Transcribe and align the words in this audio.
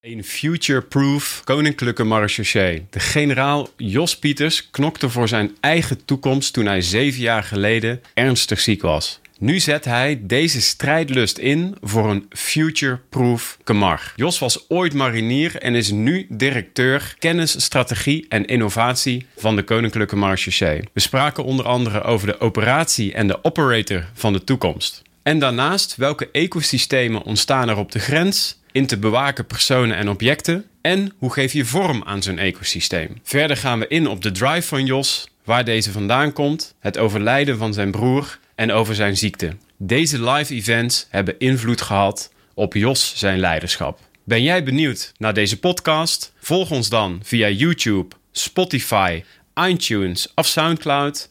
Een 0.00 0.24
future-proof 0.24 1.42
koninklijke 1.44 2.04
marechaussee. 2.04 2.86
De 2.90 3.00
generaal 3.00 3.68
Jos 3.76 4.18
Pieters 4.18 4.70
knokte 4.70 5.08
voor 5.08 5.28
zijn 5.28 5.56
eigen 5.60 6.04
toekomst 6.04 6.52
toen 6.52 6.66
hij 6.66 6.80
zeven 6.80 7.20
jaar 7.20 7.42
geleden 7.42 8.00
ernstig 8.14 8.60
ziek 8.60 8.82
was. 8.82 9.20
Nu 9.38 9.58
zet 9.58 9.84
hij 9.84 10.20
deze 10.22 10.60
strijdlust 10.60 11.38
in 11.38 11.76
voor 11.80 12.10
een 12.10 12.26
future-proof 12.30 13.58
Kamar. 13.64 14.12
Jos 14.16 14.38
was 14.38 14.64
ooit 14.68 14.94
marinier 14.94 15.56
en 15.56 15.74
is 15.74 15.90
nu 15.90 16.26
directeur 16.28 17.14
kennis, 17.18 17.62
strategie 17.62 18.26
en 18.28 18.46
innovatie 18.46 19.26
van 19.36 19.56
de 19.56 19.62
Koninklijke 19.62 20.16
Marechaussee. 20.16 20.82
We 20.92 21.00
spraken 21.00 21.44
onder 21.44 21.66
andere 21.66 22.02
over 22.02 22.26
de 22.26 22.40
operatie 22.40 23.12
en 23.12 23.26
de 23.26 23.44
operator 23.44 24.04
van 24.14 24.32
de 24.32 24.44
toekomst. 24.44 25.02
En 25.22 25.38
daarnaast 25.38 25.96
welke 25.96 26.28
ecosystemen 26.30 27.22
ontstaan 27.22 27.68
er 27.68 27.76
op 27.76 27.92
de 27.92 27.98
grens 27.98 28.59
in 28.72 28.86
te 28.86 28.98
bewaken 28.98 29.46
personen 29.46 29.96
en 29.96 30.08
objecten 30.08 30.64
en 30.80 31.12
hoe 31.18 31.32
geef 31.32 31.52
je 31.52 31.64
vorm 31.64 32.02
aan 32.04 32.22
zo'n 32.22 32.38
ecosysteem. 32.38 33.20
Verder 33.22 33.56
gaan 33.56 33.78
we 33.78 33.88
in 33.88 34.08
op 34.08 34.22
de 34.22 34.30
drive 34.30 34.68
van 34.68 34.86
Jos, 34.86 35.28
waar 35.44 35.64
deze 35.64 35.92
vandaan 35.92 36.32
komt, 36.32 36.74
het 36.78 36.98
overlijden 36.98 37.58
van 37.58 37.72
zijn 37.72 37.90
broer 37.90 38.38
en 38.54 38.72
over 38.72 38.94
zijn 38.94 39.16
ziekte. 39.16 39.56
Deze 39.76 40.30
live 40.30 40.54
events 40.54 41.06
hebben 41.10 41.38
invloed 41.38 41.80
gehad 41.80 42.32
op 42.54 42.74
Jos 42.74 43.12
zijn 43.16 43.38
leiderschap. 43.38 43.98
Ben 44.24 44.42
jij 44.42 44.64
benieuwd 44.64 45.12
naar 45.16 45.34
deze 45.34 45.58
podcast? 45.58 46.32
Volg 46.38 46.70
ons 46.70 46.88
dan 46.88 47.20
via 47.22 47.48
YouTube, 47.48 48.16
Spotify, 48.32 49.22
iTunes 49.68 50.32
of 50.34 50.46
SoundCloud. 50.46 51.26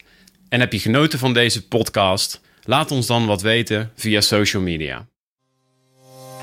En 0.48 0.60
heb 0.60 0.72
je 0.72 0.78
genoten 0.78 1.18
van 1.18 1.34
deze 1.34 1.68
podcast? 1.68 2.40
Laat 2.64 2.90
ons 2.90 3.06
dan 3.06 3.26
wat 3.26 3.42
weten 3.42 3.90
via 3.94 4.20
social 4.20 4.62
media. 4.62 5.09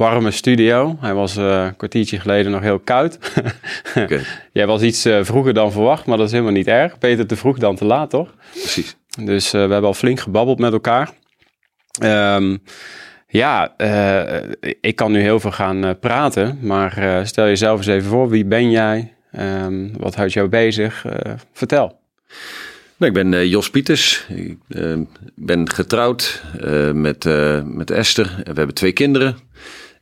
warme 0.00 0.30
studio. 0.30 0.96
Hij 1.00 1.14
was 1.14 1.36
uh, 1.36 1.64
een 1.64 1.76
kwartiertje 1.76 2.20
geleden 2.20 2.52
nog 2.52 2.60
heel 2.60 2.78
koud. 2.78 3.18
okay. 4.02 4.20
Jij 4.52 4.66
was 4.66 4.82
iets 4.82 5.06
uh, 5.06 5.18
vroeger 5.22 5.54
dan 5.54 5.72
verwacht, 5.72 6.06
maar 6.06 6.16
dat 6.16 6.26
is 6.26 6.32
helemaal 6.32 6.52
niet 6.52 6.66
erg. 6.66 6.98
Beter 6.98 7.26
te 7.26 7.36
vroeg 7.36 7.58
dan 7.58 7.76
te 7.76 7.84
laat, 7.84 8.10
toch? 8.10 8.34
Precies. 8.50 8.96
Dus 9.24 9.46
uh, 9.46 9.52
we 9.52 9.58
hebben 9.58 9.82
al 9.82 9.94
flink 9.94 10.20
gebabbeld 10.20 10.58
met 10.58 10.72
elkaar. 10.72 11.10
Um, 12.02 12.62
ja, 13.28 13.74
ik 14.80 14.96
kan 14.96 15.12
nu 15.12 15.20
heel 15.20 15.40
veel 15.40 15.50
gaan 15.50 15.98
praten, 15.98 16.58
maar 16.62 17.22
stel 17.26 17.46
jezelf 17.46 17.78
eens 17.78 17.86
even 17.86 18.10
voor. 18.10 18.28
Wie 18.28 18.44
ben 18.44 18.70
jij? 18.70 19.14
Um, 19.38 19.92
wat 19.96 20.14
houdt 20.14 20.32
jou 20.32 20.48
bezig? 20.48 21.04
vertel. 21.52 22.00
Nou, 22.96 23.12
ik 23.12 23.12
ben 23.12 23.48
Jos 23.48 23.70
Pieters. 23.70 24.26
Ik 24.28 24.58
ben 25.34 25.70
getrouwd 25.70 26.42
met, 26.92 27.24
met 27.64 27.90
Esther. 27.90 28.34
We 28.36 28.52
hebben 28.54 28.74
twee 28.74 28.92
kinderen. 28.92 29.36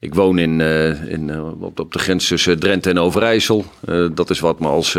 Ik 0.00 0.14
woon 0.14 0.38
in, 0.38 0.58
uh, 0.58 1.10
in, 1.10 1.28
uh, 1.28 1.62
op, 1.62 1.92
de 1.92 1.98
grens 1.98 2.28
tussen 2.28 2.58
Drenthe 2.58 2.90
en 2.90 2.98
Overijssel. 2.98 3.64
Uh, 3.88 4.08
dat 4.14 4.30
is 4.30 4.40
wat 4.40 4.60
me 4.60 4.66
als, 4.66 4.98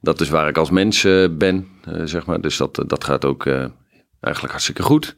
dat 0.00 0.20
is 0.20 0.28
waar 0.28 0.48
ik 0.48 0.56
als 0.56 0.70
mens 0.70 1.02
ben, 1.30 1.66
zeg 2.04 2.26
maar. 2.26 2.40
Dus 2.40 2.56
dat, 2.56 2.84
dat 2.86 3.04
gaat 3.04 3.24
ook 3.24 3.46
eigenlijk 4.20 4.52
hartstikke 4.52 4.82
goed. 4.82 5.16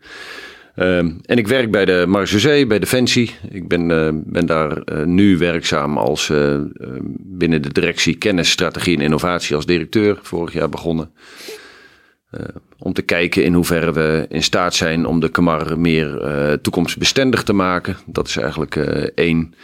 Ehm, 0.74 1.10
en 1.22 1.38
ik 1.38 1.48
werk 1.48 1.70
bij 1.70 1.84
de 1.84 2.04
Marechaussee, 2.08 2.66
bij 2.66 2.78
Defensie. 2.78 3.34
Ik 3.50 3.68
ben, 3.68 3.86
ben 4.26 4.46
daar 4.46 4.82
nu 5.06 5.38
werkzaam 5.38 5.98
als 5.98 6.32
binnen 7.18 7.62
de 7.62 7.72
directie 7.72 8.16
kennis, 8.16 8.50
strategie 8.50 8.96
en 8.96 9.02
innovatie 9.02 9.56
als 9.56 9.66
directeur. 9.66 10.18
Vorig 10.22 10.52
jaar 10.52 10.68
begonnen. 10.68 11.12
Om 12.82 12.92
te 12.92 13.02
kijken 13.02 13.44
in 13.44 13.54
hoeverre 13.54 13.92
we 13.92 14.26
in 14.28 14.42
staat 14.42 14.74
zijn 14.74 15.06
om 15.06 15.20
de 15.20 15.28
Kamar 15.28 15.78
meer 15.78 16.22
uh, 16.22 16.52
toekomstbestendig 16.52 17.42
te 17.42 17.52
maken. 17.52 17.96
Dat 18.06 18.28
is 18.28 18.36
eigenlijk 18.36 18.76
uh, 18.76 18.86
één. 19.14 19.54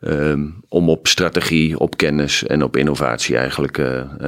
Um, 0.00 0.54
om 0.68 0.88
op 0.88 1.06
strategie, 1.06 1.78
op 1.78 1.96
kennis 1.96 2.46
en 2.46 2.62
op 2.62 2.76
innovatie 2.76 3.36
eigenlijk 3.36 3.80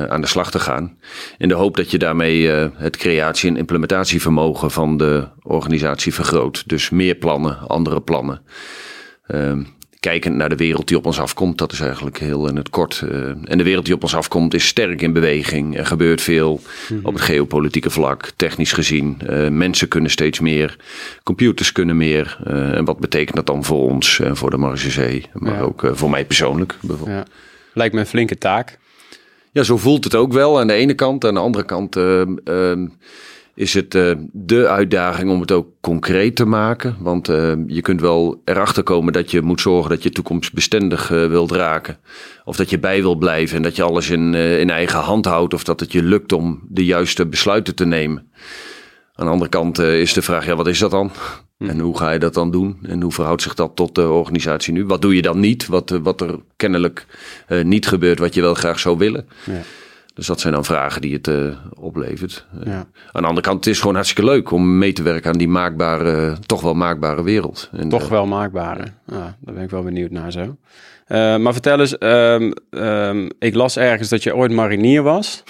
aan 0.09 0.21
de 0.21 0.27
slag 0.27 0.51
te 0.51 0.59
gaan. 0.59 0.99
In 1.39 1.49
de 1.49 1.55
hoop 1.55 1.77
dat 1.77 1.91
je 1.91 1.99
daarmee 1.99 2.49
het 2.75 2.97
creatie- 2.97 3.49
en 3.49 3.57
implementatievermogen 3.57 4.71
van 4.71 4.97
de 4.97 5.29
organisatie 5.43 6.15
vergroot. 6.15 6.69
Dus 6.69 6.91
meer 6.91 7.15
plannen, 7.15 7.59
andere 7.59 8.01
plannen. 8.01 8.43
Um, 9.27 9.76
kijkend 10.07 10.37
naar 10.37 10.49
de 10.49 10.57
wereld 10.57 10.89
die 10.89 10.97
op 10.97 11.07
ons 11.07 11.21
afkomt. 11.21 11.59
Dat 11.59 11.73
is 11.73 11.81
eigenlijk 11.81 12.19
heel 12.19 12.49
in 12.49 12.57
het 12.57 12.71
kort. 12.71 13.03
Uh, 13.05 13.29
en 13.45 13.59
de 13.59 13.65
wereld 13.65 13.85
die 13.85 13.95
op 13.95 14.03
ons 14.03 14.15
afkomt 14.15 14.55
is 14.55 14.67
sterk 14.67 15.03
in 15.03 15.13
beweging. 15.13 15.77
Er 15.77 15.87
gebeurt 15.87 16.21
veel 16.21 16.61
op 17.03 17.13
het 17.13 17.23
geopolitieke 17.23 17.91
vlak, 17.91 18.33
technisch 18.37 18.73
gezien. 18.73 19.21
Uh, 19.31 19.49
mensen 19.49 19.89
kunnen 19.89 20.11
steeds 20.11 20.41
meer, 20.41 20.77
computers 21.23 21.73
kunnen 21.73 21.97
meer. 21.97 22.39
Uh, 22.47 22.77
en 22.77 22.85
wat 22.85 22.99
betekent 22.99 23.37
dat 23.37 23.47
dan 23.47 23.65
voor 23.65 23.91
ons 23.91 24.21
en 24.21 24.37
voor 24.37 24.51
de 24.51 24.57
Marge 24.57 25.23
maar 25.33 25.55
ja. 25.55 25.61
ook 25.61 25.91
voor 25.93 26.11
mij 26.11 26.25
persoonlijk 26.25 26.75
bijvoorbeeld. 26.81 27.27
Ja. 27.27 27.35
Lijkt 27.73 27.95
me 27.95 28.01
een 28.01 28.07
flinke 28.07 28.39
taak. 28.39 28.79
Ja, 29.53 29.63
zo 29.63 29.77
voelt 29.77 30.05
het 30.05 30.15
ook 30.15 30.33
wel 30.33 30.61
aan 30.61 30.67
de 30.67 30.73
ene 30.73 30.95
kant. 30.95 31.25
Aan 31.25 31.35
de 31.35 31.41
andere 31.41 31.65
kant 31.65 31.97
is 33.57 33.75
het 33.75 33.95
uh, 33.95 34.13
de 34.33 34.69
uitdaging 34.69 35.31
om 35.31 35.41
het 35.41 35.53
ook 35.53 35.69
concreet 35.81 36.37
te 36.37 36.45
maken. 36.45 36.97
Want 36.99 37.29
uh, 37.29 37.53
je 37.67 37.81
kunt 37.81 38.01
wel 38.01 38.43
erachter 38.45 38.83
komen 38.83 39.13
dat 39.13 39.31
je 39.31 39.43
moet 39.43 39.61
zorgen 39.61 39.91
dat 39.91 40.03
je 40.03 40.11
toekomstbestendig 40.11 41.11
uh, 41.11 41.27
wilt 41.27 41.51
raken. 41.51 41.99
Of 42.45 42.57
dat 42.57 42.71
je 42.71 42.79
bij 42.79 43.01
wil 43.01 43.15
blijven 43.15 43.57
en 43.57 43.63
dat 43.63 43.77
je 43.77 43.83
alles 43.83 44.11
in, 44.11 44.35
in 44.35 44.71
eigen 44.71 44.99
hand 44.99 45.25
houdt. 45.25 45.55
Of 45.55 45.65
dat 45.65 45.81
het 45.81 45.93
je 45.93 46.03
lukt 46.03 46.33
om 46.33 46.61
de 46.69 46.85
juiste 46.85 47.27
besluiten 47.27 47.75
te 47.75 47.85
nemen. 47.85 48.31
Aan 49.15 49.27
de 49.27 49.33
andere 49.33 49.51
kant 49.51 49.79
is 49.79 50.13
de 50.13 50.23
vraag, 50.23 50.47
ja, 50.47 50.57
wat 50.57 50.67
is 50.67 50.79
dat 50.79 50.91
dan? 50.91 51.11
Hm. 51.59 51.69
En 51.69 51.79
hoe 51.79 51.99
ga 51.99 52.11
je 52.11 52.19
dat 52.19 52.35
dan 52.35 52.51
doen? 52.51 52.79
En 52.83 53.03
hoe 53.03 53.13
verhoudt 53.13 53.43
zich 53.43 53.55
dat 53.55 53.77
tot 53.77 53.95
de 53.95 54.09
organisatie 54.09 54.73
nu? 54.73 54.87
Wat 54.87 55.03
doe 55.03 55.15
je 55.15 55.23
dan 55.23 55.41
niet? 55.41 55.67
Wat, 55.67 55.99
wat 56.03 56.21
er 56.21 56.39
kennelijk 56.57 57.07
niet 57.63 57.87
gebeurt 57.87 58.19
wat 58.19 58.35
je 58.35 58.41
wel 58.41 58.55
graag 58.55 58.79
zou 58.79 58.99
willen? 58.99 59.29
Ja. 59.45 59.63
Dus 60.17 60.27
dat 60.27 60.41
zijn 60.41 60.53
dan 60.53 60.65
vragen 60.65 61.01
die 61.01 61.15
het 61.15 61.29
uh, 61.29 61.57
oplevert. 61.75 62.47
Ja. 62.65 62.87
aan 63.13 63.23
de 63.23 63.29
andere 63.29 63.41
kant, 63.41 63.65
het 63.65 63.75
is 63.75 63.81
gewoon 63.81 63.95
hartstikke 63.95 64.31
leuk 64.31 64.51
om 64.51 64.79
mee 64.79 64.93
te 64.93 65.03
werken 65.03 65.31
aan 65.31 65.39
die 65.39 65.49
maakbare, 65.49 66.37
toch 66.47 66.61
wel 66.61 66.75
maakbare 66.75 67.23
wereld. 67.23 67.71
En, 67.73 67.89
toch 67.89 68.03
uh, 68.03 68.09
wel 68.09 68.27
maakbare. 68.27 68.85
Ja, 69.07 69.37
daar 69.41 69.55
ben 69.55 69.63
ik 69.63 69.71
wel 69.71 69.83
benieuwd 69.83 70.11
naar 70.11 70.33
zo. 70.33 70.57
Maar 71.09 71.53
vertel 71.53 71.81
eens, 71.81 71.97
um, 72.01 72.53
um, 72.71 73.29
ik 73.39 73.55
las 73.55 73.77
ergens 73.77 74.09
dat 74.09 74.23
je 74.23 74.37
ooit 74.37 74.53
marinier 74.53 75.03
was. 75.03 75.43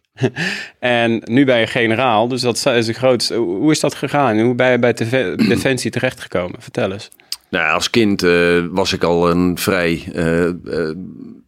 en 0.78 1.22
nu 1.24 1.44
ben 1.44 1.58
je 1.58 1.66
generaal, 1.66 2.28
dus 2.28 2.40
dat 2.40 2.66
is 2.66 2.88
een 2.88 2.94
groot. 2.94 3.28
Hoe 3.28 3.70
is 3.70 3.80
dat 3.80 3.94
gegaan? 3.94 4.40
Hoe 4.40 4.54
ben 4.54 4.70
je 4.70 4.78
bij 4.78 4.92
Defensie 5.36 5.90
terechtgekomen? 5.90 6.62
Vertel 6.62 6.92
eens. 6.92 7.10
Nou, 7.56 7.72
als 7.72 7.90
kind 7.90 8.22
uh, 8.22 8.64
was 8.70 8.92
ik 8.92 9.02
al 9.02 9.30
een 9.30 9.58
vrij 9.58 10.04
uh, 10.14 10.90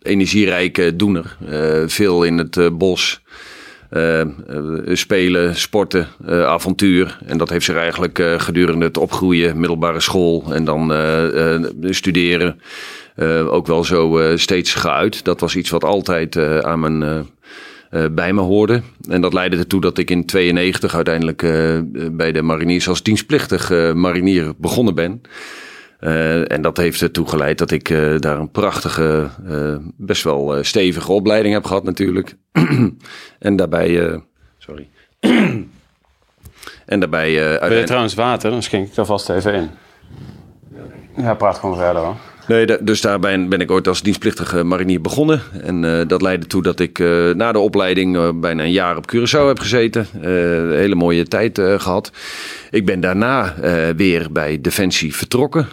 energierijke 0.03 0.97
doener. 0.97 1.37
veel 1.87 2.23
in 2.23 2.39
het 2.39 2.79
bos. 2.79 3.21
spelen, 4.93 5.57
sporten, 5.57 6.09
avontuur. 6.27 7.19
En 7.27 7.39
dat 7.39 7.49
heeft 7.49 7.65
zich 7.65 7.77
eigenlijk 7.77 8.23
gedurende 8.37 8.85
het 8.85 8.97
opgroeien, 8.97 9.59
middelbare 9.59 10.01
school 10.01 10.45
en 10.51 10.65
dan 10.65 10.93
studeren 11.83 12.61
ook 13.49 13.67
wel 13.67 13.85
zo 13.85 14.33
steeds 14.37 14.75
geuit. 14.75 15.25
Dat 15.25 15.41
was 15.41 15.57
iets 15.57 15.71
wat 15.71 15.85
altijd 15.85 16.37
aan 16.63 16.81
mijn 16.81 17.27
bij 18.15 18.33
me 18.33 18.41
hoorde. 18.41 18.83
En 19.09 19.21
dat 19.21 19.33
leidde 19.33 19.57
ertoe 19.57 19.81
dat 19.81 19.99
ik 19.99 20.11
in 20.11 20.27
92 20.27 20.95
uiteindelijk 20.95 21.41
bij 22.13 22.33
de 22.33 22.43
mariniers 22.43 22.89
als 22.89 23.03
dienstplichtig 23.03 23.71
marinier 23.95 24.53
begonnen 24.57 24.95
ben. 24.95 25.23
Uh, 26.01 26.53
en 26.53 26.63
dat 26.63 26.77
heeft 26.77 27.03
ertoe 27.03 27.29
geleid 27.29 27.59
dat 27.59 27.71
ik 27.71 27.89
uh, 27.89 28.19
daar 28.19 28.39
een 28.39 28.51
prachtige, 28.51 29.29
uh, 29.47 29.77
best 29.97 30.23
wel 30.23 30.65
stevige 30.65 31.13
opleiding 31.13 31.55
heb 31.55 31.65
gehad 31.65 31.85
natuurlijk. 31.85 32.37
en 33.39 33.57
daarbij, 33.57 34.21
sorry. 34.59 34.89
en 36.87 37.01
daarbij... 37.01 37.59
Wil 37.69 37.79
je 37.79 37.85
trouwens 37.85 38.15
water? 38.15 38.51
Dan 38.51 38.63
schenk 38.63 38.89
ik 38.89 38.95
daar 38.95 39.07
vast 39.07 39.29
even 39.29 39.55
in. 39.55 39.71
Ja, 41.17 41.35
praat 41.35 41.59
gewoon 41.59 41.77
verder 41.77 42.03
hoor. 42.03 42.17
Nee, 42.49 42.83
dus 42.83 43.01
daar 43.01 43.19
ben, 43.19 43.61
ik 43.61 43.71
ooit 43.71 43.89
als 43.89 44.03
dienstplichtige 44.03 44.65
marinier 44.65 45.01
begonnen. 45.01 45.41
En 45.63 45.83
uh, 45.83 46.01
dat 46.07 46.23
leidde 46.23 46.47
toe 46.47 46.63
dat 46.63 46.81
ik 46.81 46.99
uh, 46.99 47.35
na 47.35 47.53
de 47.53 47.59
opleiding 47.59 48.17
uh, 48.17 48.29
bijna 48.35 48.63
een 48.63 48.73
jaar 48.73 48.97
op 48.97 49.15
Curaçao 49.15 49.47
heb 49.47 49.59
gezeten. 49.59 50.07
een 50.21 50.73
hele 50.73 50.95
mooie 50.95 51.25
tijd 51.25 51.61
gehad. 51.77 52.13
Ik 52.71 52.85
ben 52.85 53.01
daarna 53.01 53.55
weer 53.97 54.33
bij 54.33 54.61
Defensie 54.61 55.15
vertrokken. 55.15 55.67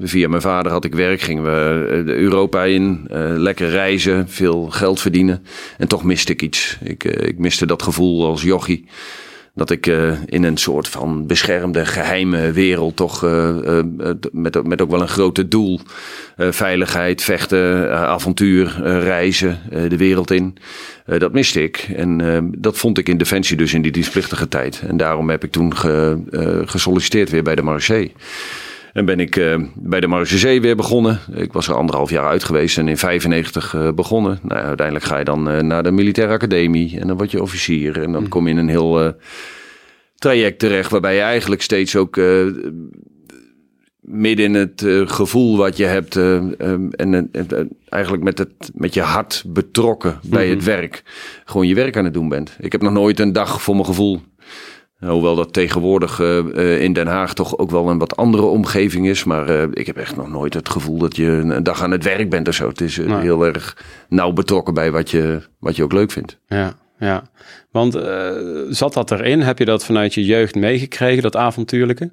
via 0.00 0.28
mijn 0.28 0.42
vader 0.42 0.72
had 0.72 0.84
ik 0.84 0.94
werk, 0.94 1.20
gingen 1.20 1.44
we 1.44 2.02
Europa 2.06 2.64
in. 2.64 3.08
lekker 3.36 3.68
reizen, 3.68 4.28
veel 4.28 4.66
geld 4.70 5.00
verdienen. 5.00 5.44
En 5.78 5.88
toch 5.88 6.04
miste 6.04 6.32
ik 6.32 6.42
iets. 6.42 6.78
Ik, 6.82 7.04
ik 7.04 7.38
miste 7.38 7.66
dat 7.66 7.82
gevoel 7.82 8.26
als 8.26 8.42
jochie 8.42 8.86
dat 9.56 9.70
ik 9.70 9.86
uh, 9.86 10.12
in 10.24 10.42
een 10.42 10.56
soort 10.56 10.88
van 10.88 11.26
beschermde 11.26 11.86
geheime 11.86 12.52
wereld 12.52 12.96
toch 12.96 13.24
uh, 13.24 13.48
uh, 13.64 13.80
met, 14.32 14.66
met 14.66 14.80
ook 14.80 14.90
wel 14.90 15.00
een 15.00 15.08
grote 15.08 15.48
doel. 15.48 15.80
veiligheid, 16.36 17.22
vechten, 17.22 17.92
avontuur, 17.92 18.80
reizen, 18.82 19.60
de 19.88 19.96
wereld 19.96 20.30
in. 20.30 20.56
dat 21.04 21.32
miste 21.32 21.62
ik. 21.62 21.88
En 21.96 22.50
dat 22.58 22.78
vond 22.78 22.98
ik 22.98 23.08
in 23.08 23.18
Defensie 23.18 23.56
dus 23.56 23.74
in 23.74 23.82
die 23.82 23.92
dienstplichtige 23.92 24.48
tijd. 24.48 24.82
En 24.86 24.96
daarom 24.96 25.30
heb 25.30 25.44
ik 25.44 25.50
toen 25.50 25.76
ge, 25.76 26.18
gesolliciteerd 26.66 27.30
weer 27.30 27.42
bij 27.42 27.54
de 27.54 27.62
Marché. 27.62 28.10
En 28.96 29.04
ben 29.04 29.20
ik 29.20 29.36
uh, 29.36 29.56
bij 29.74 30.00
de 30.00 30.06
Marge 30.06 30.60
weer 30.60 30.76
begonnen. 30.76 31.20
Ik 31.34 31.52
was 31.52 31.68
er 31.68 31.74
anderhalf 31.74 32.10
jaar 32.10 32.28
uit 32.28 32.44
geweest 32.44 32.78
en 32.78 32.88
in 32.88 32.96
95 32.96 33.74
uh, 33.74 33.92
begonnen. 33.92 34.38
Nou, 34.42 34.60
uiteindelijk 34.60 35.06
ga 35.06 35.18
je 35.18 35.24
dan 35.24 35.50
uh, 35.50 35.60
naar 35.60 35.82
de 35.82 35.90
militaire 35.90 36.32
academie 36.32 37.00
en 37.00 37.06
dan 37.06 37.16
word 37.16 37.30
je 37.30 37.42
officier. 37.42 38.02
En 38.02 38.12
dan 38.12 38.22
mm. 38.22 38.28
kom 38.28 38.44
je 38.44 38.52
in 38.52 38.58
een 38.58 38.68
heel 38.68 39.14
traject 40.14 40.58
terecht 40.58 40.90
waarbij 40.90 41.14
je 41.14 41.20
eigenlijk 41.20 41.62
steeds 41.62 41.96
ook 41.96 42.20
midden 44.00 44.44
in 44.44 44.54
het 44.54 44.84
gevoel 45.04 45.56
wat 45.56 45.76
je 45.76 45.84
hebt 45.84 46.16
en 46.16 47.30
eigenlijk 47.88 48.22
met, 48.22 48.38
het, 48.38 48.70
met 48.74 48.94
je 48.94 49.00
hart 49.00 49.44
betrokken 49.46 50.18
bij 50.22 50.48
het 50.48 50.58
mhm. 50.58 50.66
werk 50.66 51.02
gewoon 51.44 51.66
je 51.66 51.74
werk 51.74 51.96
aan 51.96 52.04
het 52.04 52.14
doen 52.14 52.28
bent. 52.28 52.56
Ik 52.60 52.72
heb 52.72 52.82
nog 52.82 52.92
nooit 52.92 53.20
een 53.20 53.32
dag 53.32 53.62
voor 53.62 53.74
mijn 53.74 53.86
gevoel 53.86 54.20
Hoewel 54.98 55.34
dat 55.34 55.52
tegenwoordig 55.52 56.18
uh, 56.18 56.82
in 56.82 56.92
Den 56.92 57.06
Haag 57.06 57.34
toch 57.34 57.58
ook 57.58 57.70
wel 57.70 57.88
een 57.88 57.98
wat 57.98 58.16
andere 58.16 58.42
omgeving 58.42 59.06
is. 59.06 59.24
Maar 59.24 59.50
uh, 59.50 59.62
ik 59.72 59.86
heb 59.86 59.96
echt 59.96 60.16
nog 60.16 60.28
nooit 60.28 60.54
het 60.54 60.68
gevoel 60.68 60.98
dat 60.98 61.16
je 61.16 61.26
een 61.26 61.62
dag 61.62 61.82
aan 61.82 61.90
het 61.90 62.04
werk 62.04 62.30
bent 62.30 62.48
of 62.48 62.54
zo. 62.54 62.68
Het 62.68 62.80
is 62.80 62.98
uh, 62.98 63.20
heel 63.20 63.46
erg 63.46 63.84
nauw 64.08 64.32
betrokken 64.32 64.74
bij 64.74 64.90
wat 64.90 65.10
je, 65.10 65.42
wat 65.58 65.76
je 65.76 65.82
ook 65.82 65.92
leuk 65.92 66.10
vindt. 66.10 66.38
Ja, 66.46 66.74
ja. 66.98 67.22
Want 67.70 67.98
zat 68.68 68.92
dat 68.92 69.10
erin? 69.10 69.40
Heb 69.40 69.58
je 69.58 69.64
dat 69.64 69.84
vanuit 69.84 70.14
je 70.14 70.24
jeugd 70.24 70.54
meegekregen, 70.54 71.22
dat 71.22 71.36
avontuurlijke? 71.36 72.12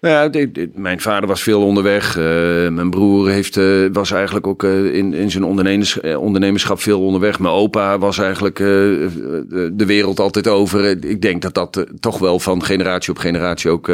Nou 0.00 0.32
ja, 0.32 0.46
mijn 0.74 1.00
vader 1.00 1.28
was 1.28 1.42
veel 1.42 1.62
onderweg. 1.62 2.16
Uh, 2.16 2.24
mijn 2.68 2.90
broer 2.90 3.28
heeft, 3.28 3.56
uh, 3.56 3.88
was 3.92 4.10
eigenlijk 4.10 4.46
ook 4.46 4.62
uh, 4.62 4.94
in, 4.94 5.14
in 5.14 5.30
zijn 5.30 5.44
ondernemers, 5.44 6.00
ondernemerschap 6.00 6.80
veel 6.80 7.00
onderweg. 7.00 7.38
Mijn 7.38 7.54
opa 7.54 7.98
was 7.98 8.18
eigenlijk 8.18 8.56
de 8.56 9.84
wereld 9.86 10.20
altijd 10.20 10.48
over. 10.48 11.04
Ik 11.04 11.22
denk 11.22 11.42
dat 11.42 11.54
dat 11.54 11.86
toch 12.00 12.18
wel 12.18 12.38
van 12.38 12.64
generatie 12.64 13.12
op 13.12 13.18
generatie 13.18 13.70
ook 13.70 13.90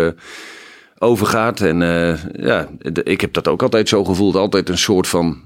overgaat. 1.05 1.61
En 1.61 1.79
ja, 2.33 2.69
ik 3.03 3.21
heb 3.21 3.33
dat 3.33 3.49
ook 3.49 3.62
altijd 3.62 3.89
zo 3.89 4.05
gevoeld. 4.05 4.37
Altijd 4.37 4.69
een 4.69 4.79
soort 4.79 5.09
van 5.09 5.43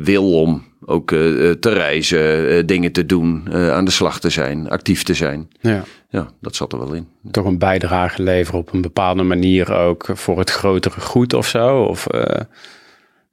wil 0.00 0.40
om 0.40 0.64
ook 0.84 1.08
te 1.08 1.58
reizen, 1.60 2.66
dingen 2.66 2.92
te 2.92 3.06
doen, 3.06 3.54
aan 3.54 3.84
de 3.84 3.90
slag 3.90 4.20
te 4.20 4.30
zijn, 4.30 4.68
actief 4.68 5.02
te 5.02 5.14
zijn. 5.14 5.48
Ja 5.60 5.84
ja, 6.10 6.28
dat 6.40 6.56
zat 6.56 6.72
er 6.72 6.78
wel 6.78 6.92
in. 6.92 7.08
Toch 7.30 7.44
een 7.44 7.58
bijdrage 7.58 8.22
leveren 8.22 8.60
op 8.60 8.72
een 8.72 8.80
bepaalde 8.80 9.22
manier 9.22 9.74
ook 9.74 10.06
voor 10.12 10.38
het 10.38 10.50
grotere 10.50 11.00
goed 11.00 11.34
of 11.34 11.46
zo? 11.46 11.82
Of 11.82 12.06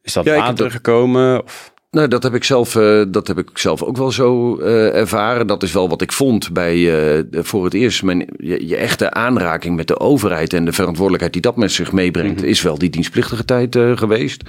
is 0.01 0.13
dat 0.13 0.25
ja, 0.25 0.37
later 0.37 0.71
gekomen? 0.71 1.43
Of? 1.43 1.73
Nou, 1.97 2.09
dat 2.09 2.23
heb 2.23 2.33
ik 2.33 2.43
zelf, 2.43 2.75
uh, 2.75 3.03
dat 3.07 3.27
heb 3.27 3.37
ik 3.37 3.49
zelf 3.53 3.83
ook 3.83 3.97
wel 3.97 4.11
zo 4.11 4.59
uh, 4.59 4.95
ervaren. 4.95 5.47
Dat 5.47 5.63
is 5.63 5.71
wel 5.71 5.89
wat 5.89 6.01
ik 6.01 6.11
vond 6.11 6.53
bij 6.53 7.25
voor 7.31 7.63
het 7.63 7.73
eerst. 7.73 8.03
Mijn, 8.03 8.27
je, 8.37 8.67
je, 8.67 8.75
echte 8.75 9.11
aanraking 9.11 9.75
met 9.75 9.87
de 9.87 9.99
overheid 9.99 10.53
en 10.53 10.65
de 10.65 10.73
verantwoordelijkheid 10.73 11.33
die 11.33 11.41
dat 11.41 11.55
met 11.55 11.71
zich 11.71 11.91
meebrengt, 11.91 12.39
mhm. 12.39 12.49
is 12.49 12.61
wel 12.61 12.77
die 12.77 12.89
dienstplichtige 12.89 13.45
tijd 13.45 13.77
geweest. 13.95 14.43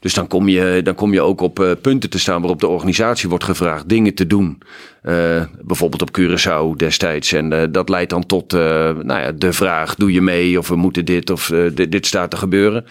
Dus 0.00 0.14
dan 0.14 0.26
kom 0.26 0.48
je, 0.48 0.80
dan 0.82 0.94
kom 0.94 1.12
je 1.12 1.20
ook 1.20 1.40
op 1.40 1.60
uh, 1.60 1.70
punten 1.82 2.10
te 2.10 2.18
staan 2.18 2.40
waarop 2.40 2.60
de 2.60 2.68
organisatie 2.68 3.28
wordt 3.28 3.44
gevraagd 3.44 3.88
dingen 3.88 4.14
te 4.14 4.26
doen. 4.26 4.58
Uh, 5.02 5.42
bijvoorbeeld 5.62 6.02
op 6.02 6.18
Curaçao 6.18 6.76
destijds. 6.76 7.32
En 7.32 7.52
uh, 7.52 7.62
dat 7.70 7.88
leidt 7.88 8.10
dan 8.10 8.26
tot 8.26 8.52
nou 8.52 9.06
ja, 9.06 9.32
de 9.32 9.52
vraag: 9.52 9.94
doe 9.94 10.12
je 10.12 10.20
mee 10.20 10.58
of 10.58 10.68
we 10.68 10.76
moeten 10.76 11.04
dit 11.04 11.30
of 11.30 11.52
dit, 11.74 11.92
dit 11.92 12.06
staat 12.06 12.30
te 12.30 12.36
gebeuren. 12.36 12.84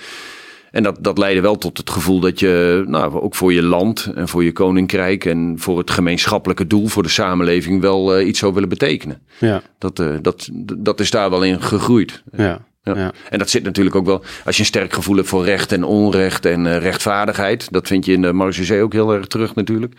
En 0.75 0.83
dat, 0.83 0.97
dat 0.99 1.17
leidde 1.17 1.41
wel 1.41 1.57
tot 1.57 1.77
het 1.77 1.89
gevoel 1.89 2.19
dat 2.19 2.39
je, 2.39 2.83
nou, 2.87 3.21
ook 3.21 3.35
voor 3.35 3.53
je 3.53 3.63
land 3.63 4.11
en 4.15 4.27
voor 4.27 4.43
je 4.43 4.51
koninkrijk 4.51 5.25
en 5.25 5.55
voor 5.57 5.77
het 5.77 5.91
gemeenschappelijke 5.91 6.67
doel, 6.67 6.87
voor 6.87 7.03
de 7.03 7.09
samenleving, 7.09 7.81
wel 7.81 8.21
iets 8.21 8.39
zou 8.39 8.53
willen 8.53 8.69
betekenen. 8.69 9.21
Ja. 9.39 9.61
Dat, 9.77 10.03
dat, 10.21 10.49
dat 10.77 10.99
is 10.99 11.11
daar 11.11 11.29
wel 11.29 11.43
in 11.43 11.61
gegroeid. 11.61 12.23
Ja. 12.31 12.65
Ja. 12.83 13.11
En 13.29 13.39
dat 13.39 13.49
zit 13.49 13.63
natuurlijk 13.63 13.95
ook 13.95 14.05
wel, 14.05 14.23
als 14.45 14.55
je 14.55 14.61
een 14.61 14.67
sterk 14.67 14.93
gevoel 14.93 15.15
hebt 15.15 15.27
voor 15.27 15.45
recht 15.45 15.71
en 15.71 15.83
onrecht 15.83 16.45
en 16.45 16.65
uh, 16.65 16.77
rechtvaardigheid. 16.77 17.71
Dat 17.71 17.87
vind 17.87 18.05
je 18.05 18.11
in 18.11 18.21
de 18.21 18.33
Marge 18.33 18.81
ook 18.81 18.93
heel 18.93 19.13
erg 19.13 19.27
terug 19.27 19.55
natuurlijk. 19.55 19.93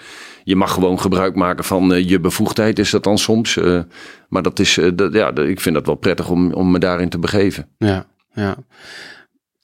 Je 0.45 0.57
mag 0.57 0.73
gewoon 0.73 1.01
gebruik 1.01 1.35
maken 1.35 1.65
van 1.65 1.93
uh, 1.93 2.09
je 2.09 2.21
bevoegdheid, 2.21 2.79
is 2.79 2.91
dat 2.91 3.05
dan 3.05 3.19
soms. 3.19 3.57
Uh, 3.57 3.81
maar 4.29 4.43
dat 4.43 4.59
is, 4.59 4.79
dat, 4.95 5.13
ja, 5.13 5.35
ik 5.35 5.61
vind 5.61 5.75
dat 5.75 5.87
wel 5.87 5.95
prettig 5.95 6.31
om, 6.31 6.53
om 6.53 6.71
me 6.71 6.79
daarin 6.79 7.09
te 7.09 7.19
begeven. 7.19 7.69
Ja, 7.79 8.07
ja. 8.33 8.57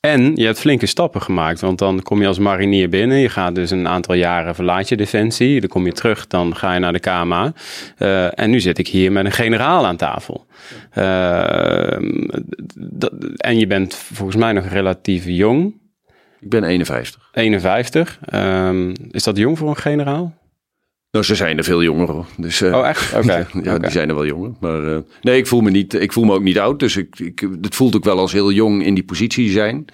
En 0.08 0.36
je 0.36 0.44
hebt 0.44 0.58
flinke 0.58 0.86
stappen 0.86 1.22
gemaakt, 1.22 1.60
want 1.60 1.78
dan 1.78 2.02
kom 2.02 2.20
je 2.20 2.26
als 2.26 2.38
marinier 2.38 2.88
binnen. 2.88 3.18
Je 3.18 3.28
gaat 3.28 3.54
dus 3.54 3.70
een 3.70 3.88
aantal 3.88 4.14
jaren 4.14 4.54
verlaat 4.54 4.88
je 4.88 4.96
defensie. 4.96 5.60
Dan 5.60 5.68
kom 5.68 5.86
je 5.86 5.92
terug, 5.92 6.26
dan 6.26 6.56
ga 6.56 6.74
je 6.74 6.80
naar 6.80 6.92
de 6.92 6.98
KMA. 6.98 7.52
Uh, 7.98 8.38
en 8.38 8.50
nu 8.50 8.60
zit 8.60 8.78
ik 8.78 8.88
hier 8.88 9.12
met 9.12 9.24
een 9.24 9.32
generaal 9.32 9.86
aan 9.86 9.96
tafel. 9.96 10.46
Uh, 10.98 11.92
en 13.36 13.58
je 13.58 13.66
bent 13.66 13.94
volgens 13.94 14.36
mij 14.36 14.52
nog 14.52 14.66
relatief 14.66 15.24
jong. 15.26 15.74
Ik 16.40 16.48
ben 16.48 16.64
51. 16.64 17.30
51. 17.32 18.18
Um, 18.34 18.92
is 19.10 19.22
dat 19.22 19.36
jong 19.36 19.58
voor 19.58 19.68
een 19.68 19.76
generaal? 19.76 20.34
Nou, 21.12 21.24
ze 21.24 21.34
zijn 21.34 21.58
er 21.58 21.64
veel 21.64 21.82
jonger 21.82 22.10
hoor. 22.10 22.26
Dus, 22.36 22.60
uh, 22.60 22.74
oh, 22.74 22.88
echt? 22.88 23.14
Oké. 23.18 23.46
ja, 23.62 23.78
die 23.78 23.90
zijn 23.90 24.08
er 24.08 24.14
wel 24.14 24.26
jonger. 24.26 24.50
Maar 24.60 24.84
uh, 24.84 24.98
nee, 25.22 25.36
ik 25.36 25.46
voel 25.46 25.60
me 25.60 25.70
niet, 25.70 25.94
ik 25.94 26.12
voel 26.12 26.24
me 26.24 26.34
ook 26.34 26.42
niet 26.42 26.58
oud. 26.58 26.78
Dus 26.78 26.96
ik, 26.96 27.18
ik, 27.18 27.48
het 27.62 27.74
voelt 27.74 27.96
ook 27.96 28.04
wel 28.04 28.18
als 28.18 28.32
heel 28.32 28.52
jong 28.52 28.84
in 28.84 28.94
die 28.94 29.04
positie 29.04 29.50
zijn. 29.50 29.84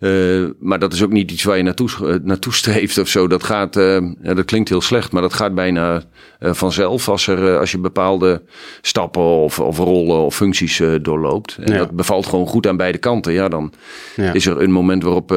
Uh, 0.00 0.48
maar 0.58 0.78
dat 0.78 0.92
is 0.92 1.02
ook 1.02 1.12
niet 1.12 1.30
iets 1.30 1.42
waar 1.42 1.56
je 1.56 1.62
naartoe, 1.62 1.88
uh, 2.02 2.14
naartoe 2.22 2.52
streeft 2.52 2.98
of 2.98 3.08
zo. 3.08 3.26
Dat 3.26 3.44
gaat, 3.44 3.76
uh, 3.76 4.00
ja, 4.22 4.34
dat 4.34 4.44
klinkt 4.44 4.68
heel 4.68 4.80
slecht, 4.80 5.12
maar 5.12 5.22
dat 5.22 5.32
gaat 5.32 5.54
bijna 5.54 6.02
vanzelf 6.40 7.08
als, 7.08 7.26
er, 7.26 7.58
als 7.58 7.70
je 7.70 7.78
bepaalde 7.78 8.42
stappen 8.80 9.22
of, 9.22 9.60
of 9.60 9.78
rollen 9.78 10.16
of 10.16 10.36
functies 10.36 10.82
doorloopt. 11.02 11.56
En 11.60 11.72
ja. 11.72 11.78
dat 11.78 11.90
bevalt 11.90 12.26
gewoon 12.26 12.46
goed 12.46 12.66
aan 12.66 12.76
beide 12.76 12.98
kanten. 12.98 13.32
Ja, 13.32 13.48
dan 13.48 13.72
ja. 14.16 14.32
is 14.32 14.46
er 14.46 14.60
een 14.60 14.70
moment 14.70 15.02
waarop 15.02 15.30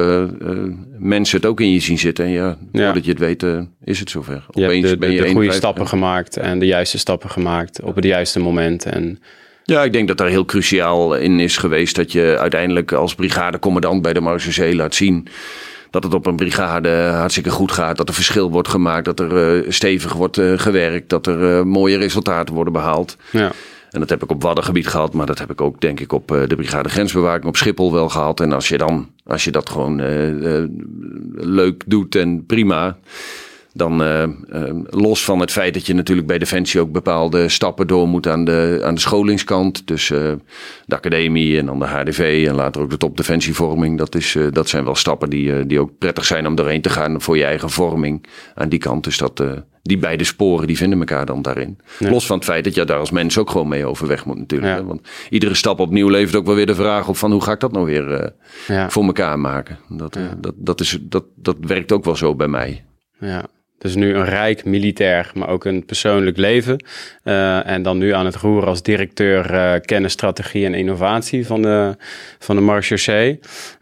mensen 0.98 1.38
het 1.38 1.46
ook 1.46 1.62
in 1.62 1.72
je 1.72 1.80
zien 1.80 2.00
zitten. 2.00 2.26
En 2.26 2.32
ja, 2.32 2.58
voordat 2.72 3.06
je 3.06 3.12
het 3.12 3.20
weet, 3.20 3.46
is 3.84 4.00
het 4.00 4.10
zover. 4.10 4.46
Opeens 4.48 4.82
je 4.82 4.88
hebt 4.88 4.90
de, 4.90 4.98
ben 4.98 5.12
je 5.12 5.22
de 5.22 5.30
goede 5.30 5.52
stappen 5.52 5.88
gemaakt 5.88 6.38
en 6.38 6.60
de 6.60 6.66
juiste 6.66 6.98
stappen 6.98 7.30
gemaakt 7.30 7.82
op 7.82 7.96
het 7.96 8.06
juiste 8.06 8.40
moment. 8.40 8.86
En 8.86 9.20
ja, 9.64 9.84
ik 9.84 9.94
denk 9.94 10.08
dat 10.08 10.18
daar 10.18 10.28
heel 10.28 10.46
cruciaal 10.46 11.16
in 11.16 11.40
is 11.40 11.58
geweest 11.58 11.96
dat 11.96 12.12
je 12.12 12.38
uiteindelijk 12.40 12.92
als 12.92 13.16
brigadecommandant 13.16 14.02
bij 14.02 14.14
de 14.14 14.22
Marseillais 14.22 14.76
laat 14.76 14.96
zien 14.96 15.28
dat 15.92 16.04
het 16.04 16.14
op 16.14 16.26
een 16.26 16.36
brigade 16.36 16.90
hartstikke 17.14 17.50
goed 17.50 17.72
gaat. 17.72 17.98
Dat 17.98 18.08
er 18.08 18.14
verschil 18.14 18.52
wordt 18.52 18.68
gemaakt. 18.68 19.06
Dat 19.06 19.20
er 19.20 19.64
uh, 19.64 19.72
stevig 19.72 20.14
wordt 20.14 20.38
uh, 20.38 20.60
gewerkt. 20.60 21.10
Dat 21.10 21.28
er 21.28 21.58
uh, 21.58 21.64
mooie 21.64 21.98
resultaten 21.98 22.54
worden 22.54 22.74
behaald. 22.74 23.18
Ja. 23.32 23.52
En 23.90 24.00
dat 24.00 24.10
heb 24.10 24.24
ik 24.24 24.32
op 24.32 24.42
Waddengebied 24.42 24.88
gehad. 24.88 25.14
Maar 25.14 25.26
dat 25.26 25.40
heb 25.40 25.52
ik 25.52 25.62
ook 25.62 25.82
denk 25.82 26.00
ik 26.00 26.14
op 26.14 26.28
de 26.28 26.56
brigade 26.56 26.90
grensbewaking 26.90 27.46
op 27.46 27.58
Schiphol 27.58 27.94
wel 27.94 28.10
gehad. 28.10 28.40
En 28.40 28.52
als 28.52 28.68
je 28.68 28.78
dan, 28.78 29.10
als 29.26 29.44
je 29.44 29.52
dat 29.52 29.70
gewoon 29.70 30.02
leuk 31.36 31.84
doet 31.86 32.16
en 32.16 32.46
prima 32.46 32.98
dan 33.74 34.02
uh, 34.02 34.24
uh, 34.54 34.80
los 34.90 35.24
van 35.24 35.40
het 35.40 35.52
feit 35.52 35.74
dat 35.74 35.86
je 35.86 35.94
natuurlijk 35.94 36.28
bij 36.28 36.38
Defensie 36.38 36.80
ook 36.80 36.92
bepaalde 36.92 37.50
stappen 37.50 37.88
door 37.88 38.08
moet 38.08 38.28
aan 38.28 38.46
de, 38.46 38.82
aan 38.84 38.94
de 38.94 39.02
scholingskant. 39.02 39.88
Dus 39.88 40.10
uh, 40.10 40.32
de 40.86 40.96
academie 40.96 41.58
en 41.58 41.66
dan 41.66 41.80
de 41.80 41.86
HDV 41.86 42.46
en 42.48 42.56
later 42.56 42.82
ook 42.82 42.90
de 42.90 42.98
topdefensievorming. 42.98 43.98
Dat, 43.98 44.16
is, 44.16 44.38
dat 44.52 44.70
zijn 44.70 44.84
wel 44.84 44.96
stappen 44.96 45.30
die, 45.30 45.66
die 45.66 45.80
ook 45.80 45.98
prettig 45.98 46.26
zijn 46.26 46.48
om 46.48 46.56
doorheen 46.56 46.82
te 46.82 46.90
gaan 46.90 47.22
voor 47.22 47.38
je 47.38 47.44
eigen 47.44 47.70
vorming 47.70 48.26
aan 48.56 48.70
die 48.70 48.80
kant. 48.80 49.04
Dus 49.04 49.18
dat, 49.18 49.44
die 49.84 49.98
beide 49.98 50.24
sporen 50.24 50.68
die 50.68 50.78
vinden 50.78 51.00
elkaar 51.00 51.26
dan 51.26 51.42
daarin. 51.42 51.78
Los 52.00 52.26
van 52.26 52.36
het 52.36 52.46
feit 52.46 52.64
dat 52.64 52.76
je 52.76 52.86
daar 52.86 53.00
als 53.00 53.12
mens 53.12 53.38
ook 53.38 53.50
gewoon 53.50 53.68
mee 53.68 53.86
overweg 53.86 54.26
moet 54.26 54.38
natuurlijk. 54.38 54.78
Ja. 54.78 54.84
Want 54.84 55.08
iedere 55.30 55.56
stap 55.56 55.80
opnieuw 55.80 56.10
levert 56.10 56.36
ook 56.36 56.46
wel 56.46 56.56
weer 56.56 56.66
de 56.66 56.76
vraag 56.76 57.08
op 57.08 57.18
van 57.18 57.32
hoe 57.32 57.44
ga 57.44 57.52
ik 57.52 57.60
dat 57.60 57.72
nou 57.72 57.86
weer 57.86 58.34
ja. 58.68 58.90
voor 58.90 59.04
elkaar 59.04 59.40
maken. 59.40 59.80
Dat, 59.90 60.18
dat, 60.40 60.54
dat, 60.56 60.80
is, 60.80 60.98
dat, 61.02 61.24
dat 61.36 61.56
werkt 61.60 61.92
ook 61.92 62.06
wel 62.06 62.16
zo 62.16 62.36
bij 62.36 62.48
mij. 62.48 62.84
Ja. 63.20 63.46
Dus 63.82 63.96
nu 63.96 64.16
een 64.16 64.26
rijk 64.26 64.66
militair, 64.66 65.32
maar 65.34 65.50
ook 65.50 65.66
een 65.66 65.86
persoonlijk 65.86 66.38
leven. 66.38 66.84
Uh, 67.24 67.68
en 67.68 67.82
dan 67.84 67.98
nu 67.98 68.14
aan 68.14 68.26
het 68.26 68.36
roer 68.36 68.66
als 68.66 68.82
directeur 68.82 69.54
uh, 69.54 69.74
kennis, 69.86 70.12
strategie 70.12 70.66
en 70.66 70.74
innovatie 70.74 71.46
van 71.46 71.62
de, 71.62 71.96
van 72.40 72.56
de 72.56 73.38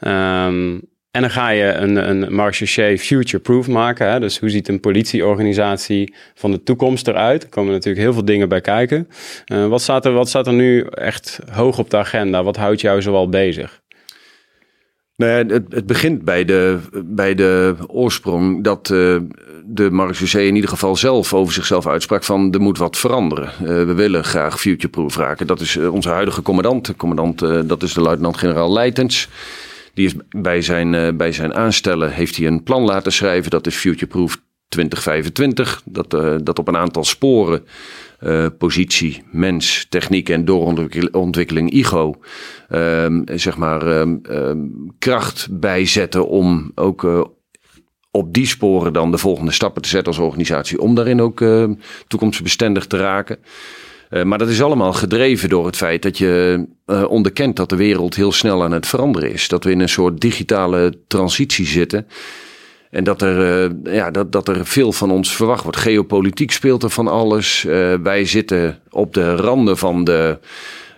um, 0.07 0.81
En 1.11 1.21
dan 1.21 1.29
ga 1.29 1.49
je 1.49 1.63
een, 1.63 2.09
een 2.09 2.33
marché 2.33 2.97
future-proof 2.97 3.67
maken. 3.67 4.11
Hè? 4.11 4.19
Dus 4.19 4.39
hoe 4.39 4.49
ziet 4.49 4.67
een 4.67 4.79
politieorganisatie 4.79 6.13
van 6.33 6.51
de 6.51 6.63
toekomst 6.63 7.07
eruit? 7.07 7.43
Er 7.43 7.49
komen 7.49 7.71
natuurlijk 7.71 8.03
heel 8.03 8.13
veel 8.13 8.25
dingen 8.25 8.49
bij 8.49 8.61
kijken. 8.61 9.07
Uh, 9.51 9.67
wat, 9.67 9.81
staat 9.81 10.05
er, 10.05 10.11
wat 10.11 10.29
staat 10.29 10.47
er 10.47 10.53
nu 10.53 10.81
echt 10.81 11.39
hoog 11.51 11.79
op 11.79 11.89
de 11.89 11.97
agenda? 11.97 12.43
Wat 12.43 12.57
houdt 12.57 12.81
jou 12.81 13.01
zoal 13.01 13.29
bezig? 13.29 13.81
Nou 15.19 15.31
ja, 15.31 15.53
het, 15.53 15.65
het, 15.69 15.85
begint 15.85 16.23
bij 16.23 16.45
de, 16.45 16.77
bij 17.05 17.35
de 17.35 17.75
oorsprong 17.87 18.63
dat 18.63 18.89
uh, 18.89 19.17
de 19.65 19.91
marechaussee 19.91 20.47
in 20.47 20.55
ieder 20.55 20.69
geval 20.69 20.95
zelf 20.95 21.33
over 21.33 21.53
zichzelf 21.53 21.87
uitsprak 21.87 22.23
van 22.23 22.53
er 22.53 22.61
moet 22.61 22.77
wat 22.77 22.97
veranderen. 22.97 23.51
Uh, 23.61 23.67
we 23.67 23.93
willen 23.93 24.23
graag 24.23 24.59
future-proof 24.59 25.15
raken. 25.15 25.47
Dat 25.47 25.59
is 25.59 25.77
onze 25.77 26.09
huidige 26.09 26.41
commandant. 26.41 26.95
Commandant, 26.95 27.39
dat 27.69 27.83
is 27.83 27.93
de 27.93 28.01
luitenant-generaal 28.01 28.73
Leitens. 28.73 29.29
Die 29.93 30.05
is 30.05 30.13
bij 30.29 30.61
zijn, 30.61 31.17
bij 31.17 31.31
zijn 31.31 31.53
aanstellen 31.53 32.11
heeft 32.11 32.37
hij 32.37 32.47
een 32.47 32.63
plan 32.63 32.83
laten 32.83 33.11
schrijven. 33.11 33.51
Dat 33.51 33.67
is 33.67 33.75
future-proof 33.75 34.41
2025. 34.67 35.81
Dat, 35.85 36.11
dat 36.45 36.59
op 36.59 36.67
een 36.67 36.77
aantal 36.77 37.03
sporen 37.03 37.63
uh, 38.21 38.45
positie, 38.57 39.23
mens, 39.31 39.85
techniek 39.89 40.29
en 40.29 40.45
doorontwikkeling, 40.45 41.71
IGO, 41.71 42.15
um, 42.69 43.23
zeg 43.25 43.57
maar, 43.57 43.87
um, 43.87 44.21
um, 44.29 44.91
kracht 44.99 45.47
bijzetten 45.51 46.27
om 46.27 46.71
ook 46.75 47.03
uh, 47.03 47.23
op 48.11 48.33
die 48.33 48.47
sporen 48.47 48.93
dan 48.93 49.11
de 49.11 49.17
volgende 49.17 49.51
stappen 49.51 49.81
te 49.81 49.89
zetten 49.89 50.13
als 50.13 50.21
organisatie, 50.21 50.81
om 50.81 50.95
daarin 50.95 51.21
ook 51.21 51.43
toekomstbestendig 52.07 52.85
te 52.87 52.97
raken. 52.97 53.37
Uh, 54.09 54.23
maar 54.23 54.37
dat 54.37 54.49
is 54.49 54.61
allemaal 54.61 54.93
gedreven 54.93 55.49
door 55.49 55.65
het 55.65 55.75
feit 55.75 56.01
dat 56.01 56.17
je 56.17 56.65
uh, 56.85 57.09
onderkent 57.09 57.55
dat 57.55 57.69
de 57.69 57.75
wereld 57.75 58.15
heel 58.15 58.31
snel 58.31 58.63
aan 58.63 58.71
het 58.71 58.87
veranderen 58.87 59.31
is. 59.31 59.47
Dat 59.47 59.63
we 59.63 59.71
in 59.71 59.79
een 59.79 59.89
soort 59.89 60.21
digitale 60.21 60.93
transitie 61.07 61.65
zitten. 61.65 62.07
En 62.89 63.03
dat 63.03 63.21
er, 63.21 63.69
uh, 63.83 63.93
ja, 63.93 64.11
dat, 64.11 64.31
dat 64.31 64.47
er 64.47 64.65
veel 64.65 64.91
van 64.91 65.11
ons 65.11 65.35
verwacht 65.35 65.63
wordt. 65.63 65.77
Geopolitiek 65.77 66.51
speelt 66.51 66.83
er 66.83 66.89
van 66.89 67.07
alles. 67.07 67.63
Uh, 67.67 67.93
wij 68.03 68.25
zitten 68.25 68.79
op 68.89 69.13
de 69.13 69.35
randen 69.35 69.77
van, 69.77 70.03
de, 70.03 70.37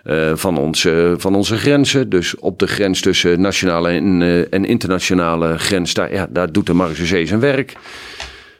uh, 0.04 0.32
van, 0.34 0.58
onze, 0.58 1.14
van 1.18 1.34
onze 1.34 1.56
grenzen. 1.56 2.08
Dus 2.08 2.36
op 2.38 2.58
de 2.58 2.66
grens 2.66 3.00
tussen 3.00 3.40
nationale 3.40 3.88
en, 3.88 4.46
en 4.50 4.64
internationale 4.64 5.58
grens. 5.58 5.94
Daar, 5.94 6.12
ja, 6.12 6.26
daar 6.30 6.52
doet 6.52 6.66
de 6.66 6.72
marechaussee 6.72 7.26
zijn 7.26 7.40
werk. 7.40 7.76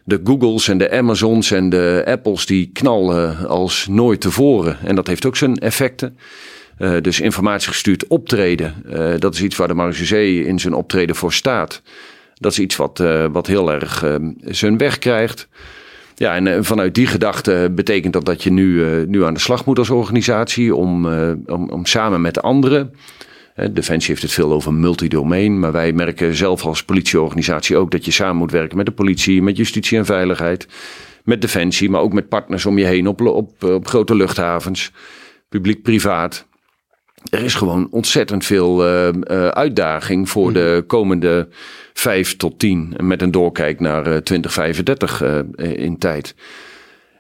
De 0.05 0.21
Googles 0.25 0.69
en 0.69 0.79
de 0.79 0.91
Amazons 0.91 1.51
en 1.51 1.69
de 1.69 2.03
Apples 2.07 2.47
die 2.47 2.71
knallen 2.73 3.47
als 3.49 3.87
nooit 3.91 4.21
tevoren. 4.21 4.79
En 4.85 4.95
dat 4.95 5.07
heeft 5.07 5.27
ook 5.27 5.37
zijn 5.37 5.57
effecten. 5.57 6.19
Uh, 6.79 6.97
dus 7.01 7.21
informatiegestuurd 7.21 8.07
optreden, 8.07 8.75
dat 9.19 9.35
is 9.35 9.43
iets 9.43 9.57
waar 9.57 9.69
de 9.69 9.75
marechaussee 9.75 10.47
in 10.47 10.59
zijn 10.59 10.75
optreden 10.75 11.17
voor 11.17 11.33
staat. 11.33 11.83
Dat 12.43 12.53
is 12.53 12.59
iets 12.59 12.77
wat, 12.77 13.01
uh, 13.01 13.27
wat 13.33 13.47
heel 13.47 13.73
erg 13.73 14.05
uh, 14.05 14.15
zijn 14.45 14.79
weg 14.79 14.99
krijgt. 14.99 15.49
Ja, 16.15 16.35
en 16.35 16.47
uh, 16.47 16.57
vanuit 16.61 16.95
die 16.95 17.07
gedachte 17.07 17.73
betekent 17.75 18.13
dat 18.13 18.25
dat 18.25 18.43
je 18.43 18.53
nu, 18.53 19.07
nu 19.07 19.25
aan 19.25 19.35
de 19.35 19.41
slag 19.41 19.65
moet 19.65 19.79
als 19.79 19.91
organisatie 19.91 20.75
om, 20.75 21.07
om, 21.47 21.71
om 21.71 21.87
samen 21.87 22.21
met 22.21 22.43
anderen. 22.43 22.93
Defensie 23.71 24.11
heeft 24.11 24.23
het 24.23 24.33
veel 24.33 24.53
over 24.53 24.75
multidomein, 24.75 25.59
maar 25.59 25.73
wij 25.73 25.93
merken 25.93 26.35
zelf 26.35 26.65
als 26.65 26.85
politieorganisatie 26.85 27.77
ook 27.77 27.91
dat 27.91 28.05
je 28.05 28.11
samen 28.11 28.37
moet 28.37 28.51
werken 28.51 28.77
met 28.77 28.87
de 28.87 28.93
politie, 28.93 29.43
met 29.43 29.57
justitie 29.57 29.99
en 29.99 30.05
veiligheid, 30.05 30.69
met 31.25 31.41
Defensie, 31.41 31.91
maar 31.91 32.01
ook 32.01 32.13
met 32.13 32.29
partners 32.29 32.67
om 32.67 32.79
je 32.79 32.85
heen 32.85 33.07
op, 33.07 33.21
op, 33.21 33.65
op 33.65 33.89
grote 33.89 34.15
luchthavens, 34.15 34.93
publiek-privaat 35.49 36.47
er 37.31 37.43
is 37.43 37.55
gewoon 37.55 37.89
ontzettend 37.91 38.45
veel 38.45 38.87
uh, 38.87 39.09
uh, 39.09 39.49
uitdaging 39.49 40.29
voor 40.29 40.49
mm. 40.49 40.55
de 40.55 40.85
komende 40.87 41.49
vijf 41.93 42.37
tot 42.37 42.59
tien. 42.59 42.95
Met 43.01 43.23
een 43.23 43.31
doorkijk 43.31 43.81
naar 43.81 44.07
uh, 44.07 44.17
2035 44.17 45.23
in 45.57 45.99
tijd. 45.99 46.35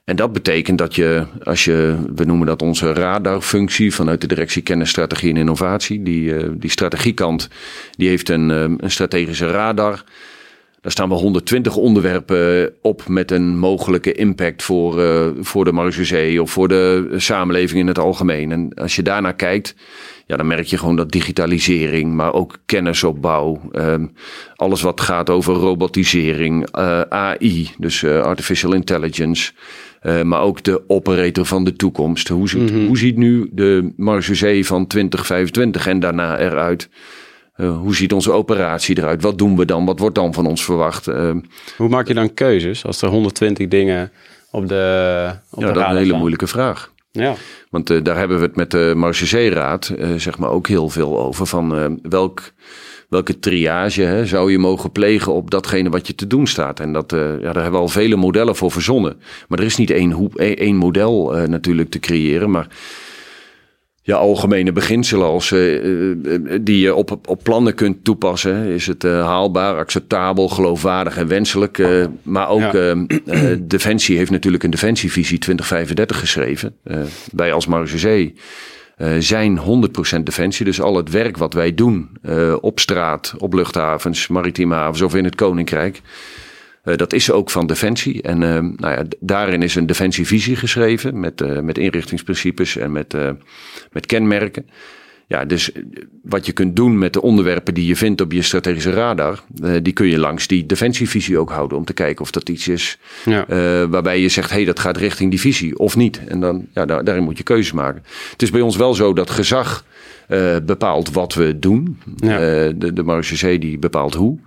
En 0.04 0.16
dat 0.16 0.32
betekent 0.32 0.78
dat 0.78 0.94
je, 0.94 1.26
als 1.42 1.64
je, 1.64 1.96
we 2.14 2.24
noemen 2.24 2.46
dat 2.46 2.62
onze 2.62 2.92
radarfunctie 2.92 3.94
vanuit 3.94 4.20
de 4.20 4.26
directie 4.26 4.62
kennis, 4.62 4.90
strategie 4.90 5.30
en 5.30 5.36
innovatie. 5.36 6.02
Die, 6.02 6.58
die 6.58 6.70
strategiekant, 6.70 7.48
die 7.96 8.08
heeft 8.08 8.28
een, 8.28 8.48
een 8.48 8.90
strategische 8.90 9.50
radar. 9.50 10.04
Daar 10.82 10.92
staan 10.92 11.08
we 11.08 11.14
120 11.14 11.76
onderwerpen 11.76 12.72
op 12.80 13.08
met 13.08 13.30
een 13.30 13.58
mogelijke 13.58 14.12
impact 14.12 14.62
voor, 14.62 15.00
uh, 15.00 15.26
voor 15.40 15.64
de 15.64 15.72
marechaussee 15.72 16.42
of 16.42 16.50
voor 16.50 16.68
de 16.68 17.08
samenleving 17.16 17.80
in 17.80 17.86
het 17.86 17.98
algemeen. 17.98 18.52
En 18.52 18.74
als 18.74 18.96
je 18.96 19.02
daarnaar 19.02 19.34
kijkt, 19.34 19.74
ja, 20.26 20.36
dan 20.36 20.46
merk 20.46 20.66
je 20.66 20.78
gewoon 20.78 20.96
dat 20.96 21.12
digitalisering, 21.12 22.14
maar 22.14 22.32
ook 22.32 22.58
kennisopbouw, 22.66 23.60
um, 23.72 24.12
alles 24.54 24.82
wat 24.82 25.00
gaat 25.00 25.30
over 25.30 25.54
robotisering, 25.54 26.76
uh, 26.78 27.00
eh, 27.00 27.06
AI, 27.08 27.70
dus 27.78 28.02
uh, 28.02 28.20
artificial 28.20 28.72
intelligence, 28.72 29.52
maar 30.22 30.40
ook 30.40 30.62
de 30.62 30.82
operator 30.86 31.46
van 31.46 31.64
de 31.64 31.72
toekomst. 31.72 32.28
Hoe 32.28 32.48
ziet, 32.48 32.60
mm 32.60 32.68
-hmm. 32.68 32.86
hoe 32.86 32.98
ziet 32.98 33.16
nu 33.16 33.50
de 33.52 33.92
marechaussee 33.96 34.66
van 34.66 34.86
2025 34.86 35.86
en 35.86 36.00
daarna 36.00 36.38
eruit? 36.38 36.88
Uh, 37.62 37.78
hoe 37.78 37.94
ziet 37.94 38.12
onze 38.12 38.32
operatie 38.32 38.98
eruit? 38.98 39.22
Wat 39.22 39.38
doen 39.38 39.56
we 39.56 39.64
dan? 39.64 39.84
Wat 39.84 39.98
wordt 39.98 40.14
dan 40.14 40.34
van 40.34 40.46
ons 40.46 40.64
verwacht? 40.64 41.08
Uh, 41.08 41.30
hoe 41.76 41.88
maak 41.88 42.08
je 42.08 42.14
dan 42.14 42.34
keuzes 42.34 42.84
als 42.86 43.02
er 43.02 43.08
120 43.08 43.68
dingen 43.68 44.12
op 44.50 44.68
de 44.68 45.30
op 45.50 45.60
Ja, 45.60 45.66
de 45.66 45.72
dat 45.72 45.82
is 45.82 45.90
een 45.90 45.96
hele 45.96 46.16
moeilijke 46.16 46.46
vraag. 46.46 46.92
Ja. 47.10 47.34
Want 47.70 47.90
uh, 47.90 48.04
daar 48.04 48.16
hebben 48.16 48.36
we 48.36 48.42
het 48.42 48.56
met 48.56 48.70
de 48.70 48.92
Marchesee-raad 48.96 49.94
zeg 50.16 50.38
maar 50.38 50.50
ook 50.50 50.66
heel 50.66 50.88
veel 50.88 51.18
over. 51.18 51.46
Van 51.46 51.98
welk, 52.02 52.52
welke 53.08 53.38
triage 53.38 54.02
hè, 54.02 54.26
zou 54.26 54.50
je 54.50 54.58
mogen 54.58 54.92
plegen 54.92 55.32
op 55.32 55.50
datgene 55.50 55.90
wat 55.90 56.06
je 56.06 56.14
te 56.14 56.26
doen 56.26 56.46
staat? 56.46 56.80
En 56.80 56.92
dat, 56.92 57.10
ja, 57.10 57.52
daar 57.52 57.62
hebben 57.62 57.72
we 57.72 57.76
al 57.76 57.88
vele 57.88 58.16
modellen 58.16 58.56
voor 58.56 58.70
verzonnen. 58.70 59.20
Maar 59.48 59.58
er 59.58 59.64
is 59.64 59.76
niet 59.76 59.90
één, 59.90 60.32
één 60.36 60.76
model 60.76 61.32
natuurlijk 61.46 61.90
te 61.90 61.98
creëren. 61.98 62.50
Maar 62.50 62.68
ja, 64.04 64.16
algemene 64.16 64.72
beginselen 64.72 65.26
als, 65.26 65.50
uh, 65.50 66.14
die 66.60 66.80
je 66.80 66.94
op, 66.94 67.18
op 67.28 67.42
plannen 67.42 67.74
kunt 67.74 68.04
toepassen. 68.04 68.66
Is 68.66 68.86
het 68.86 69.04
uh, 69.04 69.24
haalbaar, 69.24 69.76
acceptabel, 69.76 70.48
geloofwaardig 70.48 71.16
en 71.16 71.26
wenselijk? 71.26 71.78
Uh, 71.78 72.06
maar 72.22 72.48
ook 72.48 72.72
ja. 72.72 73.06
Defensie 73.60 74.16
heeft 74.16 74.30
natuurlijk 74.30 74.62
een 74.62 74.70
Defensievisie 74.70 75.38
2035 75.38 76.18
geschreven. 76.18 76.74
wij 77.32 77.52
als 77.52 77.66
Marge 77.66 78.32
zijn 79.18 79.60
100% 80.18 80.22
Defensie. 80.22 80.64
Dus 80.64 80.80
al 80.80 80.96
het 80.96 81.10
werk 81.10 81.36
wat 81.36 81.54
wij 81.54 81.74
doen 81.74 82.10
op 82.60 82.80
straat, 82.80 83.34
op 83.38 83.52
luchthavens, 83.52 84.28
maritieme 84.28 84.74
havens 84.74 85.02
of 85.02 85.14
in 85.14 85.24
het 85.24 85.34
Koninkrijk... 85.34 86.00
Uh, 86.84 86.96
dat 86.96 87.12
is 87.12 87.30
ook 87.30 87.50
van 87.50 87.66
Defensie. 87.66 88.22
En 88.22 88.42
uh, 88.42 88.48
nou 88.58 88.94
ja, 88.94 89.04
daarin 89.20 89.62
is 89.62 89.74
een 89.74 89.86
Defensievisie 89.86 90.56
geschreven 90.56 91.20
met, 91.20 91.40
uh, 91.40 91.60
met 91.60 91.78
inrichtingsprincipes 91.78 92.76
en 92.76 92.92
met, 92.92 93.16
met 93.92 94.06
kenmerken. 94.06 94.66
Ja, 95.26 95.44
dus 95.44 95.70
wat 96.22 96.46
je 96.46 96.52
kunt 96.52 96.76
doen 96.76 96.98
met 96.98 97.12
de 97.12 97.22
onderwerpen 97.22 97.74
die 97.74 97.86
je 97.86 97.96
vindt 97.96 98.20
op 98.20 98.32
je 98.32 98.42
strategische 98.42 98.90
radar, 98.90 99.42
die 99.82 99.92
kun 99.92 100.06
je 100.06 100.18
langs 100.18 100.46
die 100.46 100.66
defensievisie 100.66 101.38
ook 101.38 101.50
houden 101.50 101.78
om 101.78 101.84
te 101.84 101.92
kijken 101.92 102.22
of 102.22 102.30
dat 102.30 102.48
iets 102.48 102.68
is 102.68 102.98
ja. 103.24 103.46
waarbij 103.88 104.20
je 104.20 104.28
zegt, 104.28 104.50
hé, 104.50 104.56
hey, 104.56 104.64
dat 104.64 104.78
gaat 104.78 104.96
richting 104.96 105.30
die 105.30 105.40
visie 105.40 105.78
of 105.78 105.96
niet. 105.96 106.20
En 106.26 106.40
dan, 106.40 106.66
ja, 106.74 106.86
daar, 106.86 107.04
daarin 107.04 107.24
moet 107.24 107.38
je 107.38 107.44
keuzes 107.44 107.72
maken. 107.72 108.02
Het 108.30 108.42
is 108.42 108.50
bij 108.50 108.60
ons 108.60 108.76
wel 108.76 108.94
zo 108.94 109.12
dat 109.12 109.30
gezag 109.30 109.84
uh, 110.32 110.56
bepaalt 110.62 111.10
wat 111.10 111.34
we 111.34 111.58
doen. 111.58 111.98
Ja. 112.16 112.32
Uh, 112.32 112.72
de, 112.76 112.92
de 112.92 113.02
marechaussee 113.02 113.58
die 113.58 113.78
bepaalt 113.78 114.14
hoe. 114.14 114.38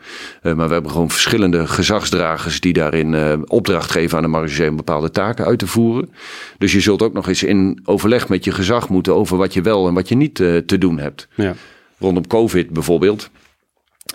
Uh, 0.43 0.53
maar 0.53 0.67
we 0.67 0.73
hebben 0.73 0.91
gewoon 0.91 1.09
verschillende 1.09 1.67
gezagsdragers 1.67 2.59
die 2.59 2.73
daarin 2.73 3.43
opdracht 3.49 3.91
geven 3.91 4.17
aan 4.17 4.23
de 4.23 4.29
marechaussee 4.29 4.69
om 4.69 4.75
bepaalde 4.75 5.11
taken 5.11 5.45
uit 5.45 5.59
te 5.59 5.67
voeren. 5.67 6.09
Dus 6.57 6.71
je 6.71 6.79
zult 6.79 7.01
ook 7.01 7.13
nog 7.13 7.27
eens 7.27 7.43
in 7.43 7.79
overleg 7.85 8.29
met 8.29 8.43
je 8.43 8.51
gezag 8.51 8.89
moeten 8.89 9.15
over 9.15 9.37
wat 9.37 9.53
je 9.53 9.61
wel 9.61 9.87
en 9.87 9.93
wat 9.93 10.09
je 10.09 10.15
niet 10.15 10.35
te 10.35 10.77
doen 10.77 10.99
hebt. 10.99 11.27
Ja. 11.35 11.53
Rondom 11.97 12.27
COVID 12.27 12.69
bijvoorbeeld 12.69 13.29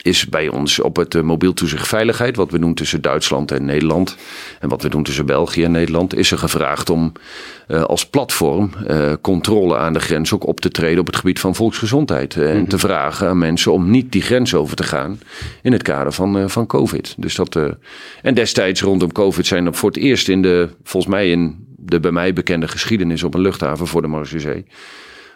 is 0.02 0.28
bij 0.28 0.48
ons 0.48 0.80
op 0.80 0.96
het 0.96 1.22
mobiel 1.22 1.52
toezicht 1.52 1.88
veiligheid, 1.88 2.36
wat 2.36 2.50
we 2.50 2.58
doen 2.58 2.74
tussen 2.74 3.02
Duitsland 3.02 3.50
en 3.50 3.64
Nederland 3.64 4.16
en 4.60 4.68
wat 4.68 4.82
we 4.82 4.88
doen 4.88 5.02
tussen 5.02 5.26
België 5.26 5.64
en 5.64 5.70
Nederland, 5.70 6.14
is 6.16 6.30
er 6.30 6.38
gevraagd 6.38 6.90
om 6.90 7.12
uh, 7.68 7.82
als 7.82 8.06
platform 8.06 8.70
uh, 8.88 9.12
controle 9.20 9.76
aan 9.76 9.92
de 9.92 10.00
grens 10.00 10.32
ook 10.32 10.46
op 10.46 10.60
te 10.60 10.70
treden 10.70 11.00
op 11.00 11.06
het 11.06 11.16
gebied 11.16 11.40
van 11.40 11.54
volksgezondheid. 11.54 12.34
Uh, 12.34 12.42
mm 12.42 12.50
-hmm. 12.50 12.58
En 12.58 12.66
te 12.66 12.78
vragen 12.78 13.28
aan 13.28 13.38
mensen 13.38 13.72
om 13.72 13.90
niet 13.90 14.12
die 14.12 14.22
grens 14.22 14.54
over 14.54 14.76
te 14.76 14.82
gaan 14.82 15.20
in 15.62 15.72
het 15.72 15.82
kader 15.82 16.12
van, 16.12 16.50
van 16.50 16.66
COVID. 16.66 17.14
Dus 17.18 17.34
dat, 17.34 17.58
en 18.22 18.34
destijds 18.34 18.82
rondom 18.82 19.12
COVID 19.12 19.46
zijn 19.46 19.66
er 19.66 19.74
voor 19.74 19.88
het 19.88 19.98
eerst 19.98 20.28
in 20.28 20.42
de, 20.42 20.68
volgens 20.82 21.12
mij 21.12 21.30
in 21.30 21.66
de 21.76 22.00
bij 22.00 22.12
mij 22.12 22.32
bekende 22.32 22.68
geschiedenis 22.68 23.22
op 23.22 23.34
een 23.34 23.40
luchthaven 23.40 23.86
voor 23.86 24.02
de 24.02 24.08
Marseillais 24.08 24.62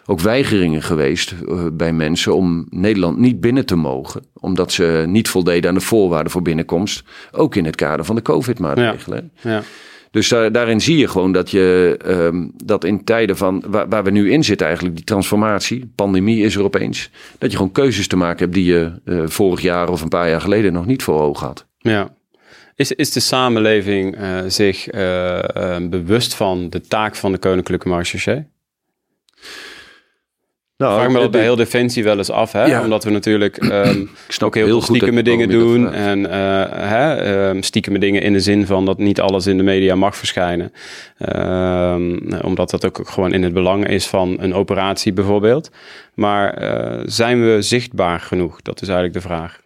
ook 0.05 0.19
weigeringen 0.19 0.81
geweest 0.81 1.35
uh, 1.47 1.65
bij 1.73 1.93
mensen 1.93 2.35
om 2.35 2.65
Nederland 2.69 3.17
niet 3.17 3.39
binnen 3.39 3.65
te 3.65 3.75
mogen. 3.75 4.23
Omdat 4.33 4.71
ze 4.71 5.03
niet 5.07 5.29
voldeden 5.29 5.69
aan 5.69 5.75
de 5.75 5.81
voorwaarden 5.81 6.31
voor 6.31 6.41
binnenkomst. 6.41 7.03
Ook 7.31 7.55
in 7.55 7.65
het 7.65 7.75
kader 7.75 8.05
van 8.05 8.15
de 8.15 8.21
COVID-maatregelen. 8.21 9.31
Ja. 9.41 9.51
ja. 9.51 9.63
Dus 10.11 10.29
daar, 10.29 10.51
daarin 10.51 10.81
zie 10.81 10.97
je 10.97 11.07
gewoon 11.07 11.31
dat 11.31 11.51
je 11.51 11.97
ehm, 12.05 12.47
dat 12.63 12.83
in 12.83 13.03
tijden 13.03 13.37
van 13.37 13.63
waar, 13.67 13.89
waar, 13.89 14.03
we 14.03 14.11
nu 14.11 14.31
in 14.31 14.43
zitten, 14.43 14.65
eigenlijk, 14.67 14.95
die 14.95 15.05
transformatie, 15.05 15.91
pandemie 15.95 16.43
is 16.43 16.55
er 16.55 16.63
opeens, 16.63 17.09
dat 17.37 17.51
je 17.51 17.57
gewoon 17.57 17.71
keuzes 17.71 18.07
te 18.07 18.15
maken 18.15 18.39
hebt 18.39 18.53
die 18.53 18.65
je 18.65 18.91
uh, 19.05 19.23
vorig 19.25 19.61
jaar 19.61 19.89
of 19.89 20.01
een 20.01 20.09
paar 20.09 20.29
jaar 20.29 20.41
geleden 20.41 20.73
nog 20.73 20.85
niet 20.85 21.03
voor 21.03 21.21
ogen 21.21 21.47
had. 21.47 21.65
Ja. 21.77 22.15
Is, 22.75 22.91
is 22.91 23.11
de 23.11 23.19
samenleving 23.19 24.17
uh, 24.17 24.39
zich 24.47 24.93
uh, 24.93 25.77
bewust 25.89 26.35
van 26.35 26.69
de 26.69 26.81
taak 26.81 27.15
van 27.15 27.31
de 27.31 27.37
Koninklijke 27.37 27.87
Marechaussee? 27.87 28.45
Nou, 30.77 30.99
vraag 30.99 31.11
me 31.11 31.19
dat 31.19 31.31
bij 31.31 31.41
heel 31.41 31.55
Defensie 31.55 32.03
wel 32.03 32.17
eens 32.17 32.31
af, 32.31 32.51
hè? 32.51 32.79
omdat 32.79 33.03
we 33.03 33.09
natuurlijk 33.09 33.63
um, 33.71 34.09
ook 34.43 34.55
heel, 34.55 34.65
heel 34.65 34.81
veel 34.81 34.95
stiekeme 34.95 35.23
dingen 35.23 35.49
doen. 35.49 35.93
En 35.93 36.19
uh, 36.19 36.29
hè, 36.69 37.49
um, 37.49 37.63
stiekeme 37.63 37.99
dingen 37.99 38.21
in 38.21 38.33
de 38.33 38.39
zin 38.39 38.65
van 38.65 38.85
dat 38.85 38.97
niet 38.97 39.19
alles 39.19 39.47
in 39.47 39.57
de 39.57 39.63
media 39.63 39.95
mag 39.95 40.15
verschijnen. 40.15 40.71
Um, 41.35 42.33
omdat 42.41 42.69
dat 42.69 42.85
ook 42.85 43.01
gewoon 43.03 43.33
in 43.33 43.43
het 43.43 43.53
belang 43.53 43.87
is 43.87 44.07
van 44.07 44.37
een 44.39 44.53
operatie 44.53 45.13
bijvoorbeeld. 45.13 45.71
Maar 46.13 46.63
uh, 46.63 47.01
zijn 47.05 47.45
we 47.45 47.61
zichtbaar 47.61 48.19
genoeg? 48.19 48.61
Dat 48.61 48.81
is 48.81 48.87
eigenlijk 48.87 49.17
de 49.17 49.27
vraag. 49.27 49.59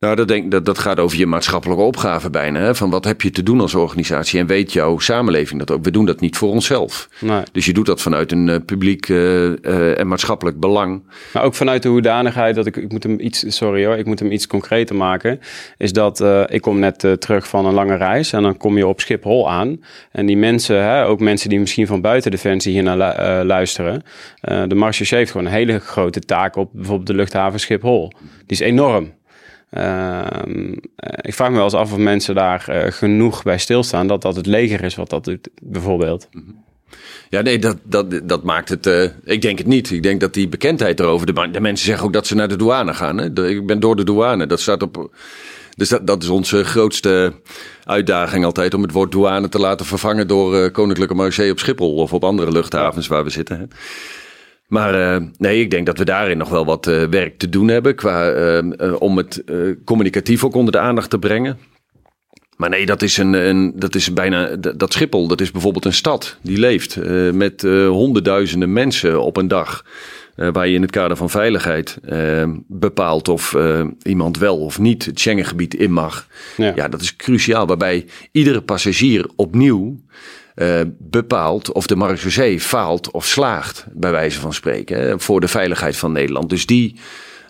Nou, 0.00 0.16
dat, 0.16 0.28
denk, 0.28 0.50
dat, 0.50 0.64
dat 0.64 0.78
gaat 0.78 0.98
over 0.98 1.18
je 1.18 1.26
maatschappelijke 1.26 1.82
opgave 1.82 2.30
bijna. 2.30 2.60
Hè? 2.60 2.74
Van 2.74 2.90
wat 2.90 3.04
heb 3.04 3.22
je 3.22 3.30
te 3.30 3.42
doen 3.42 3.60
als 3.60 3.74
organisatie? 3.74 4.40
En 4.40 4.46
weet 4.46 4.72
jouw 4.72 4.98
samenleving 4.98 5.58
dat 5.58 5.70
ook? 5.70 5.84
We 5.84 5.90
doen 5.90 6.06
dat 6.06 6.20
niet 6.20 6.36
voor 6.36 6.50
onszelf. 6.50 7.08
Nee. 7.20 7.42
Dus 7.52 7.66
je 7.66 7.72
doet 7.72 7.86
dat 7.86 8.00
vanuit 8.00 8.32
een 8.32 8.48
uh, 8.48 8.56
publiek 8.66 9.08
uh, 9.08 9.42
uh, 9.42 9.98
en 9.98 10.08
maatschappelijk 10.08 10.60
belang. 10.60 11.02
Maar 11.32 11.42
ook 11.42 11.54
vanuit 11.54 11.82
de 11.82 11.88
hoedanigheid 11.88 12.54
dat 12.54 12.66
ik, 12.66 12.76
ik 12.76 12.92
moet 12.92 13.02
hem 13.02 13.20
iets, 13.20 13.56
sorry 13.56 13.86
hoor, 13.86 13.96
ik 13.96 14.06
moet 14.06 14.18
hem 14.18 14.32
iets 14.32 14.46
concreter 14.46 14.96
maken. 14.96 15.40
Is 15.76 15.92
dat 15.92 16.24
ik 16.46 16.60
kom 16.60 16.78
net 16.78 17.16
terug 17.18 17.48
van 17.48 17.66
een 17.66 17.74
lange 17.74 17.96
reis 17.96 18.32
en 18.32 18.42
dan 18.42 18.56
kom 18.56 18.76
je 18.76 18.86
op 18.86 19.00
Schiphol 19.00 19.50
aan. 19.50 19.80
En 20.12 20.26
die 20.26 20.36
mensen, 20.36 20.82
hè, 20.82 21.06
ook 21.06 21.20
mensen 21.20 21.48
die 21.48 21.60
misschien 21.60 21.86
van 21.86 22.00
buiten 22.00 22.30
Defensie 22.30 22.72
hier 22.72 22.82
naar 22.82 23.44
luisteren. 23.44 24.02
de 24.40 24.74
marechaussee 24.74 25.18
heeft 25.18 25.30
gewoon 25.30 25.46
een 25.46 25.52
hele 25.52 25.78
grote 25.78 26.20
taak 26.20 26.56
op 26.56 26.70
bijvoorbeeld 26.72 27.06
de 27.06 27.14
luchthaven 27.14 27.60
Schiphol. 27.60 28.12
Die 28.46 28.58
is 28.58 28.60
enorm. 28.60 29.18
Uh, 29.70 30.26
ik 31.20 31.34
vraag 31.34 31.48
me 31.48 31.54
wel 31.54 31.64
eens 31.64 31.74
af 31.74 31.92
of 31.92 31.98
mensen 31.98 32.34
daar 32.34 32.66
uh, 32.68 32.92
genoeg 32.92 33.42
bij 33.42 33.58
stilstaan 33.58 34.06
dat 34.06 34.22
dat 34.22 34.36
het 34.36 34.46
leger 34.46 34.84
is 34.84 34.94
wat 34.94 35.10
dat 35.10 35.24
doet, 35.24 35.48
bijvoorbeeld. 35.62 36.28
Ja, 37.28 37.40
nee, 37.40 37.58
dat, 37.58 37.76
dat, 37.84 38.20
dat 38.28 38.42
maakt 38.42 38.68
het. 38.68 38.86
Uh, 38.86 39.04
ik 39.24 39.42
denk 39.42 39.58
het 39.58 39.66
niet. 39.66 39.90
Ik 39.90 40.02
denk 40.02 40.20
dat 40.20 40.34
die 40.34 40.48
bekendheid 40.48 41.00
erover. 41.00 41.26
De, 41.26 41.50
de 41.50 41.60
mensen 41.60 41.86
zeggen 41.86 42.06
ook 42.06 42.12
dat 42.12 42.26
ze 42.26 42.34
naar 42.34 42.48
de 42.48 42.56
douane 42.56 42.94
gaan. 42.94 43.18
Hè? 43.18 43.48
ik 43.48 43.66
ben 43.66 43.80
door 43.80 43.96
de 43.96 44.04
douane. 44.04 44.46
Dat 44.46 44.60
staat 44.60 44.82
op. 44.82 45.10
Dus 45.76 45.88
dat, 45.88 46.06
dat 46.06 46.22
is 46.22 46.28
onze 46.28 46.64
grootste 46.64 47.32
uitdaging 47.84 48.44
altijd 48.44 48.74
om 48.74 48.82
het 48.82 48.92
woord 48.92 49.12
douane 49.12 49.48
te 49.48 49.58
laten 49.58 49.86
vervangen 49.86 50.28
door 50.28 50.70
Koninklijke 50.70 51.14
Marché 51.14 51.50
op 51.50 51.58
Schiphol 51.58 51.94
of 51.94 52.12
op 52.12 52.24
andere 52.24 52.52
luchthavens 52.52 53.06
waar 53.06 53.24
we 53.24 53.30
zitten. 53.30 53.58
Hè? 53.58 53.64
Maar 54.70 55.20
uh, 55.20 55.28
nee, 55.36 55.60
ik 55.60 55.70
denk 55.70 55.86
dat 55.86 55.98
we 55.98 56.04
daarin 56.04 56.38
nog 56.38 56.48
wel 56.48 56.64
wat 56.64 56.86
uh, 56.86 57.02
werk 57.02 57.38
te 57.38 57.48
doen 57.48 57.68
hebben 57.68 57.94
qua, 57.94 58.34
uh, 58.34 58.94
om 58.98 59.16
het 59.16 59.44
communicatief 59.84 60.44
ook 60.44 60.54
onder 60.54 60.72
de 60.72 60.78
aandacht 60.78 61.10
te 61.10 61.18
brengen. 61.18 61.58
Maar 62.56 62.70
nee, 62.70 62.86
dat 62.86 63.02
is, 63.02 63.16
een, 63.16 63.32
een 63.32 63.72
dat 63.76 63.94
is 63.94 64.12
bijna. 64.12 64.56
Dat 64.56 64.92
Schiphol, 64.92 65.28
dat 65.28 65.40
is 65.40 65.50
bijvoorbeeld 65.50 65.84
een 65.84 65.92
stad 65.92 66.36
die 66.42 66.58
leeft 66.58 66.96
met 67.32 67.62
honderdduizenden 67.86 68.72
mensen 68.72 69.22
op 69.22 69.36
een 69.36 69.48
dag. 69.48 69.84
waar 70.34 70.68
je 70.68 70.74
in 70.74 70.82
het 70.82 70.90
kader 70.90 71.16
van 71.16 71.30
veiligheid 71.30 71.98
bepaalt 72.66 73.28
of 73.28 73.56
iemand 74.02 74.38
wel 74.38 74.58
of 74.58 74.78
niet 74.78 75.04
het 75.04 75.20
Schengengebied 75.20 75.74
in 75.74 75.92
mag. 75.92 76.26
Ja. 76.56 76.72
ja, 76.74 76.88
dat 76.88 77.00
is 77.00 77.16
cruciaal. 77.16 77.66
Waarbij 77.66 78.06
iedere 78.32 78.60
passagier 78.60 79.26
opnieuw 79.36 80.00
uh, 80.60 80.80
bepaalt 80.98 81.72
of 81.72 81.86
de 81.86 81.96
marechaussee 81.96 82.60
faalt 82.60 83.10
of 83.10 83.26
slaagt, 83.26 83.86
bij 83.92 84.10
wijze 84.10 84.40
van 84.40 84.52
spreken, 84.52 85.00
hè, 85.00 85.20
voor 85.20 85.40
de 85.40 85.48
veiligheid 85.48 85.96
van 85.96 86.12
Nederland. 86.12 86.50
Dus 86.50 86.66
die, 86.66 86.96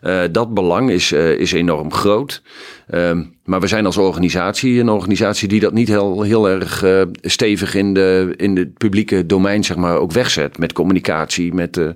uh, 0.02 0.22
dat 0.32 0.54
belang 0.54 0.90
is, 0.90 1.12
uh, 1.12 1.30
is 1.30 1.52
enorm 1.52 1.92
groot. 1.92 2.42
Ehm, 2.86 3.22
maar 3.44 3.60
we 3.60 3.66
zijn 3.66 3.86
als 3.86 3.96
organisatie 3.96 4.80
een 4.80 4.88
organisatie 4.88 5.48
die 5.48 5.60
dat 5.60 5.72
niet 5.72 5.88
heel, 5.88 6.22
heel 6.22 6.48
erg 6.48 6.84
stevig 7.22 7.74
in 7.74 7.94
de, 7.94 8.34
in 8.36 8.56
het 8.56 8.78
publieke 8.78 9.26
domein 9.26 9.64
zeg 9.64 9.76
maar, 9.76 9.96
ook 9.96 10.12
wegzet. 10.12 10.58
Met 10.58 10.72
communicatie, 10.72 11.54
met... 11.54 11.94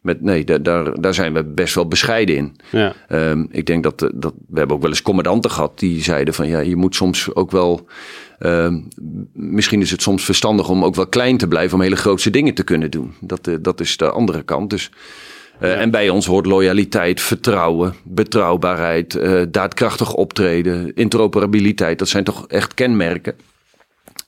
Met, 0.00 0.22
nee, 0.22 0.44
daar, 0.62 1.00
daar 1.00 1.14
zijn 1.14 1.32
we 1.32 1.44
best 1.44 1.74
wel 1.74 1.88
bescheiden 1.88 2.36
in. 2.36 2.56
Ja. 2.70 2.94
Um, 3.08 3.48
ik 3.50 3.66
denk 3.66 3.82
dat, 3.82 3.98
dat 4.14 4.34
we 4.48 4.58
hebben 4.58 4.76
ook 4.76 4.82
wel 4.82 4.90
eens 4.90 5.02
commandanten 5.02 5.50
gehad 5.50 5.78
die 5.78 6.02
zeiden 6.02 6.34
van 6.34 6.48
ja, 6.48 6.58
je 6.58 6.76
moet 6.76 6.94
soms 6.94 7.34
ook 7.34 7.50
wel 7.50 7.86
uh, 8.38 8.74
misschien 9.32 9.80
is 9.80 9.90
het 9.90 10.02
soms 10.02 10.24
verstandig 10.24 10.68
om 10.68 10.84
ook 10.84 10.94
wel 10.94 11.06
klein 11.06 11.36
te 11.36 11.48
blijven 11.48 11.76
om 11.76 11.82
hele 11.82 11.96
grootse 11.96 12.30
dingen 12.30 12.54
te 12.54 12.64
kunnen 12.64 12.90
doen. 12.90 13.14
Dat, 13.20 13.46
uh, 13.46 13.56
dat 13.60 13.80
is 13.80 13.96
de 13.96 14.10
andere 14.10 14.42
kant. 14.42 14.70
Dus, 14.70 14.90
uh, 15.60 15.70
ja. 15.70 15.76
En 15.76 15.90
bij 15.90 16.08
ons 16.08 16.26
hoort 16.26 16.46
loyaliteit, 16.46 17.20
vertrouwen, 17.20 17.94
betrouwbaarheid, 18.04 19.18
daadkrachtig 19.50 20.14
optreden, 20.14 20.94
interoperabiliteit. 20.94 21.98
Dat 21.98 22.08
zijn 22.08 22.24
toch 22.24 22.46
echt 22.46 22.74
kenmerken 22.74 23.34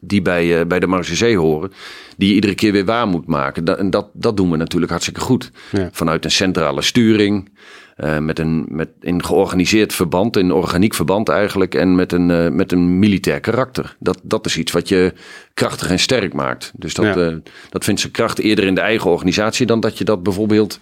die 0.01 0.23
bij, 0.23 0.67
bij 0.67 0.81
de 0.81 0.87
Marge 0.87 1.35
horen, 1.37 1.73
die 2.17 2.29
je 2.29 2.35
iedere 2.35 2.55
keer 2.55 2.73
weer 2.73 2.85
waar 2.85 3.07
moet 3.07 3.27
maken. 3.27 3.65
Dat, 3.65 3.79
en 3.79 3.91
dat, 3.91 4.09
dat 4.13 4.37
doen 4.37 4.51
we 4.51 4.57
natuurlijk 4.57 4.91
hartstikke 4.91 5.21
goed. 5.21 5.51
Ja. 5.73 5.89
Vanuit 5.93 6.25
een 6.25 6.31
centrale 6.31 6.83
sturing, 6.83 7.49
uh, 7.97 8.19
met 8.19 8.39
een, 8.39 8.67
met, 8.69 8.89
in 9.01 9.25
georganiseerd 9.25 9.95
verband, 9.95 10.37
in 10.37 10.53
organiek 10.53 10.95
verband 10.95 11.29
eigenlijk, 11.29 11.75
en 11.75 11.95
met 11.95 12.13
een, 12.13 12.31
uh, 12.31 12.49
met 12.49 12.73
een 12.73 12.99
militair 12.99 13.41
karakter. 13.41 13.97
Dat, 13.99 14.21
dat 14.23 14.47
is 14.47 14.57
iets 14.57 14.73
wat 14.73 14.89
je 14.89 15.13
krachtig 15.55 15.91
en 15.91 15.99
sterk 15.99 16.33
maakt. 16.33 16.73
Dus 16.77 16.95
dat, 16.95 17.05
ja. 17.05 17.17
uh, 17.17 17.37
dat 17.71 17.85
vindt 17.85 18.01
zijn 18.01 18.13
kracht 18.13 18.39
eerder 18.39 18.65
in 18.65 18.75
de 18.75 18.81
eigen 18.81 19.11
organisatie 19.11 19.67
dan 19.67 19.81
dat 19.81 19.99
je 19.99 20.05
dat 20.05 20.23
bijvoorbeeld 20.23 20.81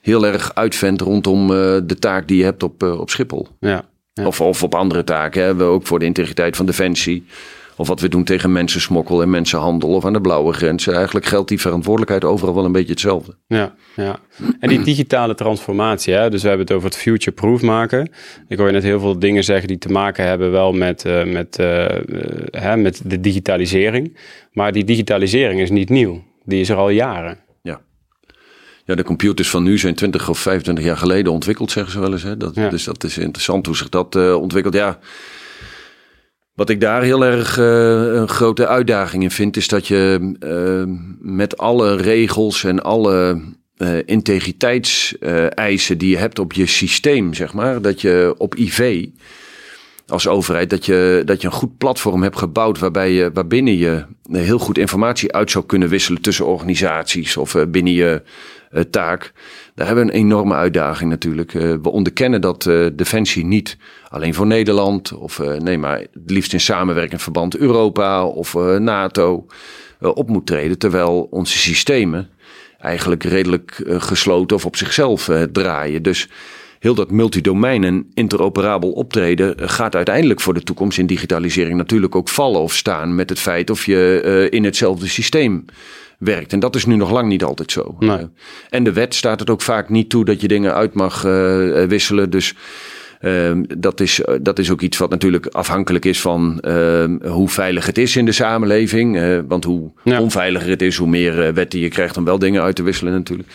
heel 0.00 0.26
erg 0.26 0.54
uitvendt 0.54 1.00
rondom 1.00 1.48
de 1.86 1.96
taak 1.98 2.28
die 2.28 2.38
je 2.38 2.44
hebt 2.44 2.62
op, 2.62 2.82
op 2.82 3.10
Schiphol. 3.10 3.48
Ja. 3.60 3.84
Ja. 4.12 4.26
Of, 4.26 4.40
of 4.40 4.62
op 4.62 4.74
andere 4.74 5.04
taken. 5.04 5.42
Hè. 5.42 5.64
Ook 5.64 5.86
voor 5.86 5.98
de 5.98 6.04
integriteit 6.04 6.56
van 6.56 6.66
Defensie. 6.66 7.24
Of 7.76 7.88
wat 7.88 8.00
we 8.00 8.08
doen 8.08 8.24
tegen 8.24 8.52
mensensmokkel 8.52 9.22
en 9.22 9.30
mensenhandel 9.30 9.88
of 9.88 10.04
aan 10.04 10.12
de 10.12 10.20
blauwe 10.20 10.52
grens. 10.52 10.86
Eigenlijk 10.86 11.26
geldt 11.26 11.48
die 11.48 11.60
verantwoordelijkheid 11.60 12.24
overal 12.24 12.54
wel 12.54 12.64
een 12.64 12.72
beetje 12.72 12.90
hetzelfde. 12.90 13.36
Ja, 13.46 13.74
ja. 13.96 14.18
En 14.60 14.68
die 14.68 14.82
digitale 14.82 15.34
transformatie, 15.34 16.14
hè? 16.14 16.30
dus 16.30 16.42
we 16.42 16.48
hebben 16.48 16.66
het 16.66 16.76
over 16.76 16.88
het 16.88 16.98
future-proof 16.98 17.62
maken. 17.62 18.10
Ik 18.48 18.58
hoor 18.58 18.66
je 18.66 18.72
net 18.72 18.82
heel 18.82 19.00
veel 19.00 19.18
dingen 19.18 19.44
zeggen 19.44 19.68
die 19.68 19.78
te 19.78 19.88
maken 19.88 20.26
hebben 20.26 20.50
wel 20.50 20.72
met, 20.72 21.04
uh, 21.04 21.24
met, 21.24 21.58
uh, 21.60 21.86
hè, 22.50 22.76
met 22.76 23.00
de 23.04 23.20
digitalisering. 23.20 24.16
Maar 24.52 24.72
die 24.72 24.84
digitalisering 24.84 25.60
is 25.60 25.70
niet 25.70 25.88
nieuw. 25.88 26.24
Die 26.44 26.60
is 26.60 26.68
er 26.68 26.76
al 26.76 26.90
jaren. 26.90 27.38
Ja. 27.62 27.80
Ja, 28.84 28.94
de 28.94 29.02
computers 29.02 29.50
van 29.50 29.62
nu 29.62 29.78
zijn 29.78 29.94
20 29.94 30.28
of 30.28 30.38
25 30.38 30.84
jaar 30.84 30.96
geleden 30.96 31.32
ontwikkeld, 31.32 31.70
zeggen 31.70 31.92
ze 31.92 32.00
wel 32.00 32.12
eens. 32.12 32.22
Hè? 32.22 32.36
Dat, 32.36 32.54
ja. 32.54 32.68
Dus 32.68 32.84
dat 32.84 33.04
is 33.04 33.18
interessant 33.18 33.66
hoe 33.66 33.76
zich 33.76 33.88
dat 33.88 34.16
uh, 34.16 34.34
ontwikkelt. 34.34 34.74
Ja, 34.74 34.98
wat 36.56 36.68
ik 36.70 36.80
daar 36.80 37.02
heel 37.02 37.24
erg 37.24 37.58
uh, 37.58 37.64
een 38.14 38.28
grote 38.28 38.66
uitdaging 38.66 39.22
in 39.22 39.30
vind, 39.30 39.56
is 39.56 39.68
dat 39.68 39.86
je 39.86 40.34
uh, 40.40 40.82
met 41.20 41.56
alle 41.56 41.96
regels 41.96 42.64
en 42.64 42.82
alle 42.82 43.42
uh, 43.76 43.98
integriteitseisen 44.04 45.98
die 45.98 46.10
je 46.10 46.16
hebt 46.16 46.38
op 46.38 46.52
je 46.52 46.66
systeem, 46.66 47.34
zeg 47.34 47.52
maar, 47.52 47.82
dat 47.82 48.00
je 48.00 48.34
op 48.38 48.54
IV 48.54 49.06
als 50.06 50.28
overheid, 50.28 50.70
dat 50.70 50.86
je, 50.86 51.22
dat 51.24 51.40
je 51.40 51.46
een 51.46 51.52
goed 51.52 51.78
platform 51.78 52.22
hebt 52.22 52.38
gebouwd 52.38 52.78
waarbij 52.78 53.12
je, 53.12 53.30
waarbinnen 53.32 53.76
je 53.76 54.04
heel 54.30 54.58
goed 54.58 54.78
informatie 54.78 55.32
uit 55.32 55.50
zou 55.50 55.66
kunnen 55.66 55.88
wisselen 55.88 56.20
tussen 56.20 56.46
organisaties 56.46 57.36
of 57.36 57.56
binnen 57.68 57.92
je 57.92 58.22
taak. 58.90 59.32
Daar 59.76 59.86
hebben 59.86 60.06
we 60.06 60.12
een 60.12 60.18
enorme 60.18 60.54
uitdaging 60.54 61.10
natuurlijk. 61.10 61.52
we 61.52 61.90
onderkennen 61.90 62.40
dat 62.40 62.70
Defensie 62.92 63.44
niet 63.44 63.76
alleen 64.08 64.34
voor 64.34 64.46
Nederland. 64.46 65.12
Of 65.12 65.38
uh, 65.38 65.52
nee, 65.52 65.78
maar 65.78 65.98
het 65.98 66.30
liefst 66.30 66.52
in 66.52 66.60
samenwerking 66.60 67.22
verband 67.22 67.56
Europa 67.56 68.26
of 68.26 68.54
NATO 68.78 69.46
op 69.98 70.28
moet 70.28 70.46
treden. 70.46 70.78
Terwijl 70.78 71.28
onze 71.30 71.58
systemen 71.58 72.28
eigenlijk 72.78 73.22
redelijk 73.22 73.82
gesloten 73.86 74.56
of 74.56 74.66
op 74.66 74.76
zichzelf 74.76 75.30
draaien. 75.52 76.02
Dus 76.02 76.28
heel 76.78 76.94
dat 76.94 77.10
multidomein 77.10 77.84
en 77.84 78.10
interoperabel 78.14 78.90
optreden 78.90 79.68
gaat 79.68 79.96
uiteindelijk 79.96 80.40
voor 80.40 80.54
de 80.54 80.62
toekomst 80.62 80.98
in 80.98 81.06
digitalisering 81.06 81.76
natuurlijk 81.76 82.14
ook 82.14 82.28
vallen 82.28 82.60
of 82.60 82.74
staan 82.74 83.14
met 83.14 83.28
het 83.28 83.38
feit 83.38 83.70
of 83.70 83.86
je 83.86 84.46
in 84.50 84.64
hetzelfde 84.64 85.06
systeem 85.06 85.64
werkt. 86.18 86.52
En 86.52 86.60
dat 86.60 86.74
is 86.74 86.84
nu 86.84 86.96
nog 86.96 87.10
lang 87.10 87.28
niet 87.28 87.44
altijd 87.44 87.72
zo. 87.72 87.96
Nee. 87.98 88.26
en 88.70 88.84
de 88.84 88.92
wet 88.92 89.14
staat 89.14 89.40
het 89.40 89.50
ook 89.50 89.62
vaak 89.62 89.88
niet 89.88 90.10
toe 90.10 90.24
dat 90.24 90.40
je 90.40 90.48
dingen 90.48 90.74
uit 90.74 90.94
mag 90.94 91.22
wisselen. 91.88 92.30
Dus 92.30 92.54
Um, 93.20 93.66
dat, 93.78 94.00
is, 94.00 94.22
eh, 94.22 94.34
dat 94.40 94.58
is 94.58 94.70
ook 94.70 94.80
iets 94.80 94.98
wat 94.98 95.10
natuurlijk 95.10 95.46
afhankelijk 95.46 96.04
is 96.04 96.20
van 96.20 96.62
um, 96.68 97.20
hoe 97.24 97.48
veilig 97.48 97.86
het 97.86 97.98
is 97.98 98.16
in 98.16 98.24
de 98.24 98.32
samenleving. 98.32 99.16
Uh, 99.16 99.38
want 99.48 99.64
hoe 99.64 99.90
ja. 100.04 100.20
onveiliger 100.20 100.70
het 100.70 100.82
is, 100.82 100.96
hoe 100.96 101.08
meer 101.08 101.46
uh, 101.46 101.52
wetten 101.52 101.78
je 101.78 101.88
krijgt 101.88 102.16
om 102.16 102.24
wel 102.24 102.38
dingen 102.38 102.62
uit 102.62 102.76
te 102.76 102.82
wisselen 102.82 103.12
natuurlijk. 103.12 103.48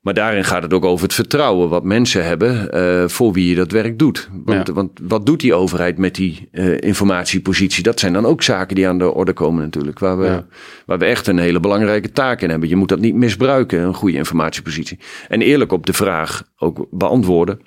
Maar 0.00 0.14
daarin 0.14 0.44
gaat 0.44 0.62
het 0.62 0.72
ook 0.72 0.84
over 0.84 1.04
het 1.04 1.14
vertrouwen 1.14 1.68
wat 1.68 1.84
mensen 1.84 2.24
hebben 2.24 2.68
uh, 2.74 3.08
voor 3.08 3.32
wie 3.32 3.48
je 3.48 3.54
dat 3.54 3.70
werk 3.72 3.98
doet. 3.98 4.28
Want, 4.44 4.66
ja. 4.66 4.72
want 4.72 4.90
wat 5.02 5.26
doet 5.26 5.40
die 5.40 5.54
overheid 5.54 5.98
met 5.98 6.14
die 6.14 6.48
uh, 6.52 6.80
informatiepositie? 6.80 7.82
Dat 7.82 8.00
zijn 8.00 8.12
dan 8.12 8.26
ook 8.26 8.42
zaken 8.42 8.74
die 8.74 8.88
aan 8.88 8.98
de 8.98 9.14
orde 9.14 9.32
komen 9.32 9.62
natuurlijk. 9.62 9.98
Waar 9.98 10.18
we, 10.18 10.24
ja. 10.24 10.46
waar 10.86 10.98
we 10.98 11.04
echt 11.04 11.26
een 11.26 11.38
hele 11.38 11.60
belangrijke 11.60 12.12
taak 12.12 12.40
in 12.40 12.50
hebben. 12.50 12.68
Je 12.68 12.76
moet 12.76 12.88
dat 12.88 13.00
niet 13.00 13.14
misbruiken, 13.14 13.80
een 13.80 13.94
goede 13.94 14.16
informatiepositie. 14.16 14.98
En 15.28 15.42
eerlijk 15.42 15.72
op 15.72 15.86
de 15.86 15.92
vraag 15.92 16.42
ook 16.58 16.86
beantwoorden. 16.90 17.60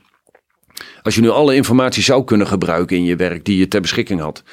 Als 1.02 1.16
je 1.16 1.22
nu 1.22 1.30
alle 1.30 1.56
informatie 1.56 2.04
zou 2.04 2.24
kunnen 2.24 2.48
gebruiken 2.48 2.98
in 2.98 3.04
je 3.04 3.16
werk 3.16 3.46
die 3.46 3.58
je 3.58 3.68
ter 3.68 3.82
beschikking 3.82 4.20
had 4.20 4.44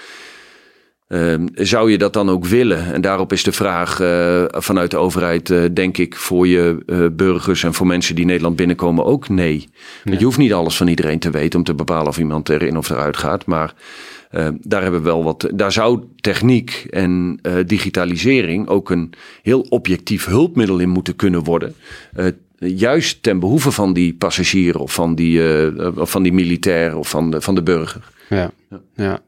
Uh, 1.11 1.35
zou 1.55 1.91
je 1.91 1.99
dat 1.99 2.13
dan 2.13 2.31
ook 2.31 2.47
willen? 2.47 2.93
En 2.93 3.01
daarop 3.01 3.33
is 3.33 3.43
de 3.43 3.53
vraag 3.53 4.01
uh, 4.01 4.45
vanuit 4.49 4.91
de 4.91 4.97
overheid, 4.97 5.51
uh, 5.51 5.65
denk 5.73 5.99
ik, 5.99 6.17
voor 6.17 6.47
je 6.47 6.83
uh, 6.87 7.07
burgers 7.13 7.65
en 7.65 7.75
voor 7.75 7.87
mensen 7.87 8.15
die 8.15 8.25
Nederland 8.25 8.57
binnenkomen 8.57 9.05
ook 9.05 9.29
nee. 9.29 9.69
nee. 10.05 10.19
Je 10.19 10.25
hoeft 10.25 10.39
niet 10.39 10.53
alles 10.53 10.77
van 10.77 10.89
iedereen 10.89 11.19
te 11.19 11.31
weten 11.31 11.59
om 11.59 11.65
te 11.65 11.75
bepalen 11.75 12.07
of 12.07 12.19
iemand 12.19 12.49
erin 12.49 12.77
of 12.77 12.91
eruit 12.91 13.17
gaat. 13.17 13.47
Maar 13.47 13.75
daar 14.61 14.83
hebben 14.83 15.01
we 15.01 15.07
wel 15.07 15.25
wat. 15.25 15.51
Daar 15.55 15.73
zou 15.73 16.05
techniek 16.17 16.87
en 16.91 17.41
digitalisering 17.67 18.69
ook 18.69 18.91
een 18.91 19.13
heel 19.43 19.61
objectief 19.61 20.27
hulpmiddel 20.27 20.79
in 20.79 20.89
moeten 20.89 21.17
kunnen 21.17 21.45
worden. 21.45 21.75
juist 22.59 23.23
ten 23.23 23.39
behoeve 23.39 23.71
van 23.71 23.93
die 23.93 24.15
passagier 24.15 24.79
of 24.79 24.95
van 24.95 25.15
die, 25.15 25.43
of 26.01 26.11
van 26.11 26.23
die 26.23 26.33
militair 26.33 26.97
of 26.97 27.09
van 27.09 27.31
de, 27.31 27.41
van 27.41 27.55
de 27.55 27.63
burger. 27.63 28.09
Ja, 28.29 28.51
ja. 28.69 28.81
ja. 28.95 29.21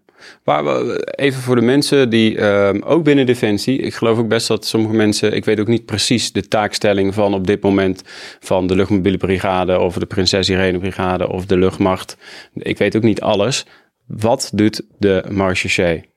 Maar 0.45 0.65
even 0.97 1.43
voor 1.43 1.55
de 1.55 1.63
mensen 1.63 2.11
die 2.11 2.37
uh, 2.37 2.71
ook 2.85 3.05
binnen 3.05 3.27
Defensie. 3.27 3.79
Ik 3.79 3.95
geloof 3.95 4.19
ook 4.19 4.29
best 4.29 4.49
dat 4.49 4.67
sommige 4.67 4.95
mensen. 4.95 5.33
Ik 5.33 5.45
weet 5.45 5.61
ook 5.61 5.67
niet 5.67 5.85
precies 5.85 6.33
de 6.33 6.49
taakstelling 6.49 7.15
van 7.15 7.35
op 7.35 7.47
dit 7.47 7.63
moment. 7.63 8.03
van 8.41 8.67
de 8.67 8.77
luchtmobiele 8.77 9.17
brigade. 9.17 9.79
of 9.79 9.95
de 9.95 10.07
Prinses 10.07 10.49
Irene 10.49 10.79
brigade. 10.79 11.29
of 11.29 11.47
de 11.47 11.57
luchtmacht. 11.57 12.17
Ik 12.55 12.79
weet 12.79 12.97
ook 12.97 13.03
niet 13.03 13.21
alles. 13.21 13.67
Wat 14.07 14.51
doet 14.55 14.83
de 14.99 15.25
marechaussee? 15.31 16.12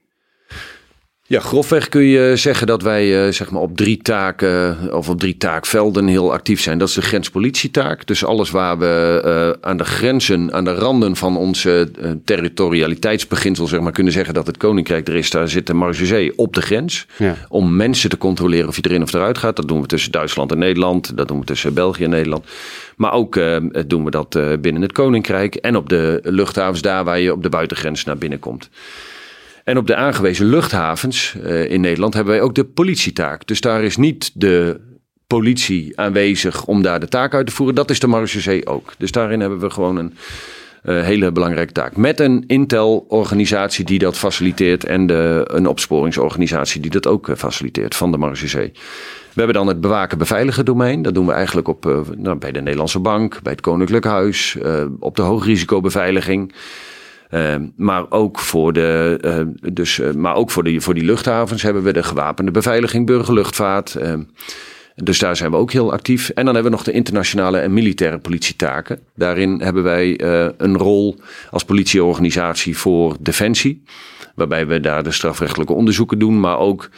Ja, 1.27 1.39
grofweg 1.39 1.89
kun 1.89 2.03
je 2.03 2.35
zeggen 2.35 2.67
dat 2.67 2.81
wij 2.81 3.25
uh, 3.25 3.31
zeg 3.33 3.51
maar 3.51 3.61
op 3.61 3.77
drie 3.77 3.97
taken 3.97 4.77
of 4.93 5.09
op 5.09 5.19
drie 5.19 5.37
taakvelden 5.37 6.07
heel 6.07 6.33
actief 6.33 6.61
zijn. 6.61 6.77
Dat 6.77 6.87
is 6.87 6.93
de 6.93 7.01
grenspolitietaak. 7.01 8.05
Dus 8.07 8.25
alles 8.25 8.49
waar 8.49 8.77
we 8.77 9.21
uh, 9.25 9.69
aan 9.69 9.77
de 9.77 9.85
grenzen, 9.85 10.53
aan 10.53 10.63
de 10.63 10.73
randen 10.73 11.15
van 11.15 11.37
onze 11.37 11.89
uh, 11.99 12.11
territorialiteitsbeginsel 12.25 13.67
zeg 13.67 13.79
maar, 13.79 13.91
kunnen 13.91 14.13
zeggen 14.13 14.33
dat 14.33 14.47
het 14.47 14.57
koninkrijk 14.57 15.07
er 15.07 15.15
is. 15.15 15.29
Daar 15.29 15.49
zit 15.49 15.67
de 15.67 15.73
marechaussee 15.73 16.37
op 16.37 16.53
de 16.53 16.61
grens. 16.61 17.05
Ja. 17.17 17.35
Om 17.49 17.75
mensen 17.75 18.09
te 18.09 18.17
controleren 18.17 18.67
of 18.67 18.75
je 18.75 18.81
erin 18.85 19.01
of 19.01 19.13
eruit 19.13 19.37
gaat. 19.37 19.55
Dat 19.55 19.67
doen 19.67 19.81
we 19.81 19.87
tussen 19.87 20.11
Duitsland 20.11 20.51
en 20.51 20.57
Nederland. 20.57 21.17
Dat 21.17 21.27
doen 21.27 21.39
we 21.39 21.45
tussen 21.45 21.73
België 21.73 22.03
en 22.03 22.09
Nederland. 22.09 22.45
Maar 22.95 23.13
ook 23.13 23.39
doen 23.87 24.03
we 24.03 24.11
dat 24.11 24.39
binnen 24.61 24.81
het 24.81 24.91
koninkrijk. 24.91 25.55
En 25.55 25.75
op 25.75 25.89
de 25.89 26.19
luchthavens 26.23 26.81
daar 26.81 27.03
waar 27.03 27.19
je 27.19 27.31
op 27.31 27.43
de 27.43 27.49
buitengrens 27.49 28.03
naar 28.03 28.17
binnen 28.17 28.39
komt. 28.39 28.69
En 29.65 29.77
op 29.77 29.87
de 29.87 29.95
aangewezen 29.95 30.45
luchthavens 30.45 31.35
uh, 31.43 31.71
in 31.71 31.81
Nederland 31.81 32.13
hebben 32.13 32.33
wij 32.33 32.43
ook 32.43 32.55
de 32.55 32.65
politietaak. 32.65 33.47
Dus 33.47 33.61
daar 33.61 33.83
is 33.83 33.97
niet 33.97 34.31
de 34.33 34.79
politie 35.27 35.99
aanwezig 35.99 36.65
om 36.65 36.81
daar 36.81 36.99
de 36.99 37.07
taak 37.07 37.33
uit 37.33 37.45
te 37.45 37.51
voeren. 37.51 37.75
Dat 37.75 37.89
is 37.89 37.99
de 37.99 38.07
marechaussee 38.07 38.67
ook. 38.67 38.93
Dus 38.97 39.11
daarin 39.11 39.39
hebben 39.39 39.59
we 39.59 39.69
gewoon 39.69 39.97
een 39.97 40.13
uh, 40.83 41.03
hele 41.03 41.31
belangrijke 41.31 41.71
taak. 41.71 41.95
Met 41.95 42.19
een 42.19 42.43
Intel-organisatie 42.47 43.85
die 43.85 43.99
dat 43.99 44.17
faciliteert 44.17 44.85
en 44.85 45.07
de, 45.07 45.47
een 45.51 45.67
opsporingsorganisatie 45.67 46.81
die 46.81 46.91
dat 46.91 47.07
ook 47.07 47.27
uh, 47.27 47.35
faciliteert 47.35 47.95
van 47.95 48.11
de 48.11 48.17
marechaussee. 48.17 48.71
We 49.33 49.41
hebben 49.41 49.55
dan 49.55 49.67
het 49.67 49.81
bewaken 49.81 50.17
beveiligen 50.17 50.65
domein. 50.65 51.01
Dat 51.01 51.13
doen 51.13 51.25
we 51.25 51.33
eigenlijk 51.33 51.67
op, 51.67 52.05
nou, 52.17 52.37
bij 52.37 52.51
de 52.51 52.61
Nederlandse 52.61 52.99
Bank, 52.99 53.39
bij 53.43 53.51
het 53.51 53.61
Koninklijk 53.61 54.05
Huis, 54.05 54.57
op 54.99 55.15
de 55.15 55.21
hoogrisicobeveiliging. 55.21 56.53
Uh, 57.31 57.55
maar 57.75 58.11
ook 58.11 58.39
voor 58.39 58.73
de, 58.73 59.19
uh, 59.25 59.73
dus, 59.73 59.99
uh, 59.99 60.11
maar 60.11 60.35
ook 60.35 60.51
voor, 60.51 60.63
de, 60.63 60.81
voor 60.81 60.93
die 60.93 61.03
luchthavens 61.03 61.61
hebben 61.61 61.83
we 61.83 61.93
de 61.93 62.03
gewapende 62.03 62.51
beveiliging, 62.51 63.05
burgerluchtvaart. 63.05 63.95
Ehm, 63.95 64.23
dus 64.95 65.19
daar 65.19 65.35
zijn 65.35 65.51
we 65.51 65.57
ook 65.57 65.71
heel 65.71 65.91
actief. 65.91 66.29
En 66.29 66.45
dan 66.45 66.53
hebben 66.53 66.71
we 66.71 66.77
nog 66.77 66.85
de 66.85 66.91
internationale 66.91 67.57
en 67.57 67.73
militaire 67.73 68.17
politietaken. 68.17 68.99
Daarin 69.15 69.61
hebben 69.61 69.83
wij 69.83 70.21
een 70.57 70.77
rol 70.77 71.15
als 71.51 71.65
politieorganisatie 71.65 72.77
voor 72.77 73.15
defensie. 73.19 73.83
Waarbij 74.35 74.67
we 74.67 74.79
daar 74.79 75.03
de 75.03 75.11
strafrechtelijke 75.11 75.73
onderzoeken 75.73 76.19
doen, 76.19 76.39
maar 76.39 76.57
ook 76.57 76.89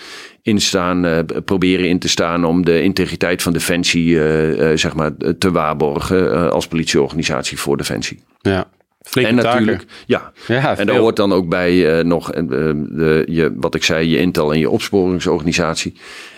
instaan, 0.41 1.25
proberen 1.45 1.89
in 1.89 1.99
te 1.99 2.09
staan 2.09 2.45
om 2.45 2.65
de 2.65 2.81
integriteit 2.81 3.41
van 3.41 3.53
defensie 3.53 4.15
zeg 4.77 4.95
maar, 4.95 5.11
te 5.37 5.51
waarborgen 5.51 6.51
als 6.51 6.67
politieorganisatie 6.67 7.59
voor 7.59 7.77
defensie. 7.77 8.19
Ja, 8.41 8.67
en 9.13 9.35
natuurlijk, 9.35 9.85
ja. 10.05 10.31
ja 10.47 10.77
en 10.77 10.87
daar 10.87 10.97
hoort 10.97 11.15
dan 11.15 11.33
ook 11.33 11.49
bij 11.49 11.97
uh, 11.97 12.03
nog 12.03 12.35
uh, 12.35 12.41
de, 12.47 13.23
je, 13.29 13.53
wat 13.55 13.75
ik 13.75 13.83
zei, 13.83 14.09
je 14.09 14.17
Intel 14.17 14.53
en 14.53 14.59
je 14.59 14.69
opsporingsorganisatie. 14.69 15.93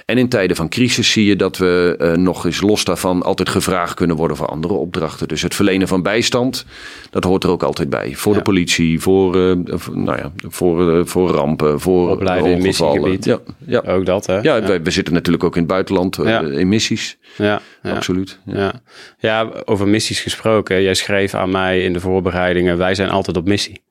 En 0.10 0.17
in 0.17 0.30
tijden 0.30 0.56
van 0.56 0.69
crisis 0.69 1.12
zie 1.12 1.26
je 1.26 1.36
dat 1.36 1.58
we 1.58 1.95
uh, 2.02 2.12
nog 2.12 2.45
eens 2.45 2.62
los 2.62 2.84
daarvan 2.84 3.24
altijd 3.24 3.50
gevraagd 3.50 3.93
kunnen 3.93 4.15
worden 4.15 4.38
voor 4.38 4.48
andere 4.48 4.74
opdrachten. 4.74 5.28
Dus 5.28 5.41
het 5.41 5.56
verlenen 5.56 5.88
van 5.88 6.02
bijstand, 6.02 6.65
dat 7.10 7.24
hoort 7.24 7.43
er 7.43 7.50
ook 7.50 7.63
altijd 7.63 7.89
bij. 7.89 8.15
Voor 8.15 8.32
ja. 8.32 8.38
de 8.38 8.43
politie, 8.43 9.00
voor, 9.00 9.36
uh, 9.36 9.56
nou 9.93 10.17
ja, 10.17 10.32
voor, 10.48 10.98
uh, 10.98 11.06
voor 11.06 11.30
rampen, 11.30 11.80
voor 11.80 12.10
Opleiden 12.10 12.62
missiegebied. 12.62 13.26
Ja, 13.26 13.39
ja. 13.65 13.80
Ook 13.80 14.06
dat, 14.06 14.26
hè? 14.26 14.39
Ja, 14.39 14.56
ja. 14.56 14.82
We, 14.82 14.91
zitten 14.91 15.13
natuurlijk 15.13 15.43
ook 15.43 15.56
in 15.56 15.62
het 15.62 15.72
buitenland 15.72 16.17
in 16.17 16.67
missies. 16.67 17.17
Ja, 17.36 17.62
absoluut. 17.84 18.39
Ja. 18.45 18.82
Ja. 19.19 19.50
over 19.65 19.88
missies 19.88 20.22
gesproken. 20.22 20.82
Jij 20.82 20.93
schreef 20.93 21.34
aan 21.34 21.52
mij 21.52 21.84
in 21.84 21.93
de 21.93 22.00
voorbereidingen, 22.00 22.78
wij 22.78 22.95
zijn 22.95 23.10
altijd 23.10 23.38
op 23.38 23.48
missie. 23.48 23.82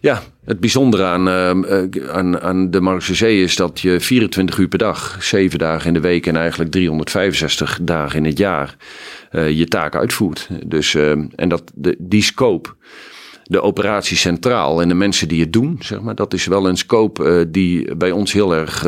Ja, 0.00 0.22
het 0.44 0.60
bijzondere 0.60 1.04
aan, 1.04 1.28
uh, 1.28 2.10
aan, 2.10 2.40
aan 2.40 2.70
de 2.70 2.80
Marseillais 2.80 3.42
is 3.42 3.56
dat 3.56 3.80
je 3.80 4.00
24 4.00 4.58
uur 4.58 4.68
per 4.68 4.78
dag, 4.78 5.22
7 5.22 5.58
dagen 5.58 5.86
in 5.86 5.94
de 5.94 6.00
week 6.00 6.26
en 6.26 6.36
eigenlijk 6.36 6.70
365 6.70 7.78
dagen 7.82 8.18
in 8.18 8.24
het 8.24 8.38
jaar 8.38 8.76
uh, 9.32 9.50
je 9.50 9.66
taak 9.66 9.94
uitvoert. 9.94 10.48
Dus, 10.66 10.94
uh, 10.94 11.10
en 11.34 11.48
dat, 11.48 11.72
de, 11.74 11.96
die 11.98 12.22
scope, 12.22 12.74
de 13.42 13.60
operatie 13.60 14.16
centraal 14.16 14.82
en 14.82 14.88
de 14.88 14.94
mensen 14.94 15.28
die 15.28 15.40
het 15.40 15.52
doen, 15.52 15.76
zeg 15.80 16.00
maar, 16.00 16.14
dat 16.14 16.32
is 16.34 16.46
wel 16.46 16.68
een 16.68 16.76
scope 16.76 17.50
die 17.50 17.96
bij 17.96 18.10
ons 18.10 18.32
heel 18.32 18.54
erg 18.54 18.86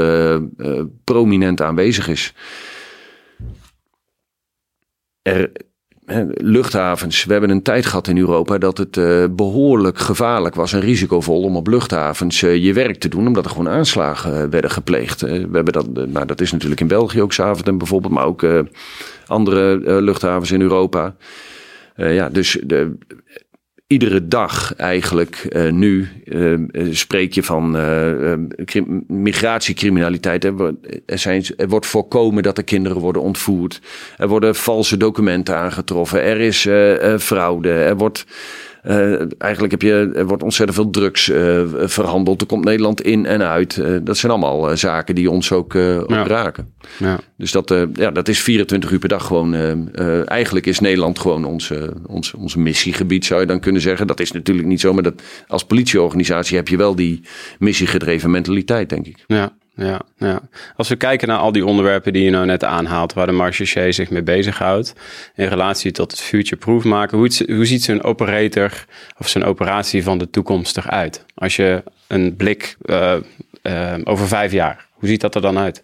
prominent 1.04 1.62
aanwezig 1.62 2.08
is. 2.08 2.34
Er 5.22 5.50
luchthavens. 6.34 7.24
We 7.24 7.32
hebben 7.32 7.50
een 7.50 7.62
tijd 7.62 7.86
gehad 7.86 8.08
in 8.08 8.18
Europa 8.18 8.58
dat 8.58 8.78
het 8.78 8.96
uh, 8.96 9.24
behoorlijk 9.30 9.98
gevaarlijk 9.98 10.54
was 10.54 10.72
en 10.72 10.80
risicovol 10.80 11.42
om 11.42 11.56
op 11.56 11.66
luchthavens 11.66 12.42
uh, 12.42 12.56
je 12.56 12.72
werk 12.72 12.98
te 12.98 13.08
doen, 13.08 13.26
omdat 13.26 13.44
er 13.44 13.50
gewoon 13.50 13.68
aanslagen 13.68 14.32
uh, 14.32 14.50
werden 14.50 14.70
gepleegd. 14.70 15.20
we 15.20 15.48
hebben 15.52 15.72
dat, 15.72 16.08
nou, 16.08 16.26
dat 16.26 16.40
is 16.40 16.52
natuurlijk 16.52 16.80
in 16.80 16.86
België 16.86 17.22
ook 17.22 17.32
Zaventem 17.32 17.78
bijvoorbeeld, 17.78 18.12
maar 18.12 18.24
ook 18.24 18.46
andere 19.26 20.00
luchthavens 20.02 20.50
in 20.50 20.60
Europa. 20.60 21.14
ja, 21.96 22.28
dus 22.28 22.58
de, 22.64 22.96
iedere 23.92 24.28
dag 24.28 24.74
eigenlijk 24.76 25.46
uh, 25.48 25.72
nu 25.72 26.08
uh, 26.24 26.58
spreek 26.90 27.32
je 27.32 27.42
van 27.42 27.70
migratiecriminaliteit. 29.06 30.44
Er, 30.44 30.74
zijn, 31.06 31.44
er 31.56 31.68
wordt 31.68 31.86
voorkomen 31.86 32.42
dat 32.42 32.58
er 32.58 32.64
kinderen 32.64 33.00
worden 33.00 33.22
ontvoerd. 33.22 33.80
Er 34.16 34.28
worden 34.28 34.54
valse 34.54 34.96
documenten 34.96 35.56
aangetroffen. 35.56 36.22
Er 36.22 36.40
is 36.40 36.68
fraude. 37.22 37.70
Er 37.70 37.96
wordt 37.96 38.26
uh, 38.86 39.20
eigenlijk 39.38 39.70
heb 39.70 39.82
je, 39.82 40.10
er 40.14 40.26
wordt 40.26 40.42
ontzettend 40.42 40.78
veel 40.78 40.90
drugs 40.90 41.28
uh, 41.28 41.62
verhandeld. 41.74 42.40
Er 42.40 42.46
komt 42.46 42.64
Nederland 42.64 43.02
in 43.02 43.26
en 43.26 43.42
uit. 43.42 43.76
Uh, 43.76 43.98
dat 44.02 44.16
zijn 44.16 44.32
allemaal 44.32 44.76
zaken 44.76 45.14
die 45.14 45.30
ons 45.30 45.52
ook, 45.52 45.74
ook 45.74 46.10
ja. 46.10 46.26
raken. 46.26 46.74
Ja. 46.98 47.18
Dus 47.36 47.52
dat, 47.52 47.74
ja, 47.94 48.10
dat 48.10 48.28
is 48.28 48.42
24 48.42 48.90
uur 48.90 48.98
per 48.98 49.08
dag 49.08 49.26
gewoon. 49.26 49.54
eigenlijk 50.26 50.66
is 50.66 50.80
Nederland 50.80 51.18
gewoon 51.18 51.44
onze, 51.44 51.94
onze, 52.06 52.36
onze 52.36 52.58
missiegebied, 52.58 53.24
zou 53.24 53.40
je 53.40 53.46
dan 53.46 53.60
kunnen 53.60 53.82
zeggen. 53.82 54.06
Dat 54.06 54.20
is 54.20 54.32
natuurlijk 54.32 54.68
niet 54.68 54.80
zo, 54.80 54.92
maar 54.92 55.02
dat, 55.02 55.22
als 55.46 55.64
politieorganisatie 55.64 56.56
heb 56.56 56.68
je 56.68 56.76
wel 56.76 56.94
die 56.94 57.20
missiegedreven 57.58 58.30
mentaliteit, 58.30 58.88
denk 58.88 59.06
ik. 59.06 59.24
Ja 59.26 59.52
ja, 59.74 60.00
ja. 60.16 60.40
Als 60.76 60.88
we 60.88 60.96
kijken 60.96 61.28
naar 61.28 61.38
al 61.38 61.52
die 61.52 61.66
onderwerpen 61.66 62.12
die 62.12 62.24
je 62.24 62.30
nou 62.30 62.46
net 62.46 62.64
aanhaalt, 62.64 63.12
waar 63.12 63.26
de 63.26 63.32
marechaussee 63.32 63.92
zich 63.92 64.10
mee 64.10 64.22
bezighoudt, 64.22 64.94
in 65.34 65.46
relatie 65.46 65.92
tot 65.92 66.10
het 66.10 66.20
future-proof 66.20 66.84
maken, 66.84 67.18
hoe, 67.18 67.30
hoe 67.46 67.66
ziet 67.66 67.82
zo'n 67.82 68.02
operator 68.02 68.84
of 69.18 69.28
zo'n 69.28 69.44
operatie 69.44 70.02
van 70.02 70.18
de 70.18 70.30
toekomst 70.30 70.76
eruit? 70.76 71.24
Als 71.34 71.56
je 71.56 71.82
een 72.06 72.36
blik 72.36 72.76
uh, 72.84 73.14
over 74.04 74.28
vijf 74.28 74.52
jaar, 74.52 74.86
hoe 74.92 75.08
ziet 75.08 75.20
dat 75.20 75.34
er 75.34 75.40
dan 75.40 75.58
uit? 75.58 75.82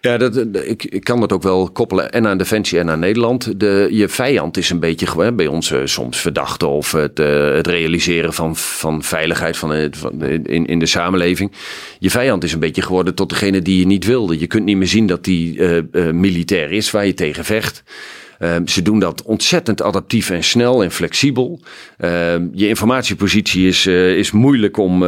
Ja, 0.00 0.16
dat, 0.16 0.36
ik, 0.52 0.84
ik 0.84 1.04
kan 1.04 1.20
dat 1.20 1.32
ook 1.32 1.42
wel 1.42 1.70
koppelen 1.70 2.12
en 2.12 2.26
aan 2.26 2.38
Defensie 2.38 2.78
en 2.78 2.90
aan 2.90 2.98
Nederland. 2.98 3.60
De, 3.60 3.88
je 3.90 4.08
vijand 4.08 4.56
is 4.56 4.70
een 4.70 4.80
beetje 4.80 5.06
gewoon 5.06 5.36
bij 5.36 5.46
ons 5.46 5.70
uh, 5.70 5.80
soms 5.84 6.20
verdachte 6.20 6.66
of 6.66 6.92
het, 6.92 7.20
uh, 7.20 7.54
het 7.54 7.66
realiseren 7.66 8.32
van, 8.32 8.56
van 8.56 9.02
veiligheid 9.02 9.56
van, 9.56 9.88
van 9.90 10.24
in, 10.24 10.66
in 10.66 10.78
de 10.78 10.86
samenleving. 10.86 11.52
Je 11.98 12.10
vijand 12.10 12.44
is 12.44 12.52
een 12.52 12.58
beetje 12.58 12.82
geworden 12.82 13.14
tot 13.14 13.28
degene 13.28 13.62
die 13.62 13.78
je 13.78 13.86
niet 13.86 14.04
wilde. 14.04 14.38
Je 14.38 14.46
kunt 14.46 14.64
niet 14.64 14.76
meer 14.76 14.86
zien 14.86 15.06
dat 15.06 15.24
die 15.24 15.62
militair 16.12 16.72
is 16.72 16.90
waar 16.90 17.06
je 17.06 17.14
tegen 17.14 17.44
vecht. 17.44 17.82
Ehm, 18.38 18.66
ze 18.66 18.82
doen 18.82 18.98
dat 18.98 19.22
ontzettend 19.22 19.82
adaptief 19.82 20.30
en 20.30 20.44
snel 20.44 20.82
en 20.82 20.90
flexibel. 20.90 21.60
Ehm, 21.98 22.46
je 22.52 22.68
informatiepositie 22.68 23.68
is, 23.68 23.86
is 23.86 24.30
moeilijk 24.30 24.76
uh, 24.76 24.84
om, 24.84 25.02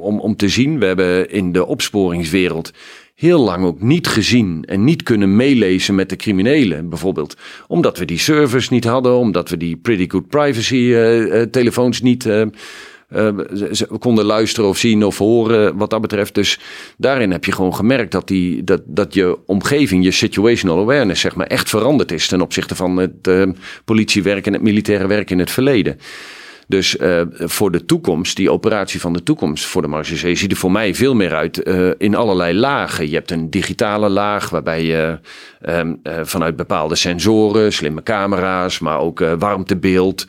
om, 0.00 0.20
om 0.20 0.36
te 0.36 0.48
zien. 0.48 0.78
We 0.78 0.86
hebben 0.86 1.30
in 1.30 1.52
de 1.52 1.66
opsporingswereld 1.66 2.72
heel 3.14 3.40
lang 3.40 3.64
ook 3.64 3.80
niet 3.80 4.06
gezien 4.06 4.64
en 4.64 4.84
niet 4.84 5.02
kunnen 5.02 5.36
meelezen 5.36 5.94
met 5.94 6.08
de 6.08 6.16
criminelen, 6.16 6.88
bijvoorbeeld. 6.88 7.36
Omdat 7.66 7.98
we 7.98 8.04
die 8.04 8.18
servers 8.18 8.68
niet 8.68 8.84
hadden, 8.84 9.16
omdat 9.16 9.48
we 9.48 9.56
die 9.56 9.76
pretty 9.76 10.08
good 10.08 10.28
privacy 10.28 10.74
uh, 10.74 11.42
telefoons 11.42 12.00
niet 12.00 12.26
uh, 12.26 13.28
we 13.88 13.98
konden 13.98 14.24
luisteren 14.24 14.68
of 14.68 14.76
zien 14.76 15.04
of 15.04 15.18
horen 15.18 15.76
wat 15.76 15.90
dat 15.90 16.00
betreft. 16.00 16.34
Dus 16.34 16.58
daarin 16.96 17.30
heb 17.30 17.44
je 17.44 17.52
gewoon 17.52 17.74
gemerkt 17.74 18.12
dat, 18.12 18.28
die, 18.28 18.64
dat, 18.64 18.82
dat 18.86 19.14
je 19.14 19.38
omgeving, 19.46 20.04
je 20.04 20.10
situational 20.10 20.80
awareness, 20.80 21.20
zeg 21.20 21.34
maar, 21.34 21.46
echt 21.46 21.68
veranderd 21.68 22.12
is 22.12 22.28
ten 22.28 22.40
opzichte 22.40 22.74
van 22.74 22.96
het 22.96 23.26
uh, 23.28 23.42
politiewerk 23.84 24.46
en 24.46 24.52
het 24.52 24.62
militaire 24.62 25.06
werk 25.06 25.30
in 25.30 25.38
het 25.38 25.50
verleden. 25.50 25.98
Dus 26.72 26.96
uh, 26.96 27.20
voor 27.38 27.70
de 27.70 27.84
toekomst, 27.84 28.36
die 28.36 28.50
operatie 28.50 29.00
van 29.00 29.12
de 29.12 29.22
toekomst 29.22 29.64
voor 29.64 29.82
de 29.82 29.88
Marseillais, 29.88 30.40
ziet 30.40 30.50
er 30.50 30.56
voor 30.56 30.72
mij 30.72 30.94
veel 30.94 31.14
meer 31.14 31.34
uit 31.34 31.66
uh, 31.68 31.90
in 31.98 32.14
allerlei 32.14 32.54
lagen. 32.54 33.08
Je 33.08 33.14
hebt 33.14 33.30
een 33.30 33.50
digitale 33.50 34.08
laag 34.08 34.50
waarbij 34.50 34.84
je 34.84 35.18
uh, 35.68 35.80
vanuit 36.22 36.56
bepaalde 36.56 36.94
sensoren, 36.94 37.72
slimme 37.72 38.02
camera's, 38.02 38.78
maar 38.78 38.98
ook 38.98 39.24
warmtebeeld. 39.38 40.26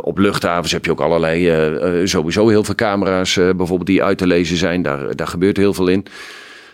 Op 0.00 0.18
luchthavens 0.18 0.72
heb 0.72 0.84
je 0.84 0.90
ook 0.90 1.00
allerlei, 1.00 2.06
sowieso 2.08 2.48
heel 2.48 2.64
veel 2.64 2.74
camera's 2.74 3.34
bijvoorbeeld 3.34 3.86
die 3.86 4.02
uit 4.02 4.18
te 4.18 4.26
lezen 4.26 4.56
zijn. 4.56 4.82
Daar, 4.82 5.16
daar 5.16 5.26
gebeurt 5.26 5.56
heel 5.56 5.74
veel 5.74 5.88
in. 5.88 6.06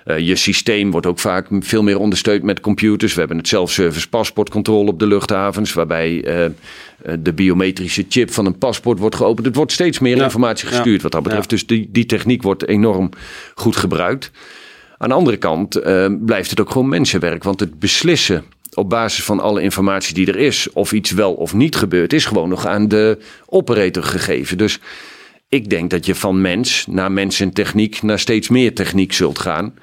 Je 0.04 0.36
systeem 0.36 0.90
wordt 0.90 1.06
ook 1.06 1.18
vaak 1.18 1.46
veel 1.60 1.82
meer 1.82 1.98
ondersteund 1.98 2.42
met 2.42 2.60
computers. 2.60 3.12
We 3.12 3.18
hebben 3.18 3.38
het 3.38 3.48
self-service 3.48 4.08
paspoortcontrole 4.08 4.90
op 4.90 4.98
de 4.98 5.06
luchthavens, 5.06 5.72
waarbij 5.72 6.24
de 7.18 7.32
biometrische 7.32 8.04
chip 8.08 8.30
van 8.30 8.46
een 8.46 8.58
paspoort 8.58 8.98
wordt 8.98 9.16
geopend. 9.16 9.46
Het 9.46 9.56
wordt 9.56 9.72
steeds 9.72 9.98
meer 9.98 10.22
informatie 10.22 10.68
gestuurd 10.68 11.02
wat 11.02 11.12
dat 11.12 11.22
betreft. 11.22 11.50
Dus 11.50 11.66
die, 11.66 11.88
die 11.92 12.06
techniek 12.06 12.42
wordt 12.42 12.68
enorm 12.68 13.10
goed 13.54 13.76
gebruikt. 13.76 14.30
Aan 14.98 15.08
de 15.08 15.14
andere 15.14 15.36
kant 15.36 15.80
blijft 16.24 16.50
het 16.50 16.60
ook 16.60 16.70
gewoon 16.70 16.88
mensenwerk, 16.88 17.44
want 17.44 17.60
het 17.60 17.78
beslissen 17.78 18.44
op 18.74 18.90
basis 18.90 19.24
van 19.24 19.40
alle 19.40 19.62
informatie 19.62 20.14
die 20.14 20.26
er 20.26 20.36
is, 20.36 20.68
of 20.72 20.92
iets 20.92 21.10
wel 21.10 21.32
of 21.34 21.54
niet 21.54 21.76
gebeurt, 21.76 22.12
is 22.12 22.24
gewoon 22.24 22.48
nog 22.48 22.66
aan 22.66 22.88
de 22.88 23.18
operator 23.46 24.02
gegeven. 24.02 24.58
Dus 24.58 24.78
ik 25.52 25.70
denk 25.70 25.90
dat 25.90 26.06
je 26.06 26.14
van 26.14 26.40
mens 26.40 26.86
naar 26.86 27.12
mens 27.12 27.40
en 27.40 27.52
techniek 27.52 28.02
naar 28.02 28.18
steeds 28.18 28.48
meer 28.48 28.74
techniek 28.74 29.12
zult 29.12 29.38
gaan. 29.38 29.74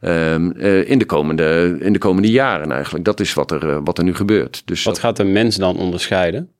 Um, 0.00 0.52
uh, 0.56 0.90
in, 0.90 0.98
de 0.98 1.04
komende, 1.04 1.76
in 1.80 1.92
de 1.92 1.98
komende 1.98 2.30
jaren 2.30 2.72
eigenlijk. 2.72 3.04
Dat 3.04 3.20
is 3.20 3.34
wat 3.34 3.50
er, 3.50 3.64
uh, 3.68 3.78
wat 3.84 3.98
er 3.98 4.04
nu 4.04 4.14
gebeurt. 4.14 4.62
Dus 4.64 4.82
wat 4.82 4.98
gaat 4.98 5.16
de 5.16 5.24
mens 5.24 5.56
dan 5.56 5.76
onderscheiden? 5.76 6.50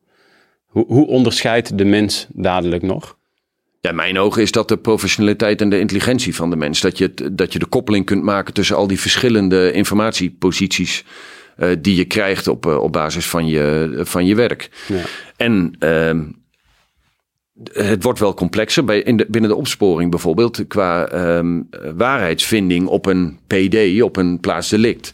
Hoe, 0.66 0.84
hoe 0.86 1.06
onderscheidt 1.06 1.78
de 1.78 1.84
mens 1.84 2.26
dadelijk 2.32 2.82
nog? 2.82 3.16
Ja, 3.80 3.92
mijn 3.92 4.18
ogen 4.18 4.42
is 4.42 4.52
dat 4.52 4.68
de 4.68 4.76
professionaliteit 4.76 5.60
en 5.60 5.70
de 5.70 5.78
intelligentie 5.78 6.34
van 6.34 6.50
de 6.50 6.56
mens. 6.56 6.80
Dat 6.80 6.98
je, 6.98 7.32
dat 7.32 7.52
je 7.52 7.58
de 7.58 7.66
koppeling 7.66 8.04
kunt 8.04 8.22
maken 8.22 8.54
tussen 8.54 8.76
al 8.76 8.86
die 8.86 9.00
verschillende 9.00 9.72
informatieposities. 9.72 11.04
Uh, 11.58 11.68
die 11.78 11.96
je 11.96 12.04
krijgt 12.04 12.48
op, 12.48 12.66
op 12.66 12.92
basis 12.92 13.26
van 13.26 13.46
je, 13.46 13.90
van 14.04 14.26
je 14.26 14.34
werk. 14.34 14.70
Ja. 14.86 15.02
En 15.36 15.76
uh, 15.80 16.10
het 17.72 18.02
wordt 18.02 18.18
wel 18.18 18.34
complexer. 18.34 18.84
Bij, 18.84 19.00
in 19.02 19.16
de, 19.16 19.26
binnen 19.28 19.50
de 19.50 19.56
opsporing 19.56 20.10
bijvoorbeeld, 20.10 20.66
qua 20.68 21.12
um, 21.38 21.68
waarheidsvinding 21.96 22.86
op 22.86 23.06
een 23.06 23.38
PD, 23.46 24.02
op 24.02 24.16
een 24.16 24.40
plaatsdelict. 24.40 25.12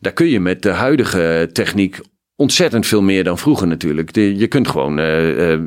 Daar 0.00 0.12
kun 0.12 0.26
je 0.26 0.40
met 0.40 0.62
de 0.62 0.70
huidige 0.70 1.50
techniek 1.52 2.00
ontzettend 2.36 2.86
veel 2.86 3.02
meer 3.02 3.24
dan 3.24 3.38
vroeger 3.38 3.66
natuurlijk. 3.66 4.14
je 4.14 4.46
kunt 4.46 4.68
gewoon, 4.68 4.98
uh, 4.98 5.52
uh, 5.52 5.60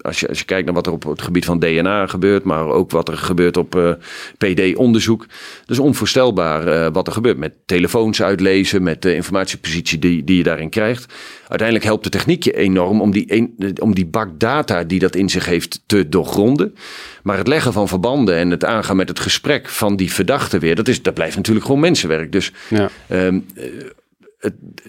als, 0.00 0.20
je, 0.20 0.28
als 0.28 0.38
je 0.38 0.44
kijkt 0.44 0.64
naar 0.64 0.74
wat 0.74 0.86
er 0.86 0.92
op 0.92 1.04
het 1.04 1.22
gebied 1.22 1.44
van 1.44 1.58
DNA 1.58 2.06
gebeurt, 2.06 2.44
maar 2.44 2.66
ook 2.66 2.90
wat 2.90 3.08
er 3.08 3.16
gebeurt 3.16 3.56
op 3.56 3.76
uh, 3.76 3.90
PD-onderzoek. 4.38 5.26
Dat 5.60 5.76
is 5.76 5.78
onvoorstelbaar 5.78 6.92
wat 6.92 7.06
er 7.06 7.12
gebeurt 7.12 7.38
met 7.38 7.52
telefoons 7.66 8.22
uitlezen, 8.22 8.82
met 8.82 9.02
de 9.02 9.14
informatiepositie 9.14 9.98
die, 9.98 10.24
die 10.24 10.36
je 10.36 10.42
daarin 10.42 10.70
krijgt. 10.70 11.14
Uiteindelijk 11.48 11.84
helpt 11.84 12.04
de 12.04 12.10
techniek 12.10 12.42
je 12.42 12.56
enorm 12.56 13.00
om 13.00 13.10
die, 13.10 13.54
om 13.80 13.94
die 13.94 14.06
bak 14.06 14.40
data 14.40 14.84
die 14.84 14.98
dat 14.98 15.14
in 15.16 15.28
zich 15.28 15.46
heeft 15.46 15.82
te 15.86 16.08
doorgronden. 16.08 16.74
Maar 17.22 17.38
het 17.38 17.48
leggen 17.48 17.72
van 17.72 17.88
verbanden 17.88 18.36
en 18.36 18.50
het 18.50 18.64
aangaan 18.64 18.96
met 18.96 19.08
het 19.08 19.20
gesprek 19.20 19.68
van 19.68 19.96
die 19.96 20.12
verdachte 20.12 20.58
weer, 20.58 20.74
dat, 20.74 20.88
is, 20.88 21.02
dat 21.02 21.14
blijft 21.14 21.36
natuurlijk 21.36 21.66
gewoon 21.66 21.80
mensenwerk. 21.80 22.32
Dus 22.32 22.52
ja. 22.68 22.90
Um, 23.10 23.46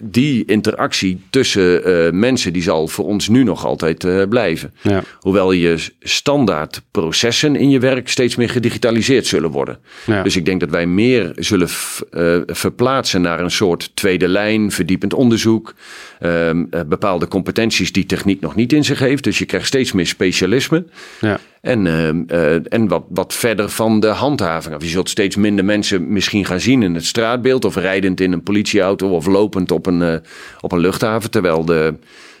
die 0.02 0.44
interactie 0.44 1.20
tussen 1.30 1.88
uh, 1.88 2.10
mensen, 2.12 2.52
die 2.52 2.62
zal 2.62 2.88
voor 2.88 3.04
ons 3.04 3.28
nu 3.28 3.42
nog 3.42 3.64
altijd 3.64 4.04
uh, 4.04 4.22
blijven. 4.28 4.74
Ja. 4.80 5.02
Hoewel 5.18 5.52
je 5.52 5.76
standaard 6.00 6.82
processen 6.90 7.56
in 7.56 7.70
je 7.70 7.78
werk 7.78 8.08
steeds 8.08 8.36
meer 8.36 8.48
gedigitaliseerd 8.48 9.26
zullen 9.26 9.50
worden. 9.50 9.78
Ja. 10.06 10.22
Dus 10.22 10.36
ik 10.36 10.44
denk 10.44 10.60
dat 10.60 10.70
wij 10.70 10.86
meer 10.86 11.32
zullen 11.36 11.68
uh, 12.10 12.40
verplaatsen 12.46 13.20
naar 13.20 13.40
een 13.40 13.50
soort 13.50 13.90
tweede 13.94 14.28
lijn, 14.28 14.72
verdiepend 14.72 15.14
onderzoek. 15.14 15.74
Ehm, 16.18 16.64
bepaalde 16.86 17.28
competenties 17.28 17.92
die 17.92 18.06
techniek 18.06 18.40
nog 18.40 18.54
niet 18.54 18.72
in 18.72 18.84
zich 18.84 18.98
heeft. 18.98 19.24
Dus 19.24 19.38
je 19.38 19.44
krijgt 19.44 19.66
steeds 19.66 19.92
meer 19.92 20.06
specialisme. 20.06 20.84
Ja. 21.20 21.40
En, 21.60 21.84
uh, 21.86 22.72
en 22.72 22.88
wat, 22.88 23.04
wat 23.08 23.34
verder 23.34 23.68
van 23.68 24.00
de 24.00 24.06
handhaving 24.06 24.74
af. 24.74 24.82
Je 24.82 24.88
zult 24.88 25.08
steeds 25.08 25.36
minder 25.36 25.64
mensen 25.64 26.12
misschien 26.12 26.44
gaan 26.44 26.60
zien 26.60 26.82
in 26.82 26.94
het 26.94 27.04
straatbeeld. 27.04 27.64
Of 27.64 27.76
rijdend 27.76 28.20
in 28.20 28.32
een 28.32 28.42
politieauto 28.42 29.08
of 29.08 29.26
lopend 29.26 29.70
op 29.70 29.86
een, 29.86 30.00
uh, 30.00 30.14
op 30.60 30.72
een 30.72 30.78
luchthaven. 30.78 31.30
Terwijl 31.30 31.64
de, 31.64 31.94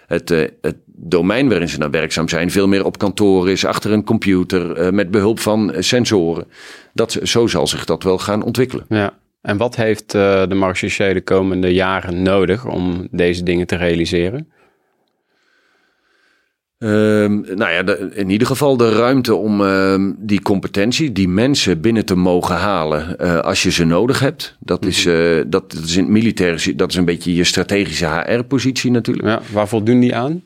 het, 0.06 0.30
uh, 0.30 0.46
het 0.60 0.76
domein 0.86 1.48
waarin 1.48 1.68
ze 1.68 1.78
nou 1.78 1.90
werkzaam 1.90 2.28
zijn 2.28 2.50
veel 2.50 2.68
meer 2.68 2.84
op 2.84 2.98
kantoor 2.98 3.50
is. 3.50 3.64
Achter 3.64 3.92
een 3.92 4.04
computer 4.04 4.94
met 4.94 5.10
behulp 5.10 5.40
van 5.40 5.74
sensoren. 5.78 6.46
Dat, 6.92 7.18
zo 7.22 7.46
zal 7.46 7.66
zich 7.66 7.84
dat 7.84 8.02
wel 8.02 8.18
gaan 8.18 8.42
ontwikkelen. 8.42 8.84
Ja. 8.88 9.18
En 9.42 9.56
wat 9.56 9.76
heeft 9.76 10.10
de 10.10 10.54
marché 10.54 11.12
de 11.12 11.20
komende 11.20 11.74
jaren 11.74 12.22
nodig 12.22 12.66
om 12.66 13.08
deze 13.10 13.42
dingen 13.42 13.66
te 13.66 13.76
realiseren? 13.76 14.48
Um, 16.80 17.44
nou 17.54 17.72
ja, 17.72 17.82
de, 17.82 18.10
in 18.14 18.30
ieder 18.30 18.46
geval 18.46 18.76
de 18.76 18.92
ruimte 18.92 19.34
om 19.34 19.60
uh, 19.60 20.12
die 20.18 20.42
competentie, 20.42 21.12
die 21.12 21.28
mensen 21.28 21.80
binnen 21.80 22.04
te 22.04 22.14
mogen 22.14 22.56
halen 22.56 23.16
uh, 23.20 23.38
als 23.38 23.62
je 23.62 23.70
ze 23.70 23.84
nodig 23.84 24.20
hebt. 24.20 24.56
Dat, 24.58 24.84
is, 24.84 25.06
uh, 25.06 25.36
dat, 25.46 25.72
dat 25.72 25.84
is 25.84 25.96
in 25.96 26.02
het 26.02 26.12
militaire, 26.12 26.74
dat 26.74 26.90
is 26.90 26.96
een 26.96 27.04
beetje 27.04 27.34
je 27.34 27.44
strategische 27.44 28.06
HR-positie 28.06 28.90
natuurlijk. 28.90 29.28
Ja, 29.28 29.40
waar 29.52 29.68
voldoen 29.68 30.00
die 30.00 30.14
aan? 30.14 30.42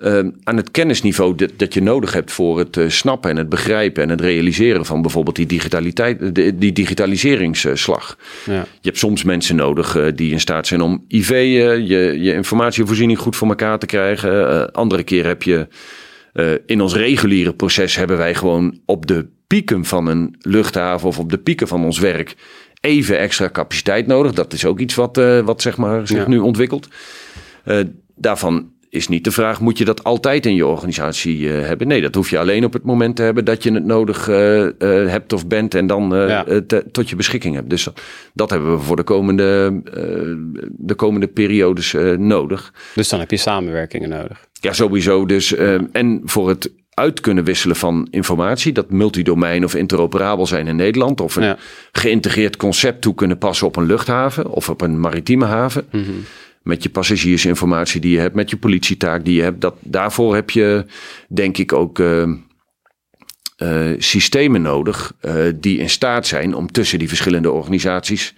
Uh, 0.00 0.18
aan 0.44 0.56
het 0.56 0.70
kennisniveau 0.70 1.34
dat, 1.34 1.50
dat, 1.56 1.74
je 1.74 1.82
nodig 1.82 2.12
hebt 2.12 2.32
voor 2.32 2.58
het 2.58 2.76
uh, 2.76 2.88
snappen 2.88 3.30
en 3.30 3.36
het 3.36 3.48
begrijpen 3.48 4.02
en 4.02 4.08
het 4.08 4.20
realiseren 4.20 4.84
van 4.84 5.02
bijvoorbeeld 5.02 5.36
die, 5.36 5.46
digitaliteit, 5.46 6.34
die 6.60 6.72
digitaliseringsslag. 6.72 8.18
Ja. 8.44 8.52
Je 8.52 8.88
hebt 8.88 8.98
soms 8.98 9.22
mensen 9.22 9.56
nodig 9.56 9.96
uh, 9.96 10.06
die 10.14 10.32
in 10.32 10.40
staat 10.40 10.66
zijn 10.66 10.80
om 10.80 11.04
IV, 11.08 11.28
je, 11.28 12.16
je 12.18 12.34
informatievoorziening 12.34 13.18
goed 13.18 13.36
voor 13.36 13.48
elkaar 13.48 13.78
te 13.78 13.86
krijgen. 13.86 14.72
andere 14.72 15.02
keer 15.02 15.26
heb 15.26 15.42
je 15.42 15.66
in 16.66 16.80
ons 16.80 16.94
reguliere 16.94 17.54
proces 17.54 17.96
hebben 17.96 18.16
wij 18.16 18.34
gewoon 18.34 18.78
op 18.84 19.06
de 19.06 19.26
pieken 19.46 19.84
van 19.84 20.06
een 20.06 20.36
luchthaven 20.40 21.08
of 21.08 21.18
op 21.18 21.30
de 21.30 21.38
pieken 21.38 21.68
van 21.68 21.84
ons 21.84 21.98
werk 21.98 22.36
even 22.80 23.18
extra 23.18 23.50
capaciteit 23.50 24.06
nodig. 24.06 24.32
Dat 24.32 24.52
is 24.52 24.64
ook 24.64 24.78
iets 24.78 24.94
wat, 24.94 25.16
wat 25.44 25.62
zeg 25.62 25.76
maar, 25.76 26.06
zich 26.06 26.22
ja. 26.22 26.28
nu 26.28 26.38
ontwikkelt. 26.38 26.88
daarvan 28.14 28.70
is 28.90 29.08
niet 29.08 29.24
de 29.24 29.30
vraag, 29.30 29.60
moet 29.60 29.78
je 29.78 29.84
dat 29.84 30.04
altijd 30.04 30.46
in 30.46 30.54
je 30.54 30.66
organisatie 30.66 31.38
uh, 31.38 31.66
hebben? 31.66 31.86
Nee, 31.86 32.00
dat 32.00 32.14
hoef 32.14 32.30
je 32.30 32.38
alleen 32.38 32.64
op 32.64 32.72
het 32.72 32.84
moment 32.84 33.16
te 33.16 33.22
hebben 33.22 33.44
dat 33.44 33.62
je 33.62 33.72
het 33.72 33.84
nodig 33.84 34.28
uh, 34.28 34.62
uh, 34.62 34.70
hebt 35.08 35.32
of 35.32 35.46
bent 35.46 35.74
en 35.74 35.86
dan 35.86 36.10
ja. 36.28 36.44
te, 36.66 36.84
tot 36.92 37.10
je 37.10 37.16
beschikking 37.16 37.54
hebt. 37.54 37.70
Dus 37.70 37.88
dat 38.32 38.50
hebben 38.50 38.72
we 38.72 38.82
voor 38.82 38.96
de 38.96 39.02
komende, 39.02 39.80
de 40.70 40.94
komende 40.94 41.26
periodes 41.26 41.94
nodig. 42.18 42.72
Dus 42.94 43.08
dan 43.08 43.20
heb 43.20 43.30
je 43.30 43.36
samenwerkingen 43.36 44.08
nodig? 44.08 44.46
Ja, 44.60 44.72
sowieso. 44.72 45.26
Dus, 45.26 45.54
en 45.92 46.20
voor 46.24 46.48
het 46.48 46.70
uit 46.94 47.20
kunnen 47.20 47.44
wisselen 47.44 47.76
van 47.76 48.08
informatie, 48.10 48.72
dat 48.72 48.90
multidomein 48.90 49.64
of 49.64 49.74
interoperabel 49.74 50.46
zijn 50.46 50.66
in 50.66 50.76
Nederland, 50.76 51.20
of 51.20 51.36
een 51.36 51.42
ja. 51.42 51.56
geïntegreerd 51.92 52.56
concept 52.56 53.00
toe 53.00 53.14
kunnen 53.14 53.38
passen 53.38 53.66
op 53.66 53.76
een 53.76 53.86
luchthaven 53.86 54.50
of 54.50 54.68
op 54.68 54.80
een 54.80 55.00
maritieme 55.00 55.44
haven. 55.44 55.86
Mm 55.90 56.04
-hmm 56.04 56.24
met 56.62 56.82
je 56.82 56.88
passagiersinformatie 56.88 58.00
die 58.00 58.12
je 58.12 58.18
hebt, 58.18 58.34
met 58.34 58.50
je 58.50 58.56
politietaak 58.56 59.24
die 59.24 59.34
je 59.34 59.42
hebt. 59.42 59.60
Dat, 59.60 59.74
daarvoor 59.80 60.34
heb 60.34 60.50
je 60.50 60.84
denk 61.28 61.58
ik 61.58 61.72
ook 61.72 61.98
uh, 61.98 62.28
uh, 63.62 63.94
systemen 63.98 64.62
nodig 64.62 65.14
uh, 65.22 65.34
die 65.54 65.78
in 65.78 65.90
staat 65.90 66.26
zijn 66.26 66.54
om 66.54 66.72
tussen 66.72 66.98
die 66.98 67.08
verschillende 67.08 67.50
organisaties 67.50 68.34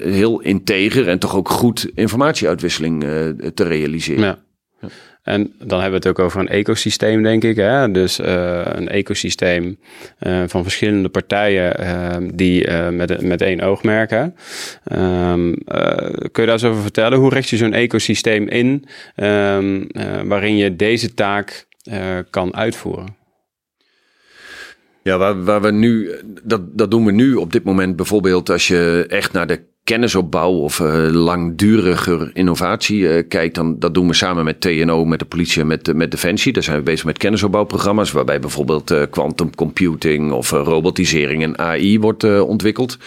heel 0.00 0.40
integer 0.40 1.08
en 1.08 1.18
toch 1.18 1.36
ook 1.36 1.48
goed 1.48 1.90
informatieuitwisseling 1.94 3.00
te 3.54 3.64
realiseren. 3.64 4.24
Ja. 4.80 4.88
En 5.28 5.52
dan 5.58 5.80
hebben 5.80 6.00
we 6.00 6.08
het 6.08 6.18
ook 6.18 6.24
over 6.24 6.40
een 6.40 6.48
ecosysteem, 6.48 7.22
denk 7.22 7.44
ik. 7.44 7.56
Hè? 7.56 7.90
Dus 7.90 8.20
uh, 8.20 8.60
een 8.64 8.88
ecosysteem 8.88 9.78
uh, 10.20 10.42
van 10.46 10.62
verschillende 10.62 11.08
partijen 11.08 11.80
uh, 11.80 12.28
die 12.34 12.70
met, 12.70 13.22
met 13.22 13.40
één 13.40 13.60
oog 13.60 13.82
merken. 13.82 14.34
Um, 14.92 15.54
kun 16.32 16.42
je 16.42 16.44
daar 16.44 16.48
eens 16.48 16.64
over 16.64 16.82
vertellen? 16.82 17.18
Hoe 17.18 17.30
richt 17.30 17.48
je 17.48 17.56
zo'n 17.56 17.72
ecosysteem 17.72 18.48
in 18.48 18.84
um, 19.16 19.86
waarin 20.24 20.56
je 20.56 20.76
deze 20.76 21.14
taak 21.14 21.66
kan 22.30 22.56
uitvoeren? 22.56 23.16
Ja, 25.02 25.18
waar, 25.18 25.44
waar 25.44 25.60
we 25.60 25.70
nu, 25.70 26.10
dat, 26.42 26.78
dat 26.78 26.90
doen 26.90 27.04
we 27.04 27.12
nu 27.12 27.34
op 27.34 27.52
dit 27.52 27.64
moment 27.64 27.96
bijvoorbeeld 27.96 28.50
als 28.50 28.68
je 28.68 29.04
echt 29.08 29.32
naar 29.32 29.46
de 29.46 29.60
kennisopbouw 29.88 30.52
of 30.52 30.78
uh, 30.78 31.08
langduriger 31.10 32.30
innovatie 32.32 32.98
uh, 32.98 33.22
kijkt, 33.28 33.54
dan 33.54 33.78
dat 33.78 33.94
doen 33.94 34.08
we 34.08 34.14
samen 34.14 34.44
met 34.44 34.60
TNO, 34.60 35.04
met 35.04 35.18
de 35.18 35.24
politie 35.24 35.60
en 35.60 35.66
met, 35.66 35.94
met 35.94 36.10
Defensie. 36.10 36.52
Daar 36.52 36.62
zijn 36.62 36.76
we 36.76 36.82
bezig 36.82 37.04
met 37.04 37.18
kennisopbouwprogramma's, 37.18 38.12
waarbij 38.12 38.40
bijvoorbeeld 38.40 38.94
quantum 39.10 39.54
computing 39.54 40.32
of 40.32 40.50
robotisering 40.50 41.42
en 41.42 41.58
AI 41.58 42.00
wordt 42.00 42.40
ontwikkeld. 42.40 42.98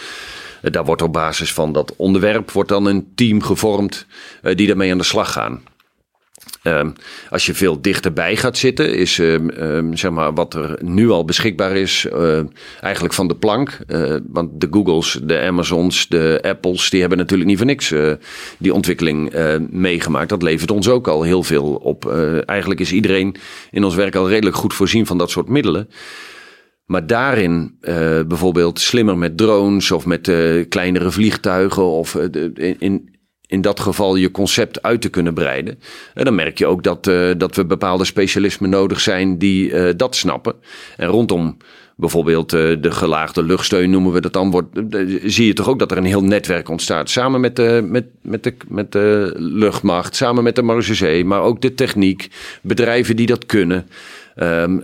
daar 0.60 0.84
wordt 0.84 1.02
op 1.02 1.12
basis 1.12 1.52
van 1.52 1.72
dat 1.72 1.94
onderwerp 1.96 2.50
wordt 2.50 2.68
dan 2.68 2.86
een 2.86 3.06
team 3.14 3.42
gevormd 3.42 4.06
die 4.54 4.66
daarmee 4.66 4.92
aan 4.92 4.98
de 4.98 5.04
slag 5.04 5.32
gaan. 5.32 5.62
Um, 6.64 6.92
als 7.30 7.46
je 7.46 7.54
veel 7.54 7.80
dichterbij 7.80 8.36
gaat 8.36 8.56
zitten, 8.56 8.94
is 8.94 9.18
um, 9.18 9.50
um, 9.50 9.96
zeg 9.96 10.10
maar 10.10 10.34
wat 10.34 10.54
er 10.54 10.78
nu 10.82 11.10
al 11.10 11.24
beschikbaar 11.24 11.76
is, 11.76 12.06
uh, 12.12 12.40
eigenlijk 12.80 13.14
van 13.14 13.28
de 13.28 13.36
plank. 13.36 13.78
Uh, 13.88 14.16
want 14.26 14.60
de 14.60 14.68
Googles, 14.70 15.20
de 15.22 15.40
Amazons, 15.40 16.08
de 16.08 16.38
Apples, 16.42 16.90
die 16.90 17.00
hebben 17.00 17.18
natuurlijk 17.18 17.48
niet 17.48 17.58
voor 17.58 17.66
niks 17.66 17.90
uh, 17.90 18.12
die 18.58 18.74
ontwikkeling 18.74 19.32
meegemaakt. 19.70 20.28
Dat 20.28 20.42
levert 20.42 20.70
ons 20.70 20.88
ook 20.88 21.08
al 21.08 21.22
heel 21.22 21.42
veel 21.42 21.74
op. 21.74 22.12
eigenlijk 22.46 22.80
is 22.80 22.92
iedereen 22.92 23.36
in 23.70 23.84
ons 23.84 23.94
werk 23.94 24.14
al 24.14 24.28
redelijk 24.28 24.56
goed 24.56 24.74
voorzien 24.74 25.06
van 25.06 25.18
dat 25.18 25.30
soort 25.30 25.48
middelen. 25.48 25.88
Maar 26.84 27.06
daarin 27.06 27.76
bijvoorbeeld 28.26 28.80
slimmer 28.80 29.18
met 29.18 29.36
drones 29.36 29.90
of 29.90 30.06
met 30.06 30.32
kleinere 30.68 31.10
vliegtuigen 31.10 31.82
of 31.82 32.14
in 32.78 33.11
dat 33.60 33.80
geval 33.80 34.16
je 34.16 34.30
concept 34.30 34.82
uit 34.82 35.00
te 35.00 35.08
kunnen 35.08 35.34
breiden. 35.34 35.78
En 36.14 36.24
dan 36.24 36.34
merk 36.34 36.58
je 36.58 36.66
ook 36.66 36.82
dat, 36.82 37.06
uh, 37.06 37.30
dat 37.36 37.56
we 37.56 37.64
bepaalde 37.64 38.04
specialismen 38.04 38.70
nodig 38.70 39.00
zijn 39.00 39.38
die 39.38 39.70
uh, 39.70 39.90
dat 39.96 40.16
snappen. 40.16 40.54
En 40.96 41.08
rondom 41.08 41.56
bijvoorbeeld 41.96 42.52
uh, 42.52 42.76
de 42.80 42.90
gelaagde 42.90 43.42
luchtsteun 43.42 43.90
noemen 43.90 44.12
we 44.12 44.20
dat 44.20 44.32
dan, 44.32 44.50
wordt, 44.50 44.80
zie 45.24 45.46
je 45.46 45.52
toch 45.52 45.68
ook 45.68 45.78
dat 45.78 45.90
er 45.90 45.96
een 45.96 46.04
heel 46.04 46.24
netwerk 46.24 46.68
ontstaat. 46.68 47.10
Samen 47.10 47.40
met 47.40 47.56
de, 47.56 47.84
met, 47.88 48.04
met 48.20 48.42
de, 48.42 48.54
met 48.68 48.92
de 48.92 49.32
luchtmacht, 49.36 50.16
samen 50.16 50.42
met 50.42 50.56
de 50.56 50.62
marechaussee, 50.62 51.24
maar 51.24 51.42
ook 51.42 51.60
de 51.60 51.74
techniek, 51.74 52.28
bedrijven 52.62 53.16
die 53.16 53.26
dat 53.26 53.46
kunnen. 53.46 53.86
Um, 54.36 54.82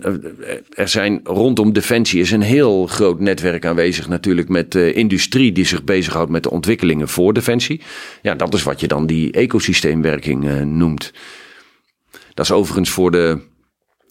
er 0.69 0.87
zijn 0.87 1.19
rondom 1.23 1.73
Defensie 1.73 2.19
is 2.19 2.31
een 2.31 2.41
heel 2.41 2.87
groot 2.87 3.19
netwerk 3.19 3.65
aanwezig 3.65 4.07
natuurlijk 4.07 4.49
met 4.49 4.71
de 4.71 4.93
industrie 4.93 5.51
die 5.51 5.65
zich 5.65 5.83
bezighoudt 5.83 6.31
met 6.31 6.43
de 6.43 6.51
ontwikkelingen 6.51 7.07
voor 7.07 7.33
Defensie. 7.33 7.81
Ja, 8.21 8.35
dat 8.35 8.53
is 8.53 8.63
wat 8.63 8.79
je 8.79 8.87
dan 8.87 9.05
die 9.05 9.31
ecosysteemwerking 9.31 10.45
uh, 10.45 10.61
noemt. 10.61 11.13
Dat 12.33 12.45
is 12.45 12.51
overigens 12.51 12.89
voor 12.89 13.11
de, 13.11 13.39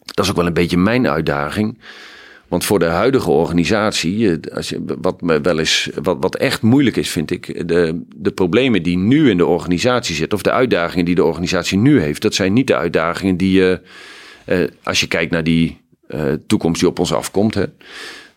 dat 0.03 0.25
is 0.25 0.31
ook 0.31 0.37
wel 0.37 0.47
een 0.47 0.53
beetje 0.53 0.77
mijn 0.77 1.07
uitdaging. 1.07 1.79
Want 2.47 2.65
voor 2.65 2.79
de 2.79 2.85
huidige 2.85 3.29
organisatie, 3.29 4.31
eh, 4.31 4.55
als 4.55 4.69
je, 4.69 4.83
wat, 5.01 5.21
me 5.21 5.41
wel 5.41 5.59
eens, 5.59 5.89
wat, 6.03 6.17
wat 6.19 6.35
echt 6.35 6.61
moeilijk 6.61 6.95
is, 6.95 7.09
vind 7.09 7.31
ik, 7.31 7.67
de, 7.67 8.01
de 8.15 8.31
problemen 8.31 8.83
die 8.83 8.97
nu 8.97 9.29
in 9.29 9.37
de 9.37 9.45
organisatie 9.45 10.15
zitten, 10.15 10.37
of 10.37 10.43
de 10.43 10.51
uitdagingen 10.51 11.05
die 11.05 11.15
de 11.15 11.23
organisatie 11.23 11.77
nu 11.77 12.01
heeft, 12.01 12.21
dat 12.21 12.33
zijn 12.33 12.53
niet 12.53 12.67
de 12.67 12.75
uitdagingen 12.75 13.37
die 13.37 13.51
je. 13.51 13.81
Uh, 14.49 14.67
als 14.83 14.99
je 14.99 15.07
kijkt 15.07 15.31
naar 15.31 15.43
die 15.43 15.81
uh, 16.07 16.21
toekomst 16.47 16.79
die 16.79 16.89
op 16.89 16.99
ons 16.99 17.13
afkomt, 17.13 17.53
hè, 17.53 17.65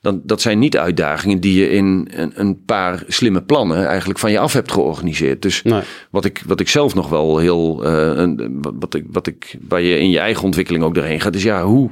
dan 0.02 0.20
dat 0.24 0.40
zijn 0.40 0.58
niet 0.58 0.76
uitdagingen 0.76 1.40
die 1.40 1.60
je 1.60 1.70
in 1.70 2.08
een, 2.10 2.32
een, 2.34 2.64
paar 2.64 3.04
slimme 3.08 3.42
plannen 3.42 3.86
eigenlijk 3.86 4.18
van 4.18 4.30
je 4.30 4.38
af 4.38 4.52
hebt 4.52 4.72
georganiseerd. 4.72 5.42
Dus 5.42 5.62
nee. 5.62 5.80
wat, 6.10 6.24
ik, 6.24 6.42
wat 6.46 6.60
ik 6.60 6.68
zelf 6.68 6.94
nog 6.94 7.08
wel 7.08 7.38
heel, 7.38 7.86
uh, 7.86 8.34
wat, 8.60 8.94
ik, 8.94 9.04
wat 9.10 9.26
ik, 9.26 9.56
waar 9.68 9.80
je 9.80 9.98
in 9.98 10.10
je 10.10 10.18
eigen 10.18 10.44
ontwikkeling 10.44 10.84
ook 10.84 10.94
doorheen 10.94 11.20
gaat, 11.20 11.34
is 11.34 11.42
ja, 11.42 11.64
hoe, 11.64 11.90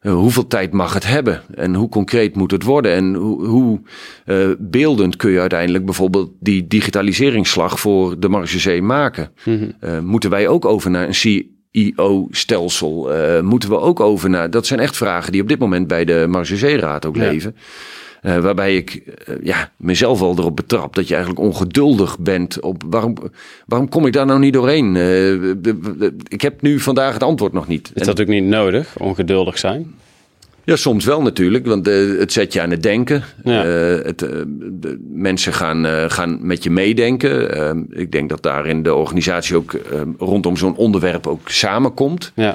hoeveel 0.00 0.46
tijd 0.46 0.72
mag 0.72 0.94
het 0.94 1.06
hebben? 1.06 1.42
En 1.54 1.74
hoe 1.74 1.88
concreet 1.88 2.36
moet 2.36 2.50
het 2.50 2.62
worden? 2.62 2.92
En 2.92 3.14
hoe, 3.14 3.46
hoe 3.46 3.80
uh, 4.26 4.48
beeldend 4.58 5.16
kun 5.16 5.30
je 5.30 5.40
uiteindelijk 5.40 5.84
bijvoorbeeld 5.84 6.30
die 6.40 6.66
digitaliseringsslag 6.66 7.80
voor 7.80 8.20
de 8.20 8.28
marge 8.28 8.80
maken? 8.80 9.30
Mm 9.44 9.58
-hmm. 9.58 9.90
uh, 9.90 9.98
moeten 10.00 10.30
wij 10.30 10.48
ook 10.48 10.64
over 10.64 10.90
naar 10.90 11.06
een 11.06 11.14
IO-stelsel 11.74 13.16
uh, 13.16 13.40
moeten 13.40 13.68
we 13.68 13.78
ook 13.78 14.00
over 14.00 14.30
naar? 14.30 14.50
Dat 14.50 14.66
zijn 14.66 14.80
echt 14.80 14.96
vragen 14.96 15.32
die 15.32 15.42
op 15.42 15.48
dit 15.48 15.58
moment 15.58 15.86
bij 15.86 16.04
de 16.04 16.26
Marge-Raad 16.28 17.06
ook 17.06 17.16
ja. 17.16 17.30
leven. 17.30 17.56
Uh, 18.22 18.38
waarbij 18.38 18.76
ik 18.76 19.02
uh, 19.28 19.34
ja, 19.42 19.70
mezelf 19.76 20.20
al 20.20 20.34
erop 20.38 20.56
betrap 20.56 20.94
dat 20.94 21.08
je 21.08 21.14
eigenlijk 21.14 21.44
ongeduldig 21.44 22.18
bent 22.18 22.60
op 22.60 22.82
waarom, 22.86 23.16
waarom 23.66 23.88
kom 23.88 24.06
ik 24.06 24.12
daar 24.12 24.26
nou 24.26 24.38
niet 24.38 24.52
doorheen? 24.52 24.94
Uh, 24.94 25.32
ik 26.28 26.40
heb 26.40 26.62
nu 26.62 26.80
vandaag 26.80 27.12
het 27.12 27.22
antwoord 27.22 27.52
nog 27.52 27.68
niet. 27.68 27.90
Is 27.94 28.06
dat 28.06 28.20
ook 28.20 28.26
niet 28.26 28.44
nodig, 28.44 28.94
ongeduldig 28.98 29.58
zijn? 29.58 29.94
Ja, 30.64 30.76
soms 30.76 31.04
wel 31.04 31.22
natuurlijk, 31.22 31.66
want 31.66 31.88
uh, 31.88 32.18
het 32.18 32.32
zet 32.32 32.52
je 32.52 32.60
aan 32.60 32.70
het 32.70 32.82
denken. 32.82 33.22
Ja. 33.44 33.66
Uh, 33.66 34.04
het, 34.04 34.22
uh, 34.22 34.30
de 34.70 34.98
mensen 35.10 35.52
gaan, 35.52 36.10
gaan 36.10 36.38
met 36.40 36.62
je 36.62 36.70
meedenken. 36.70 37.86
Ik 37.90 38.12
denk 38.12 38.28
dat 38.28 38.42
daarin 38.42 38.82
de 38.82 38.94
organisatie 38.94 39.56
ook 39.56 39.72
rondom 40.18 40.56
zo'n 40.56 40.76
onderwerp 40.76 41.26
ook 41.26 41.48
samenkomt. 41.48 42.32
Ja. 42.34 42.54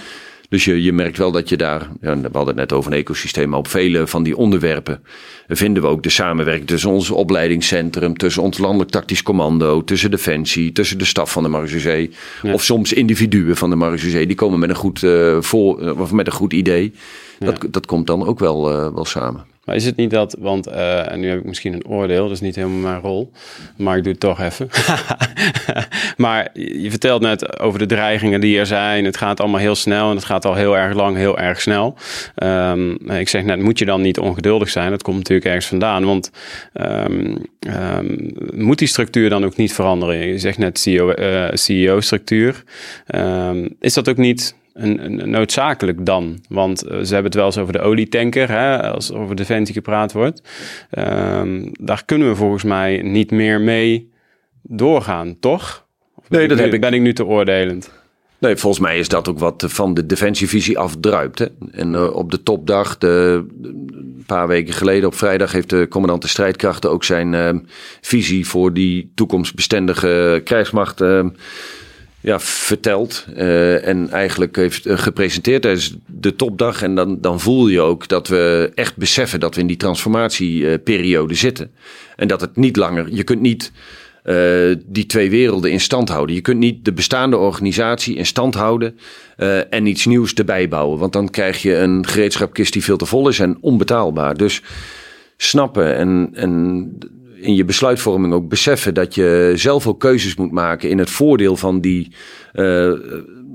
Dus 0.50 0.66
je, 0.66 0.84
je 0.84 0.94
merkt 0.94 1.18
wel 1.18 1.32
dat 1.32 1.50
je 1.50 1.58
daar, 1.58 1.90
ja, 2.02 2.22
we 2.22 2.30
hadden 2.32 2.48
het 2.48 2.56
net 2.56 2.74
over 2.74 2.92
een 2.92 2.98
ecosysteem, 2.98 3.50
maar 3.50 3.60
op 3.60 3.68
vele 3.68 4.08
van 4.08 4.24
die 4.24 4.38
onderwerpen 4.38 5.04
vinden 5.48 5.84
we 5.84 5.90
ook 5.90 6.04
de 6.04 6.10
samenwerking 6.10 6.68
tussen 6.68 6.90
ons 6.90 7.10
opleidingscentrum, 7.10 8.18
tussen 8.18 8.44
ons 8.44 8.58
landelijk 8.58 8.92
tactisch 8.92 9.24
commando, 9.24 9.84
tussen 9.84 10.12
Defensie, 10.12 10.72
tussen 10.72 10.98
de 10.98 11.06
staf 11.06 11.32
van 11.32 11.44
de 11.44 11.50
Marechaussee. 11.50 12.12
Ja. 12.42 12.54
Of 12.54 12.64
soms 12.64 12.94
individuen 12.94 13.58
van 13.58 13.70
de 13.70 13.76
Marechaussee, 13.76 14.28
die 14.28 14.36
komen 14.36 14.60
met 14.60 14.70
een 14.70 14.76
goed, 14.76 15.06
voor, 15.40 16.00
of 16.00 16.12
met 16.12 16.28
een 16.28 16.34
goed 16.34 16.54
idee. 16.54 16.94
Dat, 17.40 17.66
dat 17.70 17.86
komt 17.86 18.08
dan 18.08 18.26
ook 18.26 18.40
wel, 18.40 18.72
uh, 18.72 18.94
wel 18.94 19.06
samen. 19.06 19.46
Is 19.74 19.86
het 19.86 19.96
niet 19.96 20.10
dat, 20.10 20.36
want 20.40 20.68
uh, 20.68 21.12
en 21.12 21.20
nu 21.20 21.30
heb 21.30 21.40
ik 21.40 21.46
misschien 21.46 21.74
een 21.74 21.88
oordeel, 21.88 22.24
dat 22.24 22.32
is 22.32 22.42
niet 22.42 22.56
helemaal 22.56 22.80
mijn 22.80 23.02
rol, 23.02 23.32
maar 23.78 23.98
ik 23.98 24.04
doe 24.04 24.12
het 24.12 24.22
toch 24.22 24.40
even. 24.42 24.70
maar 26.18 26.50
je 26.54 26.90
vertelt 26.90 27.22
net 27.22 27.60
over 27.60 27.80
de 27.80 27.86
dreigingen 27.86 28.42
die 28.42 28.60
er 28.60 28.66
zijn. 28.66 29.06
Het 29.06 29.18
gaat 29.18 29.40
allemaal 29.40 29.60
heel 29.60 29.76
snel 29.76 30.10
en 30.10 30.16
het 30.16 30.26
gaat 30.26 30.46
al 30.46 30.56
heel 30.56 30.78
erg 30.78 30.96
lang, 30.96 31.18
heel 31.18 31.40
erg 31.40 31.62
snel. 31.62 31.98
Um, 32.44 33.10
ik 33.10 33.30
zeg 33.30 33.44
net, 33.44 33.62
moet 33.62 33.80
je 33.80 33.86
dan 33.86 34.02
niet 34.02 34.20
ongeduldig 34.20 34.70
zijn? 34.70 34.90
Dat 34.90 35.04
komt 35.04 35.18
natuurlijk 35.18 35.48
ergens 35.48 35.68
vandaan, 35.68 36.06
want 36.06 36.32
um, 36.74 37.38
um, 37.60 38.34
moet 38.54 38.80
die 38.80 38.88
structuur 38.88 39.30
dan 39.30 39.46
ook 39.46 39.56
niet 39.56 39.74
veranderen? 39.74 40.28
Je 40.28 40.40
zegt 40.40 40.58
net 40.58 40.80
CEO, 40.80 41.14
uh, 41.16 41.48
CEO-structuur. 41.54 42.64
is 43.80 43.94
dat 43.94 44.10
ook 44.10 44.18
niet 44.18 44.58
een, 44.84 45.06
een, 45.06 45.30
noodzakelijk 45.30 46.06
dan? 46.06 46.40
Want 46.50 46.84
uh, 46.84 46.90
ze 46.90 47.14
hebben 47.14 47.24
het 47.24 47.34
wel 47.34 47.46
eens 47.46 47.58
over 47.58 47.74
de 47.74 47.80
olietanker, 47.80 48.50
hè, 48.50 48.92
als 48.92 49.14
over 49.14 49.36
defensie 49.36 49.74
gepraat 49.74 50.12
wordt. 50.12 50.42
Um, 50.98 51.72
daar 51.80 52.06
kunnen 52.06 52.30
we 52.30 52.36
volgens 52.36 52.64
mij 52.64 53.02
niet 53.02 53.32
meer 53.32 53.62
mee 53.62 54.12
doorgaan, 54.62 55.38
toch? 55.40 55.86
Of 56.16 56.30
nee, 56.30 56.48
dat 56.48 56.58
ben, 56.58 56.66
heb 56.66 56.74
ik... 56.74 56.82
ben 56.82 56.94
ik 56.94 57.02
nu 57.02 57.14
te 57.14 57.26
oordelend. 57.26 57.92
Nee, 58.40 58.56
volgens 58.56 58.84
mij 58.84 59.00
is 59.00 59.08
dat 59.08 59.28
ook 59.28 59.40
wat 59.40 59.66
van 59.68 59.94
de 59.94 60.06
defensievisie 60.06 60.78
afdruipt. 60.78 61.40
Hè? 61.40 61.46
En 61.72 61.94
uh, 61.94 62.16
op 62.16 62.32
de 62.32 62.44
topdag, 62.44 62.98
de, 62.98 63.46
een 63.62 64.24
paar 64.26 64.48
weken 64.48 64.74
geleden 64.74 65.08
op 65.08 65.16
vrijdag, 65.16 65.52
heeft 65.52 65.70
de 65.70 65.88
commandant 65.90 66.22
de 66.22 66.28
strijdkrachten 66.28 66.92
ook 66.92 67.04
zijn 67.04 67.34
uh, 67.34 67.50
visie 68.02 68.48
voor 68.48 68.74
die 68.74 69.12
toekomstbestendige 69.16 70.42
krijgsmacht 70.44 71.02
uh, 71.02 71.26
ja, 72.22 72.40
verteld 72.40 73.26
uh, 73.38 73.88
en 73.88 74.10
eigenlijk 74.10 74.56
heeft 74.56 74.86
uh, 74.86 74.98
gepresenteerd 74.98 75.62
tijdens 75.62 75.96
de 76.06 76.36
topdag. 76.36 76.82
En 76.82 76.96
dan, 76.96 77.22
dan 77.22 77.40
voel 77.40 77.68
je 77.68 77.82
ook 77.82 78.08
dat 78.08 78.28
we 78.28 78.72
echt 78.76 78.98
beseffen 78.98 79.40
dat 79.40 79.56
we 79.56 79.62
in 79.62 79.68
die 79.68 79.78
transformatieperiode 79.78 81.34
zitten. 81.34 81.72
En 82.16 82.28
dat 82.28 82.42
het 82.42 82.56
niet 82.56 82.76
langer, 82.76 83.08
je 83.12 83.24
kunt 83.24 83.42
niet 83.42 83.72
uh, 84.26 84.76
die 84.86 85.06
twee 85.06 85.30
werelden 85.30 85.72
in 85.72 85.80
stand 85.80 86.10
houden. 86.10 86.36
Je 86.36 86.42
kunt 86.42 86.60
niet 86.60 86.86
de 86.86 86.94
bestaande 86.94 87.38
organisatie 87.38 88.16
in 88.16 88.26
stand 88.26 88.56
houden 88.56 88.98
en 89.70 89.86
iets 89.86 90.06
nieuws 90.06 90.34
erbij 90.34 90.68
bouwen. 90.68 91.00
Want 91.00 91.14
dan 91.14 91.30
krijg 91.30 91.62
je 91.62 91.76
een 91.76 92.08
gereedschapkist 92.08 92.74
die 92.74 92.84
veel 92.84 92.98
te 92.98 93.06
vol 93.06 93.28
is 93.28 93.40
en 93.40 93.58
onbetaalbaar. 93.62 94.38
Dus 94.38 94.62
snappen 95.38 95.96
en, 95.96 96.30
en 96.34 96.98
in 97.42 97.56
je 97.56 97.66
besluitvorming 97.66 98.34
ook 98.34 98.50
beseffen 98.50 98.94
dat 98.94 99.16
je 99.16 99.52
zelf 99.56 99.88
ook 99.88 100.00
keuzes 100.00 100.36
moet 100.36 100.52
maken 100.52 100.90
in 100.90 100.98
het 100.98 101.10
voordeel 101.10 101.56
van 101.56 101.82
die. 101.82 102.12
Uh, 102.54 102.92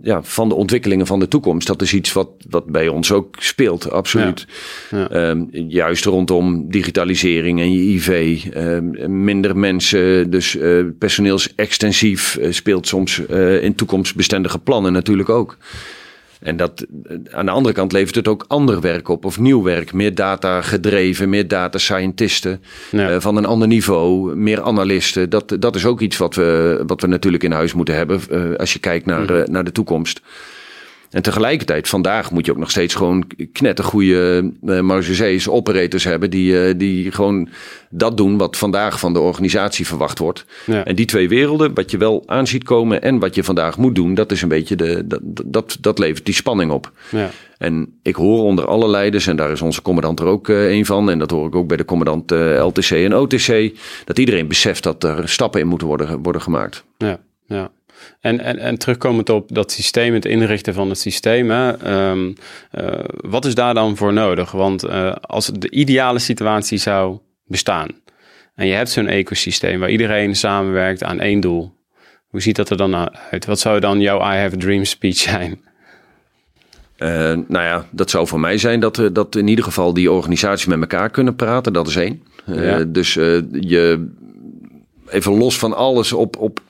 ja, 0.02 0.22
van 0.22 0.48
de 0.48 0.54
ontwikkelingen 0.54 1.06
van 1.06 1.18
de 1.18 1.28
toekomst. 1.28 1.66
Dat 1.66 1.82
is 1.82 1.94
iets 1.94 2.12
wat, 2.12 2.28
wat 2.50 2.66
bij 2.66 2.88
ons 2.88 3.12
ook 3.12 3.36
speelt, 3.38 3.90
absoluut. 3.90 4.46
Ja. 4.90 5.08
Ehm, 5.08 5.44
juist 5.50 6.04
rondom 6.04 6.70
digitalisering 6.70 7.60
en 7.60 7.72
je 7.72 7.94
IV. 7.94 8.40
Ehm, 8.52 9.24
minder 9.24 9.56
mensen, 9.56 10.30
dus 10.30 10.54
uh, 10.54 10.84
personeelsextensief 10.98 12.38
uh, 12.40 12.52
speelt 12.52 12.86
soms 12.86 13.18
in 13.60 13.74
toekomstbestendige 13.74 14.58
plannen 14.58 14.92
natuurlijk 14.92 15.28
ook. 15.28 15.56
En 16.44 16.56
dat, 16.56 16.86
eh, 17.04 17.16
aan 17.30 17.46
de 17.46 17.52
andere 17.52 17.74
kant 17.74 17.92
levert 17.92 18.14
het 18.14 18.28
ook 18.28 18.44
ander 18.48 18.80
werk 18.80 19.08
op, 19.08 19.24
of 19.24 19.38
nieuw 19.38 19.62
werk. 19.62 19.92
Meer 19.92 20.14
data 20.14 20.62
gedreven, 20.62 21.28
meer 21.28 21.48
data 21.48 21.78
scientisten 21.78 22.62
uh, 22.92 23.16
van 23.18 23.36
een 23.36 23.44
ander 23.44 23.68
niveau, 23.68 24.36
meer 24.36 24.62
analisten. 24.62 25.30
Dat, 25.30 25.56
dat 25.58 25.74
is 25.74 25.86
ook 25.86 26.00
iets 26.00 26.16
wat 26.16 26.34
we, 26.34 26.82
wat 26.86 27.00
we 27.00 27.06
natuurlijk 27.06 27.42
in 27.42 27.52
huis 27.52 27.72
moeten 27.74 27.94
hebben 27.94 28.20
uh, 28.30 28.56
als 28.56 28.72
je 28.72 28.78
kijkt 28.78 29.06
naar, 29.06 29.30
uh, 29.30 29.44
naar 29.44 29.64
de 29.64 29.72
toekomst. 29.72 30.20
En 31.14 31.22
tegelijkertijd, 31.22 31.88
vandaag 31.88 32.30
moet 32.30 32.46
je 32.46 32.52
ook 32.52 32.58
nog 32.58 32.70
steeds 32.70 32.94
gewoon 32.94 33.26
knettergoeie 33.52 34.52
uh, 34.64 34.80
margees 34.80 35.48
operators 35.48 36.04
hebben. 36.04 36.30
Die, 36.30 36.52
uh, 36.52 36.74
die 36.76 37.12
gewoon 37.12 37.48
dat 37.90 38.16
doen 38.16 38.38
wat 38.38 38.56
vandaag 38.56 38.98
van 38.98 39.12
de 39.12 39.20
organisatie 39.20 39.86
verwacht 39.86 40.18
wordt. 40.18 40.44
Ja. 40.66 40.84
En 40.84 40.94
die 40.94 41.06
twee 41.06 41.28
werelden, 41.28 41.74
wat 41.74 41.90
je 41.90 41.96
wel 41.96 42.22
aan 42.26 42.46
ziet 42.46 42.64
komen 42.64 43.02
en 43.02 43.18
wat 43.18 43.34
je 43.34 43.44
vandaag 43.44 43.78
moet 43.78 43.94
doen, 43.94 44.14
dat 44.14 44.32
is 44.32 44.42
een 44.42 44.48
beetje 44.48 44.76
de, 44.76 45.06
dat, 45.06 45.20
dat, 45.44 45.76
dat 45.80 45.98
levert 45.98 46.24
die 46.24 46.34
spanning 46.34 46.70
op. 46.70 46.92
Ja. 47.10 47.30
En 47.58 47.98
ik 48.02 48.14
hoor 48.14 48.42
onder 48.42 48.66
alle 48.66 48.88
leiders, 48.88 49.26
en 49.26 49.36
daar 49.36 49.50
is 49.50 49.62
onze 49.62 49.82
commandant 49.82 50.20
er 50.20 50.26
ook 50.26 50.48
uh, 50.48 50.70
een 50.70 50.86
van, 50.86 51.10
en 51.10 51.18
dat 51.18 51.30
hoor 51.30 51.46
ik 51.46 51.54
ook 51.54 51.68
bij 51.68 51.76
de 51.76 51.84
commandant 51.84 52.30
LTC 52.60 52.90
en 52.90 53.16
OTC, 53.16 53.70
dat 54.04 54.18
iedereen 54.18 54.48
beseft 54.48 54.82
dat 54.82 55.04
er 55.04 55.28
stappen 55.28 55.60
in 55.60 55.66
moeten 55.66 55.86
worden, 55.86 56.22
worden 56.22 56.42
gemaakt. 56.42 56.84
Ja, 56.98 57.20
ja. 57.46 57.70
En, 58.20 58.40
en, 58.40 58.58
en 58.58 58.78
terugkomend 58.78 59.30
op 59.30 59.54
dat 59.54 59.72
systeem, 59.72 60.14
het 60.14 60.24
inrichten 60.24 60.74
van 60.74 60.88
het 60.88 60.98
systeem. 60.98 61.50
Hè, 61.50 61.92
um, 62.10 62.34
uh, 62.78 62.88
wat 63.16 63.44
is 63.44 63.54
daar 63.54 63.74
dan 63.74 63.96
voor 63.96 64.12
nodig? 64.12 64.50
Want 64.50 64.84
uh, 64.84 65.12
als 65.20 65.46
de 65.46 65.70
ideale 65.70 66.18
situatie 66.18 66.78
zou 66.78 67.18
bestaan 67.46 67.88
en 68.54 68.66
je 68.66 68.72
hebt 68.72 68.90
zo'n 68.90 69.06
ecosysteem 69.06 69.80
waar 69.80 69.90
iedereen 69.90 70.36
samenwerkt 70.36 71.02
aan 71.02 71.20
één 71.20 71.40
doel. 71.40 71.72
Hoe 72.28 72.42
ziet 72.42 72.56
dat 72.56 72.70
er 72.70 72.76
dan 72.76 73.10
uit? 73.30 73.46
Wat 73.46 73.60
zou 73.60 73.80
dan 73.80 74.00
jouw 74.00 74.20
I 74.20 74.36
have 74.36 74.56
a 74.56 74.58
dream 74.58 74.84
speech 74.84 75.16
zijn? 75.16 75.60
Uh, 76.98 77.08
nou 77.48 77.64
ja, 77.64 77.86
dat 77.90 78.10
zou 78.10 78.26
voor 78.26 78.40
mij 78.40 78.58
zijn 78.58 78.80
dat, 78.80 79.10
dat 79.12 79.36
in 79.36 79.48
ieder 79.48 79.64
geval 79.64 79.94
die 79.94 80.10
organisaties 80.10 80.66
met 80.66 80.80
elkaar 80.80 81.10
kunnen 81.10 81.36
praten. 81.36 81.72
Dat 81.72 81.88
is 81.88 81.96
één. 81.96 82.22
Ja. 82.46 82.84
Dus 82.84 83.14
je 83.14 84.08
even 85.08 85.32
los 85.32 85.58
van 85.58 85.72
alles 85.72 86.12
op, 86.12 86.36
op 86.36 86.60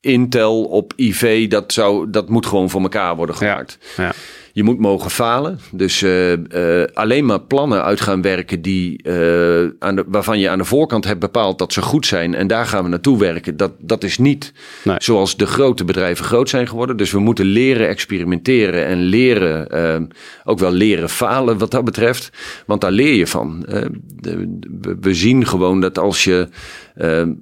Intel 0.00 0.64
op 0.64 0.92
IV, 0.96 1.48
dat, 1.48 1.72
zou, 1.72 2.10
dat 2.10 2.28
moet 2.28 2.46
gewoon 2.46 2.70
voor 2.70 2.82
elkaar 2.82 3.16
worden 3.16 3.34
gemaakt. 3.34 3.78
Ja, 3.96 4.04
ja. 4.04 4.12
Je 4.52 4.62
moet 4.62 4.78
mogen 4.78 5.10
falen. 5.10 5.60
Dus 5.72 6.02
uh, 6.02 6.32
uh, 6.32 6.84
alleen 6.92 7.24
maar 7.24 7.40
plannen 7.40 7.84
uit 7.84 8.00
gaan 8.00 8.22
werken 8.22 8.62
die, 8.62 9.00
uh, 9.02 9.68
aan 9.78 9.96
de, 9.96 10.04
waarvan 10.06 10.38
je 10.38 10.48
aan 10.48 10.58
de 10.58 10.64
voorkant 10.64 11.04
hebt 11.04 11.20
bepaald 11.20 11.58
dat 11.58 11.72
ze 11.72 11.82
goed 11.82 12.06
zijn. 12.06 12.34
En 12.34 12.46
daar 12.46 12.66
gaan 12.66 12.82
we 12.82 12.88
naartoe 12.88 13.18
werken. 13.18 13.56
Dat, 13.56 13.72
dat 13.78 14.04
is 14.04 14.18
niet 14.18 14.52
nee. 14.84 14.96
zoals 14.98 15.36
de 15.36 15.46
grote 15.46 15.84
bedrijven 15.84 16.24
groot 16.24 16.48
zijn 16.48 16.68
geworden. 16.68 16.96
Dus 16.96 17.12
we 17.12 17.18
moeten 17.18 17.44
leren 17.44 17.88
experimenteren 17.88 18.86
en 18.86 18.98
leren, 18.98 20.10
ook 20.44 20.58
wel 20.58 20.72
leren 20.72 21.08
falen 21.08 21.58
wat 21.58 21.70
dat 21.70 21.84
betreft. 21.84 22.30
Want 22.66 22.80
daar 22.80 22.92
leer 22.92 23.14
je 23.14 23.26
van. 23.26 23.66
We 25.00 25.14
zien 25.14 25.46
gewoon 25.46 25.80
dat 25.80 25.98
als 25.98 26.24
je, 26.24 26.48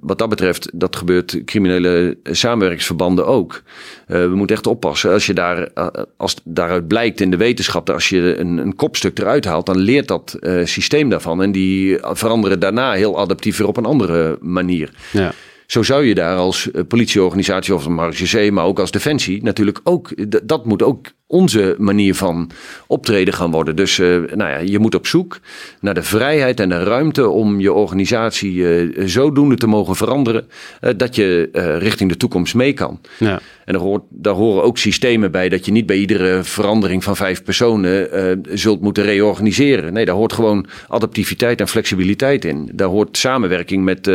wat 0.01 0.17
dat 0.17 0.29
betreft, 0.29 0.69
dat 0.73 0.95
gebeurt 0.95 1.43
criminele 1.45 2.17
samenwerkingsverbanden 2.23 3.25
ook. 3.25 3.61
we 4.07 4.31
moeten 4.33 4.55
echt 4.55 4.67
oppassen. 4.67 5.11
Als 5.11 5.25
je 5.25 5.33
daar, 5.33 5.69
als 6.17 6.35
daaruit 6.43 6.87
blijkt 6.87 7.21
in 7.21 7.31
de 7.31 7.37
wetenschap 7.37 7.85
dat 7.85 7.95
als 7.95 8.09
je 8.09 8.37
een, 8.37 8.57
een 8.57 8.75
kopstuk 8.75 9.19
eruit 9.19 9.45
haalt, 9.45 9.65
dan 9.65 9.77
leert 9.77 10.07
dat 10.07 10.37
uh, 10.39 10.65
systeem 10.65 11.09
daarvan. 11.09 11.41
En 11.41 11.51
die 11.51 11.97
veranderen 12.01 12.59
daarna 12.59 12.91
heel 12.91 13.19
adaptief 13.19 13.57
weer 13.57 13.67
op 13.67 13.77
een 13.77 13.85
andere 13.85 14.37
manier. 14.41 14.91
Ja. 15.11 15.33
Zo 15.69 15.83
zou 15.83 16.05
je 16.05 16.15
daar 16.15 16.37
als 16.37 16.71
eh, 16.71 16.81
politieorganisatie 16.87 17.73
of 17.73 17.85
een 17.85 17.93
marge 17.93 18.51
maar 18.51 18.65
ook 18.65 18.79
als 18.79 18.91
defensie 18.91 19.43
natuurlijk 19.43 19.79
ook, 19.83 20.11
dat 20.47 20.65
moet 20.65 20.83
ook 20.83 21.07
onze 21.31 21.75
manier 21.77 22.15
van 22.15 22.49
optreden 22.87 23.33
gaan 23.33 23.51
worden. 23.51 23.75
Dus 23.75 23.97
uh, 23.97 24.07
nou 24.33 24.49
ja, 24.49 24.57
je 24.57 24.79
moet 24.79 24.95
op 24.95 25.07
zoek 25.07 25.39
naar 25.81 25.93
de 25.93 26.03
vrijheid 26.03 26.59
en 26.59 26.69
de 26.69 26.83
ruimte 26.83 27.29
om 27.29 27.59
je 27.59 27.73
organisatie 27.73 28.53
uh, 28.53 29.07
zodoende 29.07 29.55
te 29.55 29.67
mogen 29.67 29.95
veranderen 29.95 30.47
uh, 30.81 30.91
dat 30.97 31.15
je 31.15 31.49
richting 31.79 32.09
de 32.09 32.17
toekomst 32.17 32.55
mee 32.55 32.73
kan. 32.73 32.99
Ja. 33.17 33.39
En 33.65 33.73
daar, 33.73 33.83
hoort, 33.83 34.03
daar 34.09 34.33
horen 34.33 34.63
ook 34.63 34.77
systemen 34.77 35.31
bij 35.31 35.49
dat 35.49 35.65
je 35.65 35.71
niet 35.71 35.85
bij 35.85 35.97
iedere 35.97 36.43
verandering 36.43 37.03
van 37.03 37.15
vijf 37.15 37.43
personen 37.43 38.09
zult 38.53 38.81
moeten 38.81 39.03
reorganiseren. 39.03 39.93
Nee, 39.93 40.05
daar 40.05 40.15
hoort 40.15 40.33
gewoon 40.33 40.65
adaptiviteit 40.87 41.59
en 41.59 41.67
flexibiliteit 41.67 42.45
in. 42.45 42.69
Daar 42.73 42.87
hoort 42.87 43.17
samenwerking 43.17 43.83
met, 43.83 44.11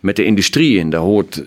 met 0.00 0.16
de 0.16 0.24
industrie 0.24 0.78
in. 0.78 0.90
Daar 0.90 1.00
hoort 1.00 1.42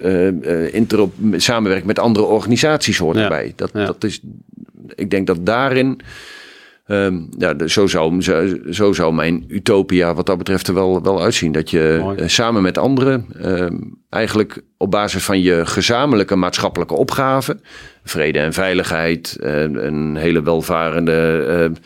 interop, 0.72 1.14
samenwerking 1.36 1.88
met 1.88 2.00
andere 2.00 2.26
organisaties 2.26 2.98
hoort 2.98 3.18
ja. 3.18 3.24
erbij. 3.24 3.54
Dat, 3.56 3.70
ja. 3.74 3.86
dat 3.86 4.04
is 4.04 4.22
ik 4.96 5.10
denk 5.10 5.28
dat 5.28 5.46
daarin. 5.46 6.02
Um, 6.88 7.30
ja, 7.38 7.68
zo 7.68 7.88
zou, 7.88 8.22
zo, 8.22 8.58
zo, 8.70 8.94
zou 8.94 9.14
mijn 9.14 9.44
utopia 9.48 10.14
wat 10.14 10.26
dat 10.26 10.38
betreft 10.38 10.68
er 10.68 10.74
wel, 10.74 11.02
wel 11.02 11.22
uitzien. 11.22 11.52
Dat 11.52 11.70
je 11.70 12.14
uh, 12.20 12.28
samen 12.28 12.62
met 12.62 12.78
anderen 12.78 13.26
um, 13.46 13.98
eigenlijk 14.10 14.62
op 14.78 14.92
basis 14.92 15.24
van 15.24 15.42
je 15.42 15.66
gezamenlijke 15.66 16.36
maatschappelijke 16.36 16.94
opgaven, 16.94 17.62
vrede 18.04 18.40
en 18.40 18.54
veiligheid, 18.54 19.38
uh, 19.40 19.62
een 19.62 20.16
hele 20.16 20.44
welvarende 20.44 21.46
uh, 21.48 21.78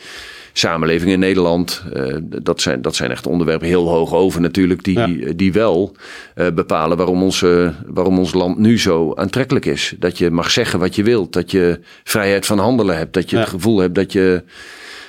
samenleving 0.58 1.10
in 1.10 1.18
Nederland. 1.18 1.82
Uh, 1.96 2.16
dat, 2.20 2.60
zijn, 2.60 2.82
dat 2.82 2.96
zijn 2.96 3.10
echt 3.10 3.26
onderwerpen 3.26 3.68
heel 3.68 3.88
hoog 3.88 4.14
over 4.14 4.40
natuurlijk, 4.40 4.84
die, 4.84 4.98
ja. 4.98 5.32
die 5.36 5.52
wel 5.52 5.96
uh, 6.34 6.46
bepalen 6.54 6.96
waarom, 6.96 7.22
onze, 7.22 7.74
waarom 7.86 8.18
ons 8.18 8.34
land 8.34 8.58
nu 8.58 8.78
zo 8.78 9.14
aantrekkelijk 9.14 9.64
is. 9.64 9.94
Dat 9.98 10.18
je 10.18 10.30
mag 10.30 10.50
zeggen 10.50 10.78
wat 10.78 10.94
je 10.94 11.02
wilt, 11.02 11.32
dat 11.32 11.50
je 11.50 11.80
vrijheid 12.04 12.46
van 12.46 12.58
handelen 12.58 12.96
hebt, 12.96 13.12
dat 13.12 13.30
je 13.30 13.36
ja. 13.36 13.42
het 13.42 13.50
gevoel 13.50 13.78
hebt 13.78 13.94
dat 13.94 14.12
je 14.12 14.42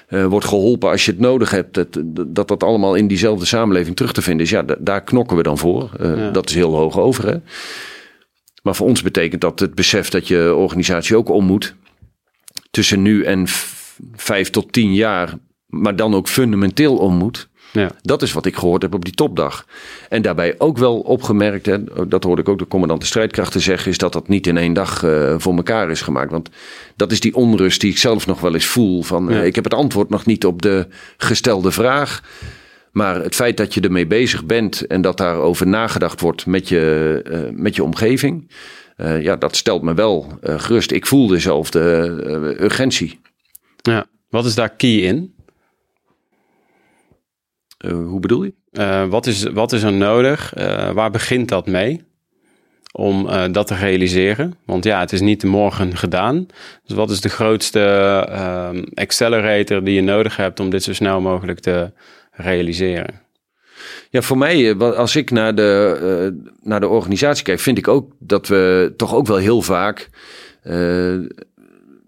uh, 0.09 0.25
wordt 0.25 0.45
geholpen 0.45 0.89
als 0.89 1.05
je 1.05 1.11
het 1.11 1.19
nodig 1.19 1.51
hebt. 1.51 1.73
Dat, 1.73 2.01
dat 2.27 2.47
dat 2.47 2.63
allemaal 2.63 2.95
in 2.95 3.07
diezelfde 3.07 3.45
samenleving 3.45 3.95
terug 3.95 4.13
te 4.13 4.21
vinden 4.21 4.45
is. 4.45 4.51
Ja, 4.51 4.65
daar 4.79 5.03
knokken 5.03 5.37
we 5.37 5.43
dan 5.43 5.57
voor. 5.57 5.89
Ja. 5.99 6.31
Dat 6.31 6.49
is 6.49 6.55
heel 6.55 6.75
hoog 6.75 6.99
over. 6.99 7.27
Hè? 7.27 7.37
Maar 8.63 8.75
voor 8.75 8.87
ons 8.87 9.01
betekent 9.01 9.41
dat 9.41 9.59
het 9.59 9.75
besef 9.75 10.09
dat 10.09 10.27
je 10.27 10.55
organisatie 10.55 11.17
ook 11.17 11.29
om 11.29 11.45
moet. 11.45 11.75
Tussen 12.71 13.01
nu 13.01 13.23
en 13.23 13.47
vijf 14.15 14.49
tot 14.49 14.71
tien 14.71 14.93
jaar, 14.93 15.37
maar 15.65 15.95
dan 15.95 16.15
ook 16.15 16.27
fundamenteel 16.27 16.97
om 16.97 17.15
moet. 17.15 17.49
Ja. 17.71 17.91
Dat 18.01 18.21
is 18.21 18.33
wat 18.33 18.45
ik 18.45 18.55
gehoord 18.55 18.81
heb 18.81 18.93
op 18.93 19.05
die 19.05 19.13
topdag. 19.13 19.65
En 20.09 20.21
daarbij 20.21 20.55
ook 20.57 20.77
wel 20.77 20.99
opgemerkt, 20.99 21.65
hè, 21.65 22.07
dat 22.07 22.23
hoorde 22.23 22.41
ik 22.41 22.49
ook 22.49 22.59
de 22.59 22.67
commandant 22.67 23.01
de 23.01 23.07
strijdkrachten 23.07 23.61
zeggen, 23.61 23.91
is 23.91 23.97
dat 23.97 24.13
dat 24.13 24.27
niet 24.27 24.47
in 24.47 24.57
één 24.57 24.73
dag 24.73 25.03
uh, 25.03 25.35
voor 25.37 25.55
elkaar 25.55 25.89
is 25.89 26.01
gemaakt. 26.01 26.31
Want 26.31 26.49
dat 26.95 27.11
is 27.11 27.19
die 27.19 27.35
onrust 27.35 27.81
die 27.81 27.91
ik 27.91 27.97
zelf 27.97 28.27
nog 28.27 28.39
wel 28.39 28.53
eens 28.53 28.65
voel. 28.65 29.03
Van, 29.03 29.27
ja. 29.29 29.39
uh, 29.39 29.45
ik 29.45 29.55
heb 29.55 29.63
het 29.63 29.73
antwoord 29.73 30.09
nog 30.09 30.25
niet 30.25 30.45
op 30.45 30.61
de 30.61 30.87
gestelde 31.17 31.71
vraag. 31.71 32.23
Maar 32.91 33.23
het 33.23 33.35
feit 33.35 33.57
dat 33.57 33.73
je 33.73 33.81
ermee 33.81 34.07
bezig 34.07 34.45
bent 34.45 34.87
en 34.87 35.01
dat 35.01 35.17
daarover 35.17 35.67
nagedacht 35.67 36.21
wordt 36.21 36.45
met 36.45 36.69
je, 36.69 37.23
uh, 37.31 37.39
met 37.59 37.75
je 37.75 37.83
omgeving, 37.83 38.51
ja, 39.19 39.35
dat 39.35 39.55
stelt 39.55 39.81
me 39.81 39.93
wel 39.93 40.39
gerust. 40.41 40.91
Ik 40.91 41.05
voel 41.05 41.27
dezelfde 41.27 41.79
urgentie. 42.59 43.19
Ja, 43.87 44.05
wat 44.29 44.45
is 44.45 44.55
daar 44.55 44.69
key 44.69 44.95
in? 44.95 45.35
Uh, 47.85 47.91
hoe 47.91 48.19
bedoel 48.19 48.43
je? 48.43 48.53
Uh, 48.71 49.07
wat, 49.09 49.25
is, 49.25 49.43
wat 49.43 49.73
is 49.73 49.83
er 49.83 49.93
nodig? 49.93 50.57
Uh, 50.57 50.91
waar 50.91 51.11
begint 51.11 51.49
dat 51.49 51.67
mee? 51.67 52.05
Om 52.91 53.27
dat 53.51 53.67
te 53.67 53.75
realiseren. 53.75 54.57
Want 54.65 54.83
ja, 54.83 54.99
het 54.99 55.11
is 55.11 55.21
niet 55.21 55.43
morgen 55.43 55.97
gedaan. 55.97 56.45
Dus 56.85 56.95
wat 56.95 57.09
is 57.09 57.21
de 57.21 57.29
grootste 57.29 57.79
ehm, 58.29 58.83
accelerator 58.93 59.83
die 59.83 59.93
je 59.93 60.01
nodig 60.01 60.37
hebt 60.37 60.59
om 60.59 60.69
dit 60.69 60.83
zo 60.83 60.93
snel 60.93 61.21
mogelijk 61.21 61.59
te 61.59 61.91
realiseren? 62.31 63.21
Ja, 64.09 64.21
voor 64.21 64.37
mij, 64.37 64.75
als 64.75 65.15
ik 65.15 65.31
naar 65.31 65.55
de, 65.55 66.41
naar 66.61 66.79
de 66.79 66.87
organisatie 66.87 67.43
kijk, 67.43 67.59
vind 67.59 67.77
ik 67.77 67.87
ook 67.87 68.11
dat 68.19 68.47
we 68.47 68.93
toch 68.97 69.15
ook 69.15 69.27
wel 69.27 69.37
heel 69.37 69.61
vaak 69.61 70.09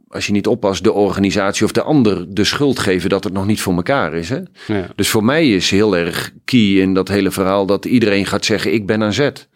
als 0.09 0.25
je 0.25 0.31
niet 0.31 0.47
oppast, 0.47 0.83
de 0.83 0.93
organisatie 0.93 1.65
of 1.65 1.71
de 1.71 1.81
ander 1.81 2.33
de 2.33 2.43
schuld 2.43 2.79
geven 2.79 3.09
dat 3.09 3.23
het 3.23 3.33
nog 3.33 3.45
niet 3.45 3.61
voor 3.61 3.75
elkaar 3.75 4.13
is. 4.13 4.29
Hè? 4.29 4.39
Ja. 4.67 4.87
Dus 4.95 5.09
voor 5.09 5.23
mij 5.23 5.49
is 5.49 5.69
heel 5.69 5.97
erg 5.97 6.31
key 6.45 6.59
in 6.59 6.93
dat 6.93 7.07
hele 7.07 7.31
verhaal 7.31 7.65
dat 7.65 7.85
iedereen 7.85 8.25
gaat 8.25 8.45
zeggen: 8.45 8.73
ik 8.73 8.85
ben 8.85 9.03
aan 9.03 9.13
zet. 9.13 9.47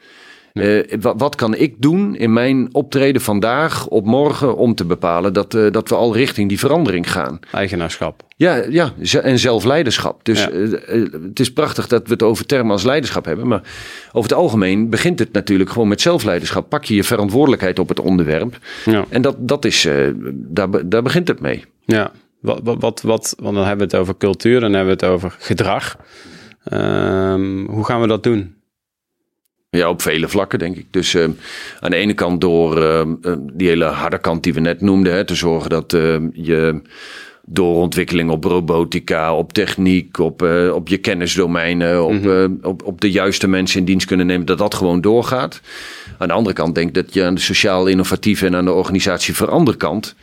Eh, 0.54 1.00
wat, 1.00 1.14
wat, 1.18 1.36
kan 1.36 1.56
ik 1.56 1.76
doen 1.78 2.16
in 2.16 2.34
mijn 2.34 2.70
optreden 2.72 3.22
vandaag 3.22 3.88
op 3.88 4.06
morgen 4.06 4.58
om 4.58 4.76
te 4.76 4.86
bepalen 4.86 5.34
dat, 5.34 5.54
uh, 5.54 5.72
dat 5.72 5.90
we 5.90 5.96
al 5.96 6.16
richting 6.16 6.50
die 6.50 6.60
verandering 6.60 7.12
gaan? 7.12 7.40
Eigenaarschap. 7.52 8.24
Ja, 8.36 8.64
ja 8.70 8.94
en 9.22 9.40
zelfleiderschap. 9.40 10.26
Dus 10.26 10.48
het 11.26 11.40
is 11.40 11.54
prachtig 11.54 11.88
dat 11.88 12.08
we 12.08 12.14
het 12.14 12.24
over 12.24 12.46
termen 12.46 12.72
als 12.72 12.84
leiderschap 12.84 13.26
hebben. 13.26 13.48
Maar 13.48 13.62
over 14.12 14.30
het 14.30 14.40
algemeen 14.40 14.90
begint 14.90 15.20
het 15.20 15.32
natuurlijk 15.32 15.70
gewoon 15.70 15.88
met 15.88 16.02
zelfleiderschap. 16.02 16.70
Pak 16.70 16.84
je 16.84 16.96
je 16.96 17.04
verantwoordelijkheid 17.04 17.80
op 17.80 17.90
het 17.90 18.00
onderwerp. 18.00 18.58
Ja. 18.86 19.06
En 19.10 19.22
dat, 19.22 19.36
dat 19.40 19.66
is, 19.66 19.88
daar, 20.34 20.90
daar 20.90 21.02
begint 21.02 21.28
het 21.28 21.40
mee. 21.40 21.64
Ja, 21.86 22.12
wat, 22.40 22.60
wat, 22.64 22.80
wat, 22.80 23.02
wat, 23.02 23.36
want 23.40 23.56
dan 23.56 23.66
hebben 23.66 23.88
we 23.90 23.96
het 23.96 24.02
over 24.02 24.18
cultuur, 24.18 24.60
dan 24.60 24.74
hebben 24.74 24.98
we 24.98 25.06
het 25.06 25.14
over 25.14 25.36
gedrag. 25.40 25.98
Um, 26.74 27.66
hoe 27.70 27.86
gaan 27.86 28.02
we 28.02 28.08
dat 28.08 28.24
doen? 28.24 28.56
Ja, 29.78 29.90
op 29.90 30.02
vele 30.02 30.28
vlakken 30.28 30.60
denk 30.60 30.76
ik. 30.76 30.86
Dus 30.92 31.14
uh, 31.14 31.24
aan 31.80 31.92
de 31.92 31.96
ene 31.96 32.14
kant 32.14 32.42
door 32.42 32.78
uh, 32.78 33.02
die 33.54 33.68
hele 33.68 33.86
harde 33.86 34.18
kant 34.18 34.44
die 34.44 34.54
we 34.54 34.60
net 34.60 34.82
noemden, 34.82 35.14
hè, 35.14 35.26
te 35.26 35.36
zorgen 35.36 35.70
dat 35.70 35.94
uh, 35.94 36.16
je 36.34 36.82
door 37.46 37.76
ontwikkeling 37.76 38.30
op 38.30 38.44
robotica, 38.44 39.36
op 39.36 39.54
techniek, 39.54 40.18
op, 40.18 40.42
op 40.74 40.88
je 40.88 40.98
kennisdomeinen, 40.98 42.06
op, 42.06 42.24
mm 42.24 42.58
op, 42.62 42.84
op 42.84 43.02
de 43.02 43.12
juiste 43.12 43.48
mensen 43.48 43.80
in 43.80 43.86
dienst 43.86 44.08
kunnen 44.08 44.26
nemen, 44.26 44.46
dat 44.46 44.58
dat 44.58 44.74
gewoon 44.76 45.02
doorgaat. 45.02 45.62
Aan 46.18 46.28
de 46.28 46.34
andere 46.34 46.56
kant 46.56 46.76
denk 46.76 46.88
ik 46.88 46.94
dat 46.94 47.14
je 47.14 47.24
aan 47.24 47.36
de 47.36 47.42
sociaal 47.42 47.88
innovatieve 47.88 48.46
en 48.46 48.56
aan 48.56 48.66
de 48.66 48.72
organisatie 48.72 49.36
veranderkant 49.36 50.16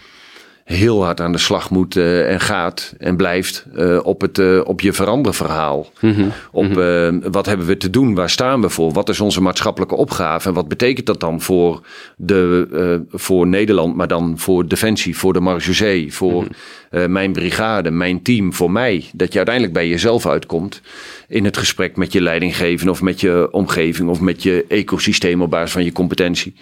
heel 0.71 1.05
hard 1.05 1.21
aan 1.21 1.33
de 1.33 1.39
slag 1.39 1.71
moet 1.71 1.97
uh, 1.97 2.33
en 2.33 2.41
gaat 2.41 2.95
en 2.99 3.16
blijft 3.16 3.66
uh, 3.75 4.01
op, 4.03 4.21
het, 4.21 4.39
uh, 4.39 4.61
op 4.64 4.81
je 4.81 4.93
veranderverhaal. 4.93 5.91
Mm 6.01 6.12
-hmm. 6.12 6.33
Op 6.53 6.64
mm-hmm. 6.64 7.23
wat 7.31 7.47
hebben 7.47 7.66
we 7.66 7.77
te 7.77 7.91
doen, 7.91 8.14
waar 8.14 8.31
staan 8.31 8.61
we 8.61 8.68
voor, 8.68 8.93
wat 8.93 9.09
is 9.09 9.21
onze 9.21 9.41
maatschappelijke 9.41 9.95
opgave 9.95 10.49
en 10.49 10.55
wat 10.55 10.68
betekent 10.68 11.07
dat 11.07 11.21
dan 11.21 11.41
voor, 11.41 11.81
de, 12.16 13.05
voor 13.11 13.47
Nederland, 13.47 13.97
maar 13.97 14.09
dan 14.09 14.39
voor 14.39 14.68
Defensie, 14.68 15.16
voor 15.16 15.33
de 15.33 15.41
Marge 15.41 16.09
voor 16.11 16.45
mm-hmm. 16.91 17.12
mijn 17.12 17.33
brigade, 17.33 17.91
mijn 17.91 18.23
team, 18.23 18.55
voor 18.55 18.71
mij. 18.71 19.05
Dat 19.12 19.31
je 19.31 19.37
uiteindelijk 19.37 19.75
bij 19.75 19.89
jezelf 19.89 20.27
uitkomt 20.27 20.81
in 21.29 21.45
het 21.45 21.57
gesprek 21.57 21.97
met 21.97 22.12
je 22.12 22.21
leidinggevende 22.21 22.91
of 22.93 23.03
met 23.03 23.21
je 23.21 23.49
omgeving 23.51 24.09
of 24.09 24.21
met 24.21 24.43
je 24.43 24.64
ecosysteem 24.68 25.43
op 25.43 25.51
basis 25.51 25.73
van 25.73 25.85
je 25.85 25.93
competentie. 25.93 26.55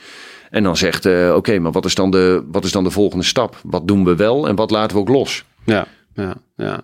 En 0.50 0.62
dan 0.62 0.76
zegt, 0.76 1.06
uh, 1.06 1.34
oké, 1.34 1.58
maar 1.58 1.72
wat 1.72 1.84
is, 1.84 1.94
dan 1.94 2.10
de, 2.10 2.44
wat 2.50 2.64
is 2.64 2.72
dan 2.72 2.84
de 2.84 2.90
volgende 2.90 3.24
stap? 3.24 3.60
Wat 3.62 3.88
doen 3.88 4.04
we 4.04 4.16
wel 4.16 4.48
en 4.48 4.56
wat 4.56 4.70
laten 4.70 4.96
we 4.96 5.02
ook 5.02 5.08
los? 5.08 5.44
Ja, 5.64 5.86
ja, 6.14 6.34
ja. 6.56 6.80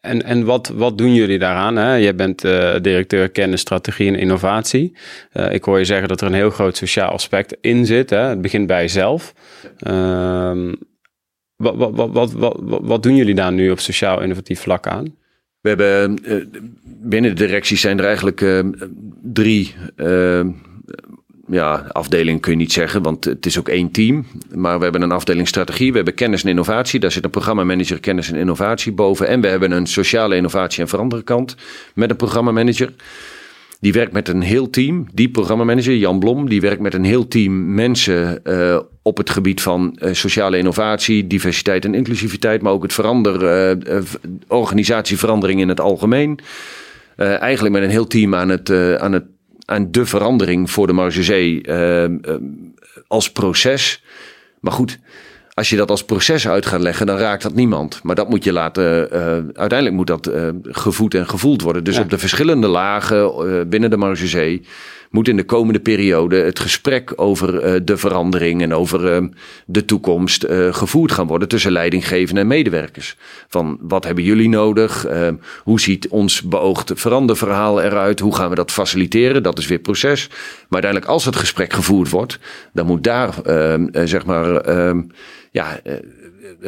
En, 0.00 0.22
en 0.22 0.44
wat, 0.44 0.68
wat 0.68 0.98
doen 0.98 1.14
jullie 1.14 1.38
daaraan? 1.38 1.76
Hè? 1.76 1.94
Jij 1.94 2.14
bent 2.14 2.44
uh, 2.44 2.74
directeur 2.80 3.28
kennis, 3.28 3.60
strategie 3.60 4.08
en 4.08 4.18
innovatie. 4.18 4.96
Uh, 5.32 5.52
ik 5.52 5.64
hoor 5.64 5.78
je 5.78 5.84
zeggen 5.84 6.08
dat 6.08 6.20
er 6.20 6.26
een 6.26 6.32
heel 6.32 6.50
groot 6.50 6.76
sociaal 6.76 7.10
aspect 7.10 7.56
in 7.60 7.86
zit. 7.86 8.10
Hè? 8.10 8.18
Het 8.18 8.40
begint 8.40 8.66
bij 8.66 8.80
jezelf. 8.80 9.34
Um, 9.86 10.76
wat, 11.56 11.76
wat, 11.76 11.90
wat, 11.94 12.10
wat, 12.12 12.32
wat, 12.32 12.80
wat 12.82 13.02
doen 13.02 13.16
jullie 13.16 13.34
daar 13.34 13.52
nu 13.52 13.70
op 13.70 13.80
sociaal 13.80 14.22
innovatief 14.22 14.60
vlak 14.60 14.86
aan? 14.86 15.16
We 15.60 15.68
hebben 15.68 16.18
binnen 16.84 17.34
de 17.34 17.46
directie 17.46 17.76
zijn 17.76 17.98
er 17.98 18.04
eigenlijk 18.04 18.64
drie 19.22 19.74
ja, 21.50 21.86
afdeling 21.92 22.40
kun 22.40 22.52
je 22.52 22.58
niet 22.58 22.72
zeggen, 22.72 23.02
want 23.02 23.24
het 23.24 23.46
is 23.46 23.58
ook 23.58 23.68
één 23.68 23.90
team. 23.90 24.26
Maar 24.54 24.76
we 24.76 24.82
hebben 24.82 25.02
een 25.02 25.12
afdeling 25.12 25.48
strategie, 25.48 25.90
we 25.90 25.96
hebben 25.96 26.14
kennis 26.14 26.42
en 26.42 26.48
innovatie. 26.48 27.00
Daar 27.00 27.12
zit 27.12 27.24
een 27.24 27.30
programmamanager 27.30 28.00
kennis 28.00 28.30
en 28.30 28.38
innovatie 28.38 28.92
boven. 28.92 29.28
En 29.28 29.40
we 29.40 29.48
hebben 29.48 29.70
een 29.70 29.86
sociale 29.86 30.36
innovatie 30.36 30.82
en 30.82 30.88
veranderkant 30.88 31.56
met 31.94 32.10
een 32.10 32.16
programmamanager. 32.16 32.92
Die 33.80 33.92
werkt 33.92 34.12
met 34.12 34.28
een 34.28 34.42
heel 34.42 34.70
team. 34.70 35.06
Die 35.12 35.28
programmamanager, 35.28 35.96
Jan 35.96 36.18
Blom, 36.18 36.48
die 36.48 36.60
werkt 36.60 36.80
met 36.80 36.94
een 36.94 37.04
heel 37.04 37.28
team 37.28 37.74
mensen 37.74 38.40
uh, 38.44 38.78
op 39.02 39.16
het 39.16 39.30
gebied 39.30 39.62
van 39.62 39.98
uh, 39.98 40.12
sociale 40.12 40.58
innovatie, 40.58 41.26
diversiteit 41.26 41.84
en 41.84 41.94
inclusiviteit, 41.94 42.62
maar 42.62 42.72
ook 42.72 42.82
het 42.82 42.92
verander, 42.92 43.70
uh, 43.86 44.02
organisatieverandering 44.48 45.60
in 45.60 45.68
het 45.68 45.80
algemeen. 45.80 46.38
eigenlijk 47.16 47.74
met 47.74 47.82
een 47.82 47.90
heel 47.90 48.06
team 48.06 48.34
aan 48.34 48.48
het, 48.48 48.70
aan 48.98 49.12
het 49.12 49.24
aan 49.68 49.90
de 49.90 50.06
verandering 50.06 50.70
voor 50.70 50.86
de 50.86 50.92
Marge 50.92 51.62
uh, 51.62 52.34
als 53.06 53.32
proces. 53.32 54.02
Maar 54.60 54.72
goed, 54.72 54.98
als 55.54 55.70
je 55.70 55.76
dat 55.76 55.90
als 55.90 56.04
proces 56.04 56.48
uit 56.48 56.66
gaat 56.66 56.80
leggen, 56.80 57.06
dan 57.06 57.16
raakt 57.16 57.42
dat 57.42 57.54
niemand. 57.54 58.00
Maar 58.02 58.14
dat 58.14 58.28
moet 58.28 58.44
je 58.44 58.52
laten, 58.52 59.08
uh, 59.12 59.20
uiteindelijk 59.52 59.92
moet 59.92 60.06
dat 60.06 60.28
uh, 60.28 60.48
gevoed 60.62 61.14
en 61.14 61.28
gevoeld 61.28 61.62
worden. 61.62 61.84
Dus 61.84 61.98
op 61.98 62.10
de 62.10 62.18
verschillende 62.18 62.68
lagen 62.68 63.46
uh, 63.46 63.60
binnen 63.66 63.90
de 63.90 63.96
Marge 63.96 64.26
moet 65.10 65.28
in 65.28 65.36
de 65.36 65.44
komende 65.44 65.80
periode 65.80 66.36
het 66.36 66.58
gesprek 66.58 67.12
over 67.16 67.64
uh, 67.64 67.80
de 67.84 67.96
verandering 67.96 68.62
en 68.62 68.74
over 68.74 69.22
uh, 69.22 69.28
de 69.66 69.84
toekomst 69.84 70.44
uh, 70.44 70.74
gevoerd 70.74 71.12
gaan 71.12 71.26
worden 71.26 71.48
tussen 71.48 71.72
leidinggevenden 71.72 72.42
en 72.42 72.48
medewerkers. 72.48 73.16
Van 73.48 73.78
wat 73.80 74.04
hebben 74.04 74.24
jullie 74.24 74.48
nodig? 74.48 75.06
hoe 75.62 75.80
ziet 75.80 76.08
ons 76.08 76.42
beoogde 76.42 76.96
veranderverhaal 76.96 77.82
eruit? 77.82 78.20
Hoe 78.20 78.34
gaan 78.34 78.48
we 78.48 78.54
dat 78.54 78.72
faciliteren? 78.72 79.42
Dat 79.42 79.58
is 79.58 79.66
weer 79.66 79.78
proces. 79.78 80.28
Maar 80.68 80.82
uiteindelijk, 80.82 81.10
als 81.10 81.24
het 81.24 81.36
gesprek 81.36 81.72
gevoerd 81.72 82.10
wordt, 82.10 82.38
dan 82.72 82.86
moet 82.86 83.04
daar 83.04 83.34
zeg 84.04 84.24
maar 84.26 84.70
ja, 85.50 85.80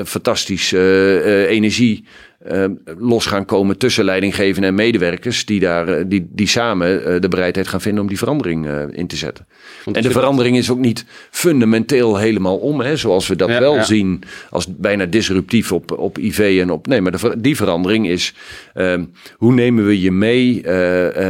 fantastische 0.04 1.46
energie 1.48 2.04
uh, 2.48 2.64
los 2.98 3.26
gaan 3.26 3.44
komen 3.44 3.78
tussen 3.78 4.04
leidinggevenden 4.04 4.70
en 4.70 4.74
medewerkers 4.74 5.44
die, 5.44 5.60
daar, 5.60 5.88
eh, 5.88 6.04
die, 6.06 6.28
die 6.30 6.48
samen 6.48 7.00
uh, 7.00 7.20
de 7.20 7.28
bereidheid 7.28 7.68
gaan 7.68 7.80
vinden 7.80 8.02
om 8.02 8.08
die 8.08 8.18
verandering 8.18 8.66
uh, 8.66 8.82
in 8.90 9.06
te 9.06 9.16
zetten. 9.16 9.46
en 9.92 10.02
de 10.02 10.10
verandering 10.10 10.56
is 10.56 10.70
ook 10.70 10.78
niet 10.78 11.04
fundamenteel 11.30 12.16
helemaal 12.16 12.56
om, 12.56 12.80
hè, 12.80 12.96
zoals 12.96 13.28
we 13.28 13.36
dat 13.36 13.48
ja, 13.48 13.60
wel 13.60 13.74
ja. 13.74 13.82
zien 13.82 14.22
als 14.50 14.66
bijna 14.76 15.06
disruptief 15.06 15.72
op, 15.72 15.98
op 15.98 16.18
IV 16.18 16.58
en 16.60 16.70
op. 16.70 16.86
Nee, 16.86 17.00
maar 17.00 17.12
de, 17.12 17.34
die 17.38 17.56
verandering 17.56 18.08
is 18.08 18.34
ehm, 18.74 19.04
hoe 19.36 19.52
nemen 19.52 19.86
we 19.86 20.00
je 20.00 20.12
mee 20.12 20.62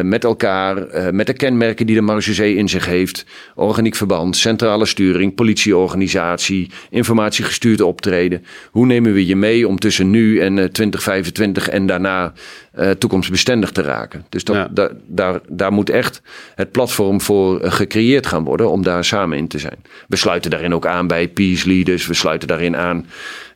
met 0.03 0.25
elkaar, 0.25 0.87
met 1.15 1.27
de 1.27 1.33
kenmerken 1.33 1.87
die 1.87 1.95
de 1.95 2.01
Marge 2.01 2.55
in 2.55 2.69
zich 2.69 2.87
heeft, 2.87 3.27
organiek 3.55 3.95
verband, 3.95 4.37
centrale 4.37 4.87
sturing, 4.87 5.35
politieorganisatie, 5.35 6.71
informatiegestuurd 6.91 7.81
optreden. 7.81 8.45
Hoe 8.71 8.87
nemen 8.87 9.13
we 9.13 9.27
je 9.27 9.37
mee 9.37 9.69
om 9.69 9.79
tussen 9.79 10.11
nu 10.11 10.41
en 10.41 10.73
20 10.73 11.00
2025 11.01 11.69
en 11.69 11.87
daarna 11.87 12.33
uh, 12.79 12.91
toekomstbestendig 12.91 13.71
te 13.71 13.83
raken. 13.83 14.25
Dus 14.29 14.45
dat, 14.45 14.57
ja. 14.57 14.91
daar, 15.07 15.41
daar 15.49 15.73
moet 15.73 15.91
echt 15.91 16.23
het 16.55 16.71
platform 16.71 17.21
voor 17.21 17.63
uh, 17.63 17.73
gecreëerd 17.73 18.27
gaan 18.27 18.45
worden 18.45 18.71
om 18.71 18.83
daar 18.83 19.05
samen 19.05 19.39
in 19.39 19.49
te 19.49 19.59
zijn. 19.59 19.77
We 20.09 20.17
sluiten 20.17 20.51
daarin 20.51 20.75
ook 20.75 20.87
aan 20.87 21.07
bij 21.07 21.29
peace 21.29 21.69
leaders, 21.69 22.07
we 22.07 22.15
sluiten 22.15 22.49
daarin 22.49 22.77
aan 22.77 23.07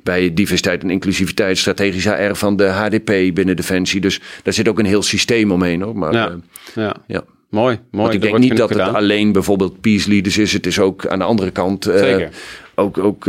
bij 0.03 0.35
diversiteit 0.35 0.83
en 0.83 0.91
inclusiviteit, 0.91 1.59
strategisch 1.59 2.05
HR 2.05 2.35
van 2.35 2.57
de 2.57 2.65
HDP 2.65 3.35
binnen 3.35 3.57
Defensie. 3.57 4.01
Dus 4.01 4.21
daar 4.43 4.55
zit 4.55 4.69
ook 4.69 4.79
een 4.79 4.85
heel 4.87 5.03
systeem 5.03 5.53
omheen 5.53 5.83
hoor. 5.83 5.97
Maar, 5.97 6.13
ja. 6.13 6.29
Uh, 6.29 6.35
ja. 6.75 6.97
ja. 7.07 7.25
Mooi, 7.49 7.79
mooi. 7.91 8.03
Want 8.03 8.15
ik 8.15 8.21
denk 8.21 8.39
niet 8.39 8.57
dat 8.57 8.69
het 8.69 8.81
alleen 8.81 9.33
bijvoorbeeld 9.33 9.81
peace 9.81 10.09
leaders 10.09 10.39
is. 10.39 10.53
Het 10.53 10.67
is 10.67 10.79
ook 10.79 11.07
aan 11.07 11.19
de 11.19 11.25
andere 11.25 11.51
kant 11.51 11.85
Zeker. 11.85 12.31
ook, 12.75 12.99
ook 12.99 13.27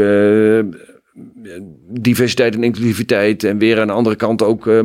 diversiteit 1.87 2.55
en 2.55 2.63
inclusiviteit. 2.63 3.43
En 3.43 3.57
weer 3.57 3.79
aan 3.79 3.87
de 3.87 3.93
andere 3.93 4.15
kant 4.15 4.43
ook. 4.43 4.65
Uh, 4.65 4.83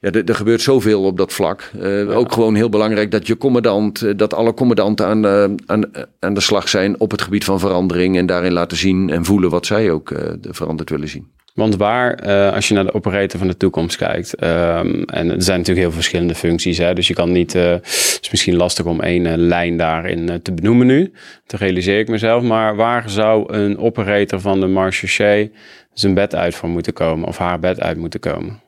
ja, 0.00 0.10
er, 0.10 0.34
gebeurt 0.34 0.60
zoveel 0.60 1.04
op 1.04 1.16
dat 1.16 1.32
vlak. 1.32 1.70
Uh, 1.76 2.04
ja. 2.04 2.12
Ook 2.12 2.32
gewoon 2.32 2.54
heel 2.54 2.68
belangrijk 2.68 3.10
dat 3.10 3.26
je 3.26 3.36
commandant, 3.36 4.02
uh, 4.02 4.12
dat 4.16 4.34
alle 4.34 4.54
commandanten 4.54 5.06
aan, 5.06 5.26
aan, 5.66 5.84
aan 6.18 6.34
de 6.34 6.40
slag 6.40 6.68
zijn 6.68 7.00
op 7.00 7.10
het 7.10 7.22
gebied 7.22 7.44
van 7.44 7.60
verandering. 7.60 8.16
En 8.16 8.26
daarin 8.26 8.52
laten 8.52 8.76
zien 8.76 9.10
en 9.10 9.24
voelen 9.24 9.50
wat 9.50 9.66
zij 9.66 9.90
ook 9.90 10.12
veranderd 10.40 10.90
willen 10.90 11.08
zien. 11.08 11.37
Want 11.58 11.76
waar, 11.76 12.26
uh, 12.26 12.52
als 12.52 12.68
je 12.68 12.74
naar 12.74 12.84
de 12.84 12.94
operator 12.94 13.38
van 13.38 13.48
de 13.48 13.56
toekomst 13.56 13.96
kijkt, 13.96 14.42
um, 14.42 15.04
en 15.04 15.30
er 15.30 15.42
zijn 15.42 15.58
natuurlijk 15.58 15.86
heel 15.86 15.92
verschillende 15.92 16.34
functies, 16.34 16.78
hè, 16.78 16.94
dus 16.94 17.08
je 17.08 17.14
kan 17.14 17.32
niet, 17.32 17.54
uh, 17.54 17.62
het 17.62 18.18
is 18.22 18.28
misschien 18.30 18.56
lastig 18.56 18.84
om 18.84 19.00
één 19.00 19.24
uh, 19.24 19.32
lijn 19.36 19.76
daarin 19.76 20.42
te 20.42 20.52
benoemen 20.52 20.86
nu, 20.86 21.12
te 21.46 21.56
realiseer 21.56 21.98
ik 21.98 22.08
mezelf, 22.08 22.42
maar 22.42 22.76
waar 22.76 23.10
zou 23.10 23.52
een 23.52 23.78
operator 23.78 24.40
van 24.40 24.60
de 24.60 24.66
Marche 24.66 25.50
zijn 25.92 26.14
bed 26.14 26.34
uit 26.34 26.54
voor 26.54 26.68
moeten 26.68 26.92
komen 26.92 27.28
of 27.28 27.38
haar 27.38 27.58
bed 27.58 27.80
uit 27.80 27.96
moeten 27.96 28.20
komen? 28.20 28.60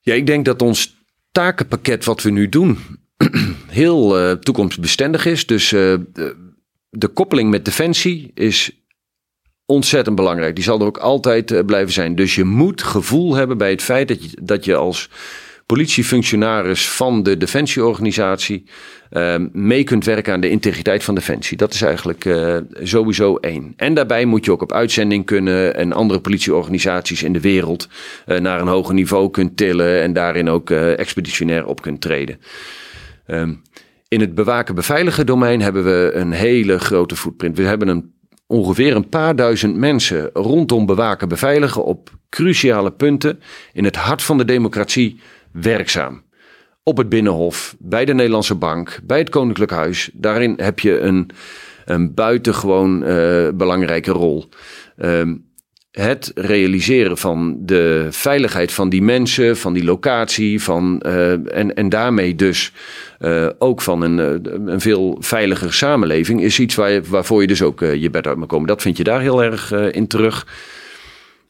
Ja, 0.00 0.14
ik 0.14 0.26
denk 0.26 0.44
dat 0.44 0.62
ons 0.62 0.96
takenpakket 1.30 2.04
wat 2.04 2.22
we 2.22 2.30
nu 2.30 2.48
doen 2.48 2.78
heel 3.68 4.38
toekomstbestendig 4.38 5.26
is. 5.26 5.46
Dus 5.46 5.68
de 6.90 7.08
koppeling 7.14 7.50
met 7.50 7.64
Defensie 7.64 8.30
is 8.34 8.81
ontzettend 9.72 10.16
belangrijk. 10.16 10.54
Die 10.54 10.64
zal 10.64 10.80
er 10.80 10.86
ook 10.86 10.98
altijd 10.98 11.50
uh, 11.50 11.60
blijven 11.66 11.92
zijn. 11.92 12.14
Dus 12.14 12.34
je 12.34 12.44
moet 12.44 12.82
gevoel 12.82 13.34
hebben 13.34 13.58
bij 13.58 13.70
het 13.70 13.82
feit 13.82 14.08
dat 14.08 14.24
je, 14.24 14.38
dat 14.42 14.64
je 14.64 14.74
als 14.74 15.10
politiefunctionaris 15.66 16.88
van 16.88 17.22
de 17.22 17.36
defensieorganisatie 17.36 18.64
uh, 19.10 19.34
mee 19.52 19.84
kunt 19.84 20.04
werken 20.04 20.32
aan 20.32 20.40
de 20.40 20.50
integriteit 20.50 21.04
van 21.04 21.14
defensie. 21.14 21.56
Dat 21.56 21.74
is 21.74 21.82
eigenlijk 21.82 22.24
uh, 22.24 22.56
sowieso 22.82 23.36
één. 23.36 23.72
En 23.76 23.94
daarbij 23.94 24.24
moet 24.24 24.44
je 24.44 24.50
ook 24.50 24.62
op 24.62 24.72
uitzending 24.72 25.26
kunnen 25.26 25.74
en 25.74 25.92
andere 25.92 26.20
politieorganisaties 26.20 27.22
in 27.22 27.32
de 27.32 27.40
wereld 27.40 27.88
uh, 28.26 28.38
naar 28.38 28.60
een 28.60 28.66
hoger 28.66 28.94
niveau 28.94 29.30
kunt 29.30 29.56
tillen 29.56 30.02
en 30.02 30.12
daarin 30.12 30.48
ook 30.48 30.70
expeditionair 30.70 31.66
op 31.66 31.82
kunt 31.82 32.00
treden. 32.00 32.38
Um, 33.26 33.62
in 34.08 34.20
het 34.20 34.34
bewaken 34.34 34.74
beveiligen 34.74 35.26
domein 35.26 35.60
hebben 35.60 35.84
we 35.84 36.10
een 36.14 36.32
hele 36.32 36.78
grote 36.78 37.16
footprint. 37.16 37.56
We 37.56 37.62
hebben 37.62 37.88
een, 37.88 38.12
ongeveer 38.52 38.96
een 38.96 39.08
paar 39.08 39.36
duizend 39.36 39.76
mensen 39.76 40.30
rondom 40.32 40.86
bewaken 40.86 41.28
beveiligen 41.28 41.84
op 41.84 42.10
cruciale 42.28 42.90
punten 42.90 43.40
in 43.72 43.84
het 43.84 43.96
hart 43.96 44.22
van 44.22 44.38
de 44.38 44.44
democratie 44.44 45.20
werkzaam. 45.52 46.22
Op 46.82 46.96
het 46.96 47.08
Binnenhof, 47.08 47.76
bij 47.78 48.04
de 48.04 48.14
Nederlandse 48.14 48.54
Bank, 48.54 49.00
bij 49.04 49.18
het 49.18 49.28
Koninklijk 49.28 49.70
Huis. 49.70 50.10
Daarin 50.12 50.54
heb 50.56 50.78
je 50.78 50.98
een, 50.98 51.30
een 51.84 52.14
buitengewoon 52.14 53.02
uh, 53.02 53.48
belangrijke 53.54 54.10
rol. 54.10 54.44
Uh, 54.98 55.22
het 55.92 56.32
realiseren 56.34 57.18
van 57.18 57.56
de 57.60 58.06
veiligheid 58.10 58.72
van 58.72 58.88
die 58.88 59.02
mensen, 59.02 59.56
van 59.56 59.72
die 59.72 59.84
locatie, 59.84 60.62
van, 60.62 61.02
uh, 61.06 61.56
en, 61.56 61.74
en 61.74 61.88
daarmee 61.88 62.34
dus 62.34 62.72
uh, 63.20 63.48
ook 63.58 63.80
van 63.80 64.02
een, 64.02 64.18
een 64.68 64.80
veel 64.80 65.16
veiliger 65.20 65.72
samenleving, 65.72 66.42
is 66.42 66.58
iets 66.58 66.74
waar 66.74 67.02
waarvoor 67.02 67.40
je 67.40 67.46
dus 67.46 67.62
ook 67.62 67.80
je 67.80 68.10
bed 68.10 68.26
uit 68.26 68.36
moet 68.36 68.48
komen. 68.48 68.66
Dat 68.66 68.82
vind 68.82 68.96
je 68.96 69.04
daar 69.04 69.20
heel 69.20 69.42
erg 69.42 69.72
in 69.72 70.06
terug. 70.06 70.46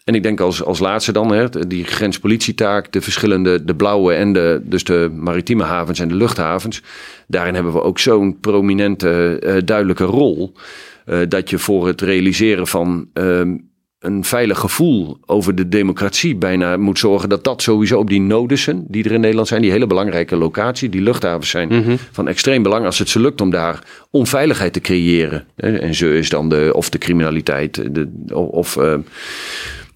En 0.04 0.14
ik 0.14 0.22
denk 0.22 0.40
als, 0.40 0.64
als 0.64 0.78
laatste 0.78 1.12
dan, 1.12 1.32
hè, 1.32 1.66
die 1.66 1.84
grenspolitietaak, 1.84 2.92
de 2.92 3.00
verschillende, 3.00 3.64
de 3.64 3.74
blauwe 3.74 4.12
en 4.12 4.32
de, 4.32 4.60
dus 4.64 4.84
de 4.84 5.10
maritieme 5.14 5.64
havens 5.64 5.98
en 5.98 6.08
de 6.08 6.14
luchthavens. 6.14 6.82
Daarin 7.26 7.54
hebben 7.54 7.72
we 7.72 7.82
ook 7.82 7.98
zo'n 7.98 8.40
prominente, 8.40 9.62
duidelijke 9.64 10.04
rol. 10.04 10.52
Dat 11.28 11.50
je 11.50 11.58
voor 11.58 11.86
het 11.86 12.00
realiseren 12.00 12.66
van 12.66 13.08
uh, 13.14 13.40
een 14.02 14.24
veilig 14.24 14.58
gevoel 14.58 15.18
over 15.26 15.54
de 15.54 15.68
democratie 15.68 16.36
bijna 16.36 16.76
moet 16.76 16.98
zorgen 16.98 17.28
dat 17.28 17.44
dat 17.44 17.62
sowieso 17.62 17.98
op 17.98 18.08
die 18.08 18.20
nodussen 18.20 18.84
die 18.88 19.04
er 19.04 19.12
in 19.12 19.20
Nederland 19.20 19.48
zijn, 19.48 19.62
die 19.62 19.70
hele 19.70 19.86
belangrijke 19.86 20.36
locatie, 20.36 20.88
die 20.88 21.00
luchthavens 21.00 21.50
zijn 21.50 21.68
mm 21.68 21.82
-hmm. 21.82 21.98
van 22.10 22.28
extreem 22.28 22.62
belang 22.62 22.84
als 22.84 22.98
het 22.98 23.08
ze 23.08 23.20
lukt 23.20 23.40
om 23.40 23.50
daar 23.50 23.84
onveiligheid 24.10 24.72
te 24.72 24.80
creëren. 24.80 25.46
En 25.56 25.94
zo 25.94 26.10
is 26.10 26.28
dan 26.28 26.48
de, 26.48 26.70
of 26.74 26.90
de 26.90 26.98
criminaliteit, 26.98 27.94
de, 27.94 28.08
of 28.34 28.76
uh, 28.76 28.94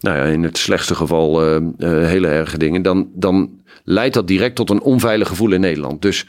nou 0.01 0.17
ja, 0.17 0.25
in 0.25 0.43
het 0.43 0.59
slechtste 0.59 0.95
geval 0.95 1.49
uh, 1.49 1.63
uh, 1.79 2.07
hele 2.07 2.29
erge 2.29 2.59
dingen, 2.59 2.83
dan, 2.83 3.09
dan 3.15 3.51
leidt 3.85 4.15
dat 4.15 4.29
direct 4.29 4.55
tot 4.55 4.71
een 4.71 4.83
onveilig 4.83 5.29
gevoel 5.29 5.53
in 5.53 5.61
Nederland. 5.61 6.03
Dus 6.03 6.27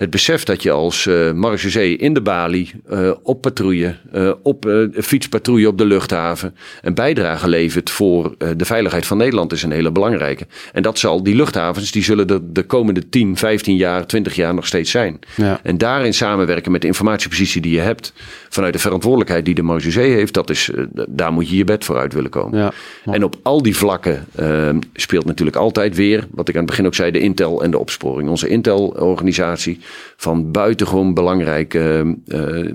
het 0.00 0.10
besef 0.10 0.44
dat 0.44 0.62
je 0.62 0.70
als 0.70 1.06
uh, 1.06 1.32
marechaussee 1.32 1.96
in 1.96 2.14
de 2.14 2.20
balie, 2.20 2.70
uh, 2.92 3.10
op 3.22 3.40
patrouille, 3.40 3.96
uh, 4.14 4.32
op 4.42 4.68
fietspatrouille 4.92 5.68
op 5.68 5.78
de 5.78 5.84
luchthaven, 5.84 6.56
een 6.82 6.94
bijdrage 6.94 7.48
levert 7.48 7.90
voor 7.90 8.34
de 8.56 8.64
veiligheid 8.64 9.06
van 9.06 9.16
Nederland 9.16 9.52
is 9.52 9.62
een 9.62 9.70
hele 9.70 9.90
belangrijke. 9.90 10.46
En 10.72 10.82
dat 10.82 10.98
zal, 10.98 11.22
die 11.22 11.34
luchthavens, 11.34 11.90
die 11.90 12.02
zullen 12.02 12.28
er 12.28 12.40
de 12.52 12.62
komende 12.62 13.08
10, 13.08 13.36
15 13.36 13.76
jaar, 13.76 14.06
20 14.06 14.34
jaar 14.34 14.54
nog 14.54 14.66
steeds 14.66 14.90
zijn. 14.90 15.18
Ja. 15.36 15.60
En 15.62 15.78
daarin 15.78 16.14
samenwerken 16.14 16.72
met 16.72 16.80
de 16.80 16.86
informatiepositie 16.86 17.60
die 17.60 17.72
je 17.72 17.80
hebt, 17.80 18.12
vanuit 18.48 18.72
de 18.72 18.78
verantwoordelijkheid 18.78 19.44
die 19.44 19.54
de 19.54 19.62
marechaussee 19.62 20.12
heeft, 20.12 20.34
dat 20.34 20.50
is, 20.50 20.70
daar 21.08 21.32
moet 21.32 21.50
je 21.50 21.56
je 21.56 21.64
bed 21.64 21.84
voor 21.84 21.98
uit 21.98 22.12
willen 22.12 22.30
komen. 22.30 22.58
Ja. 22.58 22.72
En 23.04 23.24
op 23.24 23.36
al 23.42 23.62
die 23.62 23.76
vlakken 23.76 24.26
ehm, 24.34 24.78
speelt 24.94 25.24
natuurlijk 25.24 25.56
altijd 25.56 25.96
weer, 25.96 26.26
wat 26.30 26.48
ik 26.48 26.54
aan 26.54 26.60
het 26.60 26.70
begin 26.70 26.86
ook 26.86 26.94
zei, 26.94 27.10
de 27.10 27.20
Intel 27.20 27.62
en 27.62 27.70
de 27.70 27.78
opsporing. 27.78 28.28
Onze 28.28 28.48
Intel-organisatie 28.48 29.80
van 30.16 30.50
buitengewoon 30.50 31.14
belangrijke, 31.14 32.16
uh, 32.26 32.72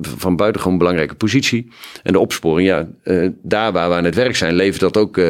van 0.00 0.36
buitengewoon 0.36 0.78
belangrijke 0.78 1.14
positie. 1.14 1.68
En 2.02 2.12
de 2.12 2.18
opsporing, 2.18 2.68
ja, 2.68 2.86
uh, 3.04 3.30
daar 3.42 3.72
waar 3.72 3.88
we 3.88 3.94
aan 3.94 4.04
het 4.04 4.14
werk 4.14 4.36
zijn, 4.36 4.54
levert 4.54 4.80
dat 4.80 4.96
ook 4.96 5.20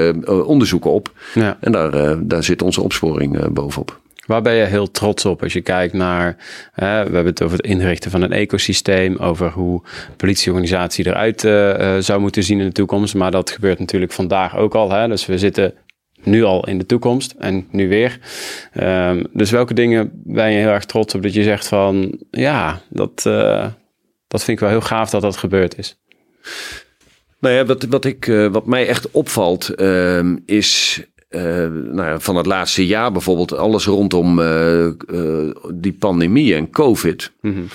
onderzoeken 0.46 0.90
op. 0.90 1.12
Ja. 1.34 1.56
En 1.60 1.72
daar, 1.72 2.16
daar 2.26 2.44
zit 2.44 2.62
onze 2.62 2.82
opsporing 2.82 3.48
bovenop. 3.52 3.98
Waar 4.30 4.42
ben 4.42 4.54
je 4.54 4.64
heel 4.64 4.90
trots 4.90 5.24
op 5.24 5.42
als 5.42 5.52
je 5.52 5.60
kijkt 5.60 5.92
naar, 5.92 6.36
we 6.74 6.84
hebben 6.84 7.26
het 7.26 7.42
over 7.42 7.56
het 7.56 7.66
inrichten 7.66 8.10
van 8.10 8.22
een 8.22 8.32
ecosysteem, 8.32 9.16
over 9.16 9.50
hoe 9.50 9.82
politieorganisatie 10.16 11.06
eruit 11.06 11.44
uh, 11.44 11.96
zou 11.98 12.20
moeten 12.20 12.42
zien 12.42 12.58
in 12.58 12.66
de 12.66 12.72
toekomst. 12.72 13.14
Maar 13.14 13.30
dat 13.30 13.50
gebeurt 13.50 13.78
natuurlijk 13.78 14.12
vandaag 14.12 14.56
ook 14.56 14.74
al. 14.74 14.90
Hè? 14.90 15.08
Dus 15.08 15.26
we 15.26 15.38
zitten 15.38 15.74
nu 16.22 16.44
al 16.44 16.66
in 16.66 16.78
de 16.78 16.86
toekomst 16.86 17.34
en 17.38 17.66
nu 17.70 17.88
weer. 17.88 18.18
Um, 18.80 19.26
dus 19.32 19.50
welke 19.50 19.74
dingen 19.74 20.10
ben 20.24 20.52
je 20.52 20.58
heel 20.58 20.68
erg 20.68 20.84
trots 20.84 21.14
op 21.14 21.22
dat 21.22 21.34
je 21.34 21.42
zegt 21.42 21.68
van 21.68 22.18
ja, 22.30 22.80
dat, 22.88 23.24
uh, 23.26 23.66
dat 24.28 24.44
vind 24.44 24.56
ik 24.56 24.60
wel 24.60 24.68
heel 24.68 24.80
gaaf 24.80 25.10
dat 25.10 25.22
dat 25.22 25.36
gebeurd 25.36 25.78
is? 25.78 25.98
Nou 27.40 27.54
ja, 27.54 27.64
wat, 27.64 27.84
wat, 27.84 28.04
ik, 28.04 28.26
uh, 28.26 28.46
wat 28.46 28.66
mij 28.66 28.86
echt 28.86 29.10
opvalt 29.10 29.70
uh, 29.80 30.36
is 30.44 31.02
uh, 31.30 31.42
nou 31.68 32.04
ja, 32.04 32.20
van 32.20 32.36
het 32.36 32.46
laatste 32.46 32.86
jaar 32.86 33.12
bijvoorbeeld 33.12 33.56
alles 33.56 33.86
rondom 33.86 34.36
die 35.74 35.92
pandemie 35.98 36.54
en 36.54 36.70
COVID. 36.70 37.32
Mm 37.40 37.54
-hmm. 37.54 37.66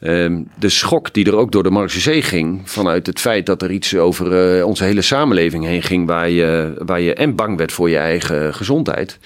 Um, 0.00 0.48
de 0.58 0.68
schok 0.68 1.14
die 1.14 1.26
er 1.26 1.36
ook 1.36 1.52
door 1.52 1.62
de 1.62 1.70
Marxische 1.70 2.22
ging, 2.22 2.60
vanuit 2.64 3.06
het 3.06 3.20
feit 3.20 3.46
dat 3.46 3.62
er 3.62 3.70
iets 3.70 3.96
over 3.96 4.56
uh, 4.58 4.66
onze 4.66 4.84
hele 4.84 5.02
samenleving 5.02 5.64
heen 5.64 5.82
ging, 5.82 6.06
waar 6.06 6.30
je, 6.30 6.74
waar 6.78 7.00
je 7.00 7.14
en 7.14 7.34
bang 7.34 7.56
werd 7.56 7.72
voor 7.72 7.90
je 7.90 7.96
eigen 7.96 8.54
gezondheid, 8.54 9.18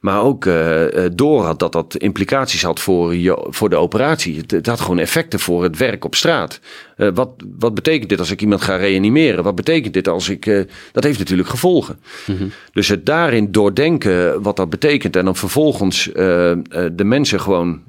maar 0.00 0.22
ook 0.22 0.44
uh, 0.44 0.84
door 1.14 1.44
had 1.44 1.58
dat 1.58 1.72
dat 1.72 1.96
implicaties 1.96 2.62
had 2.62 2.80
voor, 2.80 3.14
je, 3.14 3.46
voor 3.50 3.68
de 3.68 3.76
operatie. 3.76 4.36
Het, 4.36 4.50
het 4.50 4.66
had 4.66 4.80
gewoon 4.80 4.98
effecten 4.98 5.40
voor 5.40 5.62
het 5.62 5.76
werk 5.76 6.04
op 6.04 6.14
straat. 6.14 6.60
Uh, 6.96 7.08
wat, 7.14 7.30
wat 7.58 7.74
betekent 7.74 8.08
dit 8.08 8.18
als 8.18 8.30
ik 8.30 8.40
iemand 8.40 8.62
ga 8.62 8.76
reanimeren? 8.76 9.44
Wat 9.44 9.54
betekent 9.54 9.94
dit 9.94 10.08
als 10.08 10.28
ik. 10.28 10.66
dat 10.92 11.04
heeft 11.04 11.18
natuurlijk 11.18 11.48
gevolgen. 11.48 11.98
Mm 12.26 12.36
-hmm. 12.36 12.50
Dus 12.72 12.88
het 12.88 13.06
daarin 13.06 13.52
doordenken 13.52 14.42
wat 14.42 14.56
dat 14.56 14.70
betekent 14.70 15.16
en 15.16 15.24
dan 15.24 15.36
vervolgens 15.36 16.10
de 16.12 17.04
mensen 17.04 17.40
gewoon 17.40 17.82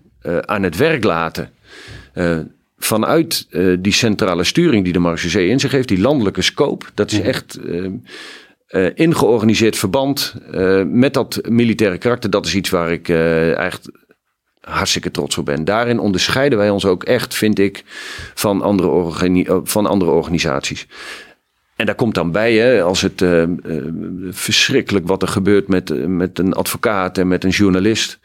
aan 0.46 0.64
het 0.64 0.78
werk 0.78 1.04
laten. 1.04 1.52
Uh, 2.18 2.40
vanuit 2.78 3.48
uh, 3.50 3.78
die 3.80 3.94
centrale 3.94 4.44
sturing 4.44 4.84
die 4.84 4.94
de 4.94 5.00
Marechaussee 5.00 5.50
in 5.50 5.60
zich 5.60 5.72
heeft, 5.72 5.88
die 5.88 6.00
landelijke 6.00 6.42
scope, 6.42 6.86
dat 6.94 7.12
is 7.12 7.20
echt 7.20 7.60
uh, 7.66 8.90
ingeorganiseerd 8.94 9.78
verband 9.78 10.36
met 10.86 11.14
dat 11.14 11.42
militaire 11.50 11.98
karakter. 11.98 12.30
Dat 12.30 12.46
is 12.46 12.56
iets 12.56 12.70
waar 12.70 12.92
ik 12.92 13.10
echt 13.58 13.92
hartstikke 14.62 15.12
trots 15.12 15.38
op 15.38 15.46
ben. 15.46 15.66
Daarin 15.66 16.00
onderscheiden 16.00 16.58
wij 16.58 16.70
ons 16.70 16.86
ook 16.86 17.04
echt, 17.04 17.36
vind 17.36 17.60
ik, 17.60 17.84
van 18.34 18.62
andere, 18.62 19.62
van 19.64 19.86
andere 19.86 20.12
organisaties. 20.12 20.88
En 21.76 21.86
daar 21.86 21.96
komt 21.96 22.16
dan 22.16 22.32
bij, 22.32 22.54
hè, 22.54 22.82
als 22.82 23.02
het 23.02 23.22
uh, 23.22 23.44
verschrikkelijk 24.30 25.08
wat 25.08 25.22
er 25.22 25.28
gebeurt 25.28 25.68
met, 25.68 26.08
met 26.08 26.40
een 26.40 26.54
advocaat 26.54 27.18
en 27.18 27.28
met 27.28 27.44
een 27.44 27.50
journalist 27.50 28.20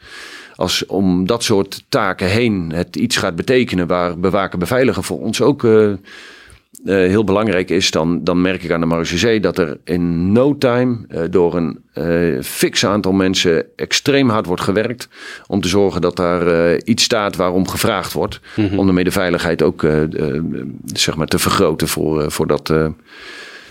als 0.55 0.85
om 0.85 1.27
dat 1.27 1.43
soort 1.43 1.83
taken 1.89 2.27
heen 2.27 2.71
het 2.73 2.95
iets 2.95 3.17
gaat 3.17 3.35
betekenen 3.35 3.87
waar 3.87 4.19
bewaken 4.19 4.59
beveiligen 4.59 5.03
voor 5.03 5.19
ons 5.19 5.41
ook 5.41 5.63
uh, 5.63 5.87
uh, 5.87 5.95
heel 6.85 7.23
belangrijk 7.23 7.69
is, 7.69 7.91
dan, 7.91 8.23
dan 8.23 8.41
merk 8.41 8.63
ik 8.63 8.71
aan 8.71 8.79
de 8.79 8.85
Marechaussee 8.85 9.39
dat 9.39 9.57
er 9.57 9.77
in 9.83 10.31
no 10.31 10.57
time 10.57 10.97
uh, 11.09 11.21
door 11.29 11.55
een 11.55 11.81
fix 12.43 12.85
aantal 12.85 13.11
mensen 13.11 13.65
extreem 13.75 14.29
hard 14.29 14.45
wordt 14.45 14.61
gewerkt 14.61 15.07
om 15.47 15.61
te 15.61 15.67
zorgen 15.67 16.01
dat 16.01 16.15
daar 16.15 16.77
iets 16.83 17.03
staat 17.03 17.35
waarom 17.35 17.67
gevraagd 17.67 18.13
wordt. 18.13 18.39
Mm 18.55 18.67
-hmm. 18.67 18.79
Om 18.79 18.85
daarmee 18.85 19.03
de 19.03 19.11
veiligheid 19.11 19.61
ook 19.61 19.87
zeg 20.93 21.15
maar 21.15 21.27
te 21.27 21.39
vergroten 21.39 21.87
voor, 21.87 22.31
voor 22.31 22.47
dat 22.47 22.73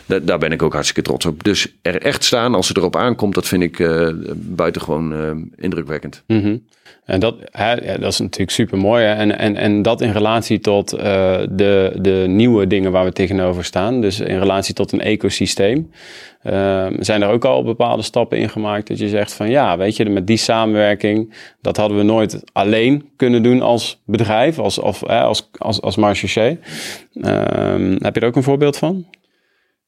daar 0.07 0.39
ben 0.39 0.53
ik 0.53 0.63
ook 0.63 0.73
hartstikke 0.73 1.03
trots 1.03 1.27
op. 1.27 1.45
Dus 1.45 1.75
er 1.83 2.03
echt 2.03 2.25
staan 2.25 2.55
als 2.55 2.69
het 2.69 2.77
erop 2.77 2.97
aankomt, 2.97 3.35
dat 3.35 3.49
vind 3.49 3.63
ik 3.63 3.79
uh, 3.79 4.09
buitengewoon 4.35 5.13
uh, 5.13 5.31
indrukwekkend. 5.57 6.23
-hmm. 6.27 6.63
En 7.05 7.21
dat, 7.21 7.35
hè, 7.51 7.99
dat 7.99 8.13
is 8.13 8.19
natuurlijk 8.19 8.51
super 8.51 8.79
mooi. 8.79 9.05
En, 9.05 9.39
en, 9.39 9.57
en 9.57 9.83
dat 9.83 10.01
in 10.01 10.11
relatie 10.11 10.61
tot 10.61 10.95
uh, 10.95 11.01
de, 11.51 11.93
de 12.01 12.25
nieuwe 12.29 12.67
dingen 12.67 12.93
waar 12.93 13.05
we 13.05 13.13
tegenover 13.13 13.65
staan. 13.65 14.01
Dus 14.01 14.21
in 14.21 14.39
relatie 14.39 14.75
tot 14.75 14.93
een 14.93 15.01
ecosysteem. 15.01 15.91
zijn 16.99 17.23
er 17.23 17.29
ook 17.29 17.45
al 17.45 17.65
bepaalde 17.65 18.03
stappen 18.03 18.39
in 18.39 18.49
gemaakt 18.49 18.89
dat 18.89 18.99
je 18.99 19.09
zegt 19.09 19.33
van 19.33 19.51
ja, 19.51 19.77
weet 19.77 19.97
je, 19.97 20.09
met 20.09 20.27
die 20.27 20.37
samenwerking, 20.37 21.35
dat 21.61 21.77
hadden 21.77 21.99
we 21.99 22.03
nooit 22.05 22.43
alleen 22.53 23.09
kunnen 23.17 23.43
doen 23.43 23.63
als 23.63 24.01
bedrijf, 24.05 24.59
als, 24.59 24.79
of, 24.79 25.05
als, 25.05 25.49
als, 25.59 25.81
als 25.81 25.97
marchaussee. 25.97 26.59
heb 27.99 28.15
je 28.15 28.21
er 28.21 28.27
ook 28.27 28.37
een 28.37 28.43
voorbeeld 28.43 28.77
van? 28.77 29.07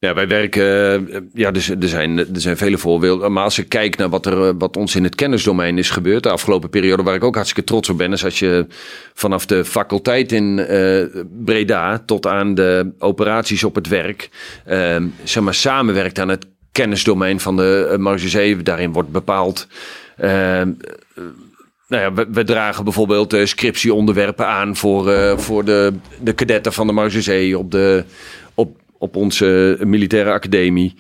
Ja, 0.04 0.14
wij 0.14 0.28
werken, 0.28 0.64
eh, 1.10 1.20
ja, 1.32 1.50
dus, 1.50 1.68
er, 1.68 1.88
zijn, 1.88 2.18
er 2.18 2.26
zijn 2.40 2.56
vele 2.56 2.78
voorbeelden. 2.78 3.32
Maar 3.32 3.44
als 3.44 3.58
ik 3.58 3.68
kijk 3.68 3.96
naar 3.96 4.08
wat, 4.08 4.26
er, 4.26 4.56
wat 4.56 4.76
ons 4.76 4.94
in 4.94 5.04
het 5.04 5.14
kennisdomein 5.14 5.78
is 5.78 5.90
gebeurd, 5.90 6.22
de 6.22 6.30
afgelopen 6.30 6.70
periode, 6.70 7.02
waar 7.02 7.14
ik 7.14 7.24
ook 7.24 7.34
hartstikke 7.34 7.64
trots 7.64 7.88
op 7.88 7.98
ben, 7.98 8.12
is 8.12 8.24
als 8.24 8.38
je 8.38 8.66
vanaf 9.14 9.46
de 9.46 9.64
faculteit 9.64 10.32
in 10.32 10.58
uh, 10.58 11.04
Breda 11.44 11.98
tot 11.98 12.26
aan 12.26 12.54
de 12.54 12.92
operaties 12.98 13.64
op 13.64 13.74
het 13.74 13.88
werk, 13.88 14.30
uh, 14.68 14.96
zeg 15.22 15.42
maar, 15.42 15.54
samenwerkt 15.54 16.18
aan 16.18 16.28
het 16.28 16.46
kennisdomein 16.72 17.40
van 17.40 17.56
de 17.56 17.96
Marge 17.98 18.62
Daarin 18.62 18.92
wordt 18.92 19.12
bepaald. 19.12 19.66
Nou 21.88 22.02
ja, 22.02 22.26
we, 22.30 22.44
dragen 22.44 22.84
bijvoorbeeld 22.84 23.34
uh, 23.34 23.44
scriptieonderwerpen 23.44 24.46
aan 24.46 24.76
voor, 24.76 25.08
uh, 25.08 25.38
voor 25.38 25.64
de, 25.64 25.92
de 26.20 26.32
kadetten 26.32 26.72
van 26.72 26.86
de 26.86 26.92
Marge 26.92 27.58
op 27.58 27.70
de, 27.70 28.04
op 29.04 29.16
onze 29.16 29.78
militaire 29.80 30.30
academie. 30.30 30.94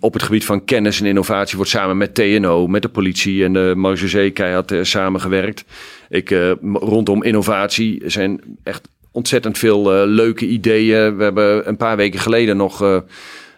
op 0.00 0.12
het 0.12 0.22
gebied 0.22 0.44
van 0.44 0.64
kennis 0.64 1.00
en 1.00 1.06
innovatie 1.06 1.56
wordt 1.56 1.70
samen 1.70 1.96
met 1.96 2.14
TNO, 2.14 2.66
met 2.66 2.82
de 2.82 2.88
politie 2.88 3.44
en 3.44 3.52
de 3.52 3.72
Marge 3.76 4.30
keihard 4.30 4.72
uh, 4.72 4.82
samengewerkt. 4.82 5.64
Ik, 6.08 6.30
rondom 6.72 7.22
innovatie 7.22 8.02
zijn 8.06 8.40
echt 8.62 8.88
ontzettend 9.12 9.58
veel 9.58 10.06
leuke 10.06 10.46
ideeën. 10.46 11.16
We 11.16 11.22
hebben 11.22 11.68
een 11.68 11.76
paar 11.76 11.96
weken 11.96 12.20
geleden 12.20 12.56
nog 12.56 13.02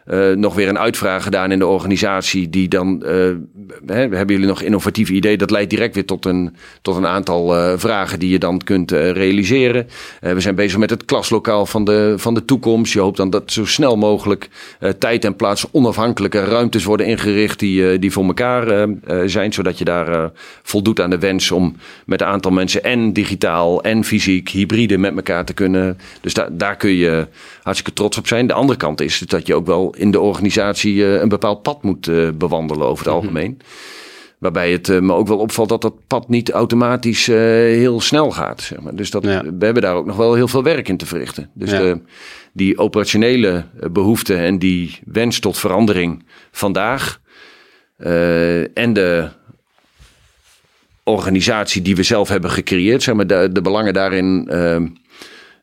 uh, 0.07 0.31
nog 0.31 0.55
weer 0.55 0.69
een 0.69 0.79
uitvraag 0.79 1.23
gedaan 1.23 1.53
in 1.53 1.59
de 1.59 1.67
organisatie. 1.67 2.51
Die 2.51 2.69
dan, 2.69 3.03
uh, 3.05 3.11
hè, 3.87 4.01
hebben 4.01 4.27
jullie 4.27 4.47
nog 4.47 4.63
innovatieve 4.63 5.13
ideeën? 5.13 5.39
Dat 5.39 5.51
leidt 5.51 5.71
direct 5.71 5.95
weer 5.95 6.05
tot 6.05 6.25
een, 6.25 6.57
tot 6.83 6.97
een 6.97 7.07
aantal 7.07 7.57
uh, 7.57 7.73
vragen 7.77 8.19
die 8.19 8.31
je 8.31 8.39
dan 8.39 8.59
kunt 8.59 8.91
realiseren. 8.91 9.87
we 10.21 10.41
zijn 10.41 10.55
bezig 10.55 10.79
met 10.79 10.91
het 10.91 11.05
klaslokaal 11.05 11.67
van 11.67 11.85
de, 11.85 12.15
van 12.17 12.35
de 12.35 12.45
toekomst. 12.45 12.93
Je 12.93 13.01
hoopt 13.01 13.17
dan 13.17 13.31
dat 13.31 13.53
zo 13.53 13.65
snel 13.65 13.97
mogelijk 13.97 14.49
tijd 14.99 15.25
en 15.25 15.37
plaats 15.37 15.67
onafhankelijke 15.71 16.45
ruimtes 16.45 16.85
worden 16.85 17.07
ingericht 17.07 17.59
die, 17.59 17.99
die 17.99 18.13
voor 18.13 18.25
elkaar 18.25 18.89
zijn. 19.27 19.53
Zodat 19.53 19.79
je 19.79 19.85
daar 19.85 20.31
voldoet 20.63 21.01
aan 21.01 21.11
de 21.11 21.19
wens 21.19 21.51
om 21.51 21.77
met 22.07 22.21
een 22.21 22.27
aantal 22.27 22.51
mensen 22.51 22.83
en 22.83 23.13
digitaal 23.13 23.83
en 23.83 24.05
fysiek 24.05 24.49
hybride 24.49 24.99
met 24.99 25.17
elkaar 25.17 25.45
te 25.45 25.55
kunnen. 25.55 25.99
Dus 26.21 26.35
daar 26.35 26.57
daar 26.57 26.77
kun 26.77 26.91
je 26.91 27.27
hartstikke 27.63 27.93
trots 27.93 28.19
op 28.19 28.27
zijn. 28.27 28.47
De 28.47 28.53
andere 28.53 28.79
kant 28.79 29.01
is 29.01 29.19
dat 29.19 29.47
je 29.47 29.55
ook 29.55 29.67
wel 29.67 29.95
in 29.97 30.11
de 30.11 30.21
organisatie 30.21 30.95
uh, 30.95 31.21
een 31.21 31.29
bepaald 31.29 31.63
pad 31.63 31.83
moet 31.83 32.07
uh, 32.07 32.31
bewandelen 32.31 32.87
over 32.87 33.05
het 33.05 33.15
mhm. 33.15 33.23
algemeen. 33.23 33.59
Waarbij 34.39 34.73
het 34.73 34.89
uh, 34.89 35.01
me 35.01 35.13
ook 35.13 35.29
wel 35.29 35.39
opvalt 35.39 35.69
dat 35.69 35.83
dat 35.83 36.07
pad 36.07 36.29
niet 36.29 36.51
automatisch 36.51 37.27
heel 37.27 38.01
snel 38.01 38.31
gaat. 38.31 38.63
Zeg 38.63 38.81
maar. 38.81 38.95
Dus 38.95 39.11
dat, 39.11 39.25
we 39.25 39.65
hebben 39.65 39.83
daar 39.83 39.95
ook 39.95 40.07
nog 40.07 40.17
wel 40.17 40.35
heel 40.35 40.49
veel 40.49 40.63
werk 40.63 40.89
in 40.89 40.97
te 40.97 41.07
verrichten. 41.07 41.51
Dus 41.55 41.71
de, 41.71 42.01
die 42.53 42.79
operationele 42.79 43.65
behoeften 43.91 44.39
en 44.39 44.59
die 44.59 44.99
wens 45.05 45.39
tot 45.39 45.59
verandering 45.59 46.25
vandaag. 46.51 47.21
en 48.75 48.93
de 48.93 49.29
organisatie 51.07 51.83
die 51.83 51.97
we 51.97 52.03
zelf 52.03 52.29
hebben 52.29 52.51
gecreëerd, 52.51 53.03
zeg 53.03 53.15
maar, 53.15 53.27
de, 53.27 53.49
de 53.53 53.61
belangen 53.61 53.93
daarin 53.93 54.49
eh, 54.49 54.83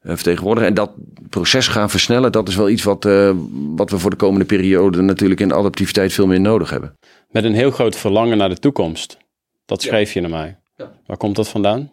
vertegenwoordigen. 0.04 0.70
En 0.70 0.76
dat 0.76 0.92
proces 1.30 1.68
gaan 1.68 1.90
versnellen, 1.90 2.32
dat 2.32 2.48
is 2.48 2.56
wel 2.56 2.70
iets 2.70 2.84
wat, 2.84 3.06
uh, 3.06 3.32
wat 3.76 3.90
we 3.90 4.00
voor 4.00 4.10
de 4.10 4.16
komende 4.16 4.46
periode 4.46 5.02
natuurlijk 5.02 5.40
in 5.40 5.54
adaptiviteit 5.54 6.14
veel 6.14 6.28
meer 6.28 6.42
nodig 6.42 6.70
hebben. 6.70 6.98
Met 7.30 7.44
een 7.44 7.54
heel 7.54 7.72
groot 7.72 7.96
verlangen 7.96 8.38
naar 8.38 8.50
de 8.50 8.60
toekomst. 8.60 9.18
Dat 9.66 9.82
schreef 9.82 10.14
je 10.14 10.22
naar 10.22 10.30
mij. 10.30 10.58
Ja. 10.76 10.92
Waar 11.06 11.18
komt 11.18 11.36
dat 11.36 11.50
vandaan? 11.50 11.92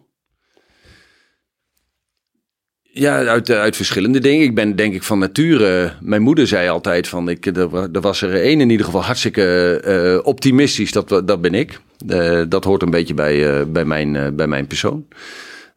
Ja, 2.93 3.25
uit, 3.25 3.49
eh, 3.49 3.59
uit 3.59 3.75
verschillende 3.75 4.19
dingen. 4.19 4.43
Ik 4.43 4.55
ben 4.55 4.75
denk 4.75 4.93
ik 4.93 5.03
van 5.03 5.19
nature. 5.19 5.93
Mijn 6.01 6.21
moeder 6.21 6.47
zei 6.47 6.69
altijd 6.69 7.07
van 7.07 7.29
ik, 7.29 7.45
er, 7.45 8.01
was 8.01 8.21
er 8.21 8.41
één 8.41 8.61
in 8.61 8.69
ieder 8.69 8.85
geval 8.85 9.03
hartstikke 9.03 9.81
uh, 9.85 10.27
optimistisch. 10.27 10.91
Dat, 10.91 11.09
dat 11.09 11.41
ben 11.41 11.53
ik. 11.53 11.79
Uh, 12.07 12.41
dat 12.49 12.63
hoort 12.63 12.81
een 12.81 12.89
beetje 12.89 13.13
bij, 13.13 13.71
bij, 13.71 13.85
mijn, 13.85 14.35
bij 14.35 14.47
mijn 14.47 14.67
persoon. 14.67 15.07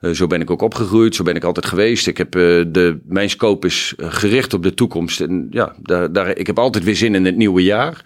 Eh, 0.04 0.10
zo 0.10 0.26
ben 0.26 0.40
ik 0.40 0.50
ook 0.50 0.62
opgegroeid, 0.62 1.14
zo 1.14 1.22
ben 1.22 1.34
ik 1.34 1.44
altijd 1.44 1.66
geweest. 1.66 2.06
Ik 2.06 2.18
heb, 2.18 2.36
uh, 2.36 2.64
de, 2.68 3.00
mijn 3.04 3.30
scope 3.30 3.66
is 3.66 3.94
eh, 3.96 4.06
gericht 4.12 4.54
op 4.54 4.62
de 4.62 4.74
toekomst. 4.74 5.20
En 5.20 5.46
ja, 5.50 5.76
daar, 6.10 6.36
ik 6.36 6.46
heb 6.46 6.58
altijd 6.58 6.84
weer 6.84 6.96
zin 6.96 7.14
in 7.14 7.24
het 7.24 7.36
nieuwe 7.36 7.62
jaar. 7.62 8.04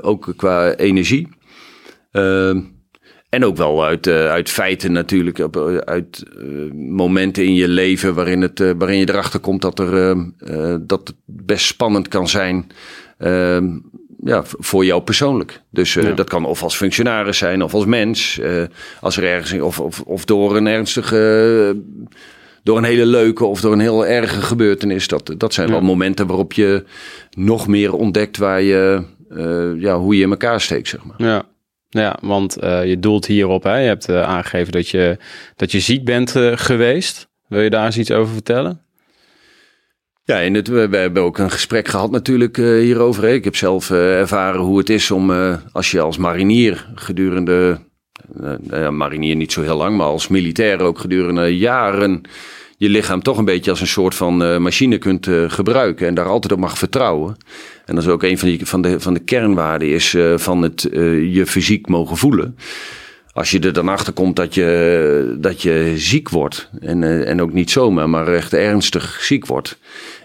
Ook 0.00 0.32
qua 0.36 0.74
energie. 0.74 1.28
en 3.28 3.44
ook 3.44 3.56
wel 3.56 3.84
uit, 3.84 4.08
uit 4.08 4.50
feiten 4.50 4.92
natuurlijk, 4.92 5.40
uit 5.84 6.24
momenten 6.74 7.44
in 7.44 7.54
je 7.54 7.68
leven 7.68 8.14
waarin, 8.14 8.42
het, 8.42 8.58
waarin 8.78 8.98
je 8.98 9.08
erachter 9.08 9.40
komt 9.40 9.62
dat, 9.62 9.78
er, 9.78 10.16
dat 10.86 11.08
het 11.08 11.16
best 11.24 11.66
spannend 11.66 12.08
kan 12.08 12.28
zijn 12.28 12.66
ja, 14.26 14.42
voor 14.44 14.84
jou 14.84 15.02
persoonlijk. 15.02 15.60
Dus 15.70 15.94
uh, 15.96 16.16
dat 16.16 16.28
kan 16.28 16.44
of 16.44 16.62
als 16.62 16.76
functionaris 16.76 17.38
zijn 17.38 17.62
of 17.62 17.74
als 17.74 17.84
mens. 17.84 18.38
Uh, 18.38 18.62
als 19.00 19.16
er 19.16 19.24
ergens, 19.24 19.60
of, 19.60 19.80
of, 19.80 20.00
of 20.00 20.24
door 20.24 20.56
een 20.56 20.66
ernstige, 20.66 21.76
door 22.62 22.76
een 22.76 22.84
hele 22.84 23.06
leuke 23.06 23.44
of 23.44 23.60
door 23.60 23.72
een 23.72 23.80
heel 23.80 24.06
erge 24.06 24.40
gebeurtenis. 24.40 25.08
Dat, 25.08 25.34
dat 25.38 25.54
zijn 25.54 25.70
wel 25.70 25.80
momenten 25.80 26.26
waarop 26.26 26.52
je 26.52 26.84
nog 27.30 27.66
meer 27.66 27.92
ontdekt 27.92 28.36
waar 28.36 28.62
je, 28.62 29.02
uh, 29.30 29.82
ja, 29.82 29.98
hoe 29.98 30.16
je 30.16 30.22
in 30.22 30.30
elkaar 30.30 30.60
steekt, 30.60 30.88
zeg 30.88 31.04
maar. 31.04 31.28
Ja. 31.28 31.44
Ja, 31.88 32.18
want 32.20 32.56
je 32.60 32.96
doelt 33.00 33.26
hierop. 33.26 33.62
Hè? 33.62 33.78
Je 33.78 33.86
hebt 33.86 34.10
aangegeven 34.10 34.72
dat 34.72 34.88
je, 34.88 35.16
dat 35.56 35.72
je 35.72 35.80
ziek 35.80 36.04
bent 36.04 36.30
geweest. 36.54 37.28
Wil 37.48 37.60
je 37.60 37.70
daar 37.70 37.86
eens 37.86 37.98
iets 37.98 38.10
over 38.10 38.32
vertellen? 38.32 38.80
Ja, 40.26 40.40
en 40.40 40.54
het, 40.54 40.68
we, 40.68 40.88
hebben 40.96 41.22
ook 41.22 41.38
een 41.38 41.50
gesprek 41.50 41.88
gehad 41.88 42.10
natuurlijk 42.10 42.56
uh, 42.56 42.80
hierover. 42.80 43.24
Ik 43.24 43.44
heb 43.44 43.56
zelf 43.56 43.90
uh, 43.90 44.18
ervaren 44.18 44.60
hoe 44.60 44.78
het 44.78 44.90
is 44.90 45.10
om 45.10 45.30
uh, 45.30 45.56
als 45.72 45.90
je 45.90 46.00
als 46.00 46.16
marinier 46.16 46.88
gedurende, 46.94 47.78
marinier 48.90 49.36
niet 49.36 49.52
zo 49.52 49.62
heel 49.62 49.76
lang, 49.76 49.96
maar 49.96 50.06
als 50.06 50.28
militair 50.28 50.80
ook 50.80 50.98
gedurende 50.98 51.56
jaren 51.56 52.20
je 52.76 52.88
lichaam 52.88 53.22
toch 53.22 53.38
een 53.38 53.44
beetje 53.44 53.70
als 53.70 53.80
een 53.80 53.86
soort 53.86 54.14
van 54.14 54.62
machine 54.62 54.98
kunt 54.98 55.28
gebruiken 55.46 56.06
en 56.06 56.14
daar 56.14 56.28
altijd 56.28 56.52
op 56.52 56.58
mag 56.58 56.78
vertrouwen. 56.78 57.36
En 57.84 57.94
dat 57.94 58.04
is 58.04 58.10
ook 58.10 58.22
een 58.22 58.38
van, 58.38 58.48
die, 58.48 58.66
van, 58.66 58.82
de, 58.82 59.00
van 59.00 59.14
de 59.14 59.20
kernwaarden 59.20 59.88
is 59.88 60.16
van 60.36 60.62
het 60.62 60.88
je 61.30 61.42
fysiek 61.46 61.88
mogen 61.88 62.16
voelen 62.16 62.56
als 63.36 63.50
je 63.50 63.60
er 63.60 63.72
dan 63.72 63.88
achter 63.88 64.12
komt 64.12 64.36
dat 64.36 64.54
je, 64.54 65.36
dat 65.38 65.62
je 65.62 65.92
ziek 65.96 66.28
wordt. 66.28 66.70
En, 66.80 67.26
en 67.26 67.42
ook 67.42 67.52
niet 67.52 67.70
zomaar, 67.70 68.08
maar 68.08 68.28
echt 68.28 68.52
ernstig 68.52 69.22
ziek 69.22 69.46
wordt 69.46 69.78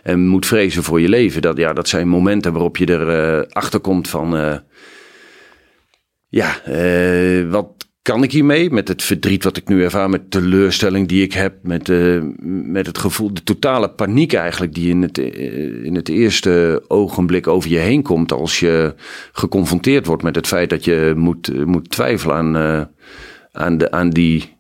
en 0.03 0.27
moet 0.27 0.45
vrezen 0.45 0.83
voor 0.83 1.01
je 1.01 1.09
leven. 1.09 1.41
Dat, 1.41 1.57
ja, 1.57 1.73
dat 1.73 1.87
zijn 1.87 2.07
momenten 2.07 2.51
waarop 2.51 2.77
je 2.77 2.89
erachter 2.89 3.39
uh, 3.39 3.51
achter 3.51 3.79
komt 3.79 4.07
van. 4.09 4.35
Uh, 4.35 4.55
ja, 6.27 6.61
wat 7.49 7.80
kan 8.01 8.23
ik 8.23 8.31
hiermee? 8.31 8.71
Met 8.71 8.87
het 8.87 9.03
verdriet 9.03 9.43
wat 9.43 9.57
ik 9.57 9.67
nu 9.67 9.83
ervaar, 9.83 10.09
met 10.09 10.21
de 10.21 10.39
teleurstelling 10.39 11.07
die 11.07 11.23
ik 11.23 11.33
heb, 11.33 11.55
met, 11.63 11.91
met 12.65 12.85
het 12.85 12.97
gevoel, 12.97 13.33
de 13.33 13.43
totale 13.43 13.89
paniek 13.89 14.33
eigenlijk, 14.33 14.73
die 14.73 14.89
in 14.89 15.01
het, 15.01 15.17
in 15.83 15.95
het 15.95 16.09
eerste 16.09 16.83
ogenblik 16.87 17.47
over 17.47 17.69
je 17.69 17.77
heen 17.77 18.01
komt 18.01 18.31
als 18.31 18.59
je 18.59 18.95
geconfronteerd 19.31 20.05
wordt 20.05 20.23
met 20.23 20.35
het 20.35 20.47
feit 20.47 20.69
dat 20.69 20.85
je 20.85 21.13
moet, 21.15 21.65
moet 21.65 21.89
twijfelen 21.89 22.35
aan, 22.35 22.89
aan, 23.51 23.77
de, 23.77 23.91
aan 23.91 24.09
die, 24.09 24.55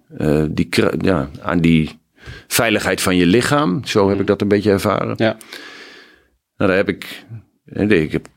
die, 0.49 0.69
ja, 0.99 1.29
aan 1.41 1.59
die 1.59 1.99
veiligheid 2.47 3.01
van 3.01 3.15
je 3.15 3.25
lichaam. 3.25 3.85
Zo 3.85 4.09
heb 4.09 4.19
ik 4.19 4.27
dat 4.27 4.41
een 4.41 4.47
beetje 4.47 4.71
ervaren. 4.71 5.13
Ja. 5.17 5.37
Nou, 6.57 6.69
daar 6.69 6.75
heb 6.75 6.89
ik. 6.89 7.25
ik 7.87 8.11
heb, 8.11 8.27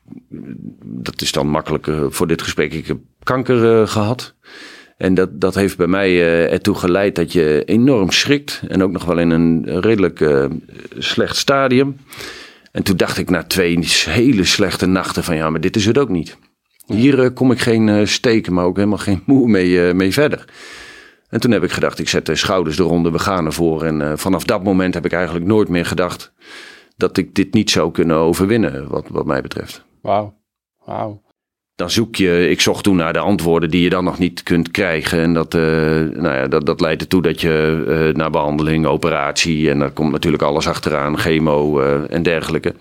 dat 0.85 1.21
is 1.21 1.33
dan 1.33 1.49
makkelijker 1.49 2.13
voor 2.13 2.27
dit 2.27 2.43
gesprek. 2.43 2.73
Ik 2.73 2.87
heb 2.87 2.99
kanker 3.23 3.81
uh, 3.81 3.87
gehad. 3.87 4.35
En 5.05 5.15
dat, 5.15 5.41
dat 5.41 5.55
heeft 5.55 5.77
bij 5.77 5.87
mij 5.87 6.11
uh, 6.11 6.53
ertoe 6.53 6.75
geleid 6.75 7.15
dat 7.15 7.33
je 7.33 7.63
enorm 7.65 8.11
schrikt. 8.11 8.63
En 8.69 8.83
ook 8.83 8.91
nog 8.91 9.05
wel 9.05 9.19
in 9.19 9.31
een 9.31 9.81
redelijk 9.81 10.21
uh, 10.21 10.45
slecht 10.99 11.37
stadium. 11.37 11.97
En 12.73 12.83
toen 12.83 12.97
dacht 12.97 13.19
ik 13.19 13.31
na 13.31 13.43
twee 13.43 13.79
hele 14.09 14.45
slechte 14.45 14.87
nachten 14.87 15.25
van 15.25 15.37
ja, 15.37 15.51
maar 15.51 15.61
dit 15.61 15.77
is 15.77 15.87
het 15.87 15.99
ook 15.99 16.09
niet. 16.09 16.37
Hier 16.87 17.31
kom 17.31 17.51
ik 17.51 17.59
geen 17.59 18.09
steken, 18.09 18.53
maar 18.53 18.65
ook 18.65 18.77
helemaal 18.77 18.99
geen 18.99 19.23
moe 19.27 19.49
mee, 19.49 19.95
mee 19.95 20.13
verder. 20.13 20.45
En 21.29 21.41
toen 21.41 21.51
heb 21.51 21.63
ik 21.63 21.71
gedacht, 21.71 21.99
ik 21.99 22.09
zet 22.09 22.27
de 22.27 22.37
schouders 22.37 22.79
eronder, 22.79 23.13
we 23.13 23.19
gaan 23.19 23.47
ervoor. 23.47 23.83
En 23.83 24.19
vanaf 24.19 24.45
dat 24.45 24.65
moment 24.65 24.95
heb 24.95 25.05
ik 25.05 25.13
eigenlijk 25.13 25.47
nooit 25.47 25.69
meer 25.69 25.87
gedacht 25.87 26.33
dat 26.97 27.17
ik 27.17 27.35
dit 27.35 27.55
niet 27.55 27.71
zou 27.71 27.91
kunnen 27.91 28.17
overwinnen, 28.17 28.89
wat, 28.89 29.09
wat 29.09 29.27
mij 29.27 29.41
betreft. 29.41 29.85
Wauw, 30.03 30.35
wauw. 30.85 31.23
Dan 31.77 31.91
zoek 31.91 32.17
je, 32.17 32.49
ik 32.51 32.61
zocht 32.61 32.85
toen 32.85 32.97
naar 32.97 33.13
de 33.13 33.19
antwoorden 33.19 33.71
die 33.71 33.83
je 33.83 33.89
dan 33.89 34.05
nog 34.05 34.19
niet 34.19 34.43
kunt 34.43 34.71
krijgen. 34.71 35.21
En 35.21 35.35
dat, 35.35 35.55
uh, 35.55 35.63
nou 36.01 36.35
ja, 36.35 36.49
dat, 36.49 36.67
dat 36.67 36.81
leidt 36.81 37.03
ertoe 37.03 37.23
dat 37.23 37.41
je 37.41 37.85
uh, 37.89 38.15
naar 38.15 38.31
behandeling, 38.31 38.87
operatie 38.87 39.71
en 39.71 39.79
daar 39.79 39.91
komt 39.91 40.13
natuurlijk 40.13 40.43
alles 40.43 40.69
achteraan, 40.69 41.19
chemo 41.19 41.81
en 42.09 42.23
dergelijke. 42.23 42.75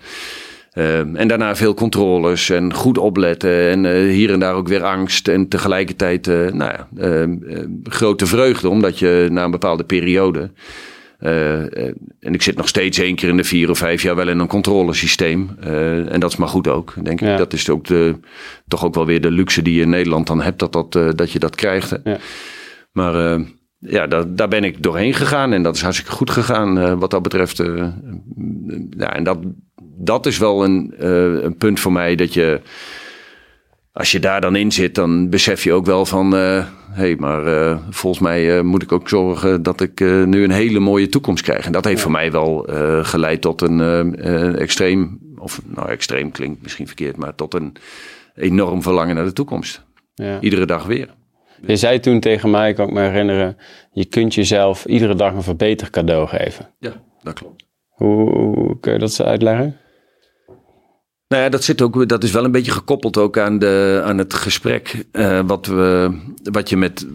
En 1.14 1.28
daarna 1.28 1.56
veel 1.56 1.74
controles 1.74 2.50
en 2.50 2.74
goed 2.74 2.98
opletten 2.98 3.68
en 3.68 4.08
hier 4.08 4.32
en 4.32 4.40
daar 4.40 4.54
ook 4.54 4.68
weer 4.68 4.82
angst. 4.82 5.28
En 5.28 5.48
tegelijkertijd 5.48 6.26
nou 6.26 6.72
ja, 6.72 6.88
grote 7.84 8.26
vreugde, 8.26 8.68
omdat 8.68 8.98
je 8.98 9.28
na 9.30 9.44
een 9.44 9.50
bepaalde 9.50 9.84
periode. 9.84 10.50
En 11.18 12.34
ik 12.34 12.42
zit 12.42 12.56
nog 12.56 12.68
steeds 12.68 12.98
één 12.98 13.14
keer 13.14 13.28
in 13.28 13.36
de 13.36 13.44
vier 13.44 13.70
of 13.70 13.78
vijf 13.78 14.02
jaar 14.02 14.16
wel 14.16 14.28
in 14.28 14.38
een 14.38 14.46
controlesysteem. 14.46 15.56
en 16.08 16.20
dat 16.20 16.30
is 16.30 16.36
maar 16.36 16.48
goed 16.48 16.68
ook, 16.68 16.94
denk 17.02 17.20
ik. 17.20 17.38
Dat 17.38 17.52
is 17.52 17.70
ook 17.70 17.86
de, 17.86 18.14
toch 18.68 18.84
ook 18.84 18.94
wel 18.94 19.06
weer 19.06 19.20
de 19.20 19.30
luxe 19.30 19.62
die 19.62 19.74
je 19.74 19.82
in 19.82 19.88
Nederland 19.88 20.26
dan 20.26 20.42
hebt, 20.42 20.58
dat, 20.58 20.72
dat, 20.72 20.92
dat 20.92 21.30
je 21.30 21.38
dat 21.38 21.54
krijgt. 21.54 21.98
Ja. 22.04 22.18
Maar 22.92 23.40
ja, 23.78 24.06
daar, 24.06 24.34
daar 24.34 24.48
ben 24.48 24.64
ik 24.64 24.82
doorheen 24.82 25.14
gegaan 25.14 25.52
en 25.52 25.62
dat 25.62 25.74
is 25.74 25.82
hartstikke 25.82 26.12
goed 26.12 26.30
gegaan 26.30 26.98
wat 26.98 27.10
dat 27.10 27.22
betreft. 27.22 27.56
ja, 28.90 29.14
en 29.14 29.24
dat, 29.24 29.38
dat 29.96 30.26
is 30.26 30.38
wel 30.38 30.64
een, 30.64 30.94
een 31.44 31.56
punt 31.56 31.80
voor 31.80 31.92
mij 31.92 32.14
dat 32.14 32.34
je, 32.34 32.60
als 33.94 34.12
je 34.12 34.18
daar 34.18 34.40
dan 34.40 34.56
in 34.56 34.72
zit, 34.72 34.94
dan 34.94 35.30
besef 35.30 35.64
je 35.64 35.72
ook 35.72 35.86
wel 35.86 36.06
van, 36.06 36.34
uh, 36.34 36.66
hey, 36.90 37.16
maar 37.18 37.46
uh, 37.46 37.78
volgens 37.90 38.22
mij 38.22 38.56
uh, 38.56 38.62
moet 38.62 38.82
ik 38.82 38.92
ook 38.92 39.08
zorgen 39.08 39.62
dat 39.62 39.80
ik 39.80 40.00
nu 40.00 40.44
een 40.44 40.50
hele 40.50 40.78
mooie 40.78 41.08
toekomst 41.08 41.42
krijg. 41.42 41.66
En 41.66 41.72
dat 41.72 41.84
heeft 41.84 41.96
ja. 41.96 42.02
voor 42.02 42.12
mij 42.12 42.32
wel 42.32 42.66
geleid 43.02 43.40
tot 43.40 43.62
een 43.62 44.16
extreem, 44.56 45.18
of 45.36 45.60
nou 45.64 45.88
extreem 45.88 46.30
klinkt 46.30 46.62
misschien 46.62 46.86
verkeerd, 46.86 47.16
maar 47.16 47.34
tot 47.34 47.54
een 47.54 47.76
enorm 48.34 48.82
verlangen 48.82 49.14
naar 49.14 49.24
de 49.24 49.32
toekomst. 49.32 49.84
Ja. 50.14 50.40
Iedere 50.40 50.66
dag 50.66 50.86
weer. 50.86 51.14
Je 51.66 51.76
zei 51.76 52.00
toen 52.00 52.20
tegen 52.20 52.50
mij, 52.50 52.72
kan 52.72 52.88
ik 52.88 52.94
me 52.94 53.00
herinneren, 53.00 53.56
je 53.92 54.04
kunt 54.04 54.34
jezelf 54.34 54.84
iedere 54.84 55.14
dag 55.14 55.34
een 55.34 55.42
verbeter 55.42 55.90
cadeau 55.90 56.28
geven. 56.28 56.70
Ja, 56.78 56.92
dat 57.22 57.34
klopt. 57.34 57.64
Hoe, 57.88 58.30
hoe 58.36 58.80
kun 58.80 58.92
je 58.92 58.98
dat 58.98 59.20
uitleggen? 59.22 59.76
Nou 61.34 61.46
ja, 61.46 61.52
dat, 61.52 61.64
zit 61.64 61.82
ook, 61.82 62.08
dat 62.08 62.22
is 62.22 62.30
wel 62.30 62.44
een 62.44 62.50
beetje 62.50 62.70
gekoppeld 62.72 63.16
ook 63.16 63.38
aan, 63.38 63.58
de, 63.58 64.02
aan 64.04 64.18
het 64.18 64.34
gesprek. 64.34 65.04
Uh, 65.12 65.40
wat, 65.46 65.66
we, 65.66 66.10
wat 66.42 66.68
je 66.68 66.76
met. 66.76 67.06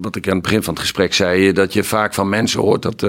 Wat 0.00 0.16
ik 0.16 0.28
aan 0.28 0.34
het 0.34 0.42
begin 0.42 0.62
van 0.62 0.74
het 0.74 0.82
gesprek 0.82 1.14
zei, 1.14 1.52
dat 1.52 1.72
je 1.72 1.84
vaak 1.84 2.14
van 2.14 2.28
mensen 2.28 2.60
hoort 2.60 2.82
dat, 2.82 3.06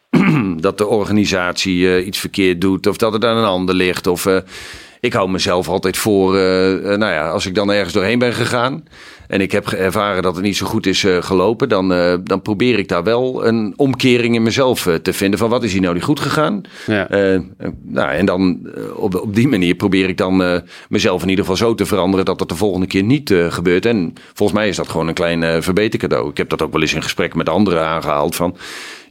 dat 0.66 0.78
de 0.78 0.86
organisatie 0.86 1.78
uh, 1.78 2.06
iets 2.06 2.18
verkeerd 2.18 2.60
doet, 2.60 2.86
of 2.86 2.96
dat 2.96 3.12
het 3.12 3.24
aan 3.24 3.36
een 3.36 3.44
ander 3.44 3.74
ligt. 3.74 4.06
Of 4.06 4.26
ik 5.02 5.12
hou 5.12 5.30
mezelf 5.30 5.68
altijd 5.68 5.96
voor, 5.96 6.32
nou 6.82 6.98
ja, 6.98 7.28
als 7.28 7.46
ik 7.46 7.54
dan 7.54 7.72
ergens 7.72 7.92
doorheen 7.92 8.18
ben 8.18 8.32
gegaan 8.32 8.84
en 9.28 9.40
ik 9.40 9.52
heb 9.52 9.68
ervaren 9.68 10.22
dat 10.22 10.34
het 10.34 10.44
niet 10.44 10.56
zo 10.56 10.66
goed 10.66 10.86
is 10.86 11.02
uh, 11.02 11.22
gelopen, 11.22 11.68
dan, 11.68 11.88
dan 12.24 12.42
probeer 12.42 12.78
ik 12.78 12.88
daar 12.88 13.02
wel 13.02 13.46
een 13.46 13.72
omkering 13.76 14.34
in 14.34 14.42
mezelf 14.42 14.88
te 15.02 15.12
vinden 15.12 15.38
van 15.38 15.50
wat 15.50 15.64
is 15.64 15.72
hier 15.72 15.80
nou 15.80 15.94
niet 15.94 16.02
goed 16.02 16.20
gegaan. 16.20 16.62
Ja. 16.86 17.08
nou, 17.82 18.10
en 18.10 18.26
dan 18.26 18.70
op, 18.94 19.14
op 19.14 19.34
die 19.34 19.48
manier 19.48 19.74
probeer 19.74 20.08
ik 20.08 20.16
dan 20.16 20.62
mezelf 20.88 21.22
in 21.22 21.28
ieder 21.28 21.44
geval 21.44 21.66
zo 21.66 21.74
te 21.74 21.86
veranderen 21.86 22.24
dat 22.24 22.38
dat 22.38 22.48
de 22.48 22.56
volgende 22.56 22.86
keer 22.86 23.02
niet 23.02 23.34
gebeurt. 23.48 23.86
En 23.86 24.12
volgens 24.34 24.58
mij 24.58 24.68
is 24.68 24.76
dat 24.76 24.88
gewoon 24.88 25.08
een 25.08 25.14
klein 25.14 25.62
verbetercadeau. 25.62 26.30
Ik 26.30 26.36
heb 26.36 26.48
dat 26.48 26.62
ook 26.62 26.72
wel 26.72 26.80
eens 26.80 26.94
in 26.94 27.02
gesprek 27.02 27.34
met 27.34 27.48
anderen 27.48 27.86
aangehaald 27.86 28.36
van 28.36 28.56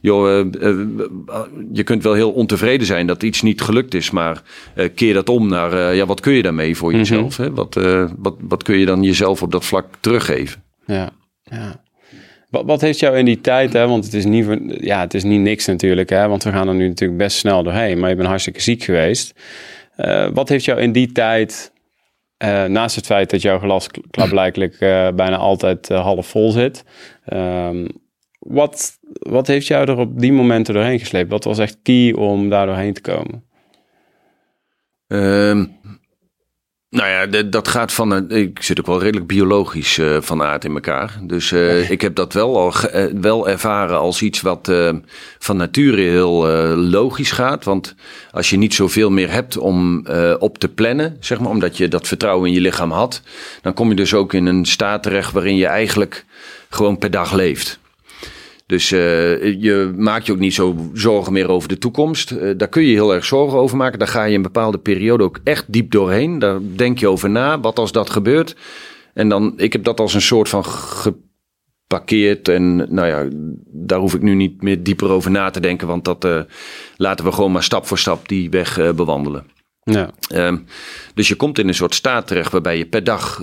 joh, 0.02 0.46
uh, 0.60 0.74
je 1.72 1.82
kunt 1.84 2.02
wel 2.02 2.14
heel 2.14 2.30
ontevreden 2.30 2.86
zijn 2.86 3.06
dat 3.06 3.22
iets 3.22 3.42
niet 3.42 3.60
gelukt 3.60 3.94
is, 3.94 4.10
maar 4.10 4.42
uh, 4.76 4.88
keer 4.94 5.14
dat 5.14 5.28
om 5.28 5.48
naar, 5.48 5.94
ja, 5.94 6.06
wat 6.06 6.20
kun 6.20 6.32
je 6.32 6.42
daarmee 6.42 6.76
voor 6.76 6.90
mhm. 6.90 6.98
jezelf? 6.98 7.36
hè? 7.36 7.52
Wat, 7.52 7.74
wat, 8.16 8.34
wat 8.40 8.62
kun 8.62 8.78
je 8.78 8.86
dan 8.86 9.02
jezelf 9.02 9.42
op 9.42 9.52
dat 9.52 9.64
vlak 9.64 9.86
teruggeven? 10.00 10.62
Ja, 10.86 11.10
ja. 11.42 11.80
Wat, 12.50 12.64
wat 12.64 12.80
heeft 12.80 12.98
jou 12.98 13.16
in 13.16 13.24
die 13.24 13.40
tijd, 13.40 13.72
hè, 13.72 13.86
want 13.86 14.04
het 14.04 14.14
is, 14.14 14.24
niet, 14.24 14.46
ja, 14.80 15.00
het 15.00 15.14
is 15.14 15.22
niet 15.22 15.40
niks 15.40 15.66
natuurlijk, 15.66 16.10
hè, 16.10 16.28
want 16.28 16.42
we 16.42 16.50
gaan 16.50 16.68
er 16.68 16.74
nu 16.74 16.88
natuurlijk 16.88 17.18
best 17.18 17.36
snel 17.36 17.62
doorheen, 17.62 17.98
maar 17.98 18.08
je 18.08 18.16
bent 18.16 18.28
hartstikke 18.28 18.60
ziek 18.60 18.82
geweest. 18.82 19.34
wat 20.32 20.48
heeft 20.48 20.64
jou 20.64 20.80
in 20.80 20.92
die 20.92 21.12
tijd, 21.12 21.72
naast 22.68 22.96
het 22.96 23.06
feit 23.06 23.30
dat 23.30 23.42
jouw 23.42 23.58
glas 23.58 23.88
klaarblijkelijk 24.10 24.78
bijna 25.16 25.36
altijd 25.36 25.88
half 25.88 26.26
vol 26.26 26.50
zit, 26.50 26.84
ehm, 27.24 27.86
wat, 28.42 28.98
wat 29.02 29.46
heeft 29.46 29.66
jou 29.66 29.88
er 29.88 29.98
op 29.98 30.20
die 30.20 30.32
momenten 30.32 30.74
doorheen 30.74 30.98
gesleept? 30.98 31.30
Wat 31.30 31.44
was 31.44 31.58
echt 31.58 31.78
key 31.82 32.12
om 32.12 32.48
daar 32.48 32.66
doorheen 32.66 32.94
te 32.94 33.00
komen? 33.00 33.44
Um, 35.06 35.80
nou 36.88 37.08
ja, 37.08 37.42
dat 37.42 37.68
gaat 37.68 37.92
van. 37.92 38.30
Ik 38.30 38.62
zit 38.62 38.80
ook 38.80 38.86
wel 38.86 39.00
redelijk 39.00 39.26
biologisch 39.26 39.98
uh, 39.98 40.20
van 40.20 40.42
aard 40.42 40.64
in 40.64 40.74
elkaar. 40.74 41.20
Dus 41.22 41.50
uh, 41.50 41.90
ik 41.90 42.00
heb 42.00 42.14
dat 42.14 42.32
wel 42.32 42.58
al 42.58 42.72
uh, 42.94 43.04
wel 43.20 43.48
ervaren 43.48 43.98
als 43.98 44.22
iets 44.22 44.40
wat 44.40 44.72
van 45.38 45.56
nature 45.56 46.00
heel 46.00 46.46
logisch 46.76 47.30
gaat. 47.30 47.64
Want 47.64 47.94
als 48.30 48.50
je 48.50 48.56
niet 48.56 48.74
zoveel 48.74 49.10
meer 49.10 49.30
hebt 49.30 49.56
om 49.56 50.06
op 50.38 50.58
te 50.58 50.68
plannen, 50.68 51.16
zeg 51.20 51.40
maar, 51.40 51.50
omdat 51.50 51.76
je 51.76 51.88
dat 51.88 52.08
vertrouwen 52.08 52.48
in 52.48 52.54
je 52.54 52.60
lichaam 52.60 52.90
had, 52.90 53.22
dan 53.62 53.74
kom 53.74 53.88
je 53.88 53.94
dus 53.94 54.14
ook 54.14 54.32
in 54.32 54.46
een 54.46 54.64
staat 54.64 55.02
terecht 55.02 55.32
waarin 55.32 55.56
je 55.56 55.66
eigenlijk 55.66 56.24
gewoon 56.70 56.98
per 56.98 57.10
dag 57.10 57.32
leeft. 57.32 57.80
Dus 58.66 58.90
uh, 58.90 59.62
je 59.62 59.92
maakt 59.96 60.26
je 60.26 60.32
ook 60.32 60.38
niet 60.38 60.54
zo 60.54 60.90
zorgen 60.92 61.32
meer 61.32 61.48
over 61.48 61.68
de 61.68 61.78
toekomst. 61.78 62.30
Uh, 62.30 62.50
daar 62.56 62.68
kun 62.68 62.82
je 62.82 62.92
heel 62.92 63.14
erg 63.14 63.24
zorgen 63.24 63.58
over 63.58 63.76
maken. 63.76 63.98
Daar 63.98 64.08
ga 64.08 64.24
je 64.24 64.36
een 64.36 64.42
bepaalde 64.42 64.78
periode 64.78 65.24
ook 65.24 65.40
echt 65.44 65.72
diep 65.72 65.90
doorheen. 65.90 66.38
Daar 66.38 66.58
denk 66.76 66.98
je 66.98 67.08
over 67.08 67.30
na. 67.30 67.60
Wat 67.60 67.78
als 67.78 67.92
dat 67.92 68.10
gebeurt? 68.10 68.56
En 69.14 69.28
dan, 69.28 69.52
ik 69.56 69.72
heb 69.72 69.84
dat 69.84 70.00
als 70.00 70.14
een 70.14 70.22
soort 70.22 70.48
van 70.48 70.64
geparkeerd. 70.64 72.48
En 72.48 72.76
nou 72.76 73.06
ja, 73.06 73.28
daar 73.66 73.98
hoef 73.98 74.14
ik 74.14 74.22
nu 74.22 74.34
niet 74.34 74.62
meer 74.62 74.82
dieper 74.82 75.08
over 75.08 75.30
na 75.30 75.50
te 75.50 75.60
denken. 75.60 75.86
Want 75.86 76.04
dat 76.04 76.24
uh, 76.24 76.40
laten 76.96 77.24
we 77.24 77.32
gewoon 77.32 77.52
maar 77.52 77.62
stap 77.62 77.86
voor 77.86 77.98
stap 77.98 78.28
die 78.28 78.50
weg 78.50 78.94
bewandelen. 78.94 79.46
Ja. 79.82 80.10
Um, 80.34 80.64
dus 81.14 81.28
je 81.28 81.34
komt 81.34 81.58
in 81.58 81.68
een 81.68 81.74
soort 81.74 81.94
staat 81.94 82.26
terecht 82.26 82.52
waarbij 82.52 82.78
je 82.78 82.86
per 82.86 83.04
dag 83.04 83.42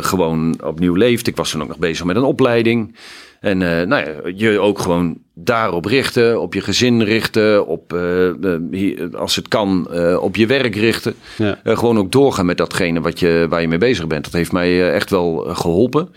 gewoon 0.00 0.60
opnieuw 0.64 0.94
leeft. 0.94 1.26
Ik 1.26 1.36
was 1.36 1.50
toen 1.50 1.62
ook 1.62 1.68
nog 1.68 1.78
bezig 1.78 2.04
met 2.04 2.16
een 2.16 2.22
opleiding. 2.22 2.96
En 3.40 3.60
uh, 3.60 3.82
nou 3.82 4.06
ja, 4.06 4.30
je 4.34 4.58
ook 4.58 4.78
gewoon 4.78 5.18
daarop 5.34 5.84
richten, 5.84 6.40
op 6.40 6.54
je 6.54 6.60
gezin 6.60 7.02
richten, 7.02 7.66
op, 7.66 7.92
uh, 7.92 9.14
als 9.14 9.36
het 9.36 9.48
kan, 9.48 9.88
uh, 9.92 10.22
op 10.22 10.36
je 10.36 10.46
werk 10.46 10.74
richten. 10.74 11.14
Ja. 11.36 11.58
gewoon 11.64 11.98
ook 11.98 12.12
doorgaan 12.12 12.46
met 12.46 12.56
datgene 12.56 13.00
wat 13.00 13.20
je, 13.20 13.46
waar 13.48 13.60
je 13.60 13.68
mee 13.68 13.78
bezig 13.78 14.06
bent. 14.06 14.24
Dat 14.24 14.32
heeft 14.32 14.52
mij 14.52 14.92
echt 14.92 15.10
wel 15.10 15.36
geholpen. 15.36 16.08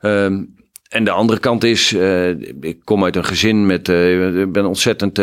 Um, 0.00 0.54
en 0.88 1.04
de 1.04 1.10
andere 1.10 1.38
kant 1.38 1.64
is, 1.64 1.92
ik 2.60 2.78
kom 2.84 3.04
uit 3.04 3.16
een 3.16 3.24
gezin 3.24 3.66
met, 3.66 3.88
ik 3.88 4.52
ben 4.52 4.66
ontzettend 4.66 5.20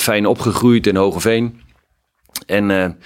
fijn 0.00 0.26
opgegroeid 0.26 0.86
in 0.86 0.96
Hogeveen. 0.96 1.60
En 2.46 2.96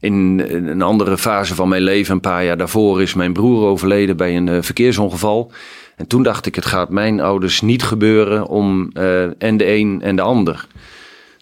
in 0.00 0.40
een 0.66 0.82
andere 0.82 1.18
fase 1.18 1.54
van 1.54 1.68
mijn 1.68 1.82
leven, 1.82 2.14
een 2.14 2.20
paar 2.20 2.44
jaar 2.44 2.56
daarvoor, 2.56 3.02
is 3.02 3.14
mijn 3.14 3.32
broer 3.32 3.66
overleden 3.66 4.16
bij 4.16 4.36
een 4.36 4.64
verkeersongeval. 4.64 5.52
En 6.00 6.06
toen 6.06 6.22
dacht 6.22 6.46
ik, 6.46 6.54
het 6.54 6.64
gaat 6.64 6.90
mijn 6.90 7.20
ouders 7.20 7.60
niet 7.60 7.82
gebeuren 7.82 8.46
om 8.46 8.90
uh, 8.94 9.42
en 9.42 9.56
de 9.56 9.66
een 9.66 10.02
en 10.02 10.16
de 10.16 10.22
ander. 10.22 10.66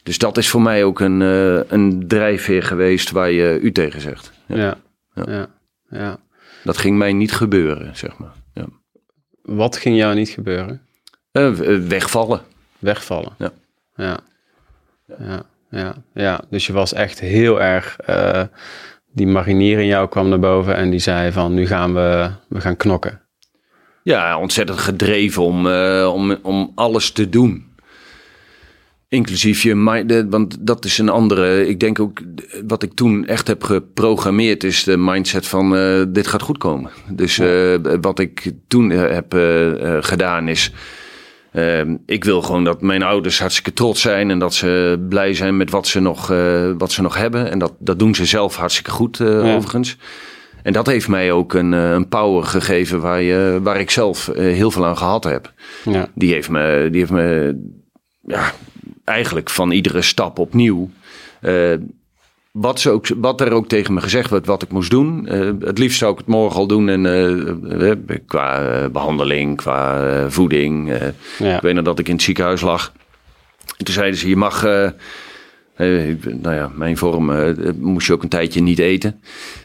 Dus 0.02 0.18
dat 0.18 0.36
is 0.36 0.48
voor 0.48 0.62
mij 0.62 0.84
ook 0.84 1.00
een, 1.00 1.20
uh, 1.20 1.60
een 1.68 2.04
drijfveer 2.08 2.62
geweest 2.62 3.10
waar 3.10 3.30
je 3.30 3.58
u 3.60 3.72
tegen 3.72 4.00
zegt. 4.00 4.32
Ja. 4.46 4.56
Ja. 4.56 4.76
ja. 5.14 5.24
ja. 5.26 5.48
ja. 5.90 6.18
Dat 6.64 6.76
ging 6.76 6.98
mij 6.98 7.12
niet 7.12 7.32
gebeuren, 7.32 7.96
zeg 7.96 8.18
maar. 8.18 8.32
Ja. 8.54 8.64
Wat 9.42 9.76
ging 9.76 9.96
jou 9.96 10.14
niet 10.14 10.28
gebeuren? 10.28 10.80
Uh, 11.32 11.50
wegvallen. 11.78 12.40
Wegvallen. 12.78 13.32
Ja. 13.38 13.50
Ja. 13.96 14.18
Ja. 15.18 15.42
ja. 15.70 15.94
ja. 16.14 16.40
Dus 16.50 16.66
je 16.66 16.72
was 16.72 16.92
echt 16.92 17.20
heel 17.20 17.60
erg. 17.60 17.96
die 19.12 19.26
marinier 19.26 19.78
in 19.78 19.86
jou 19.86 20.08
kwam 20.08 20.28
naar 20.28 20.40
boven 20.40 20.74
en 20.74 20.90
die 20.90 21.00
zei 21.00 21.32
van 21.32 21.54
nu 21.54 21.66
gaan 21.66 21.94
we, 21.94 22.30
we 22.48 22.60
gaan 22.60 22.76
knokken. 22.76 23.27
Ja, 24.08 24.38
ontzettend 24.38 24.78
gedreven 24.78 25.42
om, 25.42 25.66
uh, 25.66 26.10
om, 26.14 26.36
om 26.42 26.72
alles 26.74 27.10
te 27.10 27.28
doen. 27.28 27.66
Inclusief 29.08 29.62
je 29.62 29.74
mind, 29.74 30.24
want 30.30 30.56
dat 30.60 30.84
is 30.84 30.98
een 30.98 31.08
andere. 31.08 31.68
Ik 31.68 31.80
denk 31.80 32.00
ook 32.00 32.20
wat 32.66 32.82
ik 32.82 32.92
toen 32.94 33.26
echt 33.26 33.46
heb 33.46 33.62
geprogrammeerd, 33.64 34.64
is 34.64 34.84
de 34.84 34.96
mindset 34.96 35.46
van 35.46 35.76
uh, 35.76 36.02
dit 36.08 36.26
gaat 36.26 36.42
goed 36.42 36.58
komen. 36.58 36.90
Dus 37.10 37.38
uh, 37.38 37.74
wat 38.00 38.18
ik 38.18 38.52
toen 38.68 38.90
heb 38.90 39.32
gedaan 40.00 40.48
is. 40.48 40.72
ik 42.06 42.24
wil 42.24 42.42
gewoon 42.42 42.64
dat 42.64 42.82
mijn 42.82 43.02
ouders 43.02 43.38
hartstikke 43.38 43.72
trots 43.72 44.00
zijn 44.00 44.30
en 44.30 44.38
dat 44.38 44.54
ze 44.54 45.04
blij 45.08 45.34
zijn 45.34 45.56
met 45.56 45.70
wat 45.70 45.86
ze 45.86 46.00
nog, 46.00 46.26
wat 46.78 46.92
ze 46.92 47.02
nog 47.02 47.16
hebben. 47.16 47.50
En 47.50 47.58
dat, 47.58 47.72
dat 47.78 47.98
doen 47.98 48.14
ze 48.14 48.24
zelf 48.24 48.56
hartstikke 48.56 48.90
goed, 48.90 49.20
overigens. 49.20 49.96
En 50.68 50.74
dat 50.74 50.86
heeft 50.86 51.08
mij 51.08 51.32
ook 51.32 51.54
een, 51.54 51.74
eh, 51.74 51.90
een 51.90 52.08
power 52.08 52.44
gegeven 52.44 53.00
waar, 53.00 53.22
je, 53.22 53.60
waar 53.62 53.80
ik 53.80 53.90
zelf 53.90 54.28
eh, 54.28 54.44
heel 54.44 54.70
veel 54.70 54.86
aan 54.86 54.96
gehad 54.96 55.24
heb. 55.24 55.52
Ja. 55.84 56.08
Die 56.14 56.32
heeft 56.32 56.48
me, 56.48 56.88
die 56.90 57.00
heeft 57.00 57.12
me 57.12 57.58
ja, 58.20 58.52
eigenlijk 59.04 59.50
van 59.50 59.70
iedere 59.70 60.02
stap 60.02 60.38
opnieuw. 60.38 60.90
Uh, 61.42 61.74
wat, 62.52 62.80
ze 62.80 62.90
ook, 62.90 63.06
wat 63.16 63.40
er 63.40 63.52
ook 63.52 63.68
tegen 63.68 63.94
me 63.94 64.00
gezegd 64.00 64.30
werd 64.30 64.46
wat 64.46 64.62
ik 64.62 64.70
moest 64.70 64.90
doen. 64.90 65.26
het 65.60 65.78
liefst 65.78 65.98
zou 65.98 66.12
ik 66.12 66.18
het 66.18 66.26
morgen 66.26 66.60
al 66.60 66.66
doen. 66.66 66.88
En, 66.88 68.22
qua 68.26 68.88
behandeling, 68.88 69.56
qua 69.56 70.30
voeding. 70.30 70.92
Ja. 71.38 71.54
Ik 71.56 71.62
weet 71.62 71.74
nog 71.74 71.84
dat 71.84 71.98
ik 71.98 72.08
in 72.08 72.14
het 72.14 72.22
ziekenhuis 72.22 72.60
lag. 72.60 72.92
En 73.76 73.84
toen 73.84 73.94
zeiden 73.94 74.18
ze: 74.18 74.28
Je 74.28 74.36
mag 74.36 74.66
nou 76.22 76.54
ja, 76.54 76.70
mijn 76.74 76.96
vorm 76.96 77.30
uh, 77.30 77.48
moest 77.76 78.06
je 78.06 78.12
ook 78.12 78.22
een 78.22 78.28
tijdje 78.28 78.60
niet 78.60 78.78
eten. 78.78 79.20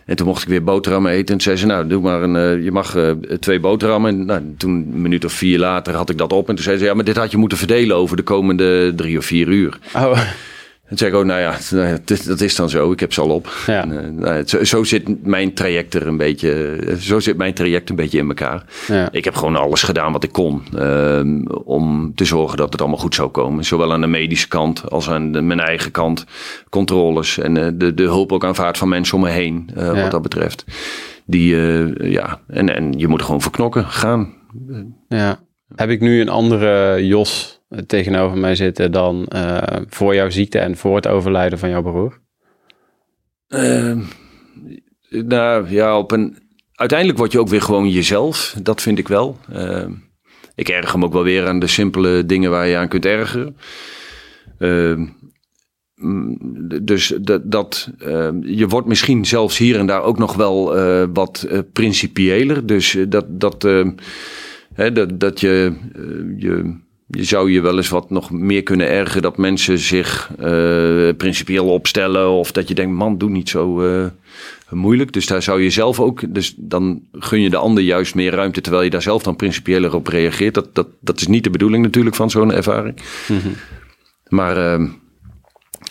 En 0.05 0.15
toen 0.15 0.27
mocht 0.27 0.41
ik 0.41 0.47
weer 0.47 0.63
boterhammen 0.63 1.11
eten. 1.11 1.35
En 1.35 1.41
zei 1.41 1.55
ze, 1.55 1.65
nou, 1.65 1.87
doe 1.87 2.01
maar 2.01 2.21
een, 2.21 2.63
je 2.63 2.71
mag 2.71 2.97
twee 3.39 3.59
boterhammen. 3.59 4.09
En 4.11 4.25
nou, 4.25 4.41
toen, 4.57 4.71
een 4.71 5.01
minuut 5.01 5.25
of 5.25 5.33
vier 5.33 5.59
later, 5.59 5.95
had 5.95 6.09
ik 6.09 6.17
dat 6.17 6.33
op. 6.33 6.49
En 6.49 6.55
toen 6.55 6.63
zei 6.63 6.77
ze, 6.77 6.85
ja, 6.85 6.93
maar 6.93 7.03
dit 7.03 7.17
had 7.17 7.31
je 7.31 7.37
moeten 7.37 7.57
verdelen 7.57 7.95
over 7.95 8.17
de 8.17 8.23
komende 8.23 8.93
drie 8.95 9.17
of 9.17 9.25
vier 9.25 9.47
uur. 9.47 9.79
Oh. 9.95 10.19
En 10.93 10.99
zeg 10.99 11.09
ik 11.09 11.15
ook, 11.15 11.25
nou 11.25 11.39
ja, 11.39 11.57
dat 12.25 12.41
is 12.41 12.55
dan 12.55 12.69
zo. 12.69 12.91
Ik 12.91 12.99
heb 12.99 13.13
ze 13.13 13.21
al 13.21 13.29
op. 13.29 13.49
Ja. 13.65 13.81
En, 13.81 13.91
uh, 13.91 14.23
nou, 14.23 14.47
zo, 14.47 14.63
zo, 14.63 14.83
zit 14.83 15.25
mijn 15.25 15.53
traject 15.53 15.93
er 15.93 16.07
een 16.07 16.17
beetje. 16.17 16.79
Zo 16.99 17.19
zit 17.19 17.37
mijn 17.37 17.53
traject 17.53 17.89
een 17.89 17.95
beetje 17.95 18.17
in 18.17 18.27
elkaar. 18.27 18.65
Ja. 18.87 19.11
Ik 19.11 19.23
heb 19.23 19.35
gewoon 19.35 19.55
alles 19.55 19.83
gedaan 19.83 20.11
wat 20.11 20.23
ik 20.23 20.31
kon. 20.31 20.63
Uh, 20.75 21.21
om 21.63 22.15
te 22.15 22.25
zorgen 22.25 22.57
dat 22.57 22.71
het 22.71 22.81
allemaal 22.81 22.99
goed 22.99 23.15
zou 23.15 23.29
komen. 23.29 23.65
Zowel 23.65 23.93
aan 23.93 24.01
de 24.01 24.07
medische 24.07 24.47
kant 24.47 24.89
als 24.89 25.09
aan 25.09 25.31
de, 25.31 25.41
mijn 25.41 25.59
eigen 25.59 25.91
kant. 25.91 26.25
Controles 26.69 27.37
en 27.37 27.55
uh, 27.55 27.67
de, 27.73 27.93
de 27.93 28.03
hulp 28.03 28.31
ook 28.31 28.45
aanvaard 28.45 28.77
van 28.77 28.89
mensen 28.89 29.17
om 29.17 29.23
me 29.23 29.29
heen. 29.29 29.69
Ja. 29.75 30.01
Wat 30.01 30.11
dat 30.11 30.21
betreft. 30.21 30.65
Die, 31.25 31.55
eh, 31.55 32.11
ja, 32.11 32.39
en, 32.47 32.75
en 32.75 32.93
je 32.97 33.07
moet 33.07 33.21
gewoon 33.21 33.41
verknokken, 33.41 33.85
gaan. 33.85 34.33
Ja. 35.07 35.39
Heb 35.75 35.89
ik 35.89 36.01
nu 36.01 36.21
een 36.21 36.29
andere 36.29 37.05
Jos 37.05 37.52
tegenover 37.85 38.37
mij 38.37 38.55
zitten 38.55 38.91
dan 38.91 39.27
voor 39.89 40.15
jouw 40.15 40.29
ziekte 40.29 40.59
en 40.59 40.77
voor 40.77 40.95
het 40.95 41.07
overlijden 41.07 41.59
van 41.59 41.69
jouw 41.69 41.81
broer? 41.81 42.21
Ehm, 43.47 43.99
nou 45.09 45.69
ja, 45.69 45.97
op 45.97 46.11
een, 46.11 46.37
uiteindelijk 46.73 47.19
word 47.19 47.31
je 47.31 47.39
ook 47.39 47.47
weer 47.47 47.61
gewoon 47.61 47.89
jezelf. 47.89 48.55
Dat 48.61 48.81
vind 48.81 48.97
ik 48.97 49.07
wel. 49.07 49.37
Ehm, 49.51 49.91
ik 50.55 50.69
erg 50.69 50.91
hem 50.91 51.03
ook 51.03 51.13
wel 51.13 51.23
weer 51.23 51.47
aan 51.47 51.59
de 51.59 51.67
simpele 51.67 52.25
dingen 52.25 52.51
waar 52.51 52.67
je 52.67 52.77
aan 52.77 52.87
kunt 52.87 53.05
ergeren. 53.05 53.57
Ehm, 54.59 55.05
dus 56.83 57.13
dat, 57.21 57.51
dat 57.51 57.89
je 58.41 58.65
wordt 58.67 58.87
misschien 58.87 59.25
zelfs 59.25 59.57
hier 59.57 59.79
en 59.79 59.85
daar 59.85 60.03
ook 60.03 60.17
nog 60.17 60.35
wel 60.35 60.77
uh, 60.77 61.05
wat 61.13 61.45
uh, 61.49 61.59
principiëler. 61.73 62.65
Dus 62.65 62.97
dat, 63.09 63.25
dat, 63.29 63.63
hè, 64.73 64.91
dat, 64.91 65.19
dat 65.19 65.39
je, 65.39 65.73
je 66.37 66.79
je 67.07 67.23
zou 67.23 67.51
je 67.51 67.61
wel 67.61 67.77
eens 67.77 67.89
wat 67.89 68.09
nog 68.09 68.31
meer 68.31 68.63
kunnen 68.63 68.89
ergeren 68.89 69.21
dat 69.21 69.37
mensen 69.37 69.77
zich 69.77 70.31
uh, 70.39 71.09
principieel 71.17 71.69
opstellen. 71.69 72.29
Of 72.29 72.51
dat 72.51 72.67
je 72.67 72.73
denkt, 72.73 72.95
man, 72.95 73.17
doe 73.17 73.29
niet 73.29 73.49
zo 73.49 73.81
uh, 73.81 74.05
moeilijk. 74.69 75.13
Dus 75.13 75.25
daar 75.25 75.41
zou 75.41 75.61
je 75.61 75.69
zelf 75.69 75.99
ook, 75.99 76.33
dus 76.33 76.53
dan 76.57 77.01
gun 77.11 77.41
je 77.41 77.49
de 77.49 77.57
ander 77.57 77.83
juist 77.83 78.15
meer 78.15 78.31
ruimte. 78.31 78.61
Terwijl 78.61 78.83
je 78.83 78.89
daar 78.89 79.01
zelf 79.01 79.23
dan 79.23 79.35
principieeler 79.35 79.95
op 79.95 80.07
reageert. 80.07 80.53
Dat, 80.53 80.75
dat, 80.75 80.87
dat 80.99 81.19
is 81.19 81.27
niet 81.27 81.43
de 81.43 81.49
bedoeling 81.49 81.83
natuurlijk 81.83 82.15
van 82.15 82.29
zo'n 82.29 82.53
ervaring. 82.53 82.95
Mm 83.27 83.39
-hmm. 83.39 83.55
Maar, 84.27 84.79
uh, 84.79 84.89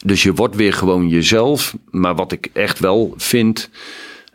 dus 0.04 0.22
je 0.22 0.34
wordt 0.34 0.56
weer 0.56 0.72
gewoon 0.72 1.08
jezelf. 1.08 1.76
Maar 1.90 2.14
wat 2.14 2.32
ik 2.32 2.48
echt 2.52 2.78
wel 2.78 3.14
vind. 3.16 3.70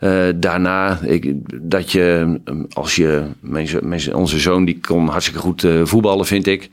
Uh, 0.00 0.28
daarna, 0.34 1.00
ik, 1.02 1.32
dat 1.62 1.92
je, 1.92 2.36
als 2.72 2.96
je, 2.96 3.22
mijn, 3.40 4.14
onze 4.14 4.38
zoon 4.38 4.64
die 4.64 4.78
kon 4.80 5.08
hartstikke 5.08 5.40
goed 5.40 5.62
uh, 5.62 5.80
voetballen, 5.84 6.26
vind 6.26 6.46
ik. 6.46 6.68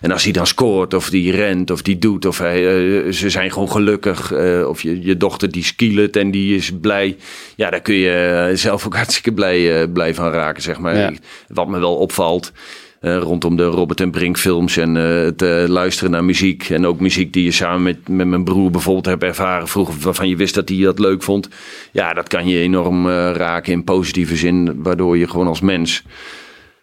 En 0.00 0.12
als 0.12 0.24
hij 0.24 0.32
dan 0.32 0.46
scoort, 0.46 0.94
of 0.94 1.10
die 1.10 1.32
rent, 1.32 1.70
of 1.70 1.82
die 1.82 1.98
doet, 1.98 2.24
of 2.24 2.38
hij, 2.38 2.82
uh, 2.82 3.12
ze 3.12 3.30
zijn 3.30 3.52
gewoon 3.52 3.70
gelukkig. 3.70 4.32
of 4.66 4.82
je, 4.82 5.02
je 5.02 5.16
dochter 5.16 5.50
die 5.50 5.64
skielt 5.64 6.16
en 6.16 6.30
die 6.30 6.56
is 6.56 6.72
blij. 6.80 7.16
Ja, 7.56 7.70
daar 7.70 7.80
kun 7.80 7.94
je 7.94 8.50
zelf 8.54 8.86
ook 8.86 8.96
hartstikke 9.02 9.32
blij, 9.32 9.88
blij 9.88 10.14
van 10.14 10.30
raken, 10.30 10.62
zeg 10.62 10.78
maar. 10.78 10.96
Ja. 10.96 11.12
Wat 11.48 11.68
me 11.68 11.78
wel 11.78 11.96
opvalt. 11.96 12.52
Uh, 13.00 13.18
rondom 13.18 13.56
de 13.56 13.64
Robert 13.64 14.00
en 14.00 14.10
Brink 14.10 14.38
films 14.38 14.76
en 14.76 14.96
uh, 14.96 15.22
het 15.22 15.42
uh, 15.42 15.64
luisteren 15.66 16.10
naar 16.10 16.24
muziek. 16.24 16.70
En 16.70 16.86
ook 16.86 17.00
muziek 17.00 17.32
die 17.32 17.44
je 17.44 17.50
samen 17.50 17.82
met, 17.82 18.08
met 18.08 18.26
mijn 18.26 18.44
broer 18.44 18.70
bijvoorbeeld 18.70 19.06
hebt 19.06 19.22
ervaren 19.22 19.68
vroeger, 19.68 19.94
waarvan 20.00 20.28
je 20.28 20.36
wist 20.36 20.54
dat 20.54 20.68
hij 20.68 20.78
dat 20.78 20.98
leuk 20.98 21.22
vond. 21.22 21.48
Ja, 21.92 22.12
dat 22.12 22.28
kan 22.28 22.48
je 22.48 22.58
enorm 22.58 23.08
raken 23.08 23.72
in 23.72 23.84
positieve 23.84 24.36
zin, 24.36 24.82
waardoor 24.82 25.16
je 25.16 25.28
gewoon 25.28 25.46
als 25.46 25.60
mens, 25.60 26.04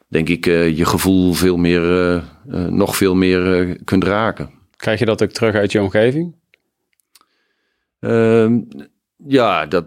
denk 0.08 0.30
ik, 0.30 0.46
je 0.46 0.86
gevoel 0.86 1.34
veel 1.34 1.58
meer, 1.58 2.24
nog 2.70 2.98
veel 2.98 3.16
meer 3.16 3.76
kunt 3.84 4.04
raken. 4.04 4.50
Krijg 4.76 5.00
je 5.00 5.06
dat 5.06 5.24
ook 5.24 5.32
terug 5.32 5.56
uit 5.56 5.72
je 5.72 5.82
omgeving? 5.82 6.36
Ja, 9.26 9.66
dat, 9.66 9.86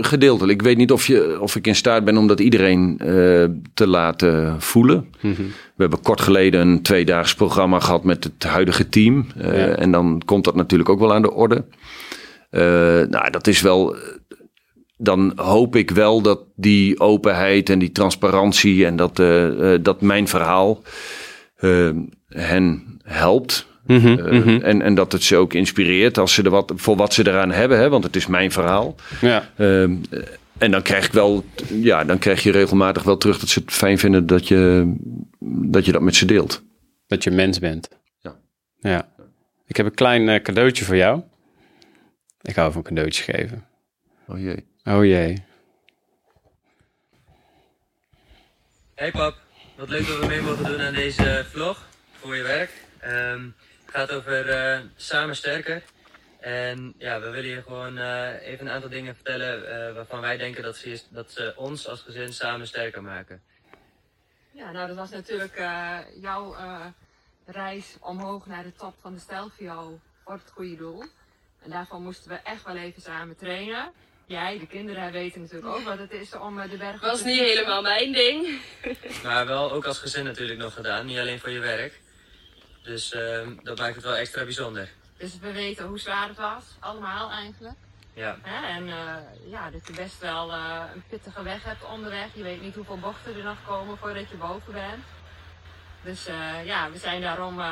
gedeeltelijk. 0.00 0.60
Ik 0.60 0.66
weet 0.66 0.76
niet 0.76 0.92
of, 0.92 1.06
je, 1.06 1.40
of 1.40 1.56
ik 1.56 1.66
in 1.66 1.74
staat 1.74 2.04
ben 2.04 2.16
om 2.16 2.26
dat 2.26 2.40
iedereen 2.40 3.00
uh, 3.02 3.44
te 3.74 3.86
laten 3.86 4.62
voelen. 4.62 5.06
Mm 5.20 5.34
-hmm. 5.34 5.46
We 5.46 5.82
hebben 5.82 6.00
kort 6.00 6.20
geleden 6.20 6.60
een 6.60 6.82
tweedaags 6.82 7.34
programma 7.34 7.80
gehad 7.80 8.04
met 8.04 8.24
het 8.24 8.44
huidige 8.44 8.88
team. 8.88 9.26
Uh, 9.38 9.44
ja. 9.44 9.66
En 9.74 9.90
dan 9.90 10.22
komt 10.24 10.44
dat 10.44 10.54
natuurlijk 10.54 10.88
ook 10.88 10.98
wel 10.98 11.14
aan 11.14 11.22
de 11.22 11.32
orde. 11.32 11.64
Uh, 12.50 12.60
nou, 13.08 13.30
dat 13.30 13.46
is 13.46 13.60
wel. 13.60 13.96
Dan 14.96 15.32
hoop 15.36 15.76
ik 15.76 15.90
wel 15.90 16.20
dat 16.20 16.40
die 16.54 17.00
openheid 17.00 17.70
en 17.70 17.78
die 17.78 17.92
transparantie 17.92 18.86
en 18.86 18.96
dat, 18.96 19.16
dat 19.84 20.00
mijn 20.00 20.28
verhaal 20.28 20.82
hen 22.28 22.98
helpt. 23.02 23.66
Mm 23.86 23.98
-hmm, 23.98 24.18
uh, 24.18 24.32
mm 24.32 24.42
-hmm. 24.42 24.62
en, 24.62 24.82
en 24.82 24.94
dat 24.94 25.12
het 25.12 25.22
ze 25.22 25.36
ook 25.36 25.54
inspireert 25.54 26.18
als 26.18 26.34
ze 26.34 26.42
er 26.42 26.50
wat, 26.50 26.72
voor 26.76 26.96
wat 26.96 27.14
ze 27.14 27.26
eraan 27.26 27.50
hebben, 27.50 27.78
hè, 27.78 27.88
want 27.88 28.04
het 28.04 28.16
is 28.16 28.26
mijn 28.26 28.52
verhaal. 28.52 28.94
Ja. 29.20 29.50
Uh, 29.56 29.82
en 30.58 30.70
dan 30.70 30.82
krijg 30.82 31.06
ik 31.06 31.12
wel, 31.12 31.44
ja, 31.68 32.04
dan 32.04 32.18
krijg 32.18 32.42
je 32.42 32.50
regelmatig 32.50 33.02
wel 33.02 33.16
terug 33.16 33.38
dat 33.38 33.48
ze 33.48 33.60
het 33.60 33.72
fijn 33.72 33.98
vinden 33.98 34.26
dat 34.26 34.48
je 34.48 34.94
dat, 35.48 35.84
je 35.84 35.92
dat 35.92 36.02
met 36.02 36.16
ze 36.16 36.24
deelt. 36.24 36.62
Dat 37.06 37.24
je 37.24 37.30
mens 37.30 37.58
bent. 37.58 37.88
Ja. 38.18 38.36
ja. 38.78 39.08
Ik 39.66 39.76
heb 39.76 39.86
een 39.86 39.94
klein 39.94 40.28
uh, 40.28 40.40
cadeautje 40.42 40.84
voor 40.84 40.96
jou. 40.96 41.22
Ik 42.42 42.56
hou 42.56 42.72
van 42.72 42.82
cadeautjes 42.82 43.24
geven. 43.24 43.66
Oh 44.26 44.38
jee. 44.38 44.64
Oh 44.84 45.04
jee. 45.04 45.44
Hey 48.94 49.10
pap, 49.10 49.36
wat 49.76 49.88
leuk 49.88 50.06
dat 50.06 50.18
we 50.18 50.26
mee 50.26 50.42
mogen 50.42 50.64
doen 50.64 50.80
aan 50.80 50.94
deze 50.94 51.44
vlog 51.50 51.88
voor 52.20 52.36
je 52.36 52.42
werk. 52.42 52.70
Um, 53.04 53.54
gaat 53.96 54.12
over 54.12 54.48
uh, 54.48 54.80
samen 54.96 55.36
sterker. 55.36 55.82
En 56.40 56.94
ja, 56.98 57.20
we 57.20 57.30
willen 57.30 57.50
je 57.50 57.62
gewoon 57.62 57.98
uh, 57.98 58.46
even 58.46 58.66
een 58.66 58.72
aantal 58.72 58.90
dingen 58.90 59.14
vertellen 59.14 59.62
uh, 59.62 59.94
waarvan 59.94 60.20
wij 60.20 60.36
denken 60.36 60.62
dat 60.62 60.76
ze, 60.76 61.00
dat 61.08 61.30
ze 61.30 61.52
ons 61.56 61.88
als 61.88 62.00
gezin 62.00 62.32
samen 62.32 62.66
sterker 62.66 63.02
maken. 63.02 63.42
Ja, 64.50 64.72
nou 64.72 64.86
dat 64.86 64.96
was 64.96 65.10
natuurlijk 65.10 65.56
jouw 66.20 66.56
reis 67.46 67.96
omhoog 68.00 68.46
naar 68.46 68.62
de 68.62 68.72
top 68.72 68.94
van 69.00 69.14
de 69.14 69.20
Stelvio 69.20 70.00
voor 70.24 70.32
het 70.32 70.50
goede 70.52 70.76
doel. 70.76 71.04
En 71.62 71.70
daarvan 71.70 72.02
moesten 72.02 72.30
we 72.30 72.36
echt 72.44 72.64
wel 72.64 72.76
even 72.76 73.02
samen 73.02 73.36
trainen. 73.36 73.92
Jij, 74.26 74.58
de 74.58 74.66
kinderen 74.66 75.12
weten 75.12 75.40
natuurlijk 75.40 75.74
ook 75.74 75.82
wat 75.82 75.98
het 75.98 76.12
is 76.12 76.34
om 76.34 76.68
de 76.68 76.76
berg 76.76 77.00
was 77.00 77.24
niet 77.24 77.40
helemaal 77.40 77.82
mijn 77.82 78.12
ding. 78.12 78.60
maar 79.24 79.46
wel 79.46 79.72
ook 79.72 79.84
als 79.84 79.98
gezin 79.98 80.24
natuurlijk 80.24 80.58
nog 80.58 80.74
gedaan, 80.74 81.06
niet 81.06 81.18
alleen 81.18 81.40
voor 81.40 81.50
je 81.50 81.60
werk. 81.60 82.04
Dus 82.86 83.12
uh, 83.12 83.48
dat 83.62 83.78
maakt 83.78 83.94
het 83.94 84.04
wel 84.04 84.16
extra 84.16 84.44
bijzonder. 84.44 84.88
Dus 85.16 85.38
we 85.38 85.52
weten 85.52 85.86
hoe 85.86 85.98
zwaar 85.98 86.28
het 86.28 86.36
was, 86.36 86.64
allemaal 86.80 87.30
eigenlijk. 87.30 87.76
Ja. 88.14 88.38
Hè? 88.42 88.66
En 88.66 88.86
uh, 88.88 89.50
ja, 89.50 89.70
dat 89.70 89.86
je 89.86 89.92
best 89.92 90.18
wel 90.18 90.50
uh, 90.50 90.84
een 90.94 91.02
pittige 91.08 91.42
weg 91.42 91.64
hebt 91.64 91.84
onderweg. 91.84 92.28
Je 92.34 92.42
weet 92.42 92.62
niet 92.62 92.74
hoeveel 92.74 92.98
bochten 92.98 93.36
er 93.36 93.44
nog 93.44 93.64
komen 93.66 93.98
voordat 93.98 94.30
je 94.30 94.36
boven 94.36 94.72
bent. 94.72 95.04
Dus 96.02 96.26
ja, 96.64 96.90
we 96.90 96.98
zijn 96.98 97.20
daarom, 97.20 97.62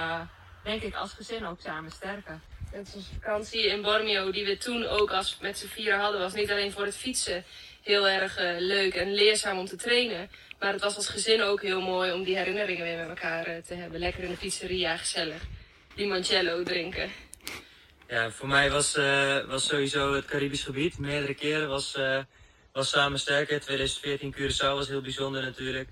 denk 0.63 0.83
ik, 0.83 0.95
als 0.95 1.13
gezin 1.13 1.47
ook 1.47 1.61
samen 1.61 1.91
sterker. 1.91 2.41
En 2.73 2.79
onze 2.79 3.15
vakantie 3.21 3.67
in 3.67 3.83
Bormio, 3.83 4.31
die 4.31 4.45
we 4.45 4.57
toen 4.57 4.87
ook 4.87 5.11
als 5.11 5.39
met 5.41 5.59
z'n 5.59 5.67
vieren 5.67 6.01
hadden, 6.01 6.21
was 6.21 6.35
niet 6.35 6.51
alleen 6.51 6.73
voor 6.73 6.85
het 6.85 6.97
fietsen 6.97 7.45
heel 7.85 8.09
erg 8.09 8.39
leuk 8.59 8.95
en 8.95 9.15
leerzaam 9.15 9.59
om 9.59 9.67
te 9.67 9.77
trainen. 9.77 10.31
Maar 10.65 10.73
het 10.73 10.83
was 10.83 10.97
als 10.97 11.09
gezin 11.09 11.43
ook 11.43 11.63
heel 11.63 11.81
mooi 11.81 12.13
om 12.13 12.25
die 12.25 12.37
herinneringen 12.37 12.85
weer 12.85 12.97
met 12.97 13.09
elkaar 13.09 13.49
uh, 13.49 13.57
te 13.63 13.75
hebben. 13.75 14.01
Lekker 14.01 14.23
in 14.23 14.31
de 14.31 14.37
pizzeria, 14.37 14.97
gezellig. 14.97 15.43
Limoncello 15.95 16.63
drinken. 16.63 17.11
Ja, 18.09 18.31
voor 18.31 18.49
mij 18.49 18.71
was, 18.71 18.97
uh, 18.97 19.45
was 19.47 19.67
sowieso 19.67 20.15
het 20.15 20.25
Caribisch 20.25 20.63
gebied. 20.63 20.99
Meerdere 20.99 21.35
keren 21.35 21.69
was, 21.69 21.99
was 22.73 22.89
samen 22.89 23.19
sterker. 23.19 23.61
2014 23.61 24.35
Curaçao 24.35 24.75
was 24.75 24.89
heel 24.89 25.01
bijzonder 25.01 25.43
natuurlijk. 25.43 25.89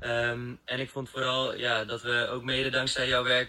Um, 0.00 0.60
en 0.64 0.80
ik 0.80 0.90
vond 0.90 1.10
vooral 1.10 1.56
ja, 1.56 1.84
dat 1.84 2.02
we 2.02 2.28
ook 2.30 2.42
mede 2.42 2.70
dankzij 2.70 3.08
jouw 3.08 3.24
werk 3.24 3.48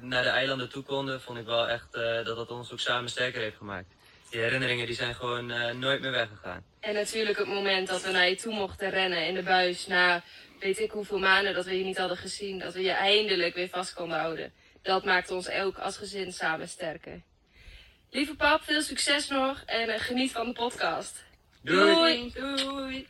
naar 0.00 0.22
de 0.22 0.28
eilanden 0.28 0.68
toe 0.68 0.82
konden. 0.82 1.20
Vond 1.20 1.38
ik 1.38 1.46
wel 1.46 1.68
echt 1.68 1.92
dat 1.92 2.36
dat 2.36 2.50
ons 2.50 2.72
ook 2.72 2.80
samen 2.80 3.10
sterker 3.10 3.40
heeft 3.40 3.56
gemaakt 3.56 3.94
die 4.30 4.40
herinneringen 4.40 4.86
die 4.86 4.94
zijn 4.94 5.14
gewoon 5.14 5.50
uh, 5.50 5.72
nooit 5.72 6.00
meer 6.00 6.10
weggegaan. 6.10 6.64
En 6.80 6.94
natuurlijk 6.94 7.38
het 7.38 7.48
moment 7.48 7.88
dat 7.88 8.02
we 8.02 8.10
naar 8.10 8.28
je 8.28 8.36
toe 8.36 8.54
mochten 8.54 8.90
rennen 8.90 9.26
in 9.26 9.34
de 9.34 9.42
buis 9.42 9.86
na 9.86 10.22
weet 10.58 10.78
ik 10.78 10.90
hoeveel 10.90 11.18
maanden 11.18 11.54
dat 11.54 11.64
we 11.64 11.78
je 11.78 11.84
niet 11.84 11.98
hadden 11.98 12.16
gezien, 12.16 12.58
dat 12.58 12.74
we 12.74 12.82
je 12.82 12.90
eindelijk 12.90 13.54
weer 13.54 13.68
vast 13.68 13.94
konden 13.94 14.18
houden. 14.18 14.52
Dat 14.82 15.04
maakt 15.04 15.30
ons 15.30 15.50
ook 15.50 15.78
als 15.78 15.96
gezin 15.96 16.32
samen 16.32 16.68
sterker. 16.68 17.22
Lieve 18.10 18.36
pap, 18.36 18.62
veel 18.62 18.82
succes 18.82 19.28
nog 19.28 19.62
en 19.66 19.88
uh, 19.88 19.94
geniet 19.98 20.32
van 20.32 20.46
de 20.46 20.52
podcast. 20.52 21.24
Doei. 21.62 22.32
Doei. 22.32 22.64
Doei. 22.64 23.08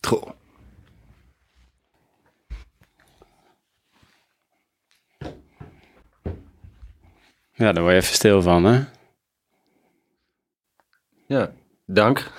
Goh. 0.00 0.30
Ja, 7.56 7.72
daar 7.72 7.82
word 7.82 7.94
je 7.94 8.00
even 8.00 8.14
stil 8.14 8.42
van, 8.42 8.64
hè? 8.64 8.84
Ja, 11.26 11.52
dank. 11.86 12.30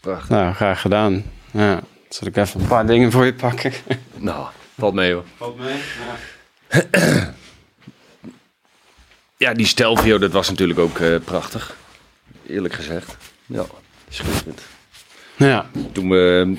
Prachtig. 0.00 0.28
Nou, 0.28 0.54
graag 0.54 0.80
gedaan. 0.80 1.24
Ja, 1.50 1.80
zal 2.08 2.28
ik 2.28 2.36
even 2.36 2.60
een 2.60 2.66
paar 2.66 2.86
dingen 2.86 3.12
voor 3.12 3.24
je 3.24 3.34
pakken? 3.34 3.72
Nou, 4.14 4.46
valt 4.78 4.94
mee 4.94 5.12
hoor. 5.12 5.24
Valt 5.36 5.58
mee? 5.58 5.76
Ja, 6.70 7.34
ja 9.36 9.54
die 9.54 9.66
Stelvio, 9.66 10.18
dat 10.18 10.32
was 10.32 10.48
natuurlijk 10.48 10.78
ook 10.78 10.98
uh, 10.98 11.16
prachtig. 11.24 11.76
Eerlijk 12.46 12.74
gezegd. 12.74 13.16
Ja, 13.46 13.64
schitterend. 14.08 14.62
Ja. 15.36 15.70
Toen 15.92 16.10
we, 16.10 16.56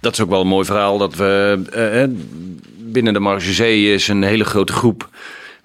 dat 0.00 0.12
is 0.12 0.20
ook 0.20 0.30
wel 0.30 0.40
een 0.40 0.46
mooi 0.46 0.64
verhaal, 0.64 0.98
dat 0.98 1.14
we 1.14 1.62
uh, 1.74 2.16
binnen 2.92 3.12
de 3.12 3.20
Marge 3.20 3.52
Zee 3.52 3.92
is 3.94 4.08
een 4.08 4.22
hele 4.22 4.44
grote 4.44 4.72
groep 4.72 5.08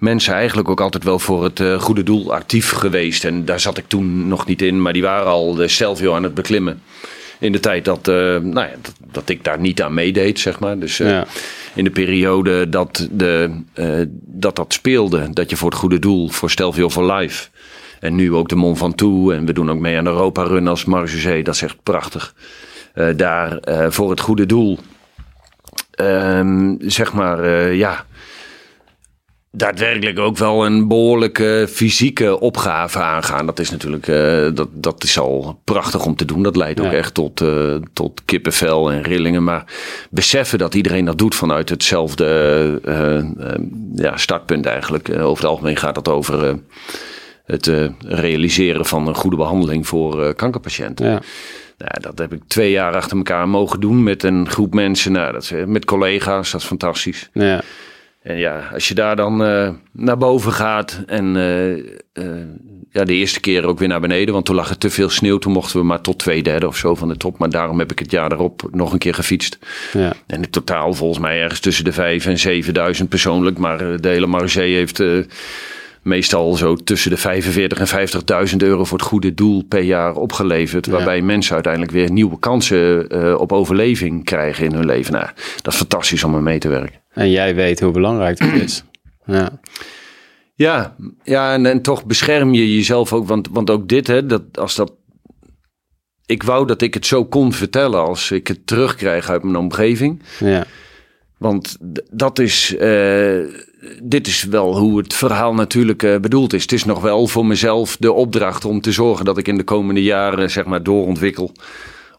mensen 0.04 0.34
eigenlijk 0.34 0.68
ook 0.68 0.80
altijd 0.80 1.04
wel 1.04 1.18
voor 1.18 1.44
het 1.44 1.60
eh, 1.60 1.80
goede 1.80 2.02
doel 2.02 2.34
actief 2.34 2.70
geweest. 2.70 3.24
En 3.24 3.44
daar 3.44 3.60
zat 3.60 3.78
ik 3.78 3.84
toen 3.88 4.28
nog 4.28 4.46
niet 4.46 4.62
in, 4.62 4.82
maar 4.82 4.92
die 4.92 5.02
waren 5.02 5.26
al 5.26 5.54
de 5.54 5.68
Stelvio 5.68 6.14
aan 6.14 6.22
het 6.22 6.34
beklimmen. 6.34 6.82
In 7.38 7.52
de 7.52 7.60
tijd 7.60 7.84
dat, 7.84 8.08
eh, 8.08 8.14
nou 8.14 8.54
ja, 8.54 8.70
dat, 8.82 8.94
dat 9.12 9.28
ik 9.28 9.44
daar 9.44 9.60
niet 9.60 9.82
aan 9.82 9.94
meedeed, 9.94 10.40
zeg 10.40 10.60
maar. 10.60 10.78
Dus 10.78 11.00
eh, 11.00 11.08
Ja. 11.08 11.26
in 11.74 11.84
de 11.84 11.90
periode 11.90 12.68
dat, 12.68 13.08
de, 13.10 13.60
eh, 13.72 14.00
dat 14.26 14.56
dat 14.56 14.72
speelde, 14.72 15.28
dat 15.32 15.50
je 15.50 15.56
voor 15.56 15.70
het 15.70 15.78
goede 15.78 15.98
doel, 15.98 16.28
voor 16.28 16.50
Stelvio 16.50 16.90
for 16.90 17.12
Life. 17.12 17.48
En 18.00 18.14
nu 18.14 18.32
ook 18.34 18.48
de 18.48 18.54
Mont 18.56 18.78
Ventoux. 18.78 19.34
En 19.34 19.46
we 19.46 19.52
doen 19.52 19.70
ook 19.70 19.78
mee 19.78 19.96
aan 19.98 20.04
de 20.04 20.10
Europa 20.10 20.42
Run 20.42 20.68
als 20.68 20.84
Marge 20.84 21.42
Dat 21.42 21.54
is 21.54 21.62
echt 21.62 21.76
prachtig. 21.82 22.34
Eh, 22.94 23.08
daar 23.16 23.58
eh, 23.58 23.86
voor 23.90 24.10
het 24.10 24.20
goede 24.20 24.46
doel. 24.46 24.78
Ehm, 25.90 26.74
zeg 26.78 27.12
maar, 27.12 27.44
eh, 27.44 27.74
ja. 27.74 28.04
Daadwerkelijk 29.56 30.18
ook 30.18 30.36
wel 30.36 30.66
een 30.66 30.88
behoorlijke 30.88 31.66
fysieke 31.70 32.40
opgave 32.40 32.98
aangaan. 32.98 33.46
Dat 33.46 33.58
is 33.58 33.70
natuurlijk, 33.70 34.08
eh, 34.08 34.48
dat, 34.54 34.68
dat 34.72 35.02
is 35.02 35.18
al 35.18 35.60
prachtig 35.64 36.06
om 36.06 36.16
te 36.16 36.24
doen. 36.24 36.42
Dat 36.42 36.56
leidt 36.56 36.80
ook 36.80 36.92
echt 36.92 37.14
tot, 37.14 37.40
eh, 37.40 37.74
tot 37.92 38.22
kippenvel 38.24 38.92
en 38.92 39.02
rillingen. 39.02 39.44
Maar 39.44 39.64
beseffen 40.10 40.58
dat 40.58 40.74
iedereen 40.74 41.04
dat 41.04 41.18
doet 41.18 41.34
vanuit 41.34 41.68
hetzelfde 41.68 42.80
eh, 42.84 43.58
ja, 43.94 44.16
startpunt 44.16 44.66
eigenlijk. 44.66 45.08
Over 45.08 45.42
het 45.42 45.52
algemeen 45.52 45.76
gaat 45.76 45.96
het 45.96 46.08
over 46.08 46.58
het 47.44 47.70
realiseren 48.06 48.84
van 48.84 49.08
een 49.08 49.14
goede 49.14 49.36
behandeling 49.36 49.86
voor 49.86 50.34
kankerpatiënten. 50.34 51.06
Ja. 51.06 51.20
Nou, 51.78 52.00
dat 52.00 52.18
heb 52.18 52.32
ik 52.32 52.42
twee 52.46 52.70
jaar 52.70 52.94
achter 52.94 53.16
elkaar 53.16 53.48
mogen 53.48 53.80
doen 53.80 54.02
met 54.02 54.22
een 54.22 54.48
groep 54.48 54.74
mensen. 54.74 55.12
Nou, 55.12 55.32
dat 55.32 55.52
met 55.66 55.84
collega's, 55.84 56.50
dat 56.50 56.60
is 56.60 56.66
fantastisch. 56.66 57.30
Ja. 57.32 57.62
En 58.24 58.38
ja, 58.38 58.70
als 58.72 58.88
je 58.88 58.94
daar 58.94 59.16
dan 59.16 59.44
eh, 59.44 59.68
naar 59.92 60.18
boven 60.18 60.52
gaat 60.52 61.02
en 61.06 61.36
eh, 61.36 61.72
eh, 61.72 62.46
ja, 62.90 63.04
de 63.04 63.14
eerste 63.14 63.40
keer 63.40 63.66
ook 63.66 63.78
weer 63.78 63.88
naar 63.88 64.00
beneden, 64.00 64.34
want 64.34 64.46
toen 64.46 64.54
lag 64.54 64.70
er 64.70 64.78
te 64.78 64.90
veel 64.90 65.08
sneeuw. 65.08 65.38
Toen 65.38 65.52
mochten 65.52 65.78
we 65.78 65.84
maar 65.86 66.00
tot 66.00 66.18
twee 66.18 66.42
derde 66.42 66.66
of 66.66 66.76
zo 66.76 66.94
van 66.94 67.08
de 67.08 67.16
top. 67.16 67.38
Maar 67.38 67.50
daarom 67.50 67.78
heb 67.78 67.92
ik 67.92 67.98
het 67.98 68.10
jaar 68.10 68.28
daarop 68.28 68.68
nog 68.70 68.92
een 68.92 68.98
keer 68.98 69.14
gefietst. 69.14 69.58
Ja. 69.92 70.12
En 70.26 70.42
in 70.42 70.50
totaal 70.50 70.94
volgens 70.94 71.18
mij 71.18 71.40
ergens 71.40 71.60
tussen 71.60 71.84
de 71.84 71.92
vijf 71.92 72.26
en 72.26 72.38
7000 72.38 73.08
persoonlijk. 73.08 73.58
Maar 73.58 74.00
de 74.00 74.08
hele 74.08 74.26
Marge 74.26 74.60
heeft 74.60 75.02
meestal 76.02 76.54
zo 76.54 76.74
tussen 76.74 77.10
de 77.10 77.16
45 77.16 77.78
en 77.78 78.48
50.000 78.48 78.56
euro 78.56 78.84
voor 78.84 78.98
het 78.98 79.06
goede 79.06 79.34
doel 79.34 79.64
per 79.68 79.82
jaar 79.82 80.14
opgeleverd. 80.14 80.86
Waarbij 80.86 81.20
mensen 81.20 81.54
uiteindelijk 81.54 81.92
weer 81.92 82.10
nieuwe 82.10 82.38
kansen 82.38 83.38
op 83.38 83.52
overleving 83.52 84.24
krijgen 84.24 84.64
in 84.64 84.72
hun 84.72 84.86
leven. 84.86 85.12
Nou, 85.12 85.26
dat 85.62 85.72
is 85.72 85.78
fantastisch 85.78 86.24
om 86.24 86.34
er 86.34 86.42
mee 86.42 86.58
te 86.58 86.68
werken. 86.68 87.03
En 87.14 87.30
jij 87.30 87.54
weet 87.54 87.80
hoe 87.80 87.90
belangrijk 87.92 88.38
dat 88.38 88.52
is. 88.52 88.82
Ja. 89.26 89.60
Ja, 90.54 90.96
ja 91.22 91.52
en, 91.52 91.66
en 91.66 91.82
toch 91.82 92.04
bescherm 92.04 92.54
je 92.54 92.74
jezelf 92.74 93.12
ook. 93.12 93.26
Want, 93.28 93.48
want 93.50 93.70
ook 93.70 93.88
dit, 93.88 94.06
hè, 94.06 94.26
dat, 94.26 94.42
als 94.58 94.74
dat. 94.74 94.92
Ik 96.26 96.42
wou 96.42 96.66
dat 96.66 96.82
ik 96.82 96.94
het 96.94 97.06
zo 97.06 97.24
kon 97.24 97.52
vertellen 97.52 98.00
als 98.00 98.30
ik 98.30 98.46
het 98.46 98.66
terugkrijg 98.66 99.28
uit 99.30 99.42
mijn 99.42 99.56
omgeving. 99.56 100.22
Ja. 100.38 100.64
Want 101.38 101.76
dat 102.10 102.38
is. 102.38 102.76
eh, 102.76 103.38
dit 104.02 104.26
is 104.26 104.44
wel 104.44 104.78
hoe 104.78 104.98
het 104.98 105.14
verhaal 105.14 105.54
natuurlijk 105.54 106.02
eh, 106.02 106.16
bedoeld 106.16 106.52
is. 106.52 106.62
Het 106.62 106.72
is 106.72 106.84
nog 106.84 107.00
wel 107.00 107.26
voor 107.26 107.46
mezelf 107.46 107.96
de 107.96 108.12
opdracht 108.12 108.64
om 108.64 108.80
te 108.80 108.92
zorgen 108.92 109.24
dat 109.24 109.38
ik 109.38 109.48
in 109.48 109.56
de 109.56 109.64
komende 109.64 110.02
jaren 110.02 110.50
zeg 110.50 110.64
maar 110.64 110.82
doorontwikkel. 110.82 111.52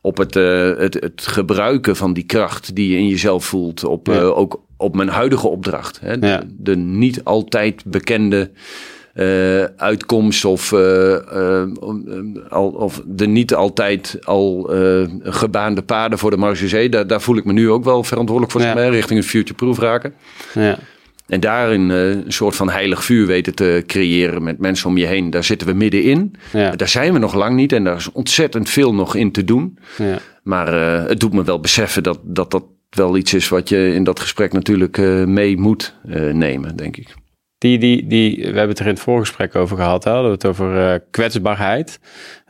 Op 0.05 0.17
het, 0.17 0.35
eh, 0.35 0.71
het, 0.77 0.93
het 0.93 1.21
gebruiken 1.27 1.95
van 1.95 2.13
die 2.13 2.23
kracht 2.23 2.75
die 2.75 2.91
je 2.91 2.97
in 2.97 3.07
jezelf 3.07 3.45
voelt. 3.45 3.83
Op, 3.83 4.07
Ja. 4.07 4.13
eh, 4.13 4.37
ook 4.37 4.61
op 4.77 4.95
mijn 4.95 5.09
huidige 5.09 5.47
opdracht. 5.47 5.99
Hè? 5.99 6.19
De, 6.19 6.27
Ja. 6.27 6.43
de 6.57 6.75
niet 6.75 7.23
altijd 7.23 7.83
bekende 7.85 8.51
eh, 9.13 9.63
uitkomst 9.63 10.45
of, 10.45 10.73
al, 12.49 12.67
of 12.69 13.01
de 13.05 13.27
niet 13.27 13.53
altijd 13.53 14.17
al 14.23 14.69
gebaande 15.23 15.81
paden 15.81 16.17
voor 16.17 16.31
de 16.31 16.37
Marge 16.37 16.89
daar, 16.89 17.07
daar 17.07 17.21
voel 17.21 17.37
ik 17.37 17.45
me 17.45 17.53
nu 17.53 17.69
ook 17.69 17.83
wel 17.83 18.03
verantwoordelijk 18.03 18.51
voor, 18.51 18.61
Ja. 18.61 18.67
zeg 18.67 18.75
maar, 18.75 18.89
richting 18.89 19.19
het 19.19 19.29
future-proof 19.29 19.79
raken. 19.79 20.13
Ja. 20.53 20.77
En 21.27 21.39
daarin 21.39 21.91
eh, 21.91 22.09
een 22.09 22.23
soort 22.27 22.55
van 22.55 22.69
heilig 22.69 23.03
vuur 23.03 23.25
weten 23.25 23.55
te 23.55 23.83
creëren 23.87 24.43
met 24.43 24.59
mensen 24.59 24.89
om 24.89 24.97
je 24.97 25.05
heen. 25.05 25.29
Daar 25.29 25.43
zitten 25.43 25.67
we 25.67 25.73
middenin. 25.73 26.35
Ja. 26.53 26.71
Daar 26.71 26.87
zijn 26.87 27.13
we 27.13 27.19
nog 27.19 27.33
lang 27.33 27.55
niet 27.55 27.71
en 27.71 27.83
daar 27.83 27.95
is 27.95 28.11
ontzettend 28.11 28.69
veel 28.69 28.93
nog 28.93 29.15
in 29.15 29.31
te 29.31 29.43
doen. 29.43 29.77
Ja. 29.97 30.17
Maar 30.43 30.67
eh, 30.73 31.07
het 31.09 31.19
doet 31.19 31.33
me 31.33 31.43
wel 31.43 31.59
beseffen 31.59 32.03
dat, 32.03 32.19
dat 32.23 32.51
dat 32.51 32.63
wel 32.89 33.17
iets 33.17 33.33
is 33.33 33.49
wat 33.49 33.69
je 33.69 33.93
in 33.93 34.03
dat 34.03 34.19
gesprek 34.19 34.53
natuurlijk 34.53 34.97
eh, 34.97 35.23
mee 35.23 35.57
moet 35.57 35.95
nemen, 36.31 36.75
denk 36.75 36.97
ik. 36.97 37.13
Die, 37.57 37.77
die, 37.77 38.07
die, 38.07 38.37
we 38.37 38.43
hebben 38.43 38.69
het 38.69 38.79
er 38.79 38.85
in 38.85 38.91
het 38.91 39.01
voorgesprek 39.01 39.55
over 39.55 39.77
gehad. 39.77 40.03
Hè? 40.03 40.11
Hadden 40.11 40.29
we 40.29 40.35
het 40.35 40.45
over 40.45 40.99
kwetsbaarheid. 41.11 41.99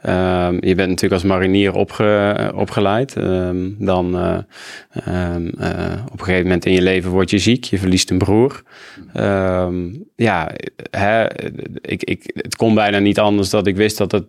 Ehm, 0.05 0.53
je 0.53 0.75
bent 0.75 0.89
natuurlijk 0.89 1.13
als 1.13 1.23
marinier 1.23 1.73
opge, 1.73 2.51
opgeleid. 2.55 3.15
Ehm, 3.15 3.69
dan 3.77 4.17
eh, 4.17 4.37
ehm, 4.89 5.47
eh, 5.59 6.05
op 6.05 6.19
een 6.19 6.25
gegeven 6.25 6.43
moment 6.43 6.65
in 6.65 6.73
je 6.73 6.81
leven 6.81 7.11
word 7.11 7.29
je 7.29 7.37
ziek. 7.37 7.63
Je 7.63 7.79
verliest 7.79 8.09
een 8.09 8.17
broer. 8.17 8.63
Ja, 10.15 10.51
hè, 10.91 11.25
ik, 11.81 12.03
ik, 12.03 12.31
het 12.35 12.55
kon 12.55 12.73
bijna 12.73 12.99
niet 12.99 13.19
anders 13.19 13.49
dat 13.49 13.67
ik 13.67 13.75
wist 13.75 13.97
dat 13.97 14.11
het, 14.11 14.25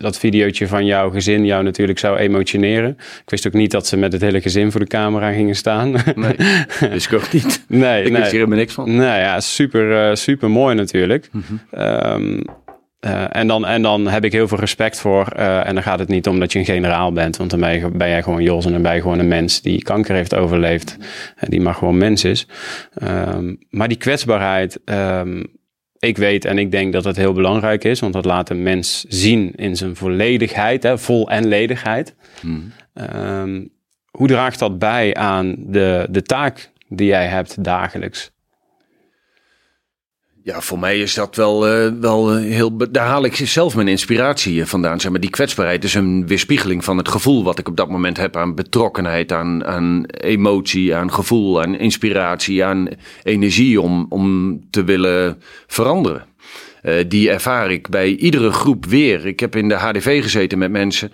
dat 0.00 0.18
videootje 0.18 0.68
van 0.68 0.86
jouw 0.86 1.10
gezin 1.10 1.44
jou 1.44 1.62
natuurlijk 1.62 1.98
zou 1.98 2.18
emotioneren. 2.18 2.90
Ik 2.98 3.30
wist 3.30 3.46
ook 3.46 3.52
niet 3.52 3.70
dat 3.70 3.86
ze 3.86 3.96
met 3.96 4.12
het 4.12 4.22
hele 4.22 4.40
gezin 4.40 4.70
voor 4.70 4.80
de 4.80 4.86
camera 4.86 5.32
gingen 5.32 5.56
staan. 5.56 5.92
Nee, 6.14 6.36
dus 6.90 7.06
ik 7.06 7.12
ook 7.12 7.32
niet. 7.32 7.64
nee, 7.68 8.04
Ik 8.04 8.10
nee. 8.10 8.20
wist 8.20 8.30
hier 8.30 8.40
helemaal 8.40 8.58
niks 8.58 8.72
van. 8.72 8.94
Nou 8.94 9.18
ja, 9.18 9.40
super, 9.40 10.08
eh, 10.08 10.14
super 10.14 10.50
mooi 10.50 10.74
natuurlijk. 10.74 11.30
Ehm, 11.70 12.40
eh, 13.04 13.24
en, 13.28 13.46
dan, 13.46 13.66
en 13.66 13.82
dan 13.82 14.06
heb 14.08 14.24
ik 14.24 14.32
heel 14.32 14.48
veel 14.48 14.58
respect 14.58 15.00
voor. 15.00 15.26
eh, 15.26 15.66
en 15.66 15.74
dan 15.74 15.82
gaat 15.82 15.98
het 15.98 16.08
niet 16.08 16.28
om 16.28 16.40
dat 16.40 16.52
je 16.52 16.58
een 16.58 16.64
generaal 16.64 17.12
bent. 17.12 17.36
Want 17.36 17.50
dan 17.50 17.60
ben, 17.60 17.78
je, 17.78 17.90
ben 17.90 18.08
jij 18.08 18.22
gewoon 18.22 18.42
Jos 18.42 18.66
en 18.66 18.72
dan 18.72 18.82
ben 18.82 18.94
je 18.94 19.00
gewoon 19.00 19.18
een 19.18 19.28
mens 19.28 19.60
die 19.60 19.82
kanker 19.82 20.14
heeft 20.14 20.34
overleefd. 20.34 20.96
En 21.36 21.50
die 21.50 21.60
maar 21.60 21.74
gewoon 21.74 21.96
mens 21.98 22.24
is. 22.24 22.46
Ehm, 22.94 23.54
maar 23.70 23.88
die 23.88 23.96
kwetsbaarheid. 23.96 24.80
ehm, 24.84 25.42
ik 25.98 26.16
weet 26.16 26.44
en 26.44 26.58
ik 26.58 26.70
denk 26.70 26.92
dat 26.92 27.04
het 27.04 27.16
heel 27.16 27.32
belangrijk 27.32 27.84
is. 27.84 28.00
Want 28.00 28.12
dat 28.12 28.24
laat 28.24 28.50
een 28.50 28.62
mens 28.62 29.04
zien 29.08 29.52
in 29.54 29.76
zijn 29.76 29.96
volledigheid. 29.96 30.82
Hè, 30.82 30.98
vol 30.98 31.30
en 31.30 31.46
ledigheid. 31.48 32.14
Ehm, 32.94 33.64
hoe 34.10 34.28
draagt 34.28 34.58
dat 34.58 34.78
bij 34.78 35.14
aan 35.14 35.54
de, 35.58 36.06
de 36.10 36.22
taak 36.22 36.70
die 36.88 37.06
jij 37.06 37.26
hebt 37.26 37.64
dagelijks? 37.64 38.30
Ja, 40.44 40.60
voor 40.60 40.78
mij 40.78 40.98
is 40.98 41.14
dat 41.14 41.36
wel, 41.36 41.66
eh, 41.68 41.90
wel 42.00 42.36
heel. 42.36 42.76
be- 42.76 42.90
Daar 42.90 43.06
haal 43.06 43.24
ik 43.24 43.36
zelf 43.36 43.74
mijn 43.74 43.88
inspiratie 43.88 44.60
eh, 44.60 44.66
vandaan. 44.66 45.00
Zeg 45.00 45.10
maar, 45.10 45.20
die 45.20 45.30
kwetsbaarheid 45.30 45.84
is 45.84 45.94
een 45.94 46.26
weerspiegeling 46.26 46.84
van 46.84 46.96
het 46.96 47.08
gevoel 47.08 47.44
wat 47.44 47.58
ik 47.58 47.68
op 47.68 47.76
dat 47.76 47.88
moment 47.90 48.16
heb 48.16 48.36
aan 48.36 48.54
betrokkenheid, 48.54 49.32
aan, 49.32 49.64
aan 49.64 50.04
emotie, 50.06 50.94
aan 50.94 51.12
gevoel, 51.12 51.62
aan 51.62 51.74
inspiratie, 51.78 52.64
aan 52.64 52.88
energie 53.22 53.80
om, 53.80 54.06
om 54.08 54.60
te 54.70 54.84
willen 54.84 55.38
veranderen. 55.66 56.24
Eh, 56.82 56.94
die 57.08 57.30
ervaar 57.30 57.70
ik 57.72 57.88
bij 57.88 58.14
iedere 58.16 58.50
groep 58.50 58.86
weer. 58.86 59.26
Ik 59.26 59.40
heb 59.40 59.56
in 59.56 59.68
de 59.68 59.74
HDV 59.74 60.22
gezeten 60.22 60.58
met 60.58 60.70
mensen. 60.70 61.12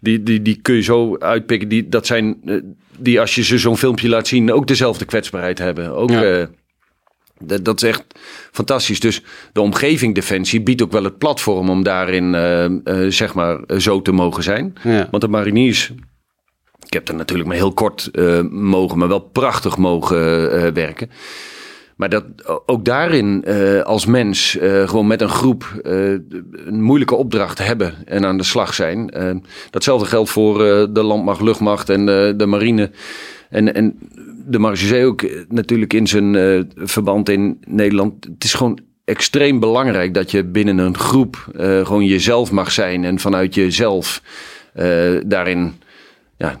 Die, 0.00 0.22
die, 0.22 0.42
die 0.42 0.58
kun 0.62 0.74
je 0.74 0.82
zo 0.82 1.16
uitpikken. 1.18 1.68
Die, 1.68 1.88
dat 1.88 2.06
zijn 2.06 2.36
eh, 2.44 2.54
die 2.98 3.20
als 3.20 3.34
je 3.34 3.42
ze 3.44 3.58
zo'n 3.58 3.76
filmpje 3.78 4.08
laat 4.08 4.26
zien 4.26 4.52
ook 4.52 4.66
dezelfde 4.66 5.04
kwetsbaarheid 5.04 5.58
hebben. 5.58 5.94
Ook, 5.94 6.10
Ja. 6.10 6.22
eh, 6.24 6.46
dat, 7.40 7.64
dat 7.64 7.82
is 7.82 7.88
echt 7.88 8.04
fantastisch. 8.52 9.00
Dus 9.00 9.22
de 9.52 9.60
omgeving 9.60 10.14
Defensie 10.14 10.62
biedt 10.62 10.82
ook 10.82 10.92
wel 10.92 11.04
het 11.04 11.18
platform 11.18 11.70
om 11.70 11.82
daarin 11.82 12.34
eh, 12.34 12.64
eh, 12.64 12.72
zeg 13.08 13.34
maar 13.34 13.62
eh, 13.62 13.78
zo 13.78 14.02
te 14.02 14.12
mogen 14.12 14.42
zijn. 14.42 14.74
Ja. 14.82 15.08
Want 15.10 15.22
de 15.22 15.28
mariniers, 15.28 15.92
ik 16.86 16.92
heb 16.92 17.08
er 17.08 17.14
natuurlijk 17.14 17.48
maar 17.48 17.56
heel 17.56 17.72
kort 17.72 18.10
mogen, 18.50 18.98
maar 18.98 19.08
wel 19.08 19.20
prachtig 19.20 19.76
mogen 19.76 20.74
werken. 20.74 21.10
Maar 21.96 22.08
dat 22.08 22.24
ook 22.66 22.84
daarin 22.84 23.44
als 23.84 24.06
mens 24.06 24.56
gewoon 24.60 25.06
met 25.06 25.20
een 25.20 25.28
groep 25.28 25.80
een 25.82 26.82
moeilijke 26.82 27.14
opdracht 27.14 27.58
hebben 27.58 27.94
en 28.04 28.24
aan 28.24 28.36
de 28.36 28.44
slag 28.44 28.74
zijn. 28.74 29.10
Datzelfde 29.70 30.06
geldt 30.06 30.30
voor 30.30 30.58
de 30.92 31.02
landmacht, 31.02 31.40
luchtmacht 31.40 31.88
en 31.88 32.06
de, 32.06 32.34
de 32.36 32.46
marine. 32.46 32.90
En, 33.50 33.74
en 33.74 33.98
de 34.48 34.58
marechaussee 34.58 35.06
ook 35.06 35.22
eh, 35.22 35.40
natuurlijk 35.48 35.92
in 35.92 36.06
zijn 36.06 36.34
eh, 36.34 36.60
verband 36.76 37.28
in 37.28 37.60
Nederland. 37.66 38.24
Het 38.24 38.44
is 38.44 38.54
gewoon 38.54 38.78
extreem 39.04 39.60
belangrijk 39.60 40.14
dat 40.14 40.30
je 40.30 40.44
binnen 40.44 40.78
een 40.78 40.98
groep 40.98 41.46
eh, 41.56 41.86
gewoon 41.86 42.06
jezelf 42.06 42.50
mag 42.50 42.72
zijn. 42.72 43.04
En 43.04 43.18
vanuit 43.18 43.54
jezelf 43.54 44.22
daarin 45.26 45.72
ja, 46.36 46.60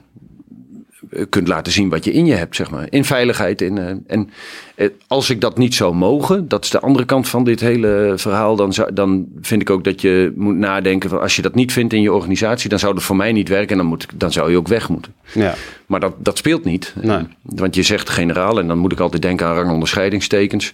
kunt 1.28 1.48
laten 1.48 1.72
zien 1.72 1.88
wat 1.88 2.04
je 2.04 2.12
in 2.12 2.26
je 2.26 2.34
hebt, 2.34 2.56
zeg 2.56 2.70
maar. 2.70 2.86
In 2.90 3.04
veiligheid. 3.04 3.60
In, 3.60 3.78
eh, 3.78 3.86
en 4.06 4.30
eh, 4.74 4.88
als 5.06 5.30
ik 5.30 5.40
dat 5.40 5.58
niet 5.58 5.74
zou 5.74 5.94
mogen, 5.94 6.48
dat 6.48 6.64
is 6.64 6.70
de 6.70 6.80
andere 6.80 7.04
kant 7.04 7.28
van 7.28 7.44
dit 7.44 7.60
hele 7.60 8.12
verhaal, 8.16 8.56
dan, 8.56 8.72
zou, 8.72 8.92
dan 8.92 9.26
vind 9.40 9.60
ik 9.60 9.70
ook 9.70 9.84
dat 9.84 10.00
je 10.00 10.32
moet 10.36 10.56
nadenken 10.56 11.10
van 11.10 11.20
als 11.20 11.36
je 11.36 11.42
dat 11.42 11.54
niet 11.54 11.72
vindt 11.72 11.92
in 11.92 12.02
je 12.02 12.12
organisatie, 12.12 12.68
dan 12.68 12.78
zou 12.78 12.94
dat 12.94 13.02
voor 13.02 13.16
mij 13.16 13.32
niet 13.32 13.48
werken 13.48 13.70
en 13.70 13.76
dan, 13.76 13.86
moet, 13.86 14.06
dan 14.14 14.32
zou 14.32 14.50
je 14.50 14.56
ook 14.56 14.68
weg 14.68 14.88
moeten. 14.88 15.14
Ja. 15.32 15.54
Maar 15.86 16.00
dat, 16.00 16.14
dat 16.18 16.38
speelt 16.38 16.64
niet. 16.64 16.94
Nee. 17.00 17.22
Want 17.42 17.74
je 17.74 17.82
zegt 17.82 18.10
generaal 18.10 18.58
en 18.58 18.68
dan 18.68 18.78
moet 18.78 18.92
ik 18.92 19.00
altijd 19.00 19.22
denken 19.22 19.46
aan 19.46 19.54
rangonderscheidingstekens. 19.54 20.72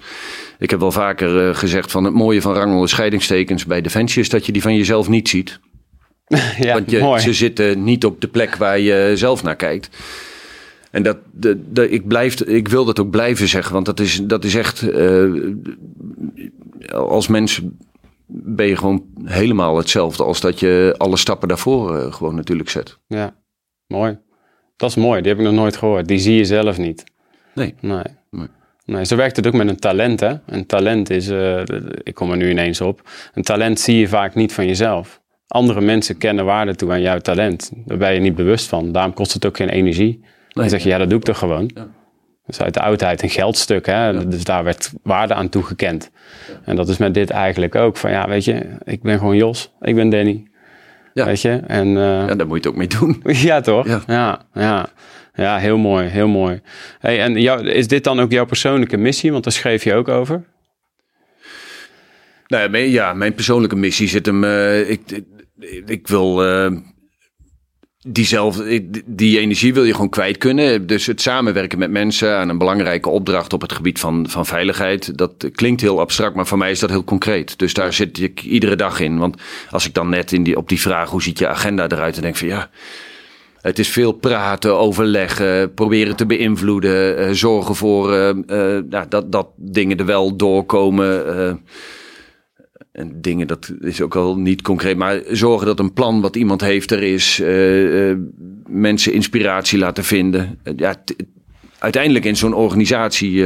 Ik 0.58 0.70
heb 0.70 0.80
wel 0.80 0.92
vaker 0.92 1.48
eh, 1.48 1.54
gezegd 1.54 1.90
van 1.90 2.04
het 2.04 2.14
mooie 2.14 2.42
van 2.42 2.54
rangonderscheidingstekens 2.54 3.64
bij 3.66 3.80
Defensie 3.80 4.22
is 4.22 4.28
dat 4.28 4.46
je 4.46 4.52
die 4.52 4.62
van 4.62 4.76
jezelf 4.76 5.08
niet 5.08 5.28
ziet. 5.28 5.60
Ja, 6.58 6.72
Want 6.74 6.90
je, 6.90 6.98
mooi. 7.00 7.20
ze 7.20 7.32
zitten 7.32 7.84
niet 7.84 8.04
op 8.04 8.20
de 8.20 8.28
plek 8.28 8.56
waar 8.56 8.78
je 8.78 9.12
zelf 9.14 9.42
naar 9.42 9.56
kijkt. 9.56 9.88
En 10.90 11.02
dat, 11.02 11.16
de, 11.32 11.62
de, 11.72 11.90
ik, 11.90 12.06
blijf, 12.08 12.40
ik 12.40 12.68
wil 12.68 12.84
dat 12.84 12.98
ook 13.00 13.10
blijven 13.10 13.48
zeggen, 13.48 13.72
want 13.72 13.86
dat 13.86 14.00
is, 14.00 14.20
dat 14.22 14.44
is 14.44 14.54
echt. 14.54 14.88
eh, 14.88 15.24
als 16.90 17.26
mens 17.28 17.60
ben 18.26 18.66
je 18.66 18.76
gewoon 18.76 19.04
helemaal 19.24 19.76
hetzelfde 19.76 20.24
als 20.24 20.40
dat 20.40 20.60
je 20.60 20.94
alle 20.98 21.16
stappen 21.16 21.48
daarvoor 21.48 21.96
eh, 21.98 22.12
gewoon 22.12 22.34
natuurlijk 22.34 22.70
zet. 22.70 22.98
Ja, 23.06 23.34
mooi. 23.86 24.18
Dat 24.76 24.90
is 24.90 24.96
mooi, 24.96 25.20
die 25.20 25.30
heb 25.30 25.40
ik 25.40 25.46
nog 25.46 25.54
nooit 25.54 25.76
gehoord. 25.76 26.08
Die 26.08 26.18
zie 26.18 26.34
je 26.36 26.44
zelf 26.44 26.78
niet. 26.78 27.04
Nee. 27.54 27.74
Nee. 27.80 28.02
Nee. 28.30 28.46
Nee, 28.86 29.04
zo 29.04 29.16
werkt 29.16 29.36
het 29.36 29.46
ook 29.46 29.52
met 29.52 29.68
een 29.68 29.78
talent, 29.78 30.20
hè. 30.20 30.34
Een 30.46 30.66
talent 30.66 31.10
is, 31.10 31.28
eh, 31.28 31.62
ik 32.02 32.14
kom 32.14 32.30
er 32.30 32.36
nu 32.36 32.50
ineens 32.50 32.80
op, 32.80 33.08
een 33.34 33.42
talent 33.42 33.80
zie 33.80 33.98
je 33.98 34.08
vaak 34.08 34.34
niet 34.34 34.52
van 34.52 34.66
jezelf. 34.66 35.20
Andere 35.48 35.80
mensen 35.80 36.18
kennen 36.18 36.44
waarde 36.44 36.74
toe 36.74 36.90
aan 36.90 37.00
jouw 37.00 37.18
talent. 37.18 37.70
Daar 37.74 37.98
ben 37.98 38.14
je 38.14 38.20
niet 38.20 38.34
bewust 38.34 38.68
van. 38.68 38.92
Daarom 38.92 39.14
kost 39.14 39.32
het 39.32 39.46
ook 39.46 39.56
geen 39.56 39.68
energie. 39.68 40.24
Dan 40.48 40.68
zeg 40.68 40.82
je, 40.82 40.88
ja, 40.88 40.98
dat 40.98 41.08
doe 41.10 41.18
ik 41.18 41.24
toch 41.24 41.38
gewoon. 41.38 41.70
Ja. 41.74 41.80
Dat 42.46 42.54
is 42.54 42.60
uit 42.60 42.74
de 42.74 42.80
oudheid 42.80 43.22
een 43.22 43.30
geldstuk, 43.30 43.86
hè. 43.86 44.28
Dus 44.28 44.44
daar 44.44 44.64
werd 44.64 44.92
waarde 45.02 45.34
aan 45.34 45.48
toegekend. 45.48 46.10
En 46.64 46.76
dat 46.76 46.88
is 46.88 46.96
met 46.96 47.14
dit 47.14 47.30
eigenlijk 47.30 47.74
ook. 47.74 47.96
Van 47.96 48.10
ja, 48.10 48.28
weet 48.28 48.44
je, 48.44 48.76
ik 48.84 49.02
ben 49.02 49.18
gewoon 49.18 49.36
Jos, 49.36 49.72
ik 49.80 49.94
ben 49.94 50.08
Danny. 50.08 50.44
Ja. 51.14 51.24
Weet 51.24 51.40
je, 51.40 51.50
en... 51.66 51.86
eh, 51.86 52.02
Ja, 52.02 52.34
daar 52.34 52.46
moet 52.46 52.48
je 52.48 52.54
het 52.54 52.66
ook 52.66 52.76
mee 52.76 52.86
doen. 52.86 53.22
ja, 53.48 53.60
toch? 53.60 53.86
Ja. 53.86 54.00
Ja, 54.06 54.40
ja. 54.54 54.88
ja. 55.34 55.58
heel 55.58 55.78
mooi, 55.78 56.06
heel 56.06 56.28
mooi. 56.28 56.60
Hey, 56.98 57.20
en 57.22 57.40
jou, 57.40 57.68
is 57.68 57.88
dit 57.88 58.04
dan 58.04 58.20
ook 58.20 58.30
jouw 58.30 58.44
persoonlijke 58.46 58.96
missie? 58.96 59.32
Want 59.32 59.44
daar 59.44 59.52
schreef 59.52 59.84
je 59.84 59.94
ook 59.94 60.08
over. 60.08 60.44
Nou 62.46 62.62
ja, 62.62 62.68
mijn, 62.68 62.90
ja, 62.90 63.12
mijn 63.12 63.34
persoonlijke 63.34 63.76
missie 63.76 64.08
zit 64.08 64.26
hem. 64.26 64.44
eh, 64.44 64.90
ik, 64.90 65.00
ik, 65.86 66.08
wil. 66.08 66.44
eh, 66.44 66.72
diezelfde, 68.06 68.90
die 69.06 69.38
energie 69.38 69.74
wil 69.74 69.84
je 69.84 69.92
gewoon 69.92 70.08
kwijt 70.08 70.38
kunnen. 70.38 70.86
Dus 70.86 71.06
het 71.06 71.20
samenwerken 71.20 71.78
met 71.78 71.90
mensen 71.90 72.36
aan 72.36 72.48
een 72.48 72.58
belangrijke 72.58 73.08
opdracht 73.08 73.52
op 73.52 73.60
het 73.60 73.72
gebied 73.72 73.98
van, 73.98 74.28
van 74.28 74.46
veiligheid. 74.46 75.18
Dat 75.18 75.48
klinkt 75.52 75.80
heel 75.80 76.00
abstract, 76.00 76.34
maar 76.34 76.46
voor 76.46 76.58
mij 76.58 76.70
is 76.70 76.78
dat 76.78 76.90
heel 76.90 77.04
concreet. 77.04 77.58
Dus 77.58 77.74
daar 77.74 77.92
zit 77.92 78.20
ik 78.20 78.42
iedere 78.42 78.76
dag 78.76 79.00
in. 79.00 79.18
Want 79.18 79.36
als 79.70 79.86
ik 79.86 79.94
dan 79.94 80.08
net 80.08 80.32
in 80.32 80.42
die, 80.42 80.56
op 80.56 80.68
die 80.68 80.80
vraag 80.80 81.10
hoe 81.10 81.22
ziet 81.22 81.38
je 81.38 81.48
agenda 81.48 81.88
eruit, 81.88 82.14
dan 82.14 82.22
denk 82.22 82.34
ik 82.34 82.40
van 82.40 82.48
ja. 82.48 82.70
Het 83.64 83.78
is 83.78 83.88
veel 83.88 84.12
praten, 84.12 84.78
overleggen, 84.78 85.74
proberen 85.74 86.16
te 86.16 86.26
beïnvloeden, 86.26 87.18
eh, 87.18 87.30
zorgen 87.30 87.74
voor 87.74 88.12
eh, 88.12 88.28
eh, 88.28 88.84
nou, 88.88 89.06
dat, 89.08 89.32
dat 89.32 89.48
dingen 89.56 89.98
er 89.98 90.04
wel 90.04 90.36
doorkomen. 90.36 91.62
En 92.94 93.20
dingen, 93.20 93.46
dat 93.46 93.72
is 93.80 94.00
ook 94.00 94.16
al 94.16 94.38
niet 94.38 94.62
concreet, 94.62 94.96
maar 94.96 95.20
zorgen 95.30 95.66
dat 95.66 95.78
een 95.78 95.92
plan 95.92 96.20
wat 96.20 96.36
iemand 96.36 96.60
heeft 96.60 96.90
er 96.90 97.02
is. 97.02 97.40
eh, 97.40 98.10
eh, 98.10 98.18
mensen 98.68 99.12
inspiratie 99.12 99.78
laten 99.78 100.04
vinden. 100.04 100.58
Eh, 100.62 100.72
ja, 100.76 100.94
uiteindelijk 101.78 102.24
in 102.24 102.36
zo'n 102.36 102.54
organisatie. 102.54 103.44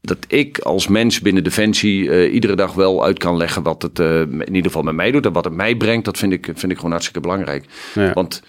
dat 0.00 0.18
ik 0.28 0.58
als 0.58 0.88
mens 0.88 1.20
binnen 1.20 1.44
Defensie 1.44 2.30
iedere 2.30 2.56
dag 2.56 2.72
wel 2.72 3.04
uit 3.04 3.18
kan 3.18 3.36
leggen 3.36 3.62
wat 3.62 3.82
het 3.82 3.98
in 3.98 4.54
ieder 4.54 4.70
geval 4.70 4.82
met 4.82 4.94
mij 4.94 5.10
doet. 5.10 5.26
En 5.26 5.32
wat 5.32 5.44
het 5.44 5.54
mij 5.54 5.76
brengt, 5.76 6.04
dat 6.04 6.18
vind 6.18 6.32
ik, 6.32 6.44
vind 6.54 6.72
ik 6.72 6.76
gewoon 6.76 6.90
hartstikke 6.90 7.20
belangrijk. 7.20 7.64
Ja. 7.94 8.12
Want 8.12 8.42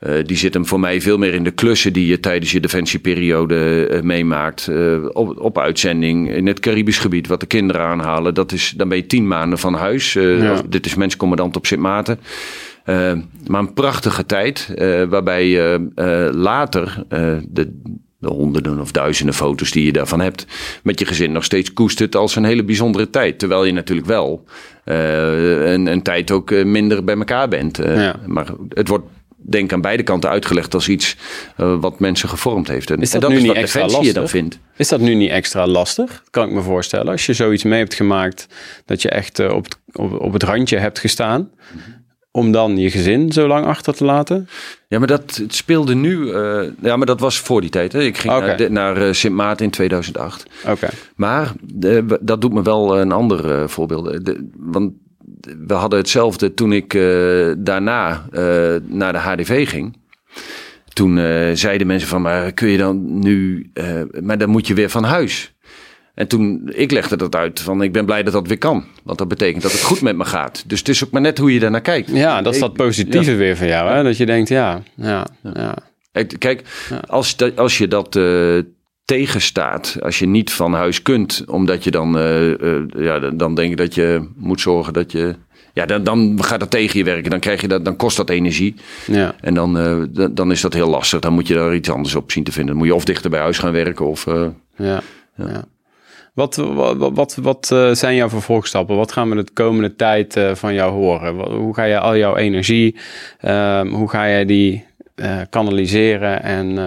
eh, 0.00 0.14
die 0.24 0.36
zit 0.36 0.54
hem 0.54 0.66
voor 0.66 0.80
mij 0.80 1.00
veel 1.00 1.18
meer 1.18 1.34
in 1.34 1.44
de 1.44 1.50
klussen 1.50 1.92
die 1.92 2.06
je 2.06 2.20
tijdens 2.20 2.52
je 2.52 2.60
defensieperiode 2.60 3.86
eh, 3.86 4.02
meemaakt. 4.02 4.68
Eh, 4.68 5.04
op, 5.12 5.40
op 5.40 5.58
uitzending 5.58 6.30
in 6.32 6.46
het 6.46 6.60
Caribisch 6.60 6.98
gebied, 6.98 7.26
wat 7.26 7.40
de 7.40 7.46
kinderen 7.46 7.82
aanhalen. 7.82 8.34
Dat 8.34 8.52
is, 8.52 8.74
dan 8.76 8.88
ben 8.88 8.96
je 8.96 9.06
tien 9.06 9.28
maanden 9.28 9.58
van 9.58 9.74
huis. 9.74 10.12
Ja. 10.12 10.50
als- 10.50 10.62
dit 10.68 10.86
is 10.86 10.94
menscommandant 10.94 11.56
op 11.56 11.66
Sint 11.66 11.80
Maarten. 11.80 12.18
Maar 13.46 13.60
een 13.60 13.72
prachtige 13.74 14.26
tijd, 14.26 14.74
waarbij 15.08 15.48
je 15.48 15.90
later 16.34 17.04
de, 17.48 17.80
de 18.18 18.28
honderden 18.28 18.80
of 18.80 18.92
duizenden 18.92 19.34
foto's 19.34 19.70
die 19.70 19.84
je 19.84 19.92
daarvan 19.92 20.20
hebt, 20.20 20.46
met 20.82 20.98
je 20.98 21.04
gezin 21.06 21.32
nog 21.32 21.44
steeds 21.44 21.72
koestert 21.72 22.16
als 22.16 22.36
een 22.36 22.44
hele 22.44 22.64
bijzondere 22.64 23.10
tijd. 23.10 23.38
Terwijl 23.38 23.64
je 23.64 23.72
natuurlijk 23.72 24.08
wel 24.08 24.44
een, 24.84 25.86
een 25.86 26.02
tijd 26.02 26.30
ook 26.30 26.64
minder 26.64 27.04
bij 27.04 27.16
elkaar 27.16 27.48
bent. 27.48 27.76
Ja. 27.76 28.16
Maar 28.26 28.46
het 28.68 28.88
wordt 28.88 29.04
denk 29.42 29.72
aan 29.72 29.80
beide 29.80 30.02
kanten 30.02 30.30
uitgelegd 30.30 30.74
als 30.74 30.88
iets 30.88 31.16
eh, 31.56 31.76
wat 31.80 32.00
mensen 32.00 32.28
gevormd 32.28 32.68
heeft. 32.68 32.90
En, 32.90 33.00
Is 33.00 33.12
en 33.14 33.20
dat 33.20 33.20
dat 33.20 33.30
nu 33.30 33.36
is 33.36 33.42
niet 33.42 33.52
wat 33.52 33.62
extra 33.62 33.80
Defensie 33.80 34.06
je 34.08 34.12
dan 34.12 34.22
lastig? 34.22 34.40
vindt. 34.40 34.58
Is 34.76 34.88
dat 34.88 35.00
nu 35.00 35.14
niet 35.14 35.30
extra 35.30 35.66
lastig? 35.66 36.22
Kan 36.30 36.48
ik 36.48 36.54
me 36.54 36.60
voorstellen. 36.62 37.08
Als 37.12 37.26
je 37.26 37.32
zoiets 37.32 37.64
mee 37.64 37.78
hebt 37.78 37.94
gemaakt, 37.94 38.46
dat 38.84 39.02
je 39.02 39.08
echt 39.10 39.38
eh, 39.38 39.52
op, 39.52 39.64
het, 39.64 39.76
op, 39.92 40.20
op 40.20 40.32
het 40.32 40.42
randje 40.42 40.76
hebt 40.78 40.98
gestaan. 40.98 41.50
Om 42.32 42.52
dan 42.52 42.76
je 42.78 42.90
gezin 42.90 43.32
zo 43.32 43.46
lang 43.46 43.66
achter 43.66 43.94
te 43.94 44.04
laten? 44.04 44.48
Ja, 44.88 44.98
maar 44.98 45.06
dat 45.08 45.42
speelde 45.48 45.94
nu. 45.94 46.30
eh, 46.32 46.62
ja, 46.82 46.96
maar 46.96 47.06
dat 47.06 47.20
was 47.20 47.38
voor 47.38 47.60
die 47.60 47.70
tijd. 47.70 47.92
Hè. 47.92 48.02
Ik 48.02 48.18
ging 48.18 48.32
naar, 48.34 48.70
naar 48.70 49.14
Sint 49.14 49.34
Maarten 49.34 49.64
in 49.64 49.70
2008. 49.70 50.46
Oké. 50.68 50.88
Maar 51.16 51.52
dat 52.20 52.40
doet 52.40 52.52
me 52.52 52.62
wel 52.62 52.98
een 53.00 53.12
ander 53.12 53.68
voorbeeld. 53.70 54.24
De- 54.26 54.48
want 54.56 54.92
we 55.66 55.74
hadden 55.74 55.98
hetzelfde 55.98 56.54
toen 56.54 56.72
ik 56.72 56.94
eh, 56.94 57.50
daarna 57.58 58.24
eh, 58.32 58.74
naar 58.86 59.12
de 59.12 59.18
HDV 59.18 59.68
ging. 59.68 59.96
Toen 60.92 61.18
eh, 61.18 61.50
zeiden 61.52 61.86
mensen 61.86 62.08
van, 62.08 62.22
maar 62.22 62.52
kun 62.52 62.68
je 62.68 62.78
dan 62.78 63.18
nu... 63.18 63.70
maar 64.22 64.38
dan 64.38 64.48
moet 64.48 64.66
je 64.66 64.74
weer 64.74 64.90
van 64.90 65.04
huis. 65.04 65.54
En 66.14 66.28
toen, 66.28 66.70
ik 66.74 66.90
legde 66.90 67.16
dat 67.16 67.36
uit 67.36 67.60
van, 67.60 67.82
ik 67.82 67.92
ben 67.92 68.04
blij 68.06 68.22
dat 68.22 68.32
dat 68.32 68.46
weer 68.46 68.58
kan. 68.58 68.84
Want 69.04 69.18
dat 69.18 69.28
betekent 69.28 69.62
dat 69.62 69.72
het 69.72 69.82
goed 69.82 70.00
met 70.00 70.16
me 70.16 70.24
gaat. 70.24 70.64
Dus 70.66 70.78
het 70.78 70.88
is 70.88 71.04
ook 71.04 71.10
maar 71.10 71.20
net 71.20 71.38
hoe 71.38 71.52
je 71.52 71.60
daarnaar 71.60 71.80
kijkt. 71.80 72.10
Ja, 72.10 72.42
dat 72.42 72.54
is 72.54 72.60
dat 72.60 72.70
Ik- 72.70 72.76
positieve 72.76 73.34
weer 73.34 73.56
van 73.56 73.66
jou. 73.66 73.90
Hè? 73.90 74.02
Dat 74.02 74.16
je 74.16 74.26
denkt, 74.26 74.48
ja, 74.48 74.82
ja, 74.96 75.26
ja. 75.54 75.74
Kijk, 76.12 76.34
Kijk, 76.38 76.62
als, 77.06 77.36
als 77.56 77.78
je 77.78 77.88
dat 77.88 78.14
tegenstaat, 79.14 79.96
als 80.00 80.18
je 80.18 80.26
niet 80.26 80.52
van 80.52 80.72
huis 80.74 81.02
kunt, 81.02 81.44
omdat 81.46 81.84
je 81.84 81.90
dan, 81.90 82.18
eh, 82.18 82.52
eh, 82.52 82.82
ja, 82.96 83.18
dan- 83.18 83.54
denk 83.54 83.70
ik 83.70 83.76
dat 83.76 83.94
je 83.94 84.28
moet 84.36 84.60
zorgen 84.60 84.92
dat 84.92 85.12
je, 85.12 85.34
ja, 85.72 85.86
dan, 85.86 86.04
dan 86.04 86.42
gaat 86.42 86.60
dat 86.60 86.70
tegen 86.70 86.98
je 86.98 87.04
werken, 87.04 87.30
dan 87.30 87.40
krijg 87.40 87.60
je 87.60 87.68
dat, 87.68 87.84
dan 87.84 87.96
kost 87.96 88.16
dat 88.16 88.30
energie 88.30 88.74
ja. 89.06 89.34
en 89.40 89.54
dan, 89.54 89.78
eh, 89.78 90.26
dan, 90.30 90.50
is 90.50 90.60
dat 90.60 90.74
heel 90.74 90.88
lastig. 90.88 91.20
Dan 91.20 91.32
moet 91.32 91.46
je 91.48 91.54
daar 91.54 91.74
iets 91.74 91.90
anders 91.90 92.14
op 92.14 92.30
zien 92.32 92.44
te 92.44 92.52
vinden. 92.52 92.70
Dan 92.70 92.78
moet 92.78 92.86
je 92.86 92.94
of 92.94 93.04
dichter 93.04 93.30
bij 93.30 93.40
huis 93.40 93.58
gaan 93.58 93.72
werken 93.72 94.06
of. 94.06 94.26
eh, 94.26 94.46
Ja, 94.76 95.00
ja. 95.36 95.64
Wat, 96.34 96.56
wat, 96.56 96.96
wat, 97.14 97.38
wat 97.42 97.66
zijn 97.98 98.14
jouw 98.14 98.28
vervolgstappen? 98.28 98.96
Wat 98.96 99.12
gaan 99.12 99.28
we 99.30 99.36
de 99.36 99.44
komende 99.52 99.96
tijd 99.96 100.40
van 100.52 100.74
jou 100.74 100.92
horen? 100.92 101.34
Hoe 101.54 101.74
ga 101.74 101.84
je 101.84 101.98
al 101.98 102.16
jouw 102.16 102.36
energie, 102.36 102.96
ehm, 103.40 103.88
hoe 103.88 104.08
ga 104.08 104.24
je 104.24 104.44
die 104.44 104.84
kanaliseren? 105.50 106.42
En 106.42 106.78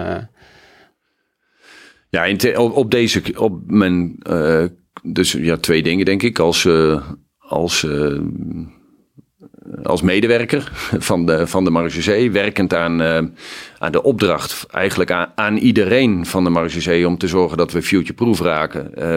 Ja, 2.14 2.26
op, 2.56 2.90
deze, 2.90 3.22
op 3.36 3.60
mijn, 3.66 4.16
eh, 4.22 4.64
dus 5.02 5.32
ja, 5.32 5.56
twee 5.56 5.82
dingen 5.82 6.04
denk 6.04 6.22
ik. 6.22 6.38
Als, 6.38 6.64
eh, 6.64 7.10
als, 7.38 7.84
eh, 7.84 8.20
als 9.82 10.02
medewerker 10.02 10.70
van 10.98 11.26
de, 11.26 11.46
van 11.46 11.64
de 11.64 12.30
werkend 12.32 12.74
aan, 12.74 13.02
eh, 13.02 13.18
aan 13.78 13.92
de 13.92 14.02
opdracht, 14.02 14.66
eigenlijk 14.70 15.10
aan, 15.10 15.32
aan 15.34 15.56
iedereen 15.56 16.26
van 16.26 16.44
de 16.44 16.50
Marechaussee 16.50 17.06
om 17.08 17.18
te 17.18 17.28
zorgen 17.28 17.56
dat 17.56 17.72
we 17.72 17.82
future-proof 17.82 18.40
raken. 18.40 18.94
Eh, 18.94 19.14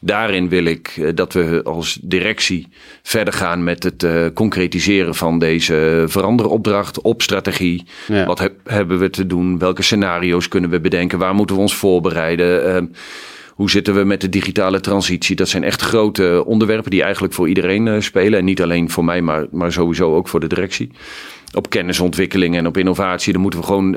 daarin 0.00 0.48
wil 0.48 0.64
ik 0.64 0.94
eh, 0.96 1.08
dat 1.14 1.32
we 1.32 1.60
als 1.64 1.98
directie 2.02 2.68
verder 3.02 3.34
gaan 3.34 3.64
met 3.64 3.82
het 3.82 4.06
concretiseren 4.34 5.14
van 5.14 5.38
deze 5.38 6.04
veranderopdracht 6.06 7.00
op 7.00 7.22
strategie. 7.22 7.86
Ja. 8.08 8.26
Wat 8.26 8.38
heb- 8.38 8.60
hebben 8.64 8.98
we 8.98 9.10
te 9.10 9.26
doen? 9.26 9.58
Welke 9.58 9.82
scenario's 9.82 10.48
kunnen 10.48 10.70
we 10.70 10.80
bedenken? 10.80 11.18
Waar 11.18 11.34
moeten 11.34 11.56
we 11.56 11.62
ons 11.62 11.74
voorbereiden? 11.74 12.92
Hoe 13.58 13.70
zitten 13.70 13.94
we 13.94 14.04
met 14.04 14.20
de 14.20 14.28
digitale 14.28 14.80
transitie? 14.80 15.36
Dat 15.36 15.48
zijn 15.48 15.64
echt 15.64 15.80
grote 15.80 16.42
onderwerpen 16.46 16.90
die 16.90 17.02
eigenlijk 17.02 17.34
voor 17.34 17.48
iedereen 17.48 17.88
eh, 17.88 18.00
spelen. 18.00 18.38
En 18.38 18.44
niet 18.44 18.62
alleen 18.62 18.90
voor 18.90 19.04
mij, 19.04 19.22
maar, 19.22 19.46
maar 19.50 19.72
sowieso 19.72 20.14
ook 20.14 20.28
voor 20.28 20.40
de 20.40 20.46
directie. 20.46 20.90
Op 21.54 21.70
kennisontwikkeling 21.70 22.56
en 22.56 22.66
op 22.66 22.76
innovatie. 22.76 23.32
Dan 23.32 23.42
moeten 23.42 23.60
we 23.60 23.66
gewoon 23.66 23.96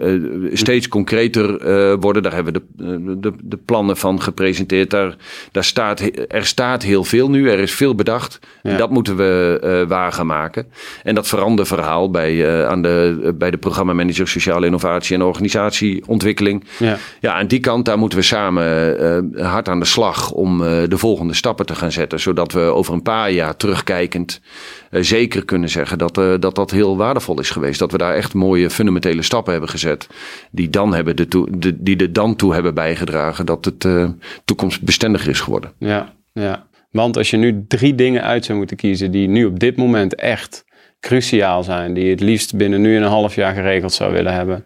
steeds 0.53 0.87
concreter 0.87 1.57
worden. 1.99 2.23
Daar 2.23 2.33
hebben 2.33 2.53
we 2.53 2.61
de, 2.75 3.19
de, 3.19 3.33
de, 3.43 3.57
plannen 3.57 3.97
van 3.97 4.21
gepresenteerd. 4.21 4.89
Daar, 4.89 5.15
daar 5.51 5.63
staat, 5.63 6.01
er 6.27 6.45
staat 6.45 6.83
heel 6.83 7.03
veel 7.03 7.29
nu. 7.29 7.49
Er 7.49 7.59
is 7.59 7.73
veel 7.73 7.95
bedacht. 7.95 8.39
En 8.61 8.77
dat 8.77 8.89
moeten 8.89 9.15
we 9.15 9.85
waar 9.87 10.11
gaan 10.11 10.25
maken. 10.25 10.65
En 11.03 11.15
dat 11.15 11.27
veranderverhaal 11.27 12.11
bij, 12.11 12.65
aan 12.67 12.81
de, 12.81 13.33
bij 13.37 13.51
de 13.51 13.57
programmamanager 13.57 14.27
Sociale 14.27 14.65
Innovatie 14.65 15.15
en 15.15 15.21
Organisatieontwikkeling. 15.21 16.63
Ja. 16.79 16.97
ja, 17.19 17.33
aan 17.33 17.47
die 17.47 17.59
kant 17.59 17.85
daar 17.85 17.97
moeten 17.97 18.17
we 18.17 18.23
samen 18.23 19.35
hard 19.37 19.69
aan 19.69 19.79
de 19.79 19.85
slag 19.85 20.31
om 20.31 20.57
de 20.61 20.97
volgende 20.97 21.33
stappen 21.33 21.65
te 21.65 21.75
gaan 21.75 21.91
zetten. 21.91 22.19
Zodat 22.19 22.51
we 22.51 22.59
over 22.59 22.93
een 22.93 23.01
paar 23.01 23.31
jaar 23.31 23.57
terugkijkend 23.57 24.41
uh, 24.91 25.01
zeker 25.03 25.45
kunnen 25.45 25.69
zeggen 25.69 25.97
dat, 25.97 26.17
uh, 26.17 26.33
dat 26.39 26.55
dat 26.55 26.71
heel 26.71 26.97
waardevol 26.97 27.39
is 27.39 27.40
geweest. 27.49 27.79
Dat 27.79 27.91
we 27.91 27.97
daar 27.97 28.13
echt 28.15 28.33
mooie 28.33 28.69
fundamentele 28.69 29.21
stappen 29.21 29.51
hebben 29.51 29.69
gezet. 29.69 30.07
Die, 30.51 30.69
dan 30.69 30.93
hebben 30.93 31.15
de 31.15 31.27
toe, 31.27 31.47
de, 31.57 31.83
die 31.83 31.97
er 31.97 32.13
dan 32.13 32.35
toe 32.35 32.53
hebben 32.53 32.73
bijgedragen 32.73 33.45
dat 33.45 33.65
het 33.65 33.83
uh, 33.83 34.09
toekomstbestendiger 34.45 35.29
is 35.29 35.39
geworden. 35.39 35.71
Ja, 35.77 36.13
ja. 36.33 36.67
Want 36.91 37.17
als 37.17 37.29
je 37.29 37.37
nu 37.37 37.65
drie 37.67 37.95
dingen 37.95 38.23
uit 38.23 38.45
zou 38.45 38.57
moeten 38.57 38.77
kiezen 38.77 39.11
die 39.11 39.27
nu 39.27 39.45
op 39.45 39.59
dit 39.59 39.77
moment 39.77 40.15
echt 40.15 40.65
cruciaal 40.99 41.63
zijn. 41.63 41.93
Die 41.93 42.03
je 42.03 42.09
het 42.09 42.19
liefst 42.19 42.55
binnen 42.55 42.81
nu 42.81 42.95
en 42.95 43.03
een 43.03 43.09
half 43.09 43.35
jaar 43.35 43.53
geregeld 43.53 43.93
zou 43.93 44.13
willen 44.13 44.33
hebben. 44.33 44.65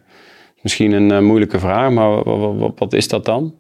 Misschien 0.62 0.92
een 0.92 1.26
moeilijke 1.26 1.60
vraag, 1.60 1.92
maar 1.92 2.24
wat 2.76 2.94
is 2.94 3.08
dat 3.08 3.26
dan? 3.26 3.56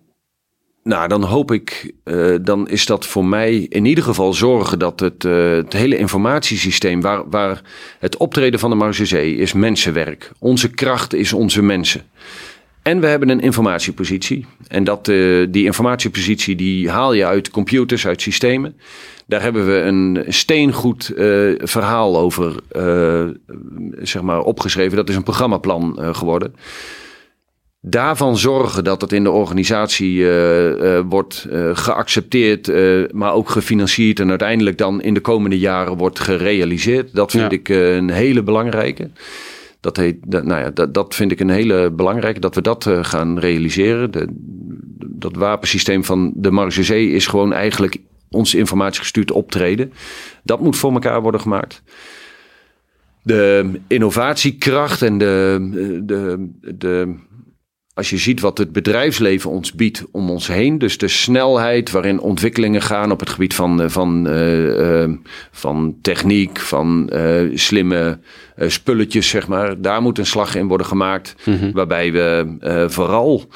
Nou, 0.87 1.07
dan 1.07 1.23
hoop 1.23 1.51
ik, 1.51 1.93
uh, 2.03 2.35
dan 2.41 2.67
is 2.69 2.85
dat 2.85 3.05
voor 3.05 3.25
mij 3.25 3.55
in 3.69 3.85
ieder 3.85 4.03
geval 4.03 4.33
zorgen 4.33 4.79
dat 4.79 4.99
het, 4.99 5.23
uh, 5.23 5.51
het 5.51 5.73
hele 5.73 5.97
informatiesysteem, 5.97 7.01
waar, 7.01 7.29
waar 7.29 7.61
het 7.99 8.17
optreden 8.17 8.59
van 8.59 8.69
de 8.69 8.75
Marseillais 8.75 9.37
is 9.37 9.53
mensenwerk. 9.53 10.31
Onze 10.39 10.69
kracht 10.69 11.13
is 11.13 11.33
onze 11.33 11.61
mensen. 11.61 12.01
En 12.81 12.99
we 12.99 13.07
hebben 13.07 13.29
een 13.29 13.39
informatiepositie. 13.39 14.45
En 14.67 14.83
dat, 14.83 15.07
uh, 15.07 15.47
die 15.49 15.65
informatiepositie 15.65 16.55
die 16.55 16.89
haal 16.89 17.13
je 17.13 17.25
uit 17.25 17.49
computers, 17.49 18.07
uit 18.07 18.21
systemen. 18.21 18.77
Daar 19.27 19.41
hebben 19.41 19.65
we 19.65 19.73
een 19.73 20.23
steengoed 20.27 21.11
verhaal 21.57 22.17
over 22.17 22.55
zeg 24.01 24.21
maar 24.21 24.39
opgeschreven. 24.39 24.97
Dat 24.97 25.09
is 25.09 25.15
een 25.15 25.23
programmaplan 25.23 25.97
geworden 26.15 26.53
daarvan 27.87 28.37
zorgen 28.37 28.83
dat 28.83 29.01
het 29.01 29.11
in 29.11 29.23
de 29.23 29.31
organisatie 29.31 30.17
uh, 30.17 30.69
uh, 30.69 30.99
wordt 31.09 31.47
uh, 31.51 31.69
geaccepteerd, 31.73 32.71
maar 33.13 33.33
ook 33.33 33.49
gefinancierd 33.49 34.19
en 34.19 34.29
uiteindelijk 34.29 34.77
dan 34.77 35.01
in 35.01 35.13
de 35.13 35.19
komende 35.19 35.59
jaren 35.59 35.97
wordt 35.97 36.19
gerealiseerd. 36.19 37.13
Dat 37.13 37.31
vind 37.31 37.51
ja. 37.51 37.57
ik 37.57 37.69
een 37.69 38.09
hele 38.09 38.43
belangrijke. 38.43 39.09
Dat, 39.79 39.97
heet, 39.97 40.17
dat, 40.27 40.45
nou 40.45 40.61
ja, 40.61 40.69
dat, 40.69 40.93
dat 40.93 41.15
vind 41.15 41.31
ik 41.31 41.39
een 41.39 41.49
hele 41.49 41.91
belangrijke, 41.91 42.39
dat 42.39 42.55
we 42.55 42.61
dat 42.61 42.89
gaan 43.01 43.39
realiseren. 43.39 44.11
De, 44.11 44.27
dat 45.05 45.35
wapensysteem 45.35 46.03
van 46.03 46.33
de 46.35 46.51
Marge 46.51 47.11
is 47.11 47.27
gewoon 47.27 47.53
eigenlijk 47.53 47.97
ons 48.29 48.55
informatiegestuurd 48.55 49.31
optreden. 49.31 49.93
Dat 50.43 50.61
moet 50.61 50.77
voor 50.77 50.91
elkaar 50.91 51.21
worden 51.21 51.41
gemaakt 51.41 51.83
de 53.25 53.71
innovatiekracht 53.87 55.01
en 55.01 55.17
de, 55.17 55.57
de, 56.03 56.49
de, 56.75 57.15
als 57.95 58.09
je 58.09 58.17
ziet 58.17 58.39
wat 58.39 58.57
het 58.57 58.71
bedrijfsleven 58.71 59.49
ons 59.49 59.73
biedt 59.73 60.03
om 60.11 60.29
ons 60.29 60.47
heen, 60.47 60.77
dus 60.77 60.97
de 60.97 61.07
snelheid 61.07 61.91
waarin 61.91 62.19
ontwikkelingen 62.19 62.81
gaan 62.81 63.11
op 63.11 63.19
het 63.19 63.29
gebied 63.29 63.53
van, 63.53 63.81
eh, 63.81 63.89
van, 63.89 64.27
uh, 64.27 65.03
uh, 65.03 65.09
van 65.51 65.95
techniek, 66.01 66.59
van 66.59 67.09
uh, 67.13 67.57
slimme 67.57 68.19
spulletjes, 68.57 69.29
zeg 69.29 69.47
maar, 69.47 69.81
daar 69.81 70.01
moet 70.01 70.17
een 70.17 70.25
slag 70.25 70.55
in 70.55 70.67
worden 70.67 70.87
gemaakt. 70.87 71.35
Mm 71.43 71.57
-hmm. 71.57 71.71
Waarbij 71.71 72.11
we 72.11 72.55
vooral 72.89 73.47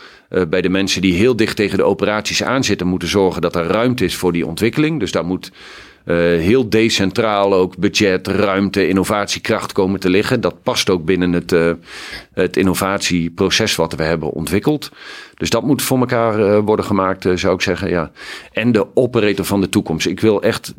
bij 0.50 0.62
de 0.62 0.70
mensen 0.70 1.02
die 1.02 1.14
heel 1.14 1.36
dicht 1.36 1.56
tegen 1.56 1.78
de 1.78 1.84
operaties 1.84 2.44
aanzitten, 2.44 2.88
moeten 2.88 3.08
zorgen 3.08 3.42
dat 3.42 3.56
er 3.56 3.66
ruimte 3.66 4.06
is 4.06 4.16
voor 4.16 4.32
die 4.32 4.46
ontwikkeling. 4.46 5.00
Dus 5.00 5.12
daar 5.12 5.26
moet 5.26 5.52
heel 6.06 6.70
decentraal 6.70 7.54
ook 7.54 7.78
budget, 7.78 8.28
ruimte, 8.28 8.88
innovatiekracht 8.88 9.72
komen 9.72 10.00
te 10.00 10.10
liggen. 10.10 10.42
Dat 10.42 10.64
past 10.64 10.90
ook 10.90 11.06
binnen 11.06 11.34
het, 11.34 11.52
uh, 11.52 11.72
het 12.34 12.58
innovatieproces 12.58 13.76
wat 13.76 13.94
we 13.94 14.04
hebben 14.04 14.32
ontwikkeld. 14.32 14.92
Dus 15.34 15.50
dat 15.50 15.64
moet 15.64 15.82
voor 15.82 16.00
elkaar 16.00 16.40
uh, 16.40 16.60
worden 16.66 16.86
gemaakt, 16.86 17.28
zou 17.34 17.54
ik 17.54 17.62
zeggen. 17.62 17.90
Ja. 17.90 18.12
En 18.52 18.72
de 18.72 18.96
operator 18.96 19.46
van 19.46 19.62
de 19.62 19.70
toekomst. 19.70 20.08
Ik 20.08 20.20
wil 20.20 20.42
echt 20.42 20.74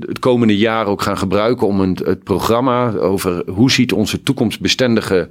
het 0.00 0.18
komende 0.18 0.56
jaar 0.56 0.86
ook 0.86 1.02
gaan 1.02 1.18
gebruiken 1.18 1.66
om 1.66 1.80
een, 1.80 1.98
het 2.04 2.24
programma 2.24 2.92
over 2.92 3.42
hoe 3.50 3.70
ziet 3.70 3.92
onze 3.92 4.22
toekomstbestendige 4.22 5.28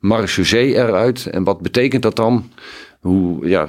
marechaussee 0.00 0.74
eruit 0.74 1.26
en 1.26 1.44
wat 1.44 1.60
betekent 1.60 2.02
dat 2.02 2.16
dan? 2.16 2.50
hoe, 3.00 3.48
ja, 3.48 3.66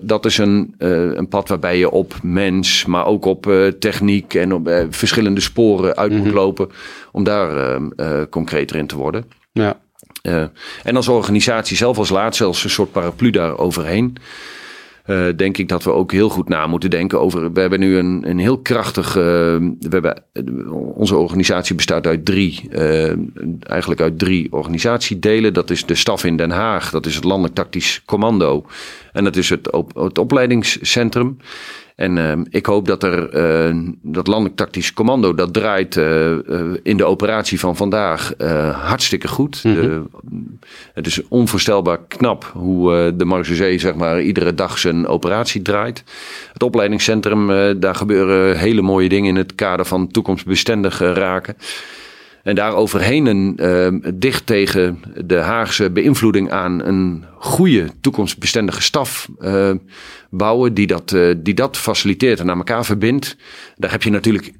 dat 0.00 0.24
is 0.24 0.38
een, 0.38 0.74
uh, 0.78 1.14
een 1.14 1.28
pad 1.28 1.48
waarbij 1.48 1.78
je 1.78 1.90
op 1.90 2.14
mens, 2.22 2.84
maar 2.84 3.06
ook 3.06 3.24
op 3.24 3.46
uh, 3.46 3.66
techniek 3.66 4.34
en 4.34 4.52
op 4.52 4.68
uh, 4.68 4.84
verschillende 4.90 5.40
sporen 5.40 5.96
uit 5.96 6.10
moet 6.10 6.20
mm 6.20 6.26
-hmm. 6.26 6.34
lopen. 6.34 6.70
Om 7.12 7.24
daar 7.24 7.80
concreter 8.30 8.76
in 8.76 8.86
te 8.86 8.96
worden. 8.96 9.24
Ja. 9.52 9.80
en 10.82 10.96
als 10.96 11.08
organisatie 11.08 11.76
zelf 11.76 11.98
als 11.98 12.08
laatste, 12.08 12.44
als 12.44 12.64
een 12.64 12.70
soort 12.70 12.92
paraplu 12.92 13.30
daar 13.30 13.58
overheen. 13.58 14.16
Uh, 15.06 15.26
denk 15.36 15.58
ik 15.58 15.68
dat 15.68 15.84
we 15.84 15.90
ook 15.90 16.12
heel 16.12 16.28
goed 16.28 16.48
na 16.48 16.66
moeten 16.66 16.90
denken 16.90 17.20
over. 17.20 17.52
We 17.52 17.60
hebben 17.60 17.80
nu 17.80 17.96
een, 17.96 18.22
een 18.28 18.38
heel 18.38 18.58
krachtig. 18.58 19.08
Uh, 19.08 19.22
we 19.22 19.88
hebben, 19.88 20.22
onze 20.94 21.16
organisatie 21.16 21.74
bestaat 21.74 22.06
uit 22.06 22.24
drie. 22.24 22.68
Eigenlijk 23.60 24.00
uit 24.00 24.18
drie 24.18 24.52
organisatiedelen. 24.52 25.54
Dat 25.54 25.70
is 25.70 25.86
de 25.86 25.94
staf 25.94 26.24
in 26.24 26.36
Den 26.36 26.50
Haag. 26.50 26.90
Dat 26.90 27.06
is 27.06 27.14
het 27.14 27.24
Landelijk 27.24 27.54
Tactisch 27.54 28.02
Commando. 28.04 28.66
En 29.12 29.24
dat 29.24 29.36
is 29.36 29.48
het, 29.48 29.68
het 29.94 30.18
opleidingscentrum. 30.18 31.36
En 31.96 32.16
uh, 32.16 32.32
ik 32.50 32.66
hoop 32.66 32.86
dat 32.86 33.02
er 33.02 33.34
uh, 33.68 33.76
dat 34.02 34.26
landelijk 34.26 34.56
tactisch 34.56 34.92
commando 34.92 35.34
dat 35.34 35.52
draait 35.52 35.96
uh, 35.96 36.32
in 36.82 36.96
de 36.96 37.04
operatie 37.04 37.60
van 37.60 37.76
vandaag 37.76 38.32
hartstikke 38.72 39.28
goed. 39.28 39.64
Mm 39.64 39.74
-hmm. 39.74 40.08
het 40.94 41.06
is 41.06 41.28
onvoorstelbaar 41.28 41.98
knap 42.08 42.50
hoe 42.54 43.12
de 43.16 43.24
Marseillais 43.24 43.80
zeg 43.80 43.94
maar 43.94 44.22
iedere 44.22 44.54
dag 44.54 44.78
zijn 44.78 45.06
operatie 45.06 45.62
draait. 45.62 46.04
Het 46.52 46.62
opleidingscentrum, 46.62 47.46
daar 47.80 47.94
gebeuren 47.94 48.58
hele 48.58 48.82
mooie 48.82 49.08
dingen 49.08 49.28
in 49.28 49.36
het 49.36 49.54
kader 49.54 49.84
van 49.84 50.08
toekomstbestendig 50.08 50.98
raken. 50.98 51.56
En 52.42 52.54
daar 52.54 52.74
overheen 52.74 53.26
een, 53.26 53.58
uh, 53.60 54.12
dicht 54.14 54.46
tegen 54.46 55.02
de 55.24 55.36
Haagse 55.36 55.90
beïnvloeding 55.90 56.50
aan 56.50 56.82
een 56.84 57.24
goede 57.38 57.88
toekomstbestendige 58.00 58.82
staf 58.82 59.28
uh, 59.40 59.70
bouwen 60.30 60.74
die 60.74 60.86
dat, 60.86 61.12
uh, 61.12 61.34
die 61.38 61.54
dat 61.54 61.76
faciliteert 61.76 62.40
en 62.40 62.50
aan 62.50 62.58
elkaar 62.58 62.84
verbindt. 62.84 63.36
Daar 63.76 63.90
heb 63.90 64.02
je 64.02 64.10
natuurlijk 64.10 64.52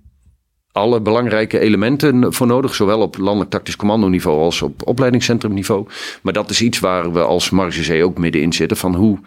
alle 0.73 1.01
belangrijke 1.01 1.59
elementen 1.59 2.32
voor 2.32 2.47
nodig, 2.47 2.74
zowel 2.74 3.01
op 3.01 3.19
landelijk 3.19 3.51
tactisch 3.51 3.77
commando-niveau 3.77 4.40
als 4.40 4.62
op 4.62 4.86
opleidingscentrumniveau. 4.89 5.86
Maar 6.23 6.32
dat 6.32 6.51
is 6.51 6.62
iets 6.62 6.81
waar 6.81 7.12
we 7.12 7.20
als 7.20 7.51
Marge 7.51 8.05
ook 8.05 8.19
middenin 8.19 8.53
zitten. 8.53 8.77
Van 8.77 8.94
hoe, 8.94 9.19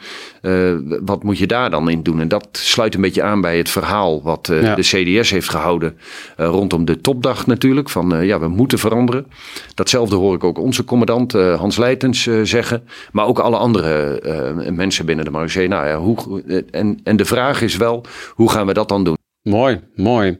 uh, 0.41 0.73
wat 1.05 1.23
moet 1.23 1.37
je 1.37 1.47
daar 1.47 1.69
dan 1.69 1.89
in 1.89 2.03
doen? 2.03 2.19
En 2.19 2.27
dat 2.27 2.47
sluit 2.51 2.95
een 2.95 3.01
beetje 3.01 3.23
aan 3.23 3.41
bij 3.41 3.57
het 3.57 3.69
verhaal 3.69 4.23
wat 4.23 4.49
uh, 4.51 4.61
ja. 4.61 4.75
de 4.75 4.81
CDS 4.81 5.29
heeft 5.29 5.49
gehouden 5.49 5.97
uh, 6.37 6.47
rondom 6.47 6.85
de 6.85 7.01
topdag 7.01 7.47
natuurlijk. 7.47 7.89
Van 7.89 8.25
ja, 8.25 8.39
we 8.39 8.47
moeten 8.47 8.79
veranderen. 8.79 9.27
Datzelfde 9.73 10.15
hoor 10.15 10.35
ik 10.35 10.43
ook 10.43 10.59
onze 10.59 10.83
commandant 10.83 11.31
Hans 11.31 11.77
Leitens 11.77 12.29
zeggen. 12.43 12.83
Maar 13.11 13.25
ook 13.25 13.39
alle 13.39 13.57
andere 13.57 14.71
mensen 14.71 15.05
binnen 15.05 15.25
de 15.25 15.31
Marge. 15.31 15.67
Nou 15.67 15.87
ja, 15.87 15.97
hoe, 15.97 16.43
en, 16.71 16.99
en 17.03 17.15
de 17.15 17.25
vraag 17.25 17.61
is 17.61 17.77
wel, 17.77 18.05
hoe 18.29 18.51
gaan 18.51 18.67
we 18.67 18.73
dat 18.73 18.89
dan 18.89 19.03
doen? 19.03 19.17
Mooi, 19.41 19.79
mooi. 19.95 20.39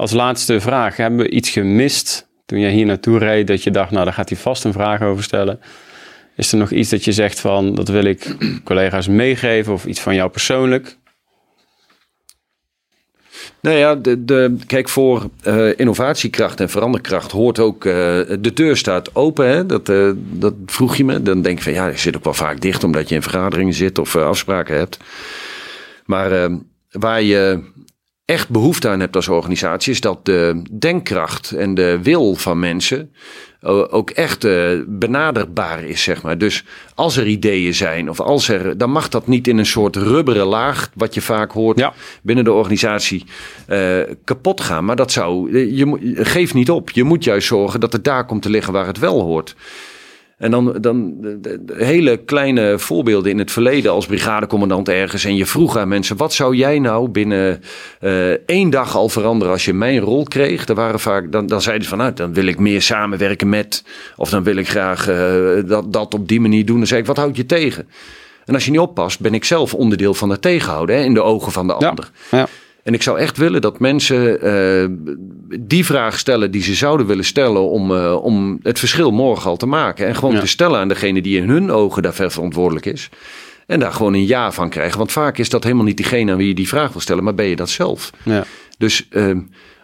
Als 0.00 0.12
laatste 0.12 0.60
vraag, 0.60 0.96
hebben 0.96 1.20
we 1.20 1.30
iets 1.30 1.50
gemist 1.50 2.28
toen 2.46 2.60
jij 2.60 2.70
hier 2.70 2.86
naartoe 2.86 3.18
reed 3.18 3.46
dat 3.46 3.62
je 3.62 3.70
dacht, 3.70 3.90
nou 3.90 4.04
daar 4.04 4.14
gaat 4.14 4.28
hij 4.28 4.38
vast 4.38 4.64
een 4.64 4.72
vraag 4.72 5.02
over 5.02 5.24
stellen? 5.24 5.60
Is 6.36 6.52
er 6.52 6.58
nog 6.58 6.70
iets 6.70 6.90
dat 6.90 7.04
je 7.04 7.12
zegt 7.12 7.40
van, 7.40 7.74
dat 7.74 7.88
wil 7.88 8.04
ik 8.04 8.36
collega's 8.64 9.08
meegeven 9.08 9.72
of 9.72 9.86
iets 9.86 10.00
van 10.00 10.14
jou 10.14 10.30
persoonlijk? 10.30 10.96
Nou 13.60 13.76
ja, 13.76 13.94
de, 13.94 14.24
de, 14.24 14.56
kijk, 14.66 14.88
voor 14.88 15.28
uh, 15.46 15.78
innovatiekracht 15.78 16.60
en 16.60 16.70
veranderkracht 16.70 17.30
hoort 17.30 17.58
ook. 17.58 17.84
Uh, 17.84 17.92
de 18.40 18.52
deur 18.54 18.76
staat 18.76 19.14
open. 19.14 19.48
Hè? 19.48 19.66
Dat, 19.66 19.88
uh, 19.88 20.12
dat 20.16 20.54
vroeg 20.66 20.96
je 20.96 21.04
me. 21.04 21.22
Dan 21.22 21.42
denk 21.42 21.56
ik 21.56 21.62
van 21.62 21.72
ja, 21.72 21.86
je 21.86 21.98
zit 21.98 22.16
ook 22.16 22.24
wel 22.24 22.34
vaak 22.34 22.60
dicht 22.60 22.84
omdat 22.84 23.08
je 23.08 23.14
in 23.14 23.22
vergaderingen 23.22 23.74
zit 23.74 23.98
of 23.98 24.16
afspraken 24.16 24.76
hebt. 24.76 24.98
Maar 26.04 26.50
waar 26.90 27.22
je 27.22 27.62
echt 28.30 28.48
behoefte 28.48 28.88
aan 28.88 29.00
hebt 29.00 29.16
als 29.16 29.28
organisatie, 29.28 29.92
is 29.92 30.00
dat 30.00 30.24
de 30.24 30.62
denkkracht 30.78 31.50
en 31.50 31.74
de 31.74 31.98
wil 32.02 32.34
van 32.34 32.58
mensen 32.58 33.12
ook 33.90 34.10
echt 34.10 34.44
uh, 34.44 34.80
benaderbaar 34.86 35.84
is, 35.84 36.02
zeg 36.02 36.22
maar. 36.22 36.38
Dus 36.38 36.64
als 36.94 37.16
er 37.16 37.26
ideeën 37.26 37.74
zijn, 37.74 38.10
of 38.10 38.20
als 38.20 38.48
er, 38.48 38.78
dan 38.78 38.90
mag 38.90 39.08
dat 39.08 39.26
niet 39.26 39.48
in 39.48 39.58
een 39.58 39.66
soort 39.66 39.96
rubberen 39.96 40.46
laag, 40.46 40.90
wat 40.94 41.14
je 41.14 41.20
vaak 41.20 41.52
hoort 41.52 41.90
binnen 42.22 42.44
de 42.44 42.52
organisatie, 42.52 43.24
uh, 43.68 44.00
kapot 44.24 44.60
gaan. 44.60 44.84
Maar 44.84 44.96
dat 44.96 45.12
zou, 45.12 45.58
je, 45.76 46.14
geef 46.24 46.54
niet 46.54 46.70
op. 46.70 46.90
Je 46.90 47.04
moet 47.04 47.24
juist 47.24 47.46
zorgen 47.46 47.80
dat 47.80 47.92
het 47.92 48.04
daar 48.04 48.26
komt 48.26 48.42
te 48.42 48.50
liggen 48.50 48.72
waar 48.72 48.86
het 48.86 48.98
wel 48.98 49.20
hoort. 49.20 49.54
En 50.40 50.50
dan, 50.50 50.76
dan 50.80 51.14
de, 51.20 51.60
hele 51.76 52.16
kleine 52.16 52.78
voorbeelden 52.78 53.30
in 53.30 53.38
het 53.38 53.50
verleden 53.50 53.92
als 53.92 54.06
brigadecommandant 54.06 54.88
ergens. 54.88 55.24
En 55.24 55.36
je 55.36 55.46
vroeg 55.46 55.76
aan 55.76 55.88
mensen, 55.88 56.16
wat 56.16 56.32
zou 56.32 56.56
jij 56.56 56.78
nou 56.78 57.08
binnen 57.08 57.62
uh, 58.00 58.30
één 58.30 58.70
dag 58.70 58.96
al 58.96 59.08
veranderen 59.08 59.52
als 59.52 59.64
je 59.64 59.72
mijn 59.72 59.98
rol 59.98 60.22
kreeg? 60.22 60.64
Dan, 60.64 60.76
waren 60.76 61.00
vaak, 61.00 61.32
dan, 61.32 61.46
dan 61.46 61.62
zeiden 61.62 61.84
ze 61.84 61.88
van, 61.88 61.98
nou, 61.98 62.12
dan 62.12 62.34
wil 62.34 62.46
ik 62.46 62.58
meer 62.58 62.82
samenwerken 62.82 63.48
met. 63.48 63.84
Of 64.16 64.30
dan 64.30 64.42
wil 64.42 64.56
ik 64.56 64.68
graag 64.68 65.08
uh, 65.08 65.68
dat, 65.68 65.92
dat 65.92 66.14
op 66.14 66.28
die 66.28 66.40
manier 66.40 66.66
doen. 66.66 66.78
Dan 66.78 66.86
zei 66.86 67.00
ik, 67.00 67.06
wat 67.06 67.16
houd 67.16 67.36
je 67.36 67.46
tegen? 67.46 67.88
En 68.44 68.54
als 68.54 68.64
je 68.64 68.70
niet 68.70 68.80
oppast, 68.80 69.20
ben 69.20 69.34
ik 69.34 69.44
zelf 69.44 69.74
onderdeel 69.74 70.14
van 70.14 70.30
het 70.30 70.42
tegenhouden 70.42 70.96
hè, 70.96 71.02
in 71.02 71.14
de 71.14 71.22
ogen 71.22 71.52
van 71.52 71.66
de 71.66 71.72
ander. 71.72 72.10
Ja. 72.30 72.46
En 72.82 72.94
ik 72.94 73.02
zou 73.02 73.18
echt 73.18 73.36
willen 73.36 73.60
dat 73.60 73.78
mensen 73.78 74.46
uh, 74.46 75.18
die 75.60 75.84
vraag 75.84 76.18
stellen 76.18 76.50
die 76.50 76.62
ze 76.62 76.74
zouden 76.74 77.06
willen 77.06 77.24
stellen 77.24 77.70
om, 77.70 77.90
uh, 77.90 78.24
om 78.24 78.58
het 78.62 78.78
verschil 78.78 79.10
morgen 79.10 79.50
al 79.50 79.56
te 79.56 79.66
maken. 79.66 80.06
En 80.06 80.14
gewoon 80.14 80.38
te 80.38 80.46
stellen 80.46 80.80
aan 80.80 80.88
degene 80.88 81.22
die 81.22 81.36
in 81.36 81.48
hun 81.48 81.70
ogen 81.70 82.02
daarvoor 82.02 82.30
verantwoordelijk 82.30 82.86
is. 82.86 83.08
En 83.66 83.80
daar 83.80 83.92
gewoon 83.92 84.14
een 84.14 84.26
ja 84.26 84.52
van 84.52 84.68
krijgen. 84.68 84.98
Want 84.98 85.12
vaak 85.12 85.38
is 85.38 85.48
dat 85.48 85.64
helemaal 85.64 85.84
niet 85.84 85.96
diegene 85.96 86.32
aan 86.32 86.36
wie 86.36 86.48
je 86.48 86.54
die 86.54 86.68
vraag 86.68 86.92
wil 86.92 87.00
stellen, 87.00 87.24
maar 87.24 87.34
ben 87.34 87.46
je 87.46 87.56
dat 87.56 87.70
zelf. 87.70 88.10
Ja. 88.22 88.44
Dus 88.78 89.06
uh, 89.10 89.36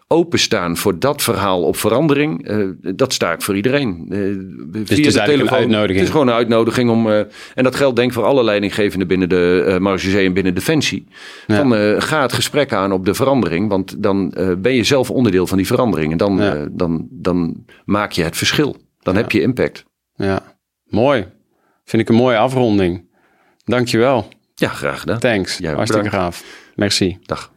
openstaan 0.08 0.76
voor 0.76 0.98
dat 0.98 1.22
verhaal 1.22 1.62
op 1.62 1.76
verandering, 1.76 2.50
uh, 2.50 2.68
dat 2.94 3.12
sta 3.12 3.32
ik 3.32 3.42
voor 3.42 3.56
iedereen. 3.56 4.06
Uh, 4.08 4.82
dus 4.86 4.88
via 4.88 5.10
de 5.10 5.30
telefoon. 5.30 5.46
Een 5.46 5.54
uitnodiging. 5.54 5.98
Het 5.98 6.06
is 6.06 6.10
gewoon 6.10 6.28
een 6.28 6.34
uitnodiging 6.34 6.90
om. 6.90 7.06
Uh, 7.06 7.18
en 7.54 7.64
dat 7.64 7.76
geldt 7.76 7.96
denk 7.96 8.08
ik 8.08 8.14
voor 8.14 8.24
alle 8.24 8.44
leidinggevenden 8.44 9.08
binnen 9.08 9.28
de 9.28 9.64
uh, 9.68 9.78
Marge 9.78 10.18
en 10.18 10.32
binnen 10.32 10.54
Defensie. 10.54 11.06
Ja. 11.46 11.56
Van, 11.56 12.02
ga 12.02 12.22
het 12.22 12.32
gesprek 12.32 12.72
aan 12.72 12.92
op 12.92 13.04
de 13.04 13.14
verandering, 13.14 13.68
want 13.68 14.02
dan 14.02 14.34
ben 14.58 14.74
je 14.74 14.84
zelf 14.84 15.10
onderdeel 15.10 15.46
van 15.46 15.56
die 15.56 15.66
verandering. 15.66 16.12
En 16.12 16.18
dan, 16.18 16.36
ja. 16.36 16.66
dan, 16.70 17.06
dan 17.10 17.64
maak 17.84 18.12
je 18.12 18.22
het 18.22 18.36
verschil. 18.36 18.76
Dan 19.02 19.14
ja. 19.14 19.20
heb 19.20 19.30
je 19.30 19.40
impact. 19.40 19.84
Ja, 20.14 20.56
mooi. 20.84 21.26
Vind 21.84 22.02
ik 22.02 22.08
een 22.08 22.14
mooie 22.14 22.36
afronding. 22.36 23.10
Dankjewel. 23.64 24.28
Ja, 24.54 24.68
graag 24.68 25.00
gedaan. 25.00 25.18
Thanks. 25.18 25.58
Hartstikke 25.58 26.10
gaaf. 26.10 26.44
Merci. 26.74 27.18
Dag. 27.22 27.54